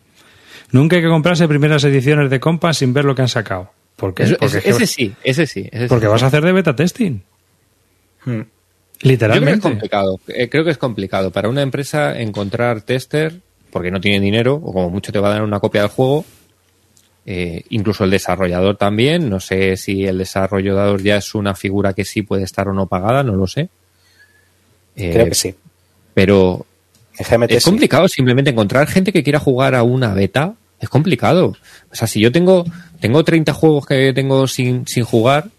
Nunca 0.72 0.96
hay 0.96 1.02
que 1.02 1.08
comprarse 1.10 1.48
primeras 1.48 1.84
ediciones 1.84 2.30
de 2.30 2.40
compas 2.40 2.78
sin 2.78 2.94
ver 2.94 3.06
lo 3.06 3.14
que 3.16 3.22
han 3.22 3.28
sacado. 3.30 3.72
Porque, 3.96 4.24
ese, 4.24 4.38
ese 4.42 4.88
sí, 4.88 5.14
ese 5.24 5.48
sí. 5.48 5.70
ese 5.72 5.84
sí. 5.84 5.88
porque 5.90 6.08
vas 6.08 6.22
a 6.24 6.28
hacer 6.28 6.44
de 6.44 6.52
beta 6.52 6.76
testing. 6.76 7.22
Hmm. 8.26 8.32
Yo 8.32 8.34
creo 8.34 8.44
que 8.44 9.00
es 9.00 9.04
Literalmente. 9.12 9.62
complicado. 9.62 10.20
Eh, 10.28 10.50
creo 10.50 10.64
que 10.64 10.72
es 10.72 10.78
complicado 10.78 11.32
para 11.32 11.50
una 11.50 11.62
empresa 11.62 12.20
encontrar 12.20 12.82
tester 12.82 13.40
porque 13.72 13.92
no 13.92 14.00
tiene 14.02 14.20
dinero 14.20 14.56
o 14.56 14.74
como 14.74 14.90
mucho 14.90 15.12
te 15.12 15.20
va 15.20 15.30
a 15.30 15.34
dar 15.34 15.44
una 15.44 15.60
copia 15.60 15.82
del 15.82 15.90
juego 15.90 16.26
Eh, 17.28 17.64
incluso 17.70 18.04
el 18.04 18.12
desarrollador 18.12 18.78
también. 18.78 19.30
No 19.30 19.40
sé 19.40 19.78
si 19.78 20.06
el 20.06 20.18
desarrollador 20.20 21.02
ya 21.02 21.18
es 21.18 21.34
una 21.34 21.56
figura 21.56 21.94
que 21.94 22.06
sí 22.06 22.22
puede 22.22 22.44
estar 22.44 22.68
o 22.68 22.74
no 22.74 22.86
pagada, 22.88 23.24
no 23.24 23.36
lo 23.36 23.48
sé. 23.48 23.70
Eh, 24.96 25.12
Creo 25.12 25.26
que 25.26 25.36
sí. 25.36 25.56
Pero 26.14 26.66
es 27.18 27.64
complicado 27.64 28.08
simplemente 28.08 28.52
encontrar 28.52 28.88
gente 28.88 29.12
que 29.12 29.24
quiera 29.24 29.40
jugar 29.40 29.74
a 29.74 29.84
una 29.84 30.14
beta. 30.14 30.54
Es 30.86 30.90
complicado. 30.90 31.56
O 31.91 31.95
sea, 31.95 32.07
si 32.07 32.20
yo 32.20 32.32
tengo, 32.32 32.64
tengo 32.99 33.24
30 33.24 33.53
juegos 33.53 33.88
que 33.88 34.14
tengo 34.14 34.45
sin, 34.45 34.86
sin 34.86 35.03
jugar, 35.03 35.49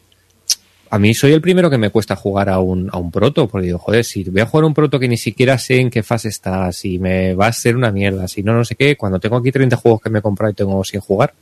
a 0.89 1.01
mí 1.01 1.15
soy 1.15 1.33
el 1.33 1.41
primero 1.41 1.69
que 1.69 1.79
me 1.79 1.91
cuesta 1.91 2.15
jugar 2.15 2.49
a 2.49 2.61
un, 2.61 2.89
a 2.93 2.97
un 2.97 3.11
proto, 3.11 3.49
porque 3.49 3.67
digo, 3.67 3.81
joder, 3.81 4.05
si 4.05 4.23
voy 4.23 4.41
a 4.41 4.47
jugar 4.47 4.63
a 4.63 4.67
un 4.69 4.75
proto 4.75 5.01
que 5.01 5.09
ni 5.09 5.17
siquiera 5.17 5.59
sé 5.59 5.81
en 5.81 5.91
qué 5.91 6.05
fase 6.05 6.29
está, 6.29 6.71
si 6.71 7.01
me 7.01 7.35
va 7.35 7.49
a 7.49 7.53
ser 7.53 7.75
una 7.75 7.91
mierda, 7.91 8.29
si 8.29 8.45
no, 8.45 8.53
no 8.55 8.65
sé 8.65 8.77
qué, 8.77 8.97
cuando 8.97 9.19
tengo 9.19 9.37
aquí 9.37 9.51
30 9.51 9.75
juegos 9.75 10.01
que 10.01 10.11
me 10.11 10.21
he 10.21 10.23
comprado 10.23 10.53
y 10.53 10.55
tengo 10.55 10.85
sin 10.85 11.01
jugar. 11.01 11.35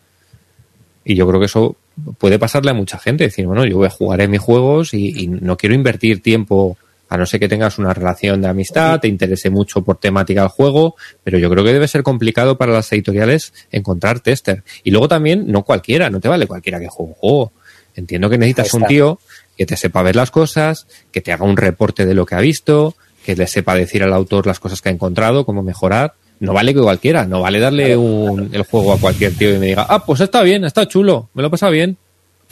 Y 1.05 1.15
yo 1.15 1.29
creo 1.29 1.39
que 1.39 1.45
eso 1.47 1.77
puede 2.17 2.39
pasarle 2.39 2.71
a 2.71 2.75
mucha 2.75 2.99
gente, 2.99 3.25
decir, 3.25 3.47
bueno, 3.47 3.67
yo 3.67 3.77
voy 3.77 3.89
a 3.89 3.91
jugar 3.91 4.23
en 4.23 4.31
mis 4.31 4.41
juegos 4.41 4.95
y, 4.95 5.25
y 5.25 5.29
no 5.29 5.59
quiero 5.59 5.75
invertir 5.75 6.23
tiempo 6.23 6.79
a 7.15 7.17
no 7.17 7.27
ser 7.27 7.39
que 7.39 7.49
tengas 7.49 7.79
una 7.79 7.95
relación 7.95 8.43
de 8.43 8.49
amistad, 8.49 8.99
te 8.99 9.07
interese 9.07 9.49
mucho 9.49 9.83
por 9.83 9.99
temática 9.99 10.41
del 10.41 10.51
juego, 10.51 10.97
pero 11.23 11.39
yo 11.39 11.49
creo 11.49 11.63
que 11.63 11.73
debe 11.73 11.87
ser 11.87 12.03
complicado 12.03 12.59
para 12.59 12.73
las 12.73 12.93
editoriales 12.93 13.55
encontrar 13.71 14.19
tester. 14.19 14.65
Y 14.83 14.91
luego 14.91 15.07
también, 15.07 15.47
no 15.47 15.63
cualquiera, 15.63 16.11
no 16.11 16.19
te 16.19 16.29
vale 16.29 16.49
cualquiera 16.49 16.81
que 16.81 16.89
juegue 16.89 17.13
un 17.13 17.15
juego. 17.15 17.53
Entiendo 17.95 18.29
que 18.29 18.37
necesitas 18.37 18.75
un 18.75 18.85
tío 18.87 19.21
que 19.57 19.65
te 19.65 19.77
sepa 19.77 20.03
ver 20.03 20.17
las 20.17 20.33
cosas, 20.33 20.89
que 21.13 21.21
te 21.21 21.33
haga 21.33 21.45
un 21.45 21.57
reporte 21.57 22.05
de 22.05 22.15
lo 22.15 22.27
que 22.27 22.35
ha 22.35 22.41
visto, 22.41 22.97
que 23.25 23.37
le 23.37 23.47
sepa 23.47 23.77
decir 23.77 24.03
al 24.03 24.13
autor 24.13 24.49
las 24.49 24.59
cosas 24.59 24.83
que 24.83 24.89
ha 24.89 24.93
encontrado, 24.93 25.47
cómo 25.47 25.63
mejorar. 25.63 26.15
No 26.41 26.53
vale 26.53 26.75
que 26.75 26.81
cualquiera, 26.81 27.27
no 27.27 27.43
vale 27.43 27.61
darle 27.61 27.97
un, 27.97 28.51
el 28.53 28.65
juego 28.65 28.93
a 28.93 28.99
cualquier 28.99 29.35
tío 29.35 29.55
y 29.55 29.59
me 29.59 29.67
diga, 29.67 29.87
ah, 29.89 30.05
pues 30.05 30.21
está 30.21 30.43
bien, 30.43 30.65
está 30.65 30.89
chulo, 30.89 31.31
me 31.33 31.43
lo 31.43 31.49
he 31.49 31.51
pasado 31.53 31.71
bien. 31.71 31.97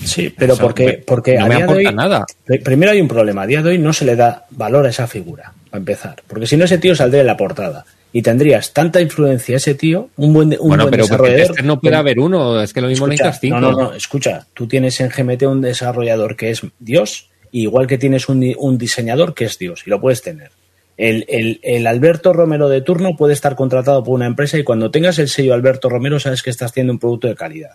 Sí, 0.04 0.34
pero 0.36 0.56
porque, 0.56 1.02
porque 1.06 1.36
no 1.38 1.46
me 1.46 1.62
aporta 1.62 1.92
nada. 1.92 2.26
Primero 2.62 2.92
hay 2.92 3.00
un 3.00 3.08
problema. 3.08 3.42
A 3.42 3.46
día 3.46 3.62
de 3.62 3.70
hoy 3.70 3.78
no 3.78 3.92
se 3.92 4.04
le 4.04 4.16
da 4.16 4.46
valor 4.50 4.86
a 4.86 4.90
esa 4.90 5.06
figura, 5.06 5.52
para 5.70 5.78
empezar. 5.78 6.22
Porque 6.26 6.46
si 6.46 6.56
no, 6.56 6.64
ese 6.64 6.78
tío 6.78 6.94
saldría 6.94 7.20
en 7.20 7.26
la 7.26 7.36
portada. 7.36 7.84
Y 8.14 8.20
tendrías 8.20 8.74
tanta 8.74 9.00
influencia 9.00 9.56
ese 9.56 9.74
tío, 9.74 10.10
un 10.16 10.34
buen, 10.34 10.56
un 10.60 10.68
bueno, 10.68 10.84
buen 10.84 10.90
pero 10.90 11.04
desarrollador. 11.04 11.64
no 11.64 11.80
puede 11.80 11.96
haber 11.96 12.18
uno, 12.18 12.60
es 12.60 12.74
que 12.74 12.82
lo 12.82 12.88
mismo 12.88 13.06
escucha, 13.06 13.24
necesitas 13.24 13.40
cinco. 13.40 13.60
No, 13.60 13.72
no, 13.72 13.78
no, 13.84 13.94
escucha. 13.94 14.46
Tú 14.52 14.66
tienes 14.66 15.00
en 15.00 15.08
GMT 15.08 15.44
un 15.44 15.62
desarrollador 15.62 16.36
que 16.36 16.50
es 16.50 16.60
Dios, 16.78 17.30
igual 17.52 17.86
que 17.86 17.96
tienes 17.96 18.28
un, 18.28 18.54
un 18.58 18.76
diseñador 18.76 19.32
que 19.32 19.46
es 19.46 19.58
Dios, 19.58 19.84
y 19.86 19.90
lo 19.90 19.98
puedes 19.98 20.20
tener. 20.20 20.50
El, 20.98 21.24
el, 21.26 21.58
el, 21.62 21.86
Alberto 21.86 22.34
Romero 22.34 22.68
de 22.68 22.82
turno 22.82 23.16
puede 23.16 23.32
estar 23.32 23.56
contratado 23.56 24.04
por 24.04 24.14
una 24.14 24.26
empresa 24.26 24.58
y 24.58 24.62
cuando 24.62 24.90
tengas 24.90 25.18
el 25.18 25.28
sello 25.28 25.54
Alberto 25.54 25.88
Romero 25.88 26.20
sabes 26.20 26.42
que 26.42 26.50
estás 26.50 26.70
haciendo 26.70 26.92
un 26.92 26.98
producto 26.98 27.28
de 27.28 27.34
calidad. 27.34 27.72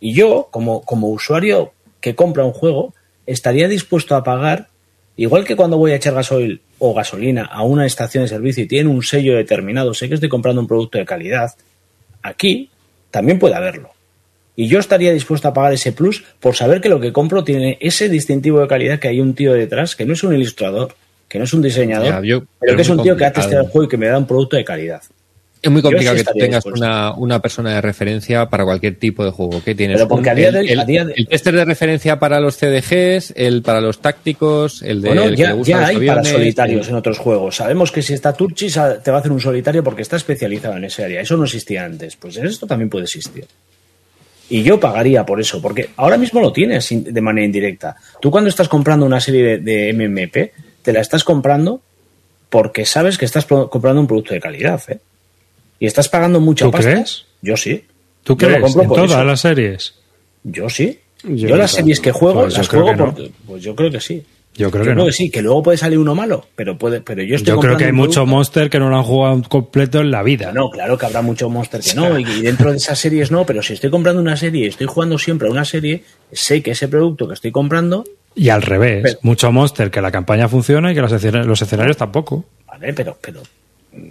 Y 0.00 0.12
yo, 0.12 0.48
como, 0.50 0.82
como 0.82 1.08
usuario 1.08 1.72
que 2.00 2.14
compra 2.14 2.44
un 2.44 2.52
juego 2.52 2.94
estaría 3.26 3.66
dispuesto 3.68 4.14
a 4.14 4.22
pagar, 4.22 4.68
igual 5.16 5.44
que 5.44 5.56
cuando 5.56 5.78
voy 5.78 5.92
a 5.92 5.96
echar 5.96 6.14
gasoil 6.14 6.60
o 6.78 6.92
gasolina 6.94 7.44
a 7.44 7.62
una 7.62 7.86
estación 7.86 8.24
de 8.24 8.28
servicio 8.28 8.64
y 8.64 8.68
tiene 8.68 8.90
un 8.90 9.02
sello 9.02 9.36
determinado, 9.36 9.94
sé 9.94 10.08
que 10.08 10.14
estoy 10.14 10.28
comprando 10.28 10.60
un 10.60 10.66
producto 10.68 10.98
de 10.98 11.06
calidad, 11.06 11.54
aquí 12.22 12.70
también 13.10 13.38
puede 13.38 13.54
haberlo. 13.54 13.90
Y 14.54 14.68
yo 14.68 14.78
estaría 14.78 15.12
dispuesto 15.12 15.48
a 15.48 15.54
pagar 15.54 15.72
ese 15.72 15.92
plus 15.92 16.24
por 16.40 16.54
saber 16.56 16.80
que 16.80 16.88
lo 16.88 17.00
que 17.00 17.12
compro 17.12 17.44
tiene 17.44 17.76
ese 17.80 18.08
distintivo 18.08 18.60
de 18.60 18.68
calidad 18.68 18.98
que 18.98 19.08
hay 19.08 19.20
un 19.20 19.34
tío 19.34 19.52
detrás, 19.52 19.96
que 19.96 20.04
no 20.06 20.12
es 20.14 20.22
un 20.22 20.34
ilustrador, 20.34 20.94
que 21.28 21.38
no 21.38 21.44
es 21.44 21.52
un 21.52 21.62
diseñador, 21.62 22.08
Ya, 22.08 22.20
yo- 22.22 22.44
pero 22.60 22.76
que 22.76 22.82
es 22.82 22.88
un 22.88 23.02
tío 23.02 23.16
que 23.16 23.24
ha 23.24 23.32
testeado 23.32 23.64
el 23.64 23.70
juego 23.70 23.84
y 23.84 23.88
que 23.88 23.96
me 23.98 24.06
da 24.06 24.16
un 24.18 24.26
producto 24.26 24.56
de 24.56 24.64
calidad. 24.64 25.02
Es 25.62 25.70
muy 25.70 25.82
complicado 25.82 26.16
sí 26.18 26.24
que 26.24 26.40
tengas 26.40 26.64
una, 26.66 27.12
una 27.14 27.40
persona 27.40 27.74
de 27.74 27.80
referencia 27.80 28.46
para 28.48 28.64
cualquier 28.64 28.96
tipo 28.96 29.24
de 29.24 29.30
juego. 29.32 29.60
¿Qué 29.64 29.74
tienes? 29.74 29.96
Pero 29.96 30.06
porque 30.08 30.28
Un- 30.28 30.32
a 30.32 30.34
día 30.34 30.52
de 30.52 30.58
hoy- 30.60 30.68
el, 30.70 30.80
a 30.80 30.84
día 30.84 31.04
de- 31.04 31.14
el 31.16 31.26
tester 31.26 31.56
de 31.56 31.64
referencia 31.64 32.18
para 32.18 32.38
los 32.40 32.56
CDGs, 32.56 33.32
el 33.36 33.62
para 33.62 33.80
los 33.80 34.00
tácticos, 34.00 34.82
el 34.82 35.02
de 35.02 35.08
Bueno, 35.08 35.24
el 35.24 35.30
que 35.30 35.36
ya, 35.42 35.48
le 35.48 35.54
gusta 35.54 35.70
ya 35.70 35.80
los 35.80 35.88
hay 35.88 36.06
para 36.06 36.24
solitarios 36.24 36.86
el- 36.86 36.90
en 36.92 36.96
otros 36.96 37.18
juegos. 37.18 37.56
Sabemos 37.56 37.90
que 37.90 38.02
si 38.02 38.14
está 38.14 38.32
Turchi 38.32 38.70
sa- 38.70 39.02
te 39.02 39.10
va 39.10 39.16
a 39.16 39.20
hacer 39.20 39.32
un 39.32 39.40
solitario 39.40 39.82
porque 39.82 40.02
está 40.02 40.16
especializado 40.16 40.76
en 40.76 40.84
ese 40.84 41.04
área. 41.04 41.20
Eso 41.20 41.36
no 41.36 41.44
existía 41.44 41.84
antes. 41.84 42.14
Pues 42.16 42.36
esto 42.36 42.66
también 42.66 42.88
puede 42.90 43.04
existir. 43.04 43.46
Y 44.48 44.62
yo 44.62 44.78
pagaría 44.78 45.26
por 45.26 45.40
eso, 45.40 45.60
porque 45.60 45.90
ahora 45.96 46.16
mismo 46.16 46.40
lo 46.40 46.52
tienes 46.52 46.88
de 46.90 47.20
manera 47.20 47.44
indirecta. 47.44 47.96
Tú 48.20 48.30
cuando 48.30 48.48
estás 48.48 48.68
comprando 48.68 49.04
una 49.04 49.18
serie 49.20 49.42
de, 49.42 49.58
de 49.58 49.92
MMP, 49.92 50.52
te 50.82 50.92
la 50.92 51.00
estás 51.00 51.24
comprando 51.24 51.80
porque 52.48 52.84
sabes 52.86 53.18
que 53.18 53.24
estás 53.24 53.44
comprando 53.46 54.00
un 54.00 54.06
producto 54.06 54.34
de 54.34 54.40
calidad. 54.40 54.80
¿eh? 54.88 54.98
Y 55.78 55.86
estás 55.86 56.08
pagando 56.08 56.40
mucha 56.40 56.64
¿Tú 56.66 56.70
pasta. 56.70 56.90
crees? 56.92 57.24
Yo 57.42 57.56
sí. 57.56 57.84
¿Tú 58.24 58.36
Yo 58.36 58.48
crees? 58.48 58.76
En 58.76 58.88
todas 58.88 59.10
eso. 59.10 59.24
las 59.24 59.40
series. 59.40 59.94
Yo 60.44 60.68
sí. 60.68 60.98
Yo 61.24 61.56
las 61.56 61.72
series 61.72 62.00
que 62.00 62.12
juego, 62.12 62.42
Pues 62.42 62.56
las 62.56 62.68
juego 62.68 62.94
no. 62.94 63.06
porque. 63.06 63.30
Pues 63.46 63.62
yo 63.62 63.74
creo 63.74 63.90
que 63.90 64.00
sí. 64.00 64.22
Yo 64.54 64.70
creo 64.70 64.84
Yo 64.84 64.88
que 64.88 64.94
creo 64.94 64.94
no. 64.94 65.04
que 65.06 65.12
sí, 65.12 65.30
que 65.30 65.42
luego 65.42 65.62
puede 65.62 65.76
salir 65.76 65.98
uno 65.98 66.14
malo, 66.14 66.46
pero 66.56 66.78
puede, 66.78 67.02
pero 67.02 67.22
yo 67.22 67.36
estoy 67.36 67.48
Yo 67.54 67.60
creo 67.60 67.76
que 67.76 67.84
hay 67.84 67.90
comprando 67.90 67.90
un 67.90 67.96
mucho 68.08 68.20
producto- 68.22 68.36
monster 68.36 68.70
que 68.70 68.78
no 68.78 68.88
lo 68.88 68.96
han 68.96 69.02
jugado 69.02 69.42
completo 69.50 70.00
en 70.00 70.10
la 70.10 70.22
vida. 70.22 70.50
No, 70.52 70.70
claro 70.70 70.96
que 70.96 71.04
habrá 71.04 71.20
mucho 71.20 71.50
monster 71.50 71.82
que 71.82 71.92
no, 71.94 72.18
y, 72.18 72.22
y 72.22 72.40
dentro 72.40 72.70
de 72.70 72.78
esas 72.78 72.98
series 72.98 73.30
no, 73.30 73.44
pero 73.44 73.62
si 73.62 73.74
estoy 73.74 73.90
comprando 73.90 74.22
una 74.22 74.34
serie 74.34 74.64
y 74.64 74.68
estoy 74.68 74.86
jugando 74.86 75.18
siempre 75.18 75.46
a 75.48 75.50
una 75.50 75.66
serie, 75.66 76.04
sé 76.32 76.62
que 76.62 76.70
ese 76.70 76.88
producto 76.88 77.28
que 77.28 77.34
estoy 77.34 77.52
comprando, 77.52 78.04
Y 78.34 78.48
al 78.48 78.62
revés, 78.62 79.00
Pero- 79.02 79.18
mucho 79.22 79.52
monster 79.52 79.90
que 79.90 80.00
la 80.00 80.10
campaña 80.10 80.48
funciona 80.48 80.90
y 80.90 80.94
que 80.94 81.02
los 81.02 81.12
escena- 81.12 81.42
los 81.44 81.60
escenarios 81.60 81.98
tampoco. 81.98 82.46
vale, 82.66 82.94
pero, 82.94 83.18
pero, 83.20 83.42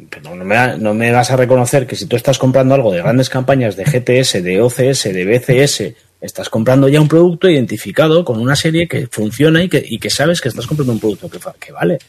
pero 0.09 0.35
no, 0.35 0.45
me, 0.45 0.77
no 0.77 0.93
me 0.93 1.11
vas 1.11 1.31
a 1.31 1.35
reconocer 1.35 1.85
que 1.87 1.95
si 1.95 2.05
tú 2.05 2.15
estás 2.15 2.37
comprando 2.37 2.75
algo 2.75 2.91
de 2.91 2.99
grandes 2.99 3.29
campañas 3.29 3.75
de 3.75 3.85
GTS, 3.85 4.43
de 4.43 4.61
OCS, 4.61 5.03
de 5.03 5.25
BCS, 5.25 5.83
estás 6.21 6.49
comprando 6.49 6.87
ya 6.87 7.01
un 7.01 7.07
producto 7.07 7.49
identificado 7.49 8.25
con 8.25 8.39
una 8.39 8.55
serie 8.55 8.87
que 8.87 9.07
funciona 9.07 9.63
y 9.63 9.69
que, 9.69 9.83
y 9.87 9.99
que 9.99 10.09
sabes 10.09 10.41
que 10.41 10.49
estás 10.49 10.67
comprando 10.67 10.93
un 10.93 10.99
producto 10.99 11.29
que, 11.29 11.39
que 11.59 11.71
vale. 11.71 11.99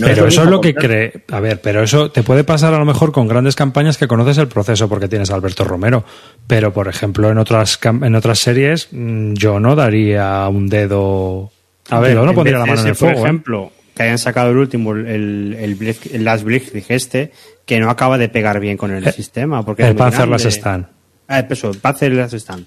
No 0.00 0.06
pero 0.06 0.28
eso 0.28 0.44
es 0.44 0.48
lo 0.48 0.60
que 0.60 0.74
cree. 0.74 1.24
A 1.30 1.40
ver, 1.40 1.60
pero 1.60 1.82
eso 1.82 2.10
te 2.12 2.22
puede 2.22 2.44
pasar 2.44 2.72
a 2.74 2.78
lo 2.78 2.84
mejor 2.84 3.10
con 3.10 3.26
grandes 3.26 3.56
campañas 3.56 3.98
que 3.98 4.06
conoces 4.06 4.38
el 4.38 4.46
proceso 4.46 4.88
porque 4.88 5.08
tienes 5.08 5.30
a 5.30 5.34
Alberto 5.34 5.64
Romero. 5.64 6.04
Pero, 6.46 6.72
por 6.72 6.86
ejemplo, 6.86 7.28
en 7.30 7.38
otras 7.38 7.78
en 7.82 8.14
otras 8.14 8.38
series, 8.38 8.88
mm, 8.92 9.34
yo 9.34 9.58
no 9.58 9.74
daría 9.74 10.46
un 10.48 10.68
dedo. 10.68 11.50
A 11.88 11.98
ver, 11.98 12.14
yo 12.14 12.24
no 12.24 12.34
pondría 12.34 12.58
la 12.58 12.66
mano 12.66 12.80
en 12.82 12.86
el 12.86 12.92
BCS, 12.92 13.00
por 13.00 13.14
fuego. 13.14 13.26
¿eh? 13.26 13.70
Que 14.00 14.04
hayan 14.04 14.18
sacado 14.18 14.50
el 14.50 14.56
último, 14.56 14.92
el, 14.94 15.54
el, 15.58 15.78
Blitz- 15.78 16.10
el 16.14 16.24
Last 16.24 16.44
Blitzkrieg 16.44 16.84
este, 16.88 17.32
que 17.66 17.78
no 17.80 17.90
acaba 17.90 18.16
de 18.16 18.30
pegar 18.30 18.58
bien 18.60 18.76
con 18.78 18.90
el 18.92 19.06
Eh, 19.06 19.12
sistema. 19.12 19.62
Porque 19.64 19.86
el 19.86 19.94
Panzer. 19.94 20.26
Last 20.26 20.46
Stand. 20.46 20.86
Ah, 21.28 21.40
eso, 21.48 21.70
el 21.70 21.78
Panzer 21.78 22.12
Last 22.12 22.32
Stand. 22.34 22.64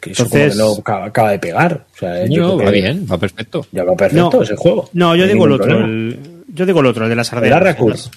Que 0.00 0.12
eso 0.12 0.22
Entonces- 0.22 0.56
como 0.56 0.74
que 0.74 0.76
no 0.76 0.80
acaba, 0.80 1.04
acaba 1.06 1.30
de 1.32 1.38
pegar. 1.40 1.84
O 1.94 1.98
sea, 1.98 2.26
yo 2.26 2.42
No, 2.42 2.56
va 2.58 2.64
que 2.66 2.70
bien, 2.70 3.06
va 3.10 3.18
perfecto. 3.18 3.66
Ya 3.72 3.82
va 3.82 3.96
perfecto 3.96 4.30
No. 4.36 4.42
ese 4.42 4.54
juego. 4.56 4.88
No, 4.92 5.16
yo 5.16 5.24
hay 5.24 5.32
digo 5.32 5.46
el 5.46 5.52
otro. 5.52 5.84
El, 5.84 6.18
yo 6.54 6.64
digo 6.64 6.78
el 6.80 6.86
otro, 6.86 7.04
el 7.04 7.10
de 7.10 7.16
las 7.16 7.26
sardinas. 7.26 7.56
Arracus? 7.56 8.10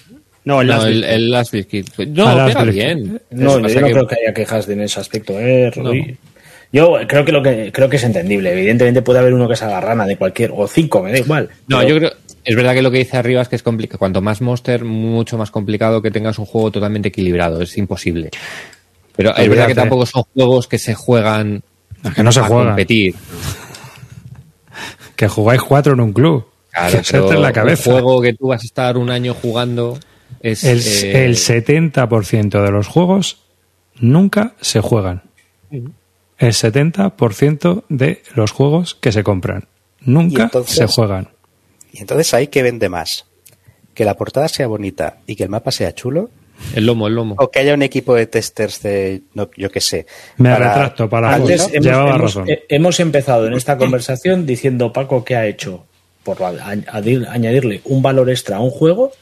No, 0.44 0.60
el 0.62 0.68
No, 0.68 0.74
Last 0.74 0.86
el, 0.86 1.04
el 1.04 1.30
Last. 1.30 1.54
No, 1.54 2.26
Ah, 2.28 2.34
Last 2.34 2.54
pega 2.58 2.70
bien. 2.70 3.20
No, 3.30 3.60
que 3.60 3.74
yo 3.74 3.80
no 3.80 3.86
que- 3.88 3.92
creo 3.92 4.06
que 4.06 4.14
haya 4.22 4.32
quejas 4.32 4.68
en 4.68 4.80
ese 4.82 5.00
aspecto, 5.00 5.38
eh, 5.38 5.70
Rubí. 5.72 6.16
Yo 6.72 6.96
creo 7.08 7.24
que 7.24 7.32
lo 7.32 7.42
que 7.42 7.72
creo 7.72 7.88
que 7.88 7.96
es 7.96 8.04
entendible. 8.04 8.52
Evidentemente 8.52 9.02
puede 9.02 9.18
haber 9.18 9.34
uno 9.34 9.48
que 9.48 9.56
se 9.56 9.64
haga 9.64 9.80
rana 9.80 10.06
de 10.06 10.16
cualquier, 10.16 10.52
o 10.54 10.68
cinco, 10.68 11.02
me 11.02 11.10
da 11.12 11.18
igual. 11.18 11.48
No, 11.66 11.78
Pero- 11.78 11.88
yo 11.88 11.96
creo. 11.96 12.12
Es 12.42 12.56
verdad 12.56 12.72
que 12.72 12.80
lo 12.80 12.90
que 12.90 12.98
dice 12.98 13.18
arriba 13.18 13.42
es 13.42 13.48
que 13.48 13.56
es 13.56 13.62
complicado. 13.62 13.98
Cuanto 13.98 14.22
más 14.22 14.40
monster, 14.40 14.82
mucho 14.84 15.36
más 15.36 15.50
complicado 15.50 16.00
que 16.00 16.10
tengas 16.10 16.38
un 16.38 16.46
juego 16.46 16.70
totalmente 16.70 17.08
equilibrado. 17.08 17.60
Es 17.60 17.76
imposible. 17.76 18.30
Pero 19.14 19.36
es 19.36 19.48
verdad 19.48 19.66
que 19.66 19.74
tampoco 19.74 20.06
son 20.06 20.22
juegos 20.34 20.66
que 20.66 20.78
se 20.78 20.94
juegan 20.94 21.62
Es 22.02 22.14
que 22.14 22.22
no 22.22 22.32
se 22.32 22.40
a 22.40 22.44
juegan. 22.44 22.68
competir. 22.68 23.14
Que 25.16 25.28
jugáis 25.28 25.60
cuatro 25.60 25.92
en 25.92 26.00
un 26.00 26.12
club. 26.14 26.46
Claro, 26.72 26.98
Que 26.98 27.04
se 27.04 27.12
te 27.12 27.18
pero 27.20 27.32
en 27.34 27.42
la 27.42 27.52
cabeza. 27.52 27.90
un 27.90 28.00
juego 28.00 28.22
que 28.22 28.32
tú 28.32 28.46
vas 28.48 28.62
a 28.62 28.64
estar 28.64 28.96
un 28.96 29.10
año 29.10 29.34
jugando 29.34 29.98
es 30.40 30.64
El, 30.64 30.78
eh, 30.80 31.24
el 31.26 31.36
70% 31.36 32.62
de 32.64 32.70
los 32.70 32.86
juegos 32.86 33.42
nunca 33.98 34.54
se 34.62 34.80
juegan. 34.80 35.22
El 36.40 36.52
70% 36.52 37.84
de 37.88 38.22
los 38.34 38.50
juegos 38.50 38.94
que 38.96 39.12
se 39.12 39.22
compran 39.22 39.66
nunca 40.00 40.44
entonces- 40.44 40.74
se 40.76 40.86
juegan. 40.86 41.28
Y 41.92 42.00
entonces 42.00 42.32
ahí 42.34 42.48
que 42.48 42.62
vende 42.62 42.88
más. 42.88 43.26
Que 43.94 44.04
la 44.04 44.14
portada 44.16 44.48
sea 44.48 44.66
bonita 44.66 45.18
y 45.26 45.36
que 45.36 45.42
el 45.44 45.50
mapa 45.50 45.70
sea 45.70 45.94
chulo. 45.94 46.30
el 46.74 46.84
lomo, 46.86 47.06
el 47.06 47.14
lomo. 47.14 47.36
O 47.38 47.50
que 47.50 47.58
haya 47.60 47.72
un 47.74 47.82
equipo 47.82 48.14
de 48.14 48.26
testers 48.26 48.82
de, 48.82 49.22
no, 49.34 49.48
yo 49.56 49.70
qué 49.70 49.80
sé. 49.80 50.06
Me 50.36 50.50
retracto 50.54 51.08
para 51.08 51.34
Antes 51.34 51.68
hemos, 51.72 51.86
Llevaba 51.86 52.10
hemos- 52.10 52.20
razón. 52.20 52.50
eh, 52.50 52.64
hemos 52.68 53.00
empezado 53.00 53.46
en 53.46 53.54
esta 53.54 53.78
conversación 53.78 54.44
diciendo 54.46 54.92
Paco 54.92 55.24
que 55.24 55.36
ha 55.36 55.46
hecho 55.46 55.84
por 56.22 56.36
añadirle 56.42 57.80
un 57.84 58.02
valor 58.02 58.28
extra 58.30 58.58
a 58.58 58.60
un 58.60 58.70
juego, 58.70 59.12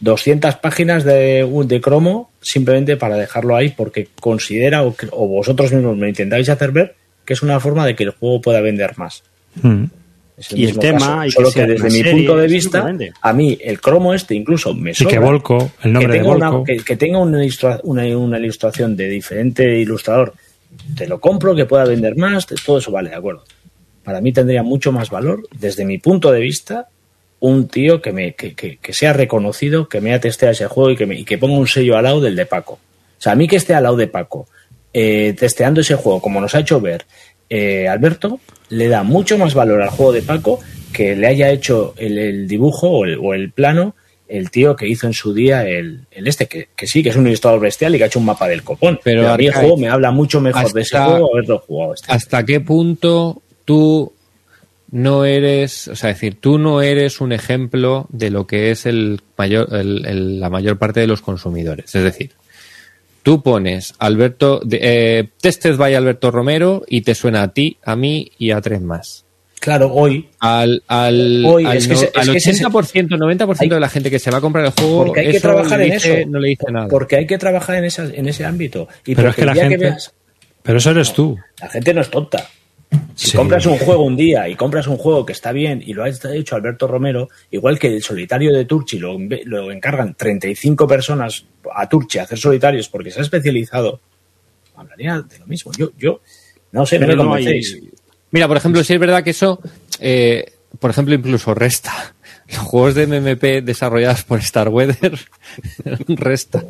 200 0.00 0.56
páginas 0.56 1.02
de, 1.04 1.44
de 1.66 1.80
cromo 1.80 2.30
simplemente 2.44 2.96
para 2.96 3.16
dejarlo 3.16 3.56
ahí 3.56 3.70
porque 3.70 4.08
considera 4.20 4.82
o, 4.84 4.94
que- 4.94 5.08
o 5.10 5.26
vosotros 5.26 5.72
mismos 5.72 5.96
me 5.96 6.08
intentáis 6.08 6.48
hacer 6.48 6.70
ver 6.72 6.94
que 7.24 7.32
es 7.32 7.42
una 7.42 7.58
forma 7.58 7.86
de 7.86 7.96
que 7.96 8.04
el 8.04 8.10
juego 8.10 8.40
pueda 8.40 8.60
vender 8.60 8.96
más. 8.98 9.22
Mm. 9.62 9.84
Es 10.36 10.50
Y 10.52 10.62
el 10.62 10.66
mismo 10.66 10.80
tema, 10.82 10.98
caso, 10.98 11.22
y 11.24 11.26
que 11.28 11.32
solo 11.32 11.52
que, 11.52 11.66
desde 11.66 11.84
mi 11.84 11.90
serie, 11.90 12.12
punto 12.12 12.36
de 12.36 12.46
vista, 12.48 12.92
a 13.22 13.32
mí 13.32 13.56
el 13.62 13.80
cromo 13.80 14.12
este 14.14 14.34
incluso 14.34 14.74
me 14.74 14.90
Y 14.90 14.94
sobra. 14.94 15.10
que 15.10 15.18
Volco, 15.20 15.70
el 15.84 15.92
nombre 15.92 16.12
que 16.12 16.18
de 16.18 16.24
tenga, 16.24 16.50
una, 16.50 16.64
que, 16.64 16.76
que 16.78 16.96
tenga 16.96 17.18
una, 17.18 17.44
ilustra- 17.44 17.80
una- 17.84 18.18
una 18.18 18.38
ilustración 18.38 18.96
de 18.96 19.08
diferente 19.08 19.78
ilustrador 19.78 20.34
te 20.96 21.06
lo 21.06 21.20
compro, 21.20 21.54
que 21.54 21.66
pueda 21.66 21.84
vender 21.84 22.16
más, 22.16 22.46
todo 22.66 22.78
eso 22.78 22.90
vale, 22.90 23.10
de 23.10 23.16
acuerdo. 23.16 23.44
Para 24.02 24.20
mí 24.20 24.32
tendría 24.32 24.62
mucho 24.64 24.90
más 24.90 25.08
valor, 25.08 25.46
desde 25.56 25.84
mi 25.84 25.98
punto 25.98 26.32
de 26.32 26.40
vista, 26.40 26.88
un 27.40 27.68
tío 27.68 28.00
que, 28.00 28.12
me, 28.12 28.34
que, 28.34 28.54
que, 28.54 28.78
que 28.78 28.92
sea 28.92 29.12
reconocido, 29.12 29.88
que 29.88 30.00
me 30.00 30.10
haya 30.10 30.20
testeado 30.20 30.52
ese 30.52 30.66
juego 30.66 30.90
y 30.90 30.96
que, 30.96 31.06
me, 31.06 31.18
y 31.18 31.24
que 31.24 31.38
ponga 31.38 31.58
un 31.58 31.66
sello 31.66 31.96
al 31.96 32.04
lado 32.04 32.20
del 32.20 32.36
de 32.36 32.46
Paco. 32.46 32.74
O 32.74 33.20
sea, 33.20 33.32
a 33.32 33.36
mí 33.36 33.46
que 33.46 33.56
esté 33.56 33.74
al 33.74 33.82
lado 33.82 33.96
de 33.96 34.06
Paco, 34.06 34.48
eh, 34.92 35.34
testeando 35.38 35.80
ese 35.80 35.96
juego, 35.96 36.20
como 36.20 36.40
nos 36.40 36.54
ha 36.54 36.60
hecho 36.60 36.80
ver 36.80 37.04
eh, 37.50 37.88
Alberto, 37.88 38.40
le 38.70 38.88
da 38.88 39.02
mucho 39.02 39.36
más 39.38 39.54
valor 39.54 39.82
al 39.82 39.90
juego 39.90 40.12
de 40.12 40.22
Paco 40.22 40.60
que 40.92 41.16
le 41.16 41.26
haya 41.26 41.50
hecho 41.50 41.94
el, 41.96 42.18
el 42.18 42.48
dibujo 42.48 42.88
o 42.88 43.04
el, 43.04 43.18
o 43.20 43.34
el, 43.34 43.50
plano 43.50 43.94
el 44.28 44.50
tío 44.50 44.74
que 44.74 44.88
hizo 44.88 45.06
en 45.06 45.12
su 45.12 45.34
día 45.34 45.68
el, 45.68 46.06
el 46.10 46.26
este, 46.26 46.46
que, 46.46 46.68
que, 46.74 46.86
sí, 46.86 47.02
que 47.02 47.10
es 47.10 47.16
un 47.16 47.26
ilustrador 47.26 47.60
bestial 47.60 47.94
y 47.94 47.98
que 47.98 48.04
ha 48.04 48.06
hecho 48.06 48.18
un 48.18 48.24
mapa 48.24 48.48
del 48.48 48.62
copón. 48.62 48.98
Pero, 49.04 49.22
Pero 49.22 49.32
a 49.32 49.36
mí 49.36 49.46
el 49.46 49.52
juego 49.52 49.76
me 49.76 49.88
habla 49.88 50.10
mucho 50.10 50.40
mejor 50.40 50.64
hasta, 50.64 50.74
de 50.74 50.82
ese 50.82 50.98
juego 50.98 51.30
haberlo 51.32 51.58
jugado. 51.58 51.94
Este 51.94 52.12
¿Hasta 52.12 52.44
qué 52.44 52.60
punto 52.60 53.42
tú 53.64 54.12
no 54.94 55.24
eres, 55.24 55.88
o 55.88 55.96
sea, 55.96 56.10
decir, 56.10 56.36
tú 56.40 56.56
no 56.56 56.80
eres 56.80 57.20
un 57.20 57.32
ejemplo 57.32 58.06
de 58.10 58.30
lo 58.30 58.46
que 58.46 58.70
es 58.70 58.86
el 58.86 59.20
mayor, 59.36 59.66
el, 59.74 60.06
el, 60.06 60.38
la 60.38 60.50
mayor 60.50 60.78
parte 60.78 61.00
de 61.00 61.08
los 61.08 61.20
consumidores? 61.20 61.92
Es 61.96 62.04
decir, 62.04 62.30
tú 63.24 63.42
pones 63.42 63.94
Alberto, 63.98 64.62
eh, 64.70 65.30
Tested 65.40 65.76
by 65.76 65.96
Alberto 65.96 66.30
Romero 66.30 66.84
y 66.86 67.00
te 67.00 67.16
suena 67.16 67.42
a 67.42 67.48
ti, 67.48 67.76
a 67.84 67.96
mí 67.96 68.30
y 68.38 68.52
a 68.52 68.60
tres 68.60 68.80
más. 68.82 69.24
Claro, 69.58 69.92
hoy. 69.92 70.28
Al, 70.38 70.84
al, 70.86 71.44
hoy, 71.44 71.64
al, 71.64 71.76
es 71.76 71.88
que, 71.88 71.94
no, 71.94 72.00
es 72.00 72.10
al 72.14 72.32
que 72.32 72.38
80%, 72.38 73.08
90% 73.08 73.56
hay, 73.58 73.68
de 73.68 73.80
la 73.80 73.88
gente 73.88 74.12
que 74.12 74.20
se 74.20 74.30
va 74.30 74.38
a 74.38 74.40
comprar 74.40 74.64
el 74.64 74.70
juego, 74.70 75.06
porque 75.06 75.20
hay 75.20 75.32
que 75.32 75.40
trabajar 75.40 75.78
le 75.80 75.86
en 75.86 75.92
dice, 75.92 76.20
eso. 76.20 76.30
no 76.30 76.38
le 76.38 76.48
dice 76.50 76.66
nada. 76.70 76.86
Porque 76.86 77.16
hay 77.16 77.26
que 77.26 77.38
trabajar 77.38 77.74
en, 77.76 77.84
esa, 77.86 78.04
en 78.04 78.28
ese 78.28 78.44
ámbito. 78.44 78.86
Y 79.04 79.16
pero 79.16 79.30
es 79.30 79.34
que 79.34 79.44
la 79.44 79.56
gente. 79.56 79.76
Que 79.76 79.84
veas, 79.86 80.14
pero 80.62 80.78
eso 80.78 80.92
eres 80.92 81.12
tú. 81.12 81.36
La 81.60 81.68
gente 81.68 81.92
no 81.92 82.00
es 82.00 82.10
tonta. 82.10 82.48
Si 83.14 83.30
sí. 83.30 83.36
compras 83.36 83.66
un 83.66 83.78
juego 83.78 84.04
un 84.04 84.16
día 84.16 84.48
y 84.48 84.56
compras 84.56 84.86
un 84.86 84.96
juego 84.96 85.24
que 85.24 85.32
está 85.32 85.52
bien 85.52 85.82
y 85.84 85.92
lo 85.92 86.04
ha 86.04 86.08
hecho 86.08 86.56
Alberto 86.56 86.86
Romero, 86.86 87.28
igual 87.50 87.78
que 87.78 87.88
el 87.88 88.02
solitario 88.02 88.52
de 88.52 88.64
Turchi 88.64 88.98
lo, 88.98 89.16
lo 89.44 89.70
encargan 89.70 90.14
35 90.14 90.86
personas 90.86 91.44
a 91.74 91.88
Turchi 91.88 92.18
a 92.18 92.22
hacer 92.22 92.38
solitarios 92.38 92.88
porque 92.88 93.10
se 93.10 93.20
ha 93.20 93.22
especializado, 93.22 94.00
hablaría 94.76 95.20
de 95.20 95.38
lo 95.38 95.46
mismo. 95.46 95.72
Yo, 95.76 95.90
yo 95.96 96.20
no 96.72 96.84
sé, 96.84 96.98
no 96.98 97.06
me 97.06 97.16
convencéis. 97.16 97.74
Hay... 97.74 97.90
Mira, 98.30 98.48
por 98.48 98.56
ejemplo, 98.56 98.82
sí 98.82 98.94
es 98.94 99.00
verdad 99.00 99.22
que 99.22 99.30
eso, 99.30 99.60
eh, 100.00 100.52
por 100.80 100.90
ejemplo, 100.90 101.14
incluso 101.14 101.54
resta. 101.54 102.14
Los 102.48 102.58
juegos 102.58 102.94
de 102.94 103.06
MMP 103.06 103.64
desarrollados 103.64 104.24
por 104.24 104.42
Starweather 104.42 105.18
restan. 106.08 106.66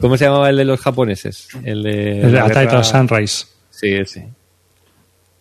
¿Cómo 0.00 0.16
se 0.16 0.24
llamaba 0.24 0.48
el 0.48 0.56
de 0.56 0.64
los 0.64 0.80
japoneses? 0.80 1.48
El 1.62 1.82
de, 1.82 2.22
el 2.22 2.32
de 2.32 2.84
Sunrise. 2.84 3.55
Sí, 3.76 4.04
sí. 4.06 4.22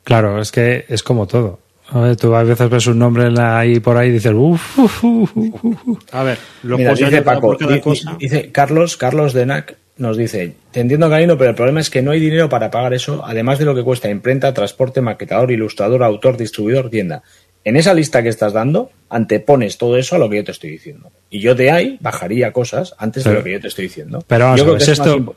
Claro, 0.03 0.41
es 0.41 0.51
que 0.51 0.83
es 0.89 1.01
como 1.03 1.25
todo. 1.25 1.59
A 1.87 2.01
ver, 2.01 2.17
tú 2.17 2.35
a 2.35 2.43
veces 2.43 2.69
ves 2.69 2.87
un 2.87 2.99
nombre 2.99 3.29
ahí 3.39 3.79
por 3.79 3.95
ahí 3.95 4.09
y 4.09 4.13
dices, 4.13 4.33
uff, 4.35 4.77
uf, 4.77 5.03
uf, 5.03 5.35
uf, 5.63 5.99
A 6.11 6.23
ver, 6.23 6.37
lo 6.63 6.77
Mira, 6.77 6.93
dice 6.93 7.21
Paco, 7.21 7.55
dice, 7.55 8.05
dice 8.19 8.51
Carlos, 8.51 8.97
Carlos 8.97 9.33
Denac 9.33 9.77
nos 9.97 10.17
dice, 10.17 10.55
te 10.71 10.81
entiendo 10.81 11.07
Galino, 11.07 11.37
pero 11.37 11.51
el 11.51 11.55
problema 11.55 11.79
es 11.79 11.89
que 11.89 12.01
no 12.01 12.11
hay 12.11 12.19
dinero 12.19 12.49
para 12.49 12.69
pagar 12.71 12.93
eso, 12.93 13.23
además 13.25 13.57
de 13.59 13.65
lo 13.65 13.73
que 13.73 13.83
cuesta 13.83 14.09
imprenta, 14.09 14.53
transporte, 14.53 14.99
maquetador, 14.99 15.51
ilustrador, 15.51 16.03
autor, 16.03 16.35
distribuidor, 16.35 16.89
tienda. 16.89 17.23
En 17.63 17.77
esa 17.77 17.93
lista 17.93 18.21
que 18.21 18.29
estás 18.29 18.51
dando, 18.51 18.91
antepones 19.09 19.77
todo 19.77 19.97
eso 19.97 20.15
a 20.15 20.19
lo 20.19 20.29
que 20.29 20.37
yo 20.37 20.43
te 20.43 20.51
estoy 20.51 20.71
diciendo. 20.71 21.11
Y 21.29 21.39
yo 21.39 21.55
de 21.55 21.71
ahí 21.71 21.97
bajaría 22.01 22.51
cosas 22.51 22.93
antes 22.97 23.23
pero, 23.23 23.35
de 23.35 23.39
lo 23.39 23.43
que 23.45 23.51
yo 23.53 23.61
te 23.61 23.67
estoy 23.69 23.85
diciendo. 23.85 24.23
Pero 24.27 24.45
vamos 24.45 24.59
yo 24.59 24.67
a 24.67 24.73
ver, 24.73 24.89
esto, 24.89 25.35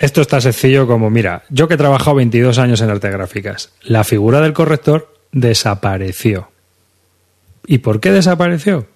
esto 0.00 0.22
está 0.22 0.40
sencillo 0.40 0.86
como, 0.86 1.10
mira, 1.10 1.42
yo 1.50 1.68
que 1.68 1.74
he 1.74 1.76
trabajado 1.76 2.16
22 2.16 2.58
años 2.58 2.80
en 2.80 2.88
artes 2.88 3.12
gráficas, 3.12 3.70
la 3.82 4.02
figura 4.02 4.40
del 4.40 4.54
corrector 4.54 5.14
desapareció. 5.30 6.48
¿Y 7.66 7.78
por 7.78 8.00
qué 8.00 8.10
desapareció? 8.10 8.86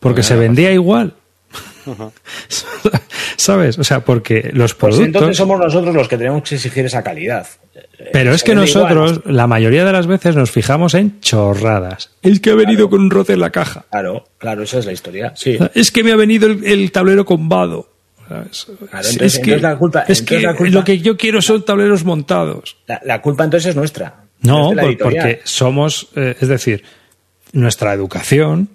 Porque 0.00 0.24
se 0.24 0.34
vendía 0.34 0.72
igual. 0.72 1.14
¿Sabes? 3.36 3.78
O 3.78 3.84
sea, 3.84 4.04
porque 4.04 4.50
los 4.52 4.74
productos. 4.74 4.98
Pues 4.98 5.06
entonces 5.06 5.36
somos 5.36 5.60
nosotros 5.60 5.94
los 5.94 6.08
que 6.08 6.18
tenemos 6.18 6.42
que 6.42 6.56
exigir 6.56 6.84
esa 6.84 7.04
calidad. 7.04 7.46
Pero 8.12 8.34
es 8.34 8.42
que 8.42 8.56
nosotros, 8.56 9.18
igual. 9.18 9.36
la 9.36 9.46
mayoría 9.46 9.84
de 9.84 9.92
las 9.92 10.08
veces, 10.08 10.34
nos 10.34 10.50
fijamos 10.50 10.94
en 10.94 11.20
chorradas. 11.20 12.10
Es 12.22 12.40
que 12.40 12.50
ha 12.50 12.54
venido 12.54 12.88
claro. 12.88 12.90
con 12.90 13.00
un 13.02 13.10
roce 13.10 13.34
en 13.34 13.40
la 13.40 13.50
caja. 13.50 13.86
Claro, 13.90 14.24
claro, 14.38 14.64
esa 14.64 14.80
es 14.80 14.86
la 14.86 14.92
historia. 14.92 15.32
Sí. 15.36 15.58
Es 15.74 15.92
que 15.92 16.02
me 16.02 16.10
ha 16.10 16.16
venido 16.16 16.48
el, 16.48 16.64
el 16.64 16.90
tablero 16.90 17.24
con 17.24 17.48
vado. 18.30 18.50
Claro, 18.90 19.08
entonces, 19.08 19.22
es 19.22 19.38
que, 19.38 19.56
la 19.58 19.76
culpa, 19.76 20.04
es 20.08 20.22
que 20.22 20.40
la 20.40 20.54
culpa, 20.54 20.72
lo 20.72 20.84
que 20.84 20.98
yo 20.98 21.16
quiero 21.16 21.42
son 21.42 21.64
tableros 21.64 22.04
montados. 22.04 22.76
La, 22.86 23.00
la 23.04 23.20
culpa 23.22 23.44
entonces 23.44 23.70
es 23.70 23.76
nuestra. 23.76 24.24
No, 24.42 24.72
por, 24.72 24.96
porque 24.96 25.40
somos, 25.44 26.08
eh, 26.16 26.36
es 26.40 26.48
decir, 26.48 26.82
nuestra 27.52 27.92
educación 27.92 28.70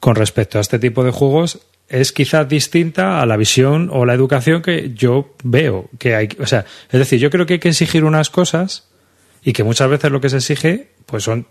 con 0.00 0.16
respecto 0.16 0.58
a 0.58 0.60
este 0.60 0.78
tipo 0.78 1.04
de 1.04 1.12
juegos 1.12 1.60
es 1.88 2.12
quizás 2.12 2.48
distinta 2.48 3.20
a 3.20 3.26
la 3.26 3.36
visión 3.36 3.90
o 3.92 4.04
la 4.04 4.14
educación 4.14 4.62
que 4.62 4.92
yo 4.94 5.34
veo 5.44 5.88
que 5.98 6.14
hay. 6.14 6.28
O 6.40 6.46
sea, 6.46 6.64
es 6.90 6.98
decir, 6.98 7.20
yo 7.20 7.30
creo 7.30 7.46
que 7.46 7.54
hay 7.54 7.58
que 7.60 7.68
exigir 7.68 8.04
unas 8.04 8.30
cosas 8.30 8.88
y 9.44 9.52
que 9.52 9.62
muchas 9.62 9.88
veces 9.88 10.10
lo 10.10 10.20
que 10.20 10.30
se 10.30 10.38
exige 10.38 10.88
pues 11.06 11.24
son 11.24 11.46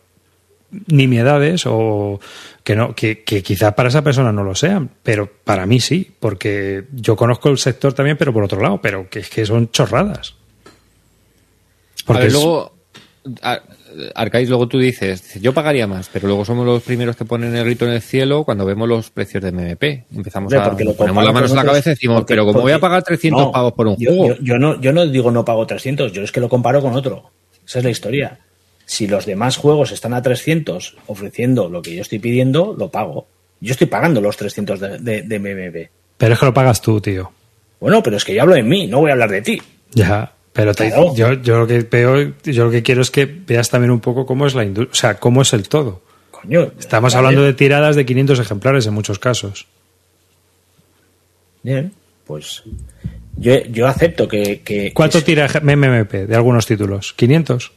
nimiedades 0.88 1.64
o 1.66 2.20
que 2.64 2.76
no 2.76 2.96
que, 2.96 3.24
que 3.24 3.42
quizás 3.42 3.74
para 3.74 3.90
esa 3.90 4.04
persona 4.04 4.32
no 4.32 4.44
lo 4.44 4.56
sean, 4.56 4.90
pero 5.04 5.30
para 5.44 5.66
mí 5.66 5.80
sí, 5.80 6.12
porque 6.20 6.86
yo 6.94 7.16
conozco 7.16 7.50
el 7.50 7.58
sector 7.58 7.94
también, 7.94 8.18
pero 8.18 8.34
por 8.34 8.44
otro 8.44 8.62
lado, 8.62 8.80
pero 8.82 9.10
que 9.10 9.20
es 9.20 9.30
que 9.30 9.46
son 9.46 9.72
chorradas. 9.72 10.36
Porque 12.06 12.24
a 12.24 12.26
ver, 12.26 12.34
luego 12.34 12.74
Arcais, 14.16 14.50
luego 14.50 14.68
tú 14.68 14.80
dices, 14.80 15.40
yo 15.42 15.54
pagaría 15.54 15.88
más, 15.88 16.10
pero 16.12 16.28
luego 16.28 16.46
somos 16.46 16.66
los 16.66 16.82
primeros 16.82 17.16
que 17.16 17.26
ponen 17.26 17.56
el 17.56 17.66
grito 17.66 17.86
en 17.86 17.94
el 17.94 18.02
cielo 18.02 18.44
cuando 18.44 18.66
vemos 18.66 18.88
los 18.88 19.10
precios 19.10 19.44
de 19.44 19.50
MP. 19.50 20.06
Empezamos 20.16 20.54
a 20.54 20.76
ponemos 20.98 21.24
las 21.24 21.34
manos 21.34 21.52
en 21.52 21.58
la 21.58 21.66
cabeza 21.66 21.90
y 21.90 21.94
decimos, 21.94 22.22
porque, 22.22 22.34
pero 22.34 22.46
como 22.46 22.62
voy 22.62 22.72
a 22.72 22.80
pagar 22.80 23.04
300 23.04 23.42
no, 23.42 23.52
pavos 23.52 23.74
por 23.74 23.88
un 23.88 23.98
yo, 23.98 24.12
juego. 24.12 24.36
Yo, 24.36 24.44
yo, 24.44 24.60
no, 24.60 24.80
yo 24.80 24.94
no 24.94 25.06
digo 25.08 25.32
no 25.32 25.44
pago 25.46 25.66
300, 25.68 26.12
yo 26.12 26.24
es 26.24 26.32
que 26.32 26.40
lo 26.40 26.50
comparo 26.50 26.82
con 26.82 26.94
otro. 26.94 27.32
Esa 27.66 27.80
es 27.80 27.86
la 27.86 27.92
historia. 27.92 28.40
Si 28.86 29.08
los 29.08 29.26
demás 29.26 29.58
juegos 29.58 29.92
están 29.92 30.14
a 30.14 30.22
300 30.22 30.98
ofreciendo 31.08 31.70
lo 31.70 31.82
que 31.82 31.96
yo 31.96 32.02
estoy 32.02 32.20
pidiendo, 32.20 32.76
lo 32.78 32.90
pago. 32.90 33.28
Yo 33.60 33.72
estoy 33.72 33.88
pagando 33.88 34.22
los 34.22 34.38
300 34.38 34.80
de, 34.80 34.98
de, 35.00 35.22
de 35.24 35.40
MMP. 35.40 35.90
Pero 36.18 36.34
es 36.34 36.40
que 36.40 36.46
lo 36.46 36.54
pagas 36.54 36.82
tú, 36.82 37.00
tío. 37.00 37.32
Bueno, 37.80 38.04
pero 38.04 38.18
es 38.18 38.24
que 38.24 38.34
yo 38.34 38.42
hablo 38.42 38.56
de 38.56 38.64
mí, 38.64 38.88
no 38.88 39.00
voy 39.00 39.10
a 39.10 39.14
hablar 39.14 39.32
de 39.32 39.42
ti. 39.42 39.62
Ya, 39.94 40.34
pero 40.54 40.74
te, 40.74 40.88
claro. 40.88 41.16
yo, 41.16 41.34
yo, 41.34 41.60
lo 41.60 41.68
que 41.68 41.80
veo, 41.80 42.34
yo 42.44 42.66
lo 42.66 42.72
que 42.72 42.84
quiero 42.84 43.02
es 43.02 43.12
que 43.12 43.26
veas 43.26 43.70
también 43.70 43.92
un 43.92 44.00
poco 44.00 44.26
cómo 44.26 44.46
es 44.46 44.54
la 44.54 44.64
industria, 44.64 44.92
o 44.92 44.96
sea, 44.96 45.20
cómo 45.20 45.42
es 45.42 45.54
el 45.54 45.68
todo. 45.68 46.02
Coño, 46.30 46.72
Estamos 46.80 47.14
vale. 47.14 47.28
hablando 47.28 47.46
de 47.46 47.54
tiradas 47.54 47.96
de 47.96 48.06
500 48.06 48.40
ejemplares 48.40 48.86
en 48.88 48.94
muchos 48.94 49.20
casos. 49.20 49.68
Bien, 51.64 51.92
pues 52.26 52.64
yo, 53.38 53.64
yo 53.66 53.88
acepto 53.88 54.28
que, 54.28 54.62
que 54.62 54.94
¿Cuánto 54.94 55.24
tira 55.24 55.48
MMP 55.62 56.28
de 56.28 56.36
algunos 56.36 56.66
títulos? 56.66 57.16
¿500? 57.18 57.72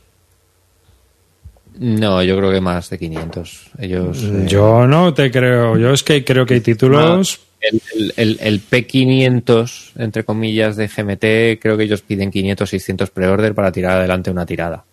No, 1.78 2.22
yo 2.22 2.36
creo 2.36 2.52
que 2.52 2.60
más 2.60 2.88
de 2.90 2.98
500. 2.98 3.70
Ellos. 3.78 4.22
Eh... 4.22 4.44
Yo 4.46 4.86
no 4.86 5.12
te 5.12 5.30
creo. 5.30 5.76
Yo 5.76 5.92
es 5.92 6.02
que 6.02 6.24
creo 6.24 6.46
que 6.46 6.54
hay 6.54 6.60
títulos. 6.60 7.04
No 7.04 7.44
el, 7.60 8.12
el, 8.16 8.38
el, 8.40 8.60
P500, 8.60 9.92
entre 9.96 10.24
comillas, 10.24 10.76
de 10.76 10.86
GMT, 10.86 11.60
creo 11.60 11.76
que 11.76 11.84
ellos 11.84 12.02
piden 12.02 12.30
500, 12.30 12.68
600 12.68 13.10
pre-order 13.10 13.54
para 13.54 13.72
tirar 13.72 13.98
adelante 13.98 14.30
una 14.30 14.44
tirada. 14.44 14.84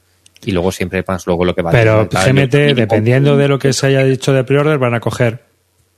Y 0.44 0.52
luego 0.52 0.72
siempre 0.72 1.04
más 1.08 1.28
luego 1.28 1.46
lo 1.46 1.54
que 1.54 1.62
va 1.62 1.72
Pero 1.72 2.10
a 2.12 2.26
GMT, 2.26 2.76
dependiendo 2.76 3.38
de 3.38 3.48
lo 3.48 3.60
que 3.60 3.74
se 3.74 3.88
haya 3.88 4.04
dicho 4.04 4.34
de 4.34 4.44
pre-order, 4.44 4.80
van 4.80 4.94
a 4.94 5.00
coger 5.00 5.44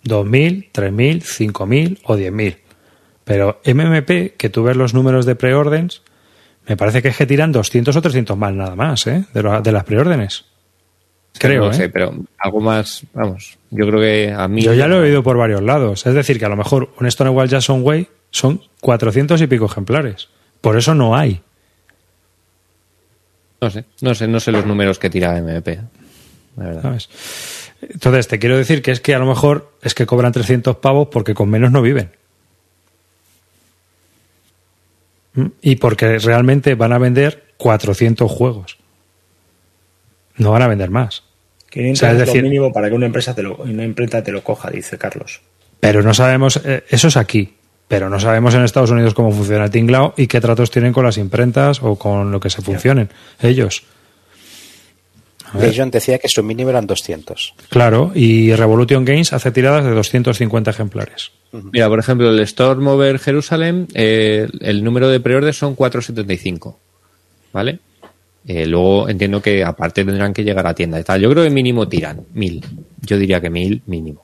2.000, 0.05 0.71
3.000, 0.73 1.21
5.000 1.21 1.99
o 2.03 2.17
10.000. 2.17 2.57
Pero 3.23 3.61
MMP, 3.65 4.35
que 4.35 4.49
tú 4.49 4.63
ves 4.63 4.75
los 4.75 4.93
números 4.93 5.25
de 5.25 5.35
preordens, 5.35 6.01
me 6.67 6.75
parece 6.75 7.01
que 7.01 7.09
es 7.09 7.17
que 7.17 7.25
tiran 7.25 7.51
200 7.53 7.95
o 7.95 8.01
300 8.01 8.37
más 8.37 8.53
nada 8.53 8.75
más, 8.75 9.07
¿eh? 9.07 9.23
De, 9.33 9.43
lo, 9.43 9.61
de 9.61 9.71
las 9.71 9.85
preórdenes. 9.85 10.45
Creo, 11.37 11.65
no 11.65 11.71
¿eh? 11.71 11.73
sé, 11.73 11.89
pero 11.89 12.13
algo 12.37 12.61
más, 12.61 13.03
vamos, 13.13 13.57
yo 13.71 13.87
creo 13.87 13.99
que 13.99 14.31
a 14.31 14.47
mí... 14.47 14.61
Yo 14.61 14.73
ya 14.73 14.87
lo 14.87 14.97
he 14.97 15.09
oído 15.09 15.23
por 15.23 15.37
varios 15.37 15.61
lados. 15.61 16.05
Es 16.05 16.13
decir, 16.13 16.39
que 16.39 16.45
a 16.45 16.49
lo 16.49 16.55
mejor 16.55 16.93
un 16.99 17.09
Stonewall 17.09 17.49
Jackson 17.49 17.81
Way 17.83 18.07
son 18.29 18.61
400 18.81 19.41
y 19.41 19.47
pico 19.47 19.65
ejemplares. 19.65 20.29
Por 20.61 20.77
eso 20.77 20.93
no 20.93 21.15
hay. 21.15 21.41
No 23.61 23.69
sé, 23.69 23.85
no 24.01 24.13
sé, 24.13 24.27
no 24.27 24.39
sé 24.39 24.51
los 24.51 24.65
números 24.65 24.99
que 24.99 25.09
tira 25.09 25.37
MP. 25.37 25.79
La 26.57 26.65
verdad. 26.65 26.81
¿Sabes? 26.81 27.09
Entonces, 27.81 28.27
te 28.27 28.39
quiero 28.39 28.57
decir 28.57 28.81
que 28.81 28.91
es 28.91 29.01
que 29.01 29.15
a 29.15 29.19
lo 29.19 29.25
mejor 29.25 29.71
es 29.81 29.93
que 29.93 30.05
cobran 30.05 30.31
300 30.31 30.77
pavos 30.77 31.09
porque 31.11 31.33
con 31.33 31.49
menos 31.49 31.71
no 31.71 31.81
viven. 31.81 32.11
Y 35.61 35.77
porque 35.77 36.19
realmente 36.19 36.75
van 36.75 36.93
a 36.93 36.99
vender 36.99 37.53
400 37.57 38.31
juegos. 38.31 38.77
No 40.37 40.51
van 40.51 40.61
a 40.61 40.67
vender 40.67 40.89
más. 40.89 41.23
500 41.69 41.97
o 41.97 41.99
sea, 41.99 42.11
es, 42.11 42.19
decir, 42.19 42.43
lo 42.43 42.49
mínimo 42.49 42.71
para 42.71 42.89
que 42.89 42.95
una 42.95 43.07
empresa 43.07 43.33
te 43.33 43.41
lo, 43.41 43.57
una 43.57 43.83
imprenta 43.83 44.23
te 44.23 44.31
lo 44.31 44.43
coja, 44.43 44.69
dice 44.69 44.97
Carlos. 44.97 45.41
Pero 45.79 46.01
no 46.03 46.13
sabemos, 46.13 46.61
eh, 46.63 46.83
eso 46.89 47.07
es 47.07 47.17
aquí. 47.17 47.55
pero 47.87 48.09
no 48.09 48.19
sabemos 48.19 48.53
en 48.55 48.63
Estados 48.63 48.91
Unidos 48.91 49.13
cómo 49.13 49.31
funciona 49.31 49.65
el 49.65 49.71
tinglao 49.71 50.13
y 50.17 50.27
qué 50.27 50.39
tratos 50.39 50.71
tienen 50.71 50.93
con 50.93 51.03
las 51.03 51.17
imprentas 51.17 51.81
o 51.81 51.95
con 51.95 52.31
lo 52.31 52.39
que 52.39 52.49
se 52.49 52.61
funcionen 52.61 53.09
ellos. 53.41 53.83
Legion 55.59 55.91
decía 55.91 56.17
que 56.17 56.27
su 56.27 56.43
mínimo 56.43 56.69
eran 56.69 56.87
200. 56.87 57.53
Claro, 57.69 58.11
y 58.15 58.53
Revolution 58.55 59.05
Games 59.05 59.33
hace 59.33 59.51
tiradas 59.51 59.83
de 59.83 59.91
250 59.91 60.71
ejemplares. 60.71 61.31
Mira, 61.51 61.87
por 61.87 61.99
ejemplo, 61.99 62.29
el 62.29 62.39
Storm 62.39 62.87
Over 62.87 63.19
Jerusalem, 63.19 63.87
eh, 63.93 64.47
el 64.61 64.83
número 64.83 65.09
de 65.09 65.19
preorden 65.19 65.53
son 65.53 65.75
475. 65.75 66.79
¿Vale? 67.51 67.79
Eh, 68.45 68.65
luego 68.65 69.07
entiendo 69.07 69.41
que 69.41 69.63
aparte 69.63 70.03
tendrán 70.03 70.33
que 70.33 70.43
llegar 70.43 70.67
a 70.67 70.73
tienda 70.73 70.99
y 70.99 71.03
tal. 71.03 71.21
Yo 71.21 71.29
creo 71.29 71.43
que 71.43 71.49
mínimo 71.49 71.87
tiran, 71.87 72.21
mil. 72.33 72.65
Yo 73.01 73.17
diría 73.17 73.39
que 73.39 73.49
mil 73.49 73.81
mínimo. 73.85 74.23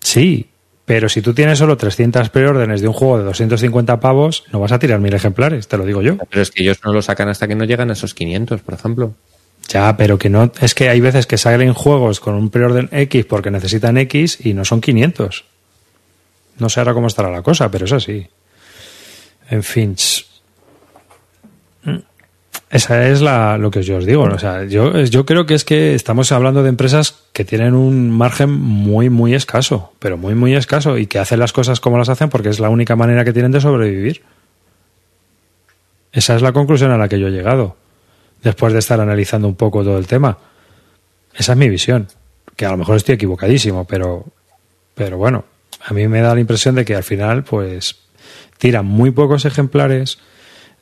Sí, 0.00 0.48
pero 0.84 1.08
si 1.08 1.20
tú 1.20 1.34
tienes 1.34 1.58
solo 1.58 1.76
300 1.76 2.30
preórdenes 2.30 2.80
de 2.80 2.88
un 2.88 2.94
juego 2.94 3.18
de 3.18 3.24
250 3.24 4.00
pavos, 4.00 4.44
no 4.52 4.58
vas 4.58 4.72
a 4.72 4.78
tirar 4.78 5.00
mil 5.00 5.12
ejemplares, 5.12 5.68
te 5.68 5.76
lo 5.76 5.84
digo 5.84 6.00
yo. 6.02 6.16
Pero 6.30 6.42
es 6.42 6.50
que 6.50 6.62
ellos 6.62 6.78
no 6.82 6.92
lo 6.92 7.02
sacan 7.02 7.28
hasta 7.28 7.46
que 7.46 7.54
no 7.54 7.64
llegan 7.64 7.90
a 7.90 7.92
esos 7.92 8.14
500, 8.14 8.62
por 8.62 8.74
ejemplo. 8.74 9.14
Ya, 9.68 9.96
pero 9.96 10.18
que 10.18 10.30
no. 10.30 10.50
Es 10.60 10.74
que 10.74 10.88
hay 10.88 11.00
veces 11.00 11.26
que 11.26 11.36
salen 11.36 11.74
juegos 11.74 12.20
con 12.20 12.34
un 12.34 12.48
preorden 12.48 12.88
X 12.90 13.26
porque 13.26 13.50
necesitan 13.50 13.98
X 13.98 14.38
y 14.42 14.54
no 14.54 14.64
son 14.64 14.80
500. 14.80 15.44
No 16.58 16.68
sé 16.70 16.80
ahora 16.80 16.94
cómo 16.94 17.06
estará 17.06 17.30
la 17.30 17.42
cosa, 17.42 17.70
pero 17.70 17.84
es 17.84 17.92
así. 17.92 18.26
En 19.50 19.62
fin. 19.62 19.94
Esa 22.70 23.08
es 23.08 23.22
la, 23.22 23.56
lo 23.56 23.70
que 23.70 23.82
yo 23.82 23.96
os 23.96 24.04
digo. 24.04 24.24
O 24.24 24.38
sea, 24.38 24.64
yo, 24.64 25.00
yo 25.02 25.24
creo 25.24 25.46
que 25.46 25.54
es 25.54 25.64
que 25.64 25.94
estamos 25.94 26.32
hablando 26.32 26.62
de 26.62 26.68
empresas 26.68 27.14
que 27.32 27.44
tienen 27.44 27.74
un 27.74 28.10
margen 28.10 28.50
muy, 28.50 29.08
muy 29.08 29.34
escaso, 29.34 29.92
pero 29.98 30.18
muy, 30.18 30.34
muy 30.34 30.54
escaso, 30.54 30.98
y 30.98 31.06
que 31.06 31.18
hacen 31.18 31.38
las 31.38 31.52
cosas 31.52 31.80
como 31.80 31.96
las 31.96 32.10
hacen 32.10 32.28
porque 32.28 32.50
es 32.50 32.60
la 32.60 32.68
única 32.68 32.94
manera 32.94 33.24
que 33.24 33.32
tienen 33.32 33.52
de 33.52 33.60
sobrevivir. 33.60 34.22
Esa 36.12 36.36
es 36.36 36.42
la 36.42 36.52
conclusión 36.52 36.90
a 36.90 36.98
la 36.98 37.08
que 37.08 37.18
yo 37.18 37.28
he 37.28 37.30
llegado, 37.30 37.76
después 38.42 38.72
de 38.72 38.80
estar 38.80 39.00
analizando 39.00 39.48
un 39.48 39.54
poco 39.56 39.82
todo 39.82 39.98
el 39.98 40.06
tema. 40.06 40.38
Esa 41.34 41.52
es 41.52 41.58
mi 41.58 41.68
visión, 41.68 42.08
que 42.56 42.66
a 42.66 42.70
lo 42.70 42.76
mejor 42.76 42.96
estoy 42.96 43.14
equivocadísimo, 43.14 43.86
pero, 43.86 44.26
pero 44.94 45.16
bueno, 45.16 45.44
a 45.86 45.94
mí 45.94 46.06
me 46.08 46.20
da 46.20 46.34
la 46.34 46.40
impresión 46.40 46.74
de 46.74 46.84
que 46.84 46.96
al 46.96 47.04
final, 47.04 47.44
pues, 47.44 47.96
tiran 48.58 48.84
muy 48.84 49.10
pocos 49.10 49.44
ejemplares, 49.44 50.18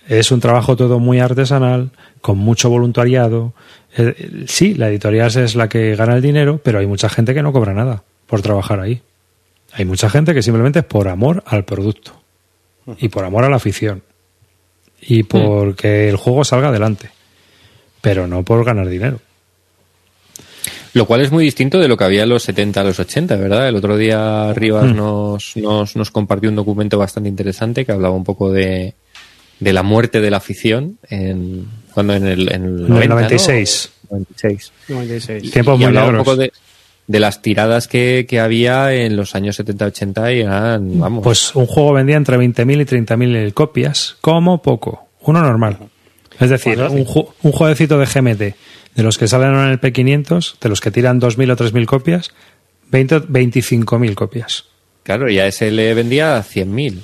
es 0.09 0.31
un 0.31 0.41
trabajo 0.41 0.77
todo 0.77 0.99
muy 0.99 1.19
artesanal, 1.19 1.91
con 2.20 2.39
mucho 2.39 2.70
voluntariado. 2.70 3.53
Eh, 3.97 4.45
sí, 4.47 4.74
la 4.74 4.89
editorial 4.89 5.37
es 5.37 5.55
la 5.55 5.69
que 5.69 5.97
gana 5.97 6.16
el 6.16 6.23
dinero, 6.23 6.61
pero 6.62 6.78
hay 6.78 6.87
mucha 6.87 7.09
gente 7.09 7.35
que 7.35 7.43
no 7.43 7.53
cobra 7.53 7.74
nada 7.74 8.03
por 8.27 8.43
trabajar 8.43 8.81
ahí. 8.81 9.03
Hay 9.73 9.85
mucha 9.85 10.09
gente 10.09 10.33
que 10.33 10.43
simplemente 10.43 10.81
es 10.81 10.85
por 10.85 11.09
amor 11.09 11.43
al 11.47 11.65
producto 11.65 12.12
y 12.99 13.09
por 13.09 13.24
amor 13.24 13.45
a 13.45 13.49
la 13.49 13.57
afición 13.57 14.03
y 15.01 15.24
porque 15.24 16.09
el 16.09 16.16
juego 16.16 16.45
salga 16.45 16.69
adelante, 16.69 17.11
pero 18.01 18.27
no 18.27 18.43
por 18.43 18.65
ganar 18.65 18.89
dinero. 18.89 19.20
Lo 20.95 21.05
cual 21.05 21.20
es 21.20 21.31
muy 21.31 21.45
distinto 21.45 21.78
de 21.78 21.89
lo 21.89 21.97
que 21.99 22.05
había 22.05 22.23
en 22.23 22.31
los 22.31 22.43
70 22.45 22.81
a 22.81 22.85
los 22.85 22.99
80, 22.99 23.37
¿verdad? 23.37 23.69
El 23.69 23.77
otro 23.77 23.99
día 23.99 24.55
Rivas 24.55 24.95
nos, 24.95 25.55
nos, 25.57 25.95
nos 25.95 26.11
compartió 26.11 26.49
un 26.49 26.57
documento 26.57 26.97
bastante 26.97 27.28
interesante 27.28 27.85
que 27.85 27.93
hablaba 27.93 28.15
un 28.15 28.24
poco 28.24 28.51
de, 28.51 28.95
de 29.61 29.73
la 29.73 29.83
muerte 29.83 30.20
de 30.20 30.31
la 30.31 30.37
afición 30.39 30.99
en, 31.09 31.66
cuando 31.93 32.15
en 32.15 32.27
el, 32.27 32.53
en 32.53 32.65
el 32.65 32.89
90, 32.89 33.09
96. 33.15 33.91
¿no? 34.11 34.19
96. 34.19 34.73
96. 34.89 35.51
Tiempos 35.53 35.81
y 35.81 35.87
muy 35.87 35.97
un 35.97 36.16
poco 36.19 36.37
de, 36.37 36.53
de 37.07 37.20
las 37.20 37.41
tiradas 37.43 37.89
que, 37.89 38.27
que 38.28 38.39
había 38.41 38.93
en 38.95 39.16
los 39.16 39.35
años 39.35 39.59
70-80 39.59 40.37
y 40.37 40.41
eran, 40.41 40.99
vamos, 40.99 41.23
Pues 41.24 41.55
un 41.55 41.66
juego 41.66 41.93
vendía 41.93 42.16
entre 42.16 42.37
20.000 42.37 42.83
y 42.83 42.85
30.000 42.85 43.53
copias, 43.55 44.16
como 44.20 44.61
poco. 44.62 45.09
Uno 45.23 45.41
normal. 45.43 45.78
Es 46.39 46.51
decir, 46.51 46.78
un, 46.81 47.05
ju- 47.07 47.28
un 47.43 47.53
jueguecito 47.53 47.99
de 47.99 48.07
GMT, 48.07 48.41
de 48.95 49.03
los 49.03 49.16
que 49.19 49.27
salen 49.27 49.55
en 49.55 49.70
el 49.70 49.81
P500, 49.81 50.59
de 50.61 50.69
los 50.69 50.81
que 50.81 50.91
tiran 50.91 51.20
2.000 51.20 51.53
o 51.53 51.57
3.000 51.57 51.87
copias, 51.87 52.31
20, 52.91 53.23
25.000 53.23 54.15
copias. 54.15 54.65
claro, 55.03 55.31
y 55.31 55.39
a 55.39 55.47
ese 55.47 55.70
le 55.70 55.95
vendía 55.95 56.39
100.000. 56.39 56.99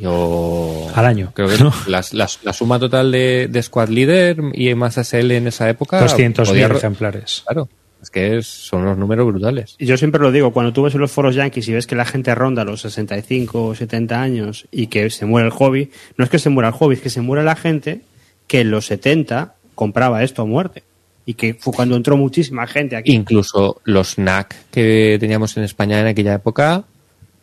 Yo 0.00 0.86
Al 0.94 1.06
año, 1.06 1.32
Creo 1.34 1.48
que 1.48 1.58
¿no? 1.58 1.72
la 1.86 2.52
suma 2.52 2.78
total 2.78 3.10
de, 3.12 3.48
de 3.50 3.62
Squad 3.62 3.88
Leader 3.88 4.36
y 4.54 4.74
más 4.74 4.96
SL 4.96 5.30
en 5.32 5.46
esa 5.48 5.68
época. 5.68 6.04
200.000 6.06 6.46
podía 6.46 6.68
ro- 6.68 6.76
ejemplares. 6.78 7.42
Claro, 7.46 7.68
es 8.02 8.10
que 8.10 8.38
es- 8.38 8.46
son 8.46 8.82
unos 8.82 8.98
números 8.98 9.26
brutales. 9.26 9.74
Y 9.78 9.86
Yo 9.86 9.96
siempre 9.96 10.20
lo 10.20 10.30
digo, 10.32 10.52
cuando 10.52 10.72
tú 10.72 10.82
ves 10.82 10.94
en 10.94 11.00
los 11.00 11.10
foros 11.10 11.34
yankees 11.34 11.68
y 11.68 11.72
ves 11.72 11.86
que 11.86 11.94
la 11.96 12.04
gente 12.04 12.34
ronda 12.34 12.64
los 12.64 12.80
65 12.82 13.64
o 13.66 13.74
70 13.74 14.20
años 14.20 14.66
y 14.70 14.86
que 14.88 15.10
se 15.10 15.26
muere 15.26 15.46
el 15.46 15.52
hobby, 15.52 15.90
no 16.16 16.24
es 16.24 16.30
que 16.30 16.38
se 16.38 16.50
muera 16.50 16.68
el 16.68 16.74
hobby, 16.74 16.94
es 16.94 17.00
que 17.00 17.10
se 17.10 17.20
muere 17.20 17.44
la 17.44 17.56
gente 17.56 18.00
que 18.46 18.60
en 18.60 18.70
los 18.70 18.86
70 18.86 19.54
compraba 19.74 20.22
esto 20.22 20.42
a 20.42 20.46
muerte. 20.46 20.82
Y 21.26 21.34
que 21.34 21.52
fue 21.52 21.74
cuando 21.74 21.94
entró 21.94 22.16
muchísima 22.16 22.66
gente 22.66 22.96
aquí. 22.96 23.12
Incluso 23.12 23.82
los 23.84 24.16
NAC 24.16 24.54
que 24.70 25.18
teníamos 25.20 25.54
en 25.58 25.64
España 25.64 26.00
en 26.00 26.06
aquella 26.06 26.32
época, 26.32 26.84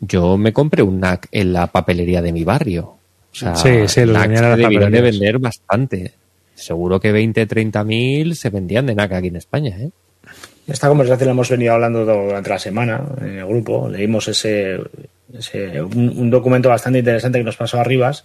yo 0.00 0.36
me 0.36 0.52
compré 0.52 0.82
un 0.82 1.00
NAC 1.00 1.28
en 1.32 1.52
la 1.52 1.66
papelería 1.68 2.22
de 2.22 2.32
mi 2.32 2.44
barrio. 2.44 2.84
O 2.84 2.98
sea, 3.38 3.54
Sí, 3.56 3.68
sí, 3.88 4.00
los 4.04 4.14
debieron 4.56 4.92
de 4.92 5.00
vender 5.02 5.38
bastante. 5.38 6.12
Seguro 6.54 6.98
que 7.00 7.12
20, 7.12 7.46
30 7.46 7.84
mil 7.84 8.34
se 8.36 8.50
vendían 8.50 8.86
de 8.86 8.94
NAC 8.94 9.12
aquí 9.12 9.28
en 9.28 9.36
España, 9.36 9.76
¿eh? 9.78 9.90
Esta 10.66 10.88
conversación 10.88 11.26
la 11.26 11.32
hemos 11.32 11.48
venido 11.50 11.74
hablando 11.74 12.04
durante 12.04 12.50
la 12.50 12.58
semana 12.58 13.00
en 13.20 13.38
el 13.38 13.46
grupo. 13.46 13.88
Leímos 13.88 14.26
ese, 14.26 14.78
ese- 15.32 15.80
un, 15.82 16.08
un 16.16 16.30
documento 16.30 16.68
bastante 16.68 16.98
interesante 16.98 17.38
que 17.38 17.44
nos 17.44 17.56
pasó 17.56 17.78
a 17.78 17.84
Rivas. 17.84 18.24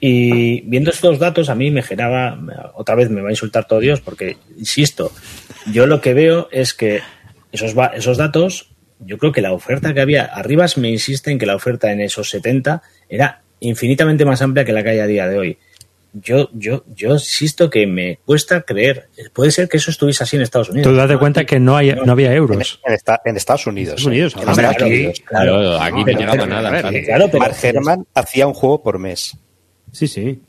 Y 0.00 0.62
viendo 0.62 0.90
estos 0.90 1.18
datos, 1.18 1.48
a 1.48 1.54
mí 1.54 1.70
me 1.70 1.82
generaba, 1.82 2.38
otra 2.74 2.94
vez 2.94 3.08
me 3.10 3.20
va 3.22 3.28
a 3.28 3.32
insultar 3.32 3.66
todo 3.66 3.80
Dios, 3.80 4.00
porque, 4.00 4.36
insisto, 4.58 5.12
yo 5.72 5.86
lo 5.86 6.00
que 6.00 6.12
veo 6.14 6.48
es 6.52 6.74
que 6.74 7.00
esos, 7.52 7.74
esos 7.94 8.16
datos, 8.16 8.70
yo 9.04 9.18
creo 9.18 9.32
que 9.32 9.40
la 9.40 9.52
oferta 9.52 9.92
que 9.94 10.00
había, 10.00 10.24
Arribas 10.24 10.76
me 10.78 10.88
insiste 10.90 11.30
en 11.30 11.38
que 11.38 11.46
la 11.46 11.56
oferta 11.56 11.90
en 11.92 12.00
esos 12.00 12.30
70 12.30 12.82
era 13.08 13.42
infinitamente 13.60 14.24
más 14.24 14.40
amplia 14.42 14.64
que 14.64 14.72
la 14.72 14.82
que 14.82 14.90
hay 14.90 14.98
a 15.00 15.06
día 15.06 15.26
de 15.28 15.38
hoy. 15.38 15.58
Yo, 16.12 16.48
yo, 16.52 16.82
yo 16.96 17.12
insisto 17.12 17.70
que 17.70 17.86
me 17.86 18.18
cuesta 18.24 18.62
creer. 18.62 19.08
Puede 19.32 19.52
ser 19.52 19.68
que 19.68 19.76
eso 19.76 19.92
estuviese 19.92 20.24
así 20.24 20.34
en 20.36 20.42
Estados 20.42 20.68
Unidos. 20.70 20.90
Tú 20.90 20.96
date 20.96 21.16
cuenta 21.16 21.44
que 21.44 21.60
no, 21.60 21.76
hay, 21.76 21.92
no 22.04 22.10
había 22.12 22.32
En, 22.32 22.36
euros. 22.38 22.80
en 22.84 22.94
esta- 22.94 23.20
en 23.24 23.36
Estados 23.36 23.66
Unidos. 23.68 23.94
Estados 23.94 24.06
Unidos, 24.08 24.32
En 24.34 24.40
ahora. 24.40 24.50
Estados 24.52 24.76
Claro, 24.76 24.86
Unidos. 24.96 25.22
claro. 25.24 25.80
aquí 25.80 25.92
No, 25.92 26.04
no 26.12 26.18
llegaba 26.18 26.46
nada. 26.46 26.70
claro. 26.70 26.88
eh, 26.96 27.04
Claro, 27.04 27.26
pero- 27.30 27.38
Mark 27.38 27.54
Herman 27.62 28.06
hacía 28.14 28.46
un 28.48 28.54
juego 28.54 28.82
por 28.82 28.98
mes. 28.98 29.36
Sí, 29.92 30.08
sí. 30.08 30.42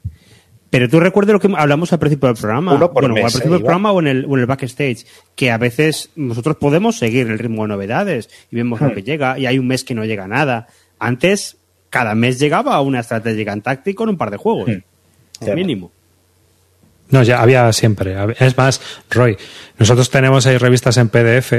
Pero 0.71 0.87
tú 0.87 1.01
recuerdas 1.01 1.33
lo 1.33 1.39
que 1.41 1.53
hablamos 1.55 1.91
al 1.91 1.99
principio 1.99 2.29
del 2.29 2.37
programa. 2.37 2.73
Uno 2.73 2.91
por 2.93 3.03
bueno, 3.03 3.15
mes, 3.15 3.25
al 3.25 3.31
principio 3.31 3.55
eh, 3.55 3.57
del 3.57 3.65
programa 3.65 3.91
o 3.91 3.99
en, 3.99 4.07
el, 4.07 4.25
o 4.25 4.35
en 4.35 4.39
el 4.39 4.45
backstage. 4.45 5.05
Que 5.35 5.51
a 5.51 5.57
veces 5.57 6.09
nosotros 6.15 6.55
podemos 6.55 6.97
seguir 6.97 7.27
el 7.27 7.37
ritmo 7.37 7.63
de 7.63 7.67
novedades 7.67 8.29
y 8.49 8.55
vemos 8.55 8.79
lo 8.79 8.93
que 8.93 9.03
llega 9.03 9.37
y 9.37 9.45
hay 9.45 9.59
un 9.59 9.67
mes 9.67 9.83
que 9.83 9.93
no 9.93 10.05
llega 10.05 10.27
nada. 10.27 10.67
Antes, 10.97 11.57
cada 11.89 12.15
mes 12.15 12.39
llegaba 12.39 12.79
una 12.79 13.01
estrategia 13.01 13.51
en 13.51 13.61
táctico 13.61 14.03
con 14.03 14.09
un 14.09 14.17
par 14.17 14.31
de 14.31 14.37
juegos. 14.37 14.65
Cierto. 14.65 15.55
Mínimo. 15.55 15.91
No, 17.09 17.21
ya 17.21 17.41
había 17.41 17.71
siempre. 17.73 18.15
Es 18.39 18.57
más, 18.57 18.81
Roy, 19.09 19.35
nosotros 19.77 20.09
tenemos 20.09 20.47
ahí 20.47 20.57
revistas 20.57 20.95
en 20.95 21.09
PDF 21.09 21.53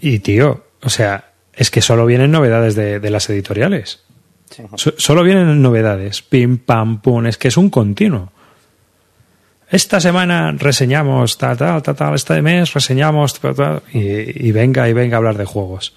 y, 0.00 0.20
tío, 0.20 0.64
o 0.80 0.88
sea, 0.88 1.32
es 1.52 1.70
que 1.70 1.82
solo 1.82 2.06
vienen 2.06 2.30
novedades 2.30 2.74
de, 2.74 2.98
de 2.98 3.10
las 3.10 3.28
editoriales. 3.28 4.04
So- 4.76 4.94
solo 4.98 5.22
vienen 5.22 5.62
novedades. 5.62 6.22
Pim, 6.22 6.58
pam, 6.58 7.00
pum. 7.00 7.26
Es 7.26 7.38
que 7.38 7.48
es 7.48 7.56
un 7.56 7.70
continuo. 7.70 8.32
Esta 9.68 10.00
semana 10.00 10.52
reseñamos 10.52 11.38
tal, 11.38 11.56
tal, 11.56 11.82
tal, 11.82 11.94
tal. 11.94 12.14
Este 12.14 12.42
mes 12.42 12.74
reseñamos 12.74 13.38
tal, 13.38 13.54
tal, 13.54 13.82
y, 13.92 14.48
y 14.48 14.52
venga 14.52 14.88
y 14.88 14.92
venga 14.92 15.16
a 15.16 15.18
hablar 15.18 15.36
de 15.38 15.44
juegos. 15.44 15.94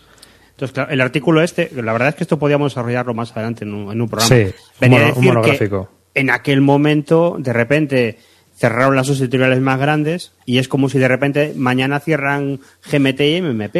Entonces, 0.51 0.73
claro, 0.75 0.91
el 0.91 1.01
artículo 1.01 1.41
este, 1.41 1.71
la 1.81 1.91
verdad 1.93 2.09
es 2.09 2.15
que 2.15 2.23
esto 2.23 2.37
podíamos 2.37 2.71
desarrollarlo 2.73 3.15
más 3.15 3.31
adelante 3.31 3.65
en 3.65 3.73
un, 3.73 3.91
en 3.91 3.99
un 4.01 4.07
programa. 4.07 4.35
Sí, 4.35 4.43
un 4.43 4.53
Venía 4.79 5.07
a 5.07 5.07
un 5.07 5.13
que 5.15 5.19
monográfico. 5.21 5.89
en 6.13 6.29
aquel 6.29 6.61
momento, 6.61 7.37
de 7.39 7.51
repente, 7.51 8.19
cerraron 8.55 8.95
las 8.95 9.07
dos 9.07 9.19
editoriales 9.19 9.59
más 9.61 9.79
grandes 9.79 10.33
y 10.45 10.59
es 10.59 10.67
como 10.67 10.87
si 10.89 10.99
de 10.99 11.07
repente 11.07 11.53
mañana 11.55 11.99
cierran 11.99 12.59
GMT 12.91 13.21
y 13.21 13.41
MMP. 13.41 13.75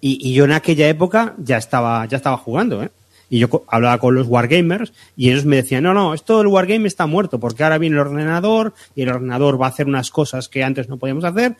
Y, 0.00 0.18
y 0.30 0.32
yo 0.34 0.44
en 0.44 0.52
aquella 0.52 0.88
época 0.88 1.34
ya 1.38 1.56
estaba, 1.56 2.06
ya 2.06 2.16
estaba 2.18 2.36
jugando, 2.36 2.84
¿eh? 2.84 2.90
Y 3.30 3.38
yo 3.38 3.64
hablaba 3.68 3.98
con 3.98 4.14
los 4.14 4.26
Wargamers 4.26 4.92
y 5.16 5.30
ellos 5.30 5.46
me 5.46 5.56
decían, 5.56 5.84
no, 5.84 5.94
no, 5.94 6.12
esto 6.12 6.38
del 6.38 6.48
Wargame 6.48 6.88
está 6.88 7.06
muerto 7.06 7.38
porque 7.38 7.62
ahora 7.62 7.78
viene 7.78 7.94
el 7.94 8.00
ordenador 8.00 8.74
y 8.94 9.02
el 9.02 9.08
ordenador 9.08 9.60
va 9.60 9.66
a 9.66 9.68
hacer 9.70 9.86
unas 9.86 10.10
cosas 10.10 10.48
que 10.48 10.64
antes 10.64 10.88
no 10.88 10.98
podíamos 10.98 11.24
hacer 11.24 11.56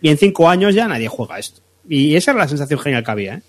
y 0.00 0.08
en 0.08 0.16
cinco 0.16 0.48
años 0.48 0.74
ya 0.74 0.88
nadie 0.88 1.08
juega 1.08 1.38
esto. 1.38 1.60
Y 1.88 2.16
esa 2.16 2.30
era 2.30 2.40
la 2.40 2.48
sensación 2.48 2.80
genial 2.80 3.04
que 3.04 3.10
había, 3.10 3.34
¿eh? 3.34 3.42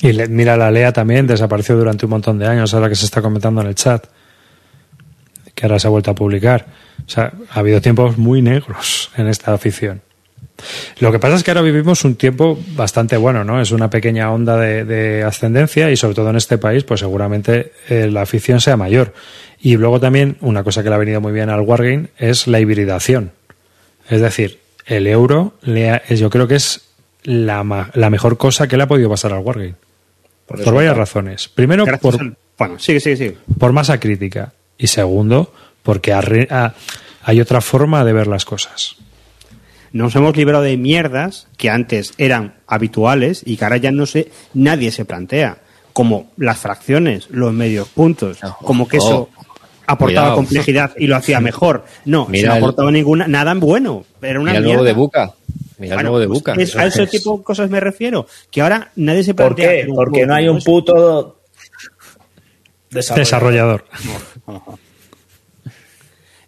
Y 0.00 0.12
mira, 0.28 0.56
la 0.56 0.70
Lea 0.70 0.92
también 0.92 1.26
desapareció 1.26 1.76
durante 1.76 2.06
un 2.06 2.10
montón 2.10 2.38
de 2.38 2.46
años, 2.46 2.72
ahora 2.72 2.88
que 2.88 2.94
se 2.94 3.04
está 3.04 3.20
comentando 3.20 3.60
en 3.62 3.66
el 3.66 3.74
chat, 3.74 4.06
que 5.54 5.66
ahora 5.66 5.78
se 5.80 5.88
ha 5.88 5.90
vuelto 5.90 6.12
a 6.12 6.14
publicar. 6.14 6.66
O 7.04 7.08
sea, 7.08 7.32
ha 7.50 7.58
habido 7.58 7.80
tiempos 7.80 8.16
muy 8.16 8.40
negros 8.40 9.10
en 9.16 9.26
esta 9.26 9.52
afición. 9.52 10.02
Lo 11.00 11.12
que 11.12 11.18
pasa 11.18 11.36
es 11.36 11.44
que 11.44 11.50
ahora 11.50 11.62
vivimos 11.62 12.04
un 12.04 12.16
tiempo 12.16 12.58
bastante 12.74 13.16
bueno, 13.16 13.44
¿no? 13.44 13.60
Es 13.60 13.70
una 13.70 13.90
pequeña 13.90 14.32
onda 14.32 14.56
de, 14.56 15.22
ascendencia 15.22 15.90
y 15.90 15.96
sobre 15.96 16.14
todo 16.14 16.30
en 16.30 16.36
este 16.36 16.58
país, 16.58 16.84
pues 16.84 17.00
seguramente 17.00 17.72
eh, 17.88 18.08
la 18.10 18.22
afición 18.22 18.60
sea 18.60 18.76
mayor. 18.76 19.14
Y 19.60 19.76
luego 19.76 20.00
también 20.00 20.36
una 20.40 20.64
cosa 20.64 20.82
que 20.82 20.88
le 20.88 20.94
ha 20.94 20.98
venido 20.98 21.20
muy 21.20 21.32
bien 21.32 21.50
al 21.50 21.60
Wargame 21.60 22.08
es 22.18 22.46
la 22.46 22.60
hibridación. 22.60 23.32
Es 24.08 24.20
decir, 24.20 24.58
el 24.86 25.06
euro 25.06 25.54
le 25.62 26.00
yo 26.10 26.30
creo 26.30 26.48
que 26.48 26.56
es 26.56 26.88
la, 27.24 27.90
la, 27.94 28.10
mejor 28.10 28.38
cosa 28.38 28.68
que 28.68 28.76
le 28.76 28.84
ha 28.84 28.88
podido 28.88 29.10
pasar 29.10 29.32
al 29.32 29.40
Wargame. 29.40 29.74
Por, 30.46 30.62
por 30.62 30.74
varias 30.74 30.96
razones. 30.96 31.48
Primero, 31.48 31.84
por, 32.00 32.36
bueno, 32.56 32.78
sigue, 32.78 33.00
sigue, 33.00 33.16
sigue. 33.16 33.36
por 33.58 33.72
masa 33.72 34.00
crítica. 34.00 34.52
Y 34.78 34.86
segundo, 34.86 35.52
porque 35.82 36.12
hay 36.12 37.40
otra 37.40 37.60
forma 37.60 38.04
de 38.04 38.12
ver 38.12 38.28
las 38.28 38.44
cosas 38.44 38.96
nos 39.92 40.14
hemos 40.16 40.36
librado 40.36 40.62
de 40.62 40.76
mierdas 40.76 41.48
que 41.56 41.70
antes 41.70 42.12
eran 42.18 42.54
habituales 42.66 43.42
y 43.44 43.56
que 43.56 43.64
ahora 43.64 43.76
ya 43.76 43.90
no 43.90 44.06
sé, 44.06 44.30
nadie 44.54 44.90
se 44.90 45.04
plantea. 45.04 45.58
Como 45.92 46.30
las 46.36 46.58
fracciones, 46.58 47.26
los 47.30 47.52
medios 47.52 47.88
puntos, 47.88 48.38
como 48.62 48.86
que 48.86 48.98
eso 48.98 49.30
aportaba 49.86 50.34
complejidad 50.34 50.92
y 50.96 51.06
lo 51.06 51.16
hacía 51.16 51.40
mejor. 51.42 51.84
No, 52.04 52.28
no 52.30 52.52
ha 52.52 52.56
aportado 52.56 52.90
ninguna, 52.90 53.26
nada 53.26 53.54
bueno. 53.54 54.04
Pero 54.20 54.40
una 54.40 54.52
mira 54.52 54.58
el 54.58 54.64
nuevo 54.64 54.84
de 54.84 54.92
Buca. 54.92 55.34
Mira 55.78 55.96
el 55.96 56.02
nuevo 56.02 56.20
de 56.20 56.26
Buca. 56.26 56.52
a 56.52 56.86
ese 56.86 57.06
tipo 57.06 57.38
de 57.38 57.42
cosas 57.42 57.70
me 57.70 57.80
refiero. 57.80 58.26
Que 58.50 58.60
ahora 58.60 58.92
nadie 58.96 59.24
se 59.24 59.34
plantea. 59.34 59.66
¿Por 59.66 59.74
qué? 59.74 59.92
Porque 59.92 60.26
no 60.26 60.34
hay 60.34 60.48
un 60.48 60.60
puto 60.60 61.40
desarrollador. 62.90 63.84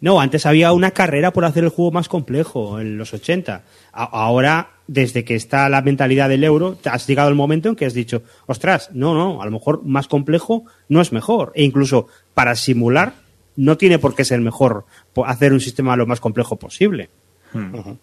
No, 0.01 0.21
antes 0.21 0.47
había 0.47 0.73
una 0.73 0.93
carrera 0.93 1.33
por 1.33 1.45
hacer 1.45 1.65
el 1.65 1.71
juego 1.71 1.91
más 1.91 2.09
complejo 2.09 2.81
en 2.81 2.97
los 2.97 3.13
80. 3.13 3.63
ahora, 3.93 4.71
desde 4.87 5.25
que 5.25 5.35
está 5.35 5.69
la 5.69 5.83
mentalidad 5.83 6.29
del 6.29 6.45
euro, 6.45 6.79
has 6.85 7.07
llegado 7.07 7.29
el 7.29 7.35
momento 7.35 7.69
en 7.69 7.77
que 7.77 7.85
has 7.85 7.93
dicho, 7.95 8.23
ostras, 8.47 8.91
no, 8.93 9.15
no, 9.15 9.43
a 9.43 9.45
lo 9.45 9.51
mejor 9.51 9.85
más 9.85 10.09
complejo 10.09 10.65
no 10.89 11.01
es 11.01 11.13
mejor. 11.13 11.53
E 11.55 11.65
incluso 11.65 12.07
para 12.33 12.55
simular 12.55 13.15
no 13.57 13.77
tiene 13.77 13.99
por 13.99 14.15
qué 14.15 14.25
ser 14.25 14.41
mejor 14.41 14.87
hacer 15.27 15.53
un 15.53 15.61
sistema 15.61 15.97
lo 15.97 16.07
más 16.07 16.21
complejo 16.21 16.57
posible. 16.57 17.11
Hmm. 17.53 17.97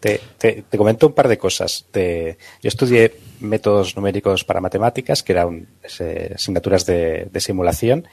Te, 0.00 0.20
comento 0.76 1.08
un 1.08 1.12
par 1.14 1.28
de 1.28 1.38
cosas. 1.38 1.86
yo 1.92 2.36
estudié 2.62 3.14
métodos 3.40 3.96
numéricos 3.96 4.44
para 4.44 4.60
matemáticas, 4.60 5.22
que 5.22 5.32
eran 5.32 5.66
asignaturas 5.82 6.84
de 6.84 7.40
simulación, 7.40 8.06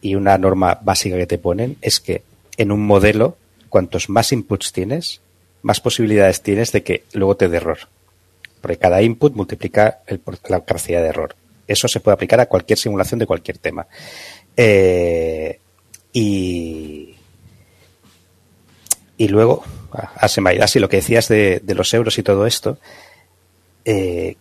y 0.00 0.16
una 0.16 0.36
norma 0.36 0.78
básica 0.82 1.16
que 1.16 1.26
te 1.26 1.38
ponen 1.38 1.76
es 1.80 2.00
que 2.00 2.22
en 2.62 2.72
un 2.72 2.86
modelo, 2.86 3.36
cuantos 3.68 4.08
más 4.08 4.32
inputs 4.32 4.72
tienes, 4.72 5.20
más 5.62 5.80
posibilidades 5.80 6.42
tienes 6.42 6.72
de 6.72 6.82
que 6.82 7.04
luego 7.12 7.36
te 7.36 7.48
dé 7.48 7.58
error. 7.58 7.78
Porque 8.60 8.78
cada 8.78 9.02
input 9.02 9.34
multiplica 9.34 10.00
la 10.48 10.60
capacidad 10.60 11.02
de 11.02 11.08
error. 11.08 11.34
Eso 11.66 11.88
se 11.88 12.00
puede 12.00 12.14
aplicar 12.14 12.40
a 12.40 12.46
cualquier 12.46 12.78
simulación 12.78 13.18
de 13.18 13.26
cualquier 13.26 13.58
tema. 13.58 13.86
Eh, 14.56 15.58
y, 16.12 17.14
y 19.16 19.28
luego, 19.28 19.64
así 20.16 20.78
lo 20.78 20.88
que 20.88 20.96
decías 20.96 21.28
de, 21.28 21.62
los 21.66 21.92
euros 21.94 22.18
y 22.18 22.22
todo 22.22 22.46
esto, 22.46 22.78
eh, 23.84 24.36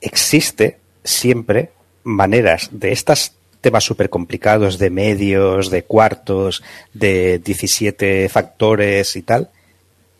existe 0.00 0.78
siempre 1.04 1.70
maneras 2.04 2.68
de 2.72 2.92
estas 2.92 3.34
temas 3.60 3.84
súper 3.84 4.10
complicados 4.10 4.78
de 4.78 4.90
medios, 4.90 5.70
de 5.70 5.84
cuartos, 5.84 6.62
de 6.92 7.38
17 7.38 8.28
factores 8.28 9.16
y 9.16 9.22
tal, 9.22 9.50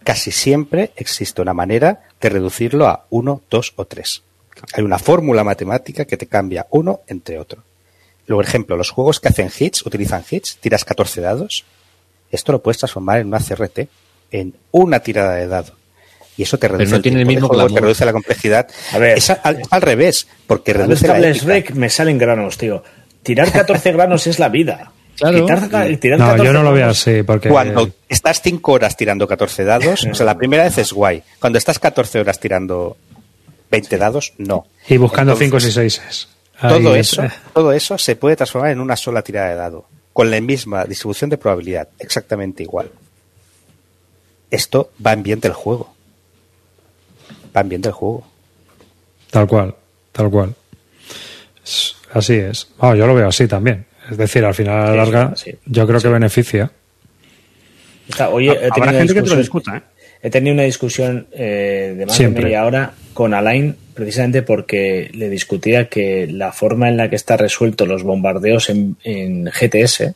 casi 0.04 0.30
siempre 0.30 0.92
existe 0.96 1.42
una 1.42 1.54
manera 1.54 2.00
de 2.20 2.28
reducirlo 2.28 2.88
a 2.88 3.06
1, 3.10 3.42
2 3.50 3.72
o 3.76 3.84
3. 3.84 4.22
Hay 4.74 4.82
una 4.82 4.98
fórmula 4.98 5.44
matemática 5.44 6.04
que 6.04 6.16
te 6.16 6.26
cambia 6.26 6.66
uno 6.70 7.00
entre 7.06 7.38
otro. 7.38 7.62
Luego, 8.26 8.38
por 8.40 8.48
ejemplo, 8.48 8.76
los 8.76 8.90
juegos 8.90 9.20
que 9.20 9.28
hacen 9.28 9.50
hits, 9.56 9.86
utilizan 9.86 10.24
hits, 10.28 10.58
tiras 10.58 10.84
14 10.84 11.20
dados. 11.20 11.64
Esto 12.30 12.52
lo 12.52 12.62
puedes 12.62 12.78
transformar 12.78 13.20
en 13.20 13.28
una 13.28 13.38
CRT, 13.38 13.88
en 14.32 14.54
una 14.70 15.00
tirada 15.00 15.34
de 15.34 15.46
dado. 15.46 15.72
Y 16.36 16.42
eso 16.42 16.58
te 16.58 16.68
reduce, 16.68 16.90
no 16.90 17.00
tiene 17.00 17.20
el 17.20 17.26
mismo 17.26 17.48
te 17.48 17.80
reduce 17.80 18.04
la 18.04 18.12
complejidad. 18.12 18.68
A 18.92 18.98
ver, 18.98 19.18
es 19.18 19.30
al, 19.30 19.82
revés, 19.82 20.28
porque 20.46 20.72
reduce 20.72 21.08
la 21.08 21.18
rec 21.18 21.72
me 21.72 21.88
salen 21.88 22.18
granos, 22.18 22.58
tío 22.58 22.82
tirar 23.28 23.52
14 23.52 23.92
granos 23.92 24.26
es 24.26 24.38
la 24.38 24.48
vida. 24.48 24.90
Claro. 25.18 25.46
no, 26.16 26.44
yo 26.44 26.52
no 26.52 26.62
lo 26.62 26.72
veo 26.72 26.88
así. 26.88 27.22
Porque... 27.22 27.50
Cuando 27.50 27.90
estás 28.08 28.40
5 28.40 28.72
horas 28.72 28.96
tirando 28.96 29.28
14 29.28 29.64
dados, 29.64 30.06
o 30.10 30.14
sea, 30.14 30.24
la 30.24 30.38
primera 30.38 30.64
vez 30.64 30.78
es 30.78 30.94
guay. 30.94 31.22
Cuando 31.38 31.58
estás 31.58 31.78
14 31.78 32.20
horas 32.20 32.40
tirando 32.40 32.96
20 33.70 33.98
dados, 33.98 34.32
no. 34.38 34.66
Y 34.88 34.96
buscando 34.96 35.36
5 35.36 35.56
y 35.58 35.60
6. 35.60 36.28
Todo 36.60 36.96
eso, 36.96 37.22
todo 37.52 37.72
eso 37.72 37.98
se 37.98 38.16
puede 38.16 38.34
transformar 38.36 38.70
en 38.70 38.80
una 38.80 38.96
sola 38.96 39.20
tirada 39.20 39.50
de 39.50 39.56
dado, 39.56 39.84
con 40.14 40.30
la 40.30 40.40
misma 40.40 40.84
distribución 40.86 41.28
de 41.28 41.36
probabilidad, 41.36 41.88
exactamente 41.98 42.62
igual. 42.62 42.90
Esto 44.50 44.90
va 45.04 45.12
en 45.12 45.22
bien 45.22 45.40
del 45.40 45.52
juego. 45.52 45.94
Va 47.54 47.60
en 47.60 47.68
bien 47.68 47.82
del 47.82 47.92
juego. 47.92 48.26
Tal 49.30 49.46
cual, 49.46 49.74
tal 50.12 50.30
cual. 50.30 50.54
Así 52.12 52.34
es. 52.34 52.68
yo 52.80 53.06
lo 53.06 53.14
veo 53.14 53.28
así 53.28 53.46
también. 53.46 53.86
Es 54.10 54.16
decir, 54.16 54.44
al 54.44 54.54
final, 54.54 54.80
a 54.80 54.90
la 54.90 54.96
larga, 54.96 55.34
yo 55.66 55.86
creo 55.86 56.00
que 56.00 56.08
beneficia. 56.08 56.70
oye, 58.30 58.52
he 58.52 58.70
tenido 58.70 58.92
gente 58.92 59.14
que 59.14 59.22
te 59.22 59.30
lo 59.30 59.36
discuta, 59.36 59.76
¿eh? 59.76 59.82
He 60.20 60.30
tenido 60.30 60.54
una 60.54 60.64
discusión 60.64 61.28
eh, 61.32 61.94
de 61.96 62.06
más 62.06 62.18
de 62.18 62.28
media 62.28 62.66
hora 62.66 62.92
con 63.14 63.34
Alain, 63.34 63.76
precisamente 63.94 64.42
porque 64.42 65.10
le 65.14 65.28
discutía 65.28 65.88
que 65.88 66.26
la 66.26 66.50
forma 66.50 66.88
en 66.88 66.96
la 66.96 67.08
que 67.08 67.14
está 67.14 67.36
resuelto 67.36 67.86
los 67.86 68.02
bombardeos 68.02 68.68
en, 68.68 68.96
GTS 69.44 70.12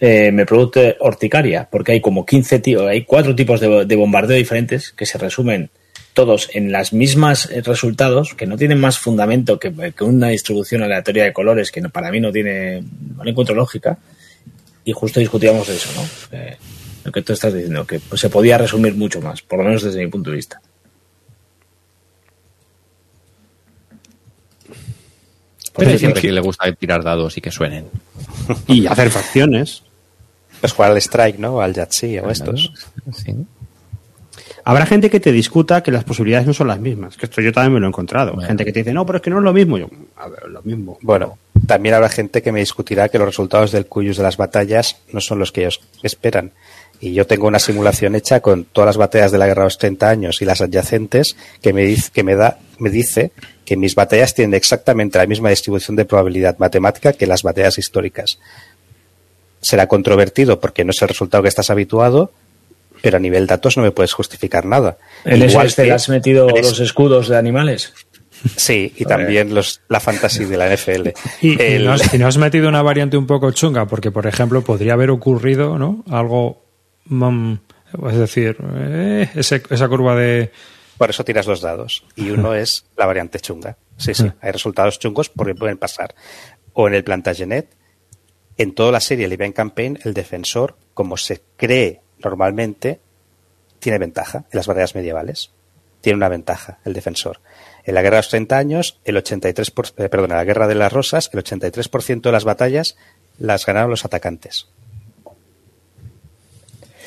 eh, 0.00 0.30
me 0.32 0.46
produce 0.46 0.96
horticaria, 1.00 1.66
porque 1.68 1.92
hay 1.92 2.00
como 2.00 2.24
15 2.24 2.60
tíos, 2.60 2.86
hay 2.86 3.02
cuatro 3.02 3.34
tipos 3.34 3.58
de, 3.58 3.84
de 3.84 3.96
bombardeo 3.96 4.36
diferentes 4.36 4.92
que 4.92 5.06
se 5.06 5.18
resumen 5.18 5.70
todos 6.14 6.50
en 6.52 6.72
las 6.72 6.92
mismas 6.92 7.50
eh, 7.50 7.62
resultados, 7.62 8.34
que 8.34 8.46
no 8.46 8.56
tienen 8.56 8.80
más 8.80 8.98
fundamento 8.98 9.58
que, 9.58 9.72
una 10.00 10.28
distribución 10.28 10.82
aleatoria 10.82 11.24
de 11.24 11.32
colores 11.32 11.70
que 11.70 11.82
para 11.88 12.10
mí 12.10 12.20
no 12.20 12.32
tiene, 12.32 12.82
no 13.16 13.24
encuentro 13.24 13.54
lógica, 13.54 13.98
y 14.84 14.92
justo 14.92 15.20
discutíamos 15.20 15.68
eso, 15.68 15.88
¿no? 15.94 16.38
Eh, 16.38 16.56
lo 17.04 17.12
que 17.12 17.22
tú 17.22 17.32
estás 17.32 17.54
diciendo, 17.54 17.86
que 17.86 18.00
pues, 18.00 18.20
se 18.20 18.28
podía 18.28 18.58
resumir 18.58 18.94
mucho 18.94 19.20
más, 19.20 19.42
por 19.42 19.58
lo 19.58 19.64
menos 19.64 19.82
desde 19.82 20.04
mi 20.04 20.10
punto 20.10 20.30
de 20.30 20.36
vista. 20.36 20.60
Pero 25.76 25.90
hay 25.92 25.98
gente 25.98 26.20
que 26.20 26.32
le 26.32 26.40
gusta 26.40 26.70
tirar 26.72 27.02
dados 27.02 27.38
y 27.38 27.40
que 27.40 27.50
suenen. 27.50 27.86
y 28.66 28.86
hacer 28.86 29.10
facciones. 29.10 29.82
Pues 30.60 30.72
jugar 30.72 30.90
al 30.90 30.98
Strike, 30.98 31.38
¿no? 31.38 31.62
Al 31.62 31.72
Yahtzee 31.72 32.20
o 32.20 32.30
estos. 32.30 32.70
Sí. 33.14 33.34
Habrá 34.64 34.86
gente 34.86 35.10
que 35.10 35.20
te 35.20 35.32
discuta 35.32 35.82
que 35.82 35.90
las 35.90 36.04
posibilidades 36.04 36.46
no 36.46 36.54
son 36.54 36.68
las 36.68 36.80
mismas, 36.80 37.16
que 37.16 37.26
esto 37.26 37.40
yo 37.40 37.52
también 37.52 37.74
me 37.74 37.80
lo 37.80 37.86
he 37.86 37.88
encontrado. 37.88 38.36
Gente 38.38 38.64
que 38.64 38.72
te 38.72 38.80
dice, 38.80 38.92
no, 38.92 39.06
pero 39.06 39.16
es 39.16 39.22
que 39.22 39.30
no 39.30 39.38
es 39.38 39.44
lo 39.44 39.52
mismo. 39.52 39.78
Yo, 39.78 39.88
a 40.16 40.28
ver, 40.28 40.48
lo 40.48 40.62
mismo. 40.62 40.98
Bueno, 41.02 41.38
también 41.66 41.94
habrá 41.94 42.08
gente 42.08 42.42
que 42.42 42.52
me 42.52 42.60
discutirá 42.60 43.08
que 43.08 43.18
los 43.18 43.26
resultados 43.26 43.72
del 43.72 43.86
cuyus 43.86 44.16
de 44.16 44.22
las 44.22 44.36
batallas 44.36 44.96
no 45.12 45.20
son 45.20 45.38
los 45.38 45.52
que 45.52 45.62
ellos 45.62 45.80
esperan. 46.02 46.52
Y 47.00 47.14
yo 47.14 47.26
tengo 47.26 47.46
una 47.46 47.58
simulación 47.58 48.14
hecha 48.14 48.40
con 48.40 48.64
todas 48.64 48.88
las 48.88 48.96
batallas 48.98 49.32
de 49.32 49.38
la 49.38 49.46
guerra 49.46 49.62
de 49.62 49.66
los 49.66 49.78
30 49.78 50.08
años 50.08 50.42
y 50.42 50.44
las 50.44 50.60
adyacentes 50.60 51.34
que 51.62 51.72
me 51.72 51.82
dice, 51.84 52.10
que 52.12 52.22
me 52.22 52.34
da, 52.34 52.58
me 52.78 52.90
dice 52.90 53.32
que 53.64 53.76
mis 53.76 53.94
batallas 53.94 54.34
tienen 54.34 54.54
exactamente 54.54 55.16
la 55.16 55.26
misma 55.26 55.48
distribución 55.48 55.96
de 55.96 56.04
probabilidad 56.04 56.58
matemática 56.58 57.14
que 57.14 57.26
las 57.26 57.42
batallas 57.42 57.78
históricas. 57.78 58.38
Será 59.62 59.86
controvertido 59.86 60.60
porque 60.60 60.84
no 60.84 60.90
es 60.90 61.00
el 61.00 61.08
resultado 61.08 61.42
que 61.42 61.48
estás 61.48 61.70
habituado, 61.70 62.32
pero 63.02 63.16
a 63.16 63.20
nivel 63.20 63.46
datos 63.46 63.76
no 63.76 63.82
me 63.82 63.90
puedes 63.90 64.12
justificar 64.12 64.64
nada. 64.64 64.98
¿En 65.24 65.42
Igual 65.42 65.74
te 65.74 65.90
has 65.92 66.08
metido 66.08 66.48
los 66.48 66.80
escudos 66.80 67.28
de 67.28 67.36
animales? 67.36 67.92
Sí, 68.56 68.92
y 68.96 69.04
también 69.04 69.54
los, 69.54 69.82
la 69.88 70.00
fantasy 70.00 70.44
de 70.44 70.56
la 70.56 70.74
NFL. 70.74 71.08
Y, 71.42 71.56
no 71.80 72.26
has, 72.26 72.38
metido 72.38 72.68
una 72.68 72.82
variante 72.82 73.16
un 73.16 73.26
poco 73.26 73.50
chunga, 73.52 73.86
porque, 73.86 74.10
por 74.10 74.26
ejemplo, 74.26 74.62
podría 74.62 74.94
haber 74.94 75.10
ocurrido 75.10 75.78
¿no? 75.78 76.04
algo, 76.10 76.64
mm, 77.06 77.54
es 78.08 78.16
decir, 78.16 78.56
eh, 78.76 79.28
esa 79.34 79.88
curva 79.88 80.14
de... 80.14 80.52
Por 80.96 81.10
eso 81.10 81.24
tiras 81.24 81.46
los 81.46 81.60
dados, 81.60 82.04
y 82.16 82.30
uno 82.30 82.54
es 82.54 82.86
la 82.96 83.06
variante 83.06 83.40
chunga. 83.40 83.76
Sí, 83.96 84.14
sí, 84.14 84.30
hay 84.40 84.52
resultados 84.52 84.98
chungos 84.98 85.28
porque 85.28 85.54
pueden 85.54 85.76
pasar. 85.76 86.14
O 86.72 86.88
en 86.88 86.94
el 86.94 87.04
Plantagenet, 87.04 87.76
en 88.56 88.74
toda 88.74 88.92
la 88.92 89.00
serie 89.00 89.26
el 89.26 89.32
Event 89.32 89.54
Campaign, 89.54 89.98
el 90.04 90.14
defensor, 90.14 90.76
como 90.94 91.18
se 91.18 91.42
cree 91.56 92.00
normalmente 92.22 93.00
tiene 93.78 93.98
ventaja 93.98 94.38
en 94.38 94.56
las 94.56 94.66
batallas 94.66 94.94
medievales. 94.94 95.50
Tiene 96.00 96.16
una 96.16 96.28
ventaja 96.28 96.78
el 96.84 96.92
defensor. 96.92 97.40
En 97.84 97.94
la 97.94 98.02
guerra 98.02 98.16
de 98.16 98.22
los 98.22 98.30
30 98.30 98.56
años, 98.56 99.00
el 99.04 99.16
83%, 99.16 99.94
eh, 99.96 100.08
perdón, 100.08 100.30
en 100.30 100.36
la 100.36 100.44
guerra 100.44 100.68
de 100.68 100.74
las 100.74 100.92
rosas, 100.92 101.30
el 101.32 101.42
83% 101.42 102.22
de 102.22 102.32
las 102.32 102.44
batallas 102.44 102.96
las 103.38 103.66
ganaron 103.66 103.90
los 103.90 104.04
atacantes. 104.04 104.68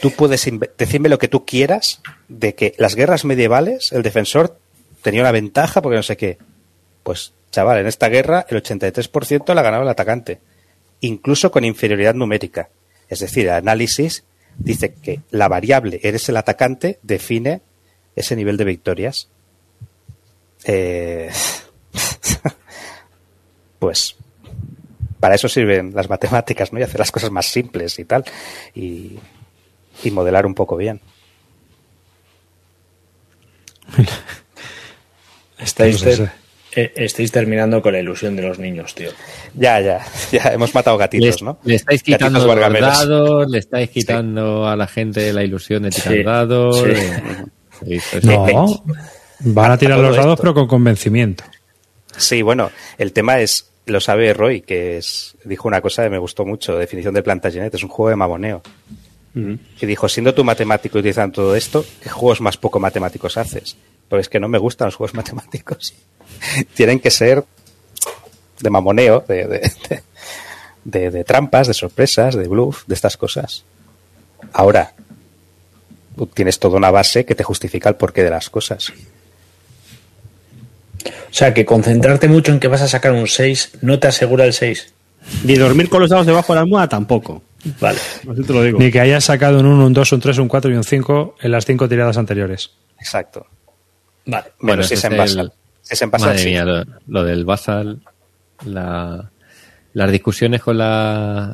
tú 0.03 0.11
puedes 0.11 0.45
decirme 0.77 1.07
lo 1.07 1.17
que 1.17 1.29
tú 1.29 1.45
quieras 1.45 2.01
de 2.27 2.55
que 2.55 2.75
las 2.77 2.93
guerras 2.93 3.23
medievales, 3.23 3.93
el 3.93 4.03
defensor 4.03 4.59
tenía 5.01 5.21
una 5.21 5.31
ventaja 5.31 5.81
porque 5.81 5.95
no 5.95 6.03
sé 6.03 6.17
qué. 6.17 6.39
Pues, 7.03 7.31
chaval, 7.51 7.77
en 7.77 7.87
esta 7.87 8.09
guerra 8.09 8.45
el 8.49 8.61
83% 8.61 9.53
la 9.53 9.61
ganaba 9.61 9.83
el 9.83 9.89
atacante, 9.89 10.41
incluso 10.99 11.51
con 11.51 11.63
inferioridad 11.63 12.15
numérica. 12.15 12.67
Es 13.07 13.21
decir, 13.21 13.45
el 13.45 13.53
análisis 13.53 14.25
dice 14.57 14.93
que 14.93 15.21
la 15.31 15.47
variable 15.47 15.99
eres 16.03 16.27
el 16.29 16.37
atacante 16.37 16.99
define 17.01 17.61
ese 18.15 18.35
nivel 18.35 18.57
de 18.57 18.65
victorias. 18.65 19.29
Eh, 20.65 21.31
pues 23.79 24.15
para 25.19 25.35
eso 25.35 25.47
sirven 25.47 25.93
las 25.95 26.09
matemáticas, 26.09 26.73
¿no? 26.73 26.79
Y 26.79 26.83
hacer 26.83 26.99
las 26.99 27.11
cosas 27.11 27.31
más 27.31 27.45
simples 27.45 27.97
y 27.99 28.05
tal. 28.05 28.25
Y, 28.75 29.17
y 30.03 30.11
modelar 30.11 30.45
un 30.45 30.53
poco 30.53 30.75
bien. 30.75 30.99
Estáis, 35.57 36.03
estáis 36.75 37.31
terminando 37.31 37.81
con 37.81 37.93
la 37.93 37.99
ilusión 37.99 38.35
de 38.35 38.41
los 38.41 38.59
niños, 38.59 38.95
tío. 38.95 39.09
Ya, 39.55 39.79
ya, 39.79 40.05
ya 40.31 40.53
hemos 40.53 40.73
matado 40.73 40.97
gatitos, 40.97 41.41
¿no? 41.41 41.59
Le 41.63 41.75
estáis 41.75 42.03
quitando 42.03 42.45
los 42.45 42.79
dados, 42.79 43.49
le 43.49 43.59
estáis 43.59 43.89
quitando 43.89 44.67
a 44.67 44.75
la 44.75 44.87
gente 44.87 45.31
la 45.33 45.43
ilusión 45.43 45.83
de 45.83 45.89
tirar 45.89 46.25
dados. 46.25 46.83
no, 48.23 48.83
van 49.39 49.71
a 49.71 49.77
tirar 49.77 49.99
los 49.99 50.15
dados, 50.15 50.39
pero 50.39 50.53
con 50.53 50.67
convencimiento. 50.67 51.43
Sí, 52.17 52.41
bueno, 52.41 52.71
el 52.97 53.11
tema 53.11 53.39
es, 53.39 53.71
lo 53.85 53.99
sabe 53.99 54.33
Roy, 54.33 54.61
que 54.61 54.97
es, 54.97 55.35
dijo 55.43 55.67
una 55.67 55.81
cosa 55.81 56.03
que 56.03 56.09
me 56.09 56.17
gustó 56.17 56.45
mucho, 56.45 56.77
definición 56.77 57.13
de 57.13 57.23
Plantagenet, 57.23 57.73
es 57.73 57.83
un 57.83 57.89
juego 57.89 58.09
de 58.09 58.15
mamoneo. 58.15 58.61
Y 59.35 59.85
dijo, 59.87 60.07
siendo 60.07 60.35
tú 60.35 60.43
matemático 60.43 60.97
y 60.97 60.99
utilizando 60.99 61.33
todo 61.33 61.55
esto, 61.55 61.83
¿qué 62.01 62.09
juegos 62.09 62.39
más 62.39 62.57
poco 62.57 62.79
matemáticos 62.79 63.37
haces? 63.37 63.75
Porque 64.07 64.21
es 64.21 64.29
que 64.29 64.39
no 64.39 64.47
me 64.47 64.59
gustan 64.59 64.87
los 64.87 64.95
juegos 64.95 65.13
matemáticos. 65.15 65.95
Tienen 66.73 66.99
que 66.99 67.11
ser 67.11 67.43
de 68.59 68.69
mamoneo, 68.69 69.23
de, 69.27 69.71
de, 70.83 71.23
trampas, 71.23 71.67
de 71.67 71.73
sorpresas, 71.73 72.35
de 72.35 72.47
bluff, 72.47 72.83
de 72.87 72.95
estas 72.95 73.17
cosas. 73.17 73.65
Ahora, 74.53 74.93
tienes 76.33 76.59
toda 76.59 76.77
una 76.77 76.91
base 76.91 77.25
que 77.25 77.35
te 77.35 77.43
justifica 77.43 77.89
el 77.89 77.95
porqué 77.95 78.23
de 78.23 78.29
las 78.29 78.49
cosas. 78.49 78.93
O 81.05 81.35
sea, 81.35 81.53
que 81.53 81.65
concentrarte 81.65 82.27
mucho 82.27 82.51
en 82.51 82.59
que 82.59 82.67
vas 82.67 82.81
a 82.81 82.87
sacar 82.87 83.11
un 83.11 83.27
6 83.27 83.79
no 83.81 83.99
te 83.99 84.07
asegura 84.07 84.45
el 84.45 84.53
6. 84.53 84.93
Ni 85.43 85.55
dormir 85.55 85.89
con 85.89 86.01
los 86.01 86.09
dados 86.09 86.25
debajo 86.25 86.53
de 86.53 86.57
la 86.57 86.61
almohada 86.61 86.89
tampoco. 86.89 87.41
Vale. 87.79 87.99
te 88.45 88.53
lo 88.53 88.61
digo. 88.63 88.79
Ni 88.79 88.91
que 88.91 88.99
hayas 88.99 89.23
sacado 89.25 89.59
un 89.59 89.65
1, 89.65 89.85
un 89.87 89.93
2, 89.93 90.11
un 90.11 90.19
3, 90.19 90.37
un 90.37 90.47
4 90.47 90.71
y 90.71 90.75
un 90.75 90.83
5 90.83 91.35
en 91.41 91.51
las 91.51 91.65
5 91.65 91.89
tiradas 91.89 92.17
anteriores. 92.17 92.71
Exacto. 92.99 93.47
Vale. 94.25 94.51
Bueno, 94.59 94.83
si 94.83 94.93
es 94.93 95.03
en 95.03 95.17
Basal. 95.17 95.53
Es 95.89 96.01
en 96.01 96.09
Madre 96.09 96.45
mía, 96.45 96.85
lo, 97.07 97.23
del 97.23 97.45
Basal, 97.45 97.99
la, 98.65 99.29
las 99.93 100.11
discusiones 100.11 100.61
con 100.61 100.77
la... 100.77 101.53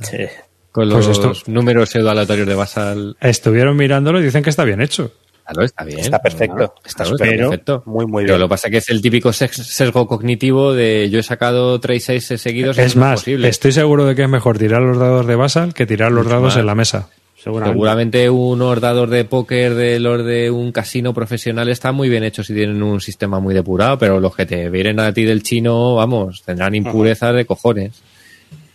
Con 0.71 0.87
pues 0.87 1.17
los 1.17 1.47
números 1.47 1.89
pseudo-aleatorios 1.89 2.47
de 2.47 2.53
Basal. 2.53 3.17
Estuvieron 3.19 3.75
mirándolo 3.75 4.21
y 4.21 4.23
dicen 4.23 4.43
que 4.43 4.51
está 4.51 4.63
bien 4.63 4.81
hecho. 4.81 5.11
Claro, 5.43 5.63
está 5.63 5.83
bien. 5.83 5.99
Está 5.99 6.21
perfecto. 6.21 6.75
está 6.85 7.05
perfecto. 7.05 7.81
Muy, 7.87 8.05
muy 8.05 8.23
bien. 8.23 8.27
Pero 8.27 8.37
lo 8.37 8.45
que 8.45 8.49
pasa 8.49 8.67
es 8.67 8.71
que 8.71 8.77
es 8.77 8.89
el 8.89 9.01
típico 9.01 9.33
sesgo 9.33 10.05
cognitivo 10.05 10.73
de 10.73 11.09
yo 11.09 11.19
he 11.19 11.23
sacado 11.23 11.79
3 11.79 12.03
6 12.03 12.33
seguidos. 12.37 12.77
Es 12.77 12.95
más, 12.95 13.27
estoy 13.27 13.71
seguro 13.71 14.05
de 14.05 14.13
que 14.13 14.23
es 14.23 14.29
mejor 14.29 14.59
tirar 14.59 14.83
los 14.83 14.99
dados 14.99 15.25
de 15.25 15.35
Basal 15.35 15.73
que 15.73 15.87
tirar 15.87 16.11
los 16.11 16.27
dados 16.27 16.55
en 16.55 16.67
la 16.67 16.75
mesa. 16.75 17.09
Seguramente. 17.41 18.29
un 18.29 18.61
ordador 18.61 19.09
de 19.09 19.23
póker 19.23 19.73
de 19.73 19.99
los 19.99 20.25
de 20.25 20.51
un 20.51 20.71
casino 20.71 21.13
profesional 21.13 21.69
está 21.69 21.91
muy 21.91 22.09
bien 22.09 22.23
hecho 22.23 22.43
si 22.43 22.53
tienen 22.53 22.83
un 22.83 22.99
sistema 22.99 23.39
muy 23.39 23.53
depurado, 23.53 23.97
pero 23.97 24.19
los 24.19 24.35
que 24.35 24.45
te 24.45 24.69
vienen 24.69 24.99
a 24.99 25.13
ti 25.13 25.23
del 25.23 25.41
chino, 25.41 25.95
vamos, 25.95 26.43
tendrán 26.43 26.75
impurezas 26.75 27.33
de 27.33 27.45
cojones. 27.45 28.01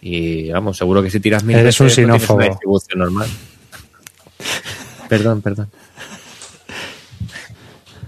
Y 0.01 0.51
vamos, 0.51 0.77
seguro 0.77 1.03
que 1.03 1.11
si 1.11 1.21
tiras 1.21 1.45
mil 1.45 1.57
Eres 1.57 1.81
un 1.81 1.91
sinófobo. 1.91 2.41
normal. 2.95 3.29
perdón, 5.09 5.43
perdón. 5.43 5.71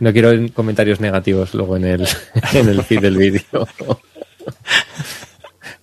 No 0.00 0.12
quiero 0.12 0.30
comentarios 0.52 1.00
negativos 1.00 1.54
luego 1.54 1.76
en 1.76 1.84
el, 1.84 2.08
en 2.52 2.68
el 2.68 2.82
feed 2.82 3.00
del 3.00 3.16
vídeo. 3.16 3.42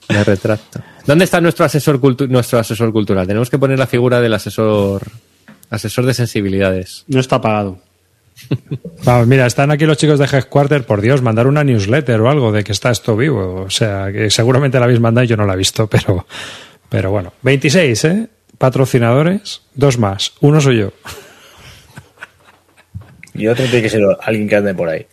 Me 0.09 0.23
retracto. 0.23 0.81
¿Dónde 1.05 1.25
está 1.25 1.41
nuestro 1.41 1.65
asesor, 1.65 1.99
nuestro 2.29 2.59
asesor 2.59 2.91
cultural? 2.91 3.27
Tenemos 3.27 3.49
que 3.49 3.57
poner 3.57 3.77
la 3.77 3.87
figura 3.87 4.21
del 4.21 4.33
asesor 4.33 5.03
asesor 5.69 6.05
de 6.05 6.13
sensibilidades. 6.13 7.03
No 7.07 7.19
está 7.19 7.41
pagado. 7.41 7.79
Vamos, 9.03 9.27
mira, 9.27 9.45
están 9.45 9.71
aquí 9.71 9.85
los 9.85 9.97
chicos 9.97 10.19
de 10.19 10.25
Headquarter, 10.25 10.85
por 10.85 11.01
Dios, 11.01 11.21
mandar 11.21 11.47
una 11.47 11.63
newsletter 11.63 12.21
o 12.21 12.29
algo 12.29 12.51
de 12.51 12.63
que 12.63 12.71
está 12.71 12.91
esto 12.91 13.15
vivo. 13.15 13.63
O 13.63 13.69
sea, 13.69 14.11
que 14.11 14.29
seguramente 14.29 14.79
la 14.79 14.85
habéis 14.85 14.99
mandado 14.99 15.25
y 15.25 15.27
yo 15.27 15.37
no 15.37 15.45
la 15.45 15.53
he 15.53 15.57
visto, 15.57 15.87
pero, 15.87 16.25
pero 16.89 17.11
bueno. 17.11 17.33
26, 17.41 18.05
¿eh? 18.05 18.29
Patrocinadores, 18.57 19.61
dos 19.73 19.97
más. 19.97 20.33
Uno 20.41 20.61
soy 20.61 20.79
yo. 20.79 20.93
Y 23.33 23.47
otro 23.47 23.65
tiene 23.65 23.81
que 23.81 23.89
ser 23.89 24.03
alguien 24.21 24.47
que 24.47 24.55
ande 24.55 24.75
por 24.75 24.89
ahí. 24.89 25.07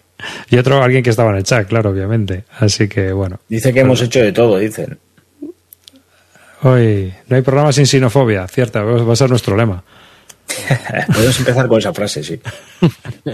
Y 0.51 0.59
otro 0.59 0.83
alguien 0.83 1.03
que 1.03 1.11
estaba 1.11 1.31
en 1.31 1.37
el 1.37 1.45
chat, 1.45 1.69
claro, 1.69 1.91
obviamente. 1.91 2.45
Así 2.59 2.89
que 2.89 3.13
bueno. 3.13 3.41
Dice 3.49 3.73
que 3.73 3.81
hemos 3.81 4.01
hecho 4.03 4.21
de 4.21 4.33
todo, 4.33 4.59
dicen. 4.59 4.99
Hoy 6.63 7.13
no 7.29 7.37
hay 7.37 7.43
programa 7.43 7.73
sin 7.73 7.87
sinofobia, 7.87 8.47
cierta, 8.47 8.83
va 8.83 9.13
a 9.13 9.17
ser 9.17 9.31
nuestro 9.31 9.57
lema. 9.57 9.83
Podemos 11.13 11.39
empezar 11.39 11.69
con 11.69 11.79
esa 11.79 11.95
frase, 11.95 12.23
sí. 12.23 12.41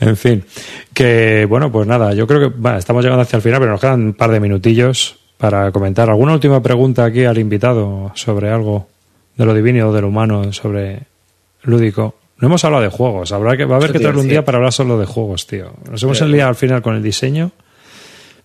en 0.00 0.16
fin, 0.16 0.44
que 0.92 1.46
bueno, 1.48 1.72
pues 1.72 1.86
nada, 1.86 2.12
yo 2.12 2.26
creo 2.26 2.50
que 2.50 2.78
estamos 2.78 3.02
llegando 3.02 3.22
hacia 3.22 3.36
el 3.36 3.42
final, 3.42 3.60
pero 3.60 3.72
nos 3.72 3.80
quedan 3.80 4.02
un 4.02 4.12
par 4.14 4.30
de 4.30 4.40
minutillos 4.40 5.18
para 5.38 5.72
comentar. 5.72 6.10
¿Alguna 6.10 6.34
última 6.34 6.62
pregunta 6.62 7.04
aquí 7.06 7.24
al 7.24 7.38
invitado 7.38 8.12
sobre 8.14 8.50
algo 8.50 8.88
de 9.36 9.46
lo 9.46 9.54
divino 9.54 9.88
o 9.88 9.92
de 9.92 10.02
lo 10.02 10.08
humano, 10.08 10.52
sobre 10.52 11.04
lúdico? 11.62 12.16
No 12.40 12.48
hemos 12.48 12.64
hablado 12.64 12.82
de 12.82 12.88
juegos. 12.88 13.32
Habrá 13.32 13.56
que, 13.56 13.64
va 13.64 13.76
a 13.76 13.78
haber 13.78 13.92
que 13.92 13.98
traerle 13.98 14.22
un 14.22 14.28
día 14.28 14.44
para 14.44 14.56
hablar 14.56 14.72
solo 14.72 14.98
de 14.98 15.06
juegos, 15.06 15.46
tío. 15.46 15.74
Nos 15.90 16.02
hemos 16.02 16.20
enliado 16.22 16.48
al 16.48 16.56
final 16.56 16.80
con 16.80 16.96
el 16.96 17.02
diseño, 17.02 17.52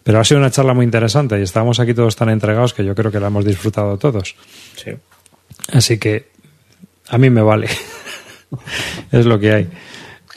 pero 0.03 0.19
ha 0.19 0.23
sido 0.23 0.39
una 0.39 0.51
charla 0.51 0.73
muy 0.73 0.84
interesante 0.84 1.39
y 1.39 1.43
estábamos 1.43 1.80
aquí 1.80 1.93
todos 1.93 2.15
tan 2.15 2.30
entregados 2.30 2.73
que 2.73 2.84
yo 2.84 2.93
creo 2.93 3.11
que 3.11 3.19
la 3.19 3.27
hemos 3.27 3.45
disfrutado 3.45 3.97
todos. 3.97 4.35
Sí. 4.76 4.91
Así 5.72 5.97
que 5.97 6.27
a 7.07 7.17
mí 7.17 7.30
me 7.30 7.41
vale. 7.41 7.69
es 9.11 9.26
lo 9.26 9.39
que 9.39 9.51
hay. 9.53 9.69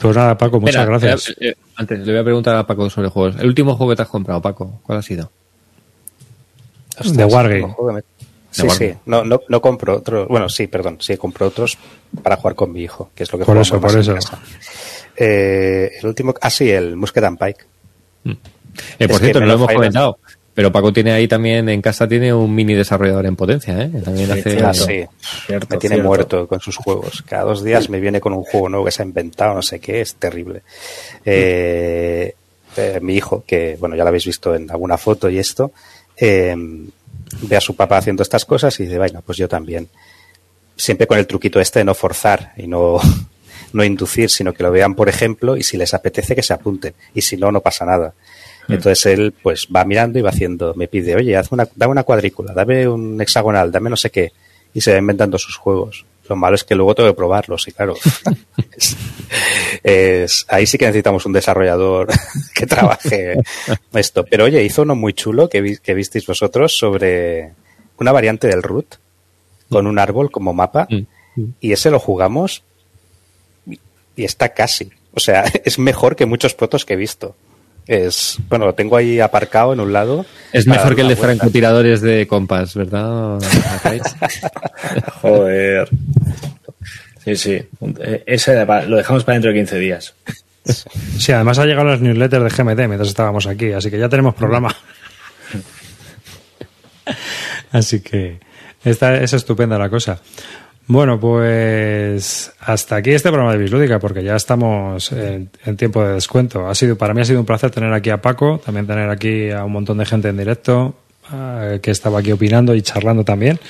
Pues 0.00 0.16
nada, 0.16 0.38
Paco, 0.38 0.60
muchas 0.60 0.86
gracias. 0.86 1.34
Eh, 1.40 1.54
antes, 1.74 1.98
le 1.98 2.12
voy 2.12 2.20
a 2.20 2.24
preguntar 2.24 2.54
a 2.54 2.64
Paco 2.64 2.88
sobre 2.88 3.08
juegos. 3.08 3.36
El 3.40 3.48
último 3.48 3.74
juego 3.74 3.90
que 3.90 3.96
te 3.96 4.02
has 4.02 4.08
comprado, 4.08 4.40
Paco, 4.40 4.80
¿cuál 4.84 4.98
ha 4.98 5.02
sido? 5.02 5.30
de 7.04 7.24
Wargame. 7.24 7.74
Sí, 8.62 8.70
sí, 8.70 8.94
no, 9.06 9.24
no, 9.24 9.40
no 9.48 9.60
compro 9.60 9.96
otros. 9.96 10.28
Bueno, 10.28 10.48
sí, 10.48 10.66
perdón, 10.66 10.98
sí, 11.00 11.16
compro 11.16 11.46
otros 11.46 11.78
para 12.22 12.36
jugar 12.36 12.54
con 12.54 12.72
mi 12.72 12.82
hijo, 12.82 13.10
que 13.14 13.22
es 13.22 13.32
lo 13.32 13.38
que 13.38 13.44
Por 13.44 13.58
eso, 13.58 13.80
por 13.80 13.96
eso. 13.96 14.14
Eh, 15.16 15.90
el 16.00 16.06
último, 16.06 16.34
ah, 16.40 16.50
sí, 16.50 16.70
el 16.70 16.96
Musket 16.96 17.24
and 17.24 17.38
Pike. 17.38 17.64
Mm. 18.24 18.32
Eh, 18.98 19.08
por 19.08 19.20
cierto, 19.20 19.40
no 19.40 19.46
lo 19.46 19.54
hemos 19.54 19.72
comentado, 19.72 20.18
pero 20.58 20.72
Paco 20.72 20.92
tiene 20.92 21.12
ahí 21.12 21.28
también, 21.28 21.68
en 21.68 21.80
casa 21.80 22.08
tiene 22.08 22.34
un 22.34 22.52
mini 22.52 22.74
desarrollador 22.74 23.26
en 23.26 23.36
potencia, 23.36 23.80
¿eh? 23.80 23.90
También 24.04 24.30
hace... 24.32 24.58
Ah, 24.60 24.74
sí, 24.74 25.04
me 25.70 25.76
tiene 25.76 26.02
muerto 26.02 26.48
con 26.48 26.58
sus 26.58 26.76
juegos. 26.76 27.22
Cada 27.22 27.44
dos 27.44 27.62
días 27.62 27.88
me 27.88 28.00
viene 28.00 28.20
con 28.20 28.32
un 28.32 28.42
juego 28.42 28.68
nuevo 28.68 28.84
que 28.84 28.90
se 28.90 29.02
ha 29.02 29.04
inventado, 29.04 29.54
no 29.54 29.62
sé 29.62 29.78
qué, 29.78 30.00
es 30.00 30.16
terrible. 30.16 30.62
Eh, 31.24 32.34
eh, 32.76 32.98
mi 33.00 33.14
hijo, 33.14 33.44
que 33.46 33.76
bueno, 33.78 33.94
ya 33.94 34.02
lo 34.02 34.08
habéis 34.08 34.26
visto 34.26 34.52
en 34.54 34.70
alguna 34.70 34.98
foto 34.98 35.30
y 35.30 35.38
esto, 35.38 35.70
eh, 36.16 36.56
ve 37.42 37.56
a 37.56 37.60
su 37.60 37.76
papá 37.76 37.98
haciendo 37.98 38.22
estas 38.22 38.44
cosas 38.44 38.78
y 38.80 38.84
dice, 38.84 38.98
bueno, 38.98 39.22
pues 39.24 39.38
yo 39.38 39.48
también. 39.48 39.88
Siempre 40.76 41.06
con 41.06 41.18
el 41.18 41.26
truquito 41.26 41.60
este 41.60 41.80
de 41.80 41.84
no 41.84 41.94
forzar 41.94 42.52
y 42.56 42.66
no, 42.66 43.00
no 43.72 43.84
inducir, 43.84 44.30
sino 44.30 44.52
que 44.52 44.62
lo 44.62 44.70
vean 44.70 44.94
por 44.94 45.08
ejemplo 45.08 45.56
y 45.56 45.62
si 45.62 45.76
les 45.76 45.94
apetece 45.94 46.34
que 46.34 46.42
se 46.42 46.54
apunten 46.54 46.94
y 47.14 47.22
si 47.22 47.36
no, 47.36 47.50
no 47.52 47.60
pasa 47.60 47.84
nada. 47.84 48.14
Mm. 48.68 48.74
Entonces 48.74 49.06
él 49.06 49.34
pues 49.42 49.66
va 49.74 49.84
mirando 49.84 50.18
y 50.18 50.22
va 50.22 50.30
haciendo, 50.30 50.74
me 50.74 50.88
pide, 50.88 51.16
oye, 51.16 51.36
haz 51.36 51.50
una, 51.52 51.68
dame 51.74 51.92
una 51.92 52.04
cuadrícula, 52.04 52.52
dame 52.52 52.86
un 52.88 53.20
hexagonal, 53.20 53.72
dame 53.72 53.90
no 53.90 53.96
sé 53.96 54.10
qué, 54.10 54.32
y 54.72 54.80
se 54.80 54.92
va 54.92 54.98
inventando 54.98 55.38
sus 55.38 55.56
juegos. 55.56 56.04
Lo 56.28 56.36
malo 56.36 56.54
es 56.54 56.64
que 56.64 56.74
luego 56.74 56.94
tengo 56.94 57.10
que 57.10 57.16
probarlos 57.16 57.66
y 57.68 57.72
claro, 57.72 57.94
es, 59.82 60.44
ahí 60.48 60.66
sí 60.66 60.76
que 60.76 60.86
necesitamos 60.86 61.24
un 61.26 61.32
desarrollador 61.32 62.08
que 62.54 62.66
trabaje 62.66 63.36
esto. 63.94 64.24
Pero 64.24 64.44
oye, 64.44 64.62
hizo 64.62 64.82
uno 64.82 64.94
muy 64.94 65.14
chulo 65.14 65.48
que, 65.48 65.78
que 65.82 65.94
visteis 65.94 66.26
vosotros 66.26 66.76
sobre 66.76 67.52
una 67.98 68.12
variante 68.12 68.46
del 68.46 68.62
root 68.62 68.96
con 69.70 69.86
un 69.86 69.98
árbol 69.98 70.30
como 70.30 70.52
mapa 70.52 70.86
mm, 70.90 71.40
mm. 71.40 71.54
y 71.60 71.72
ese 71.72 71.90
lo 71.90 71.98
jugamos 71.98 72.62
y 74.16 74.24
está 74.24 74.50
casi. 74.50 74.90
O 75.14 75.20
sea, 75.20 75.44
es 75.64 75.78
mejor 75.78 76.16
que 76.16 76.26
muchos 76.26 76.54
protos 76.54 76.84
que 76.84 76.94
he 76.94 76.96
visto. 76.96 77.34
Es, 77.88 78.38
bueno, 78.50 78.66
lo 78.66 78.74
tengo 78.74 78.98
ahí 78.98 79.18
aparcado 79.18 79.72
en 79.72 79.80
un 79.80 79.94
lado. 79.94 80.26
Es 80.52 80.66
mejor 80.66 80.94
que 80.94 81.00
el 81.00 81.08
de 81.08 81.16
francotiradores 81.16 82.02
de 82.02 82.26
compas, 82.26 82.74
¿verdad? 82.74 83.38
Joder. 85.22 85.88
Sí, 87.24 87.34
sí. 87.36 87.62
Ese 88.26 88.66
lo 88.66 88.96
dejamos 88.96 89.24
para 89.24 89.36
dentro 89.36 89.50
de 89.50 89.58
15 89.58 89.78
días. 89.78 90.14
Sí, 91.18 91.32
además 91.32 91.58
ha 91.58 91.64
llegado 91.64 91.88
las 91.88 92.00
newsletters 92.02 92.44
de 92.44 92.62
GMT 92.62 92.78
mientras 92.80 93.08
estábamos 93.08 93.46
aquí, 93.46 93.72
así 93.72 93.90
que 93.90 93.98
ya 93.98 94.10
tenemos 94.10 94.34
programa. 94.34 94.74
así 97.72 98.00
que 98.00 98.38
esta, 98.84 99.16
es 99.16 99.32
estupenda 99.32 99.78
la 99.78 99.88
cosa. 99.88 100.20
Bueno, 100.88 101.20
pues 101.20 102.50
hasta 102.60 102.96
aquí 102.96 103.10
este 103.10 103.28
programa 103.28 103.52
de 103.52 103.58
Bislúdica, 103.58 103.98
porque 103.98 104.24
ya 104.24 104.36
estamos 104.36 105.12
en, 105.12 105.50
tiempo 105.76 106.02
de 106.02 106.14
descuento. 106.14 106.66
Ha 106.66 106.74
sido, 106.74 106.96
para 106.96 107.12
mí 107.12 107.20
ha 107.20 107.26
sido 107.26 107.40
un 107.40 107.46
placer 107.46 107.70
tener 107.70 107.92
aquí 107.92 108.08
a 108.08 108.22
Paco, 108.22 108.58
también 108.64 108.86
tener 108.86 109.10
aquí 109.10 109.50
a 109.50 109.64
un 109.64 109.72
montón 109.72 109.98
de 109.98 110.06
gente 110.06 110.28
en 110.28 110.38
directo 110.38 110.94
que 111.82 111.90
estaba 111.90 112.20
aquí 112.20 112.32
opinando 112.32 112.74
y 112.74 112.80
charlando 112.80 113.22
también. 113.22 113.60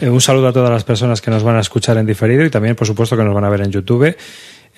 Eh, 0.00 0.08
un 0.08 0.22
saludo 0.22 0.48
a 0.48 0.52
todas 0.54 0.70
las 0.70 0.84
personas 0.84 1.20
que 1.20 1.30
nos 1.30 1.42
van 1.42 1.56
a 1.56 1.60
escuchar 1.60 1.98
en 1.98 2.06
diferido 2.06 2.42
y 2.44 2.50
también, 2.50 2.74
por 2.76 2.86
supuesto, 2.86 3.14
que 3.14 3.24
nos 3.24 3.34
van 3.34 3.44
a 3.44 3.50
ver 3.50 3.60
en 3.60 3.70
YouTube. 3.70 4.16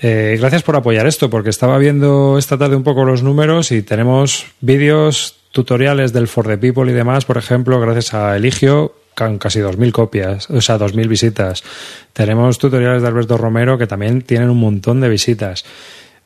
Eh, 0.03 0.37
gracias 0.41 0.65
por 0.65 0.75
apoyar 0.75 1.07
esto, 1.07 1.31
porque 1.31 1.51
estaba 1.51 1.79
viendo 1.79 2.37
esta 2.37 2.59
tarde 2.59 2.75
un 2.75 2.83
poco 2.83 3.05
los 3.05 3.23
números 3.23 3.71
y 3.71 3.83
tenemos 3.83 4.47
vídeos, 4.61 5.37
tutoriales 5.57 6.13
del 6.13 6.29
For 6.29 6.47
the 6.47 6.59
People 6.59 6.91
y 6.91 6.95
demás, 6.95 7.25
por 7.25 7.39
ejemplo, 7.39 7.81
gracias 7.81 8.13
a 8.13 8.37
Eligio, 8.37 8.95
con 9.15 9.39
casi 9.39 9.61
2.000 9.61 9.91
copias, 9.91 10.51
o 10.51 10.61
sea, 10.61 10.79
2.000 10.79 11.09
visitas. 11.09 11.65
Tenemos 12.13 12.59
tutoriales 12.59 13.01
de 13.01 13.09
Alberto 13.09 13.39
Romero 13.39 13.79
que 13.79 13.87
también 13.87 14.21
tienen 14.21 14.51
un 14.51 14.61
montón 14.61 15.01
de 15.01 15.09
visitas. 15.09 15.65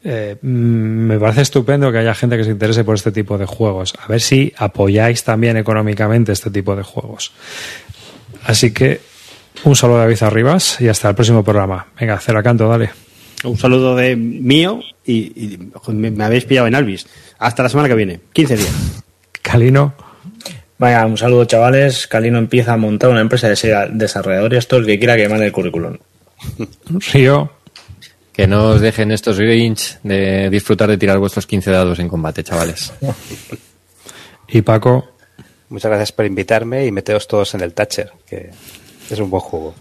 Eh, 0.02 0.36
mm, 0.42 0.46
me 0.46 1.18
parece 1.20 1.42
estupendo 1.42 1.92
que 1.92 1.98
haya 1.98 2.12
gente 2.12 2.36
que 2.36 2.42
se 2.42 2.50
interese 2.50 2.82
por 2.82 2.96
este 2.96 3.12
tipo 3.12 3.38
de 3.38 3.46
juegos. 3.46 3.94
A 4.02 4.08
ver 4.08 4.20
si 4.20 4.52
apoyáis 4.56 5.22
también 5.22 5.56
económicamente 5.56 6.32
este 6.32 6.50
tipo 6.50 6.74
de 6.74 6.82
juegos. 6.82 7.30
Así 8.42 8.72
que 8.72 9.00
un 9.62 9.76
saludo 9.76 9.98
de 9.98 10.06
David 10.06 10.22
Arribas 10.24 10.80
y 10.80 10.88
hasta 10.88 11.08
el 11.08 11.14
próximo 11.14 11.44
programa. 11.44 11.86
Venga, 12.00 12.18
Ceracanto, 12.18 12.66
dale. 12.66 12.90
Un 13.44 13.56
saludo 13.56 13.94
de 13.94 14.16
mío 14.16 14.80
y, 15.06 15.56
me, 15.86 16.24
habéis 16.24 16.46
pillado 16.46 16.66
en 16.66 16.74
Alvis. 16.74 17.06
Hasta 17.38 17.62
la 17.62 17.68
semana 17.68 17.88
que 17.88 17.94
viene, 17.94 18.18
15 18.32 18.56
días. 18.56 19.04
Calino. 19.42 19.94
Vaya, 20.78 21.04
un 21.04 21.18
saludo 21.18 21.44
chavales. 21.44 22.06
Calino 22.06 22.38
empieza 22.38 22.72
a 22.72 22.76
montar 22.76 23.10
una 23.10 23.20
empresa 23.20 23.48
de 23.48 23.88
desarrollador 23.92 24.54
y 24.54 24.56
esto 24.56 24.76
el 24.76 24.86
que 24.86 24.98
quiera 24.98 25.16
que 25.16 25.28
mande 25.28 25.46
el 25.46 25.52
currículum. 25.52 25.98
Río. 27.12 27.52
Que 28.32 28.46
no 28.46 28.68
os 28.68 28.80
dejen 28.80 29.10
estos 29.10 29.38
Grinch 29.38 29.98
de 30.02 30.48
disfrutar 30.48 30.88
de 30.88 30.96
tirar 30.96 31.18
vuestros 31.18 31.46
15 31.46 31.70
dados 31.70 31.98
en 31.98 32.08
combate, 32.08 32.42
chavales. 32.42 32.92
y 34.48 34.62
Paco. 34.62 35.10
Muchas 35.68 35.90
gracias 35.90 36.12
por 36.12 36.24
invitarme 36.24 36.86
y 36.86 36.90
meteos 36.90 37.28
todos 37.28 37.54
en 37.54 37.60
el 37.60 37.74
Thatcher, 37.74 38.10
que 38.26 38.50
es 39.10 39.18
un 39.18 39.30
buen 39.30 39.40
juego. 39.40 39.74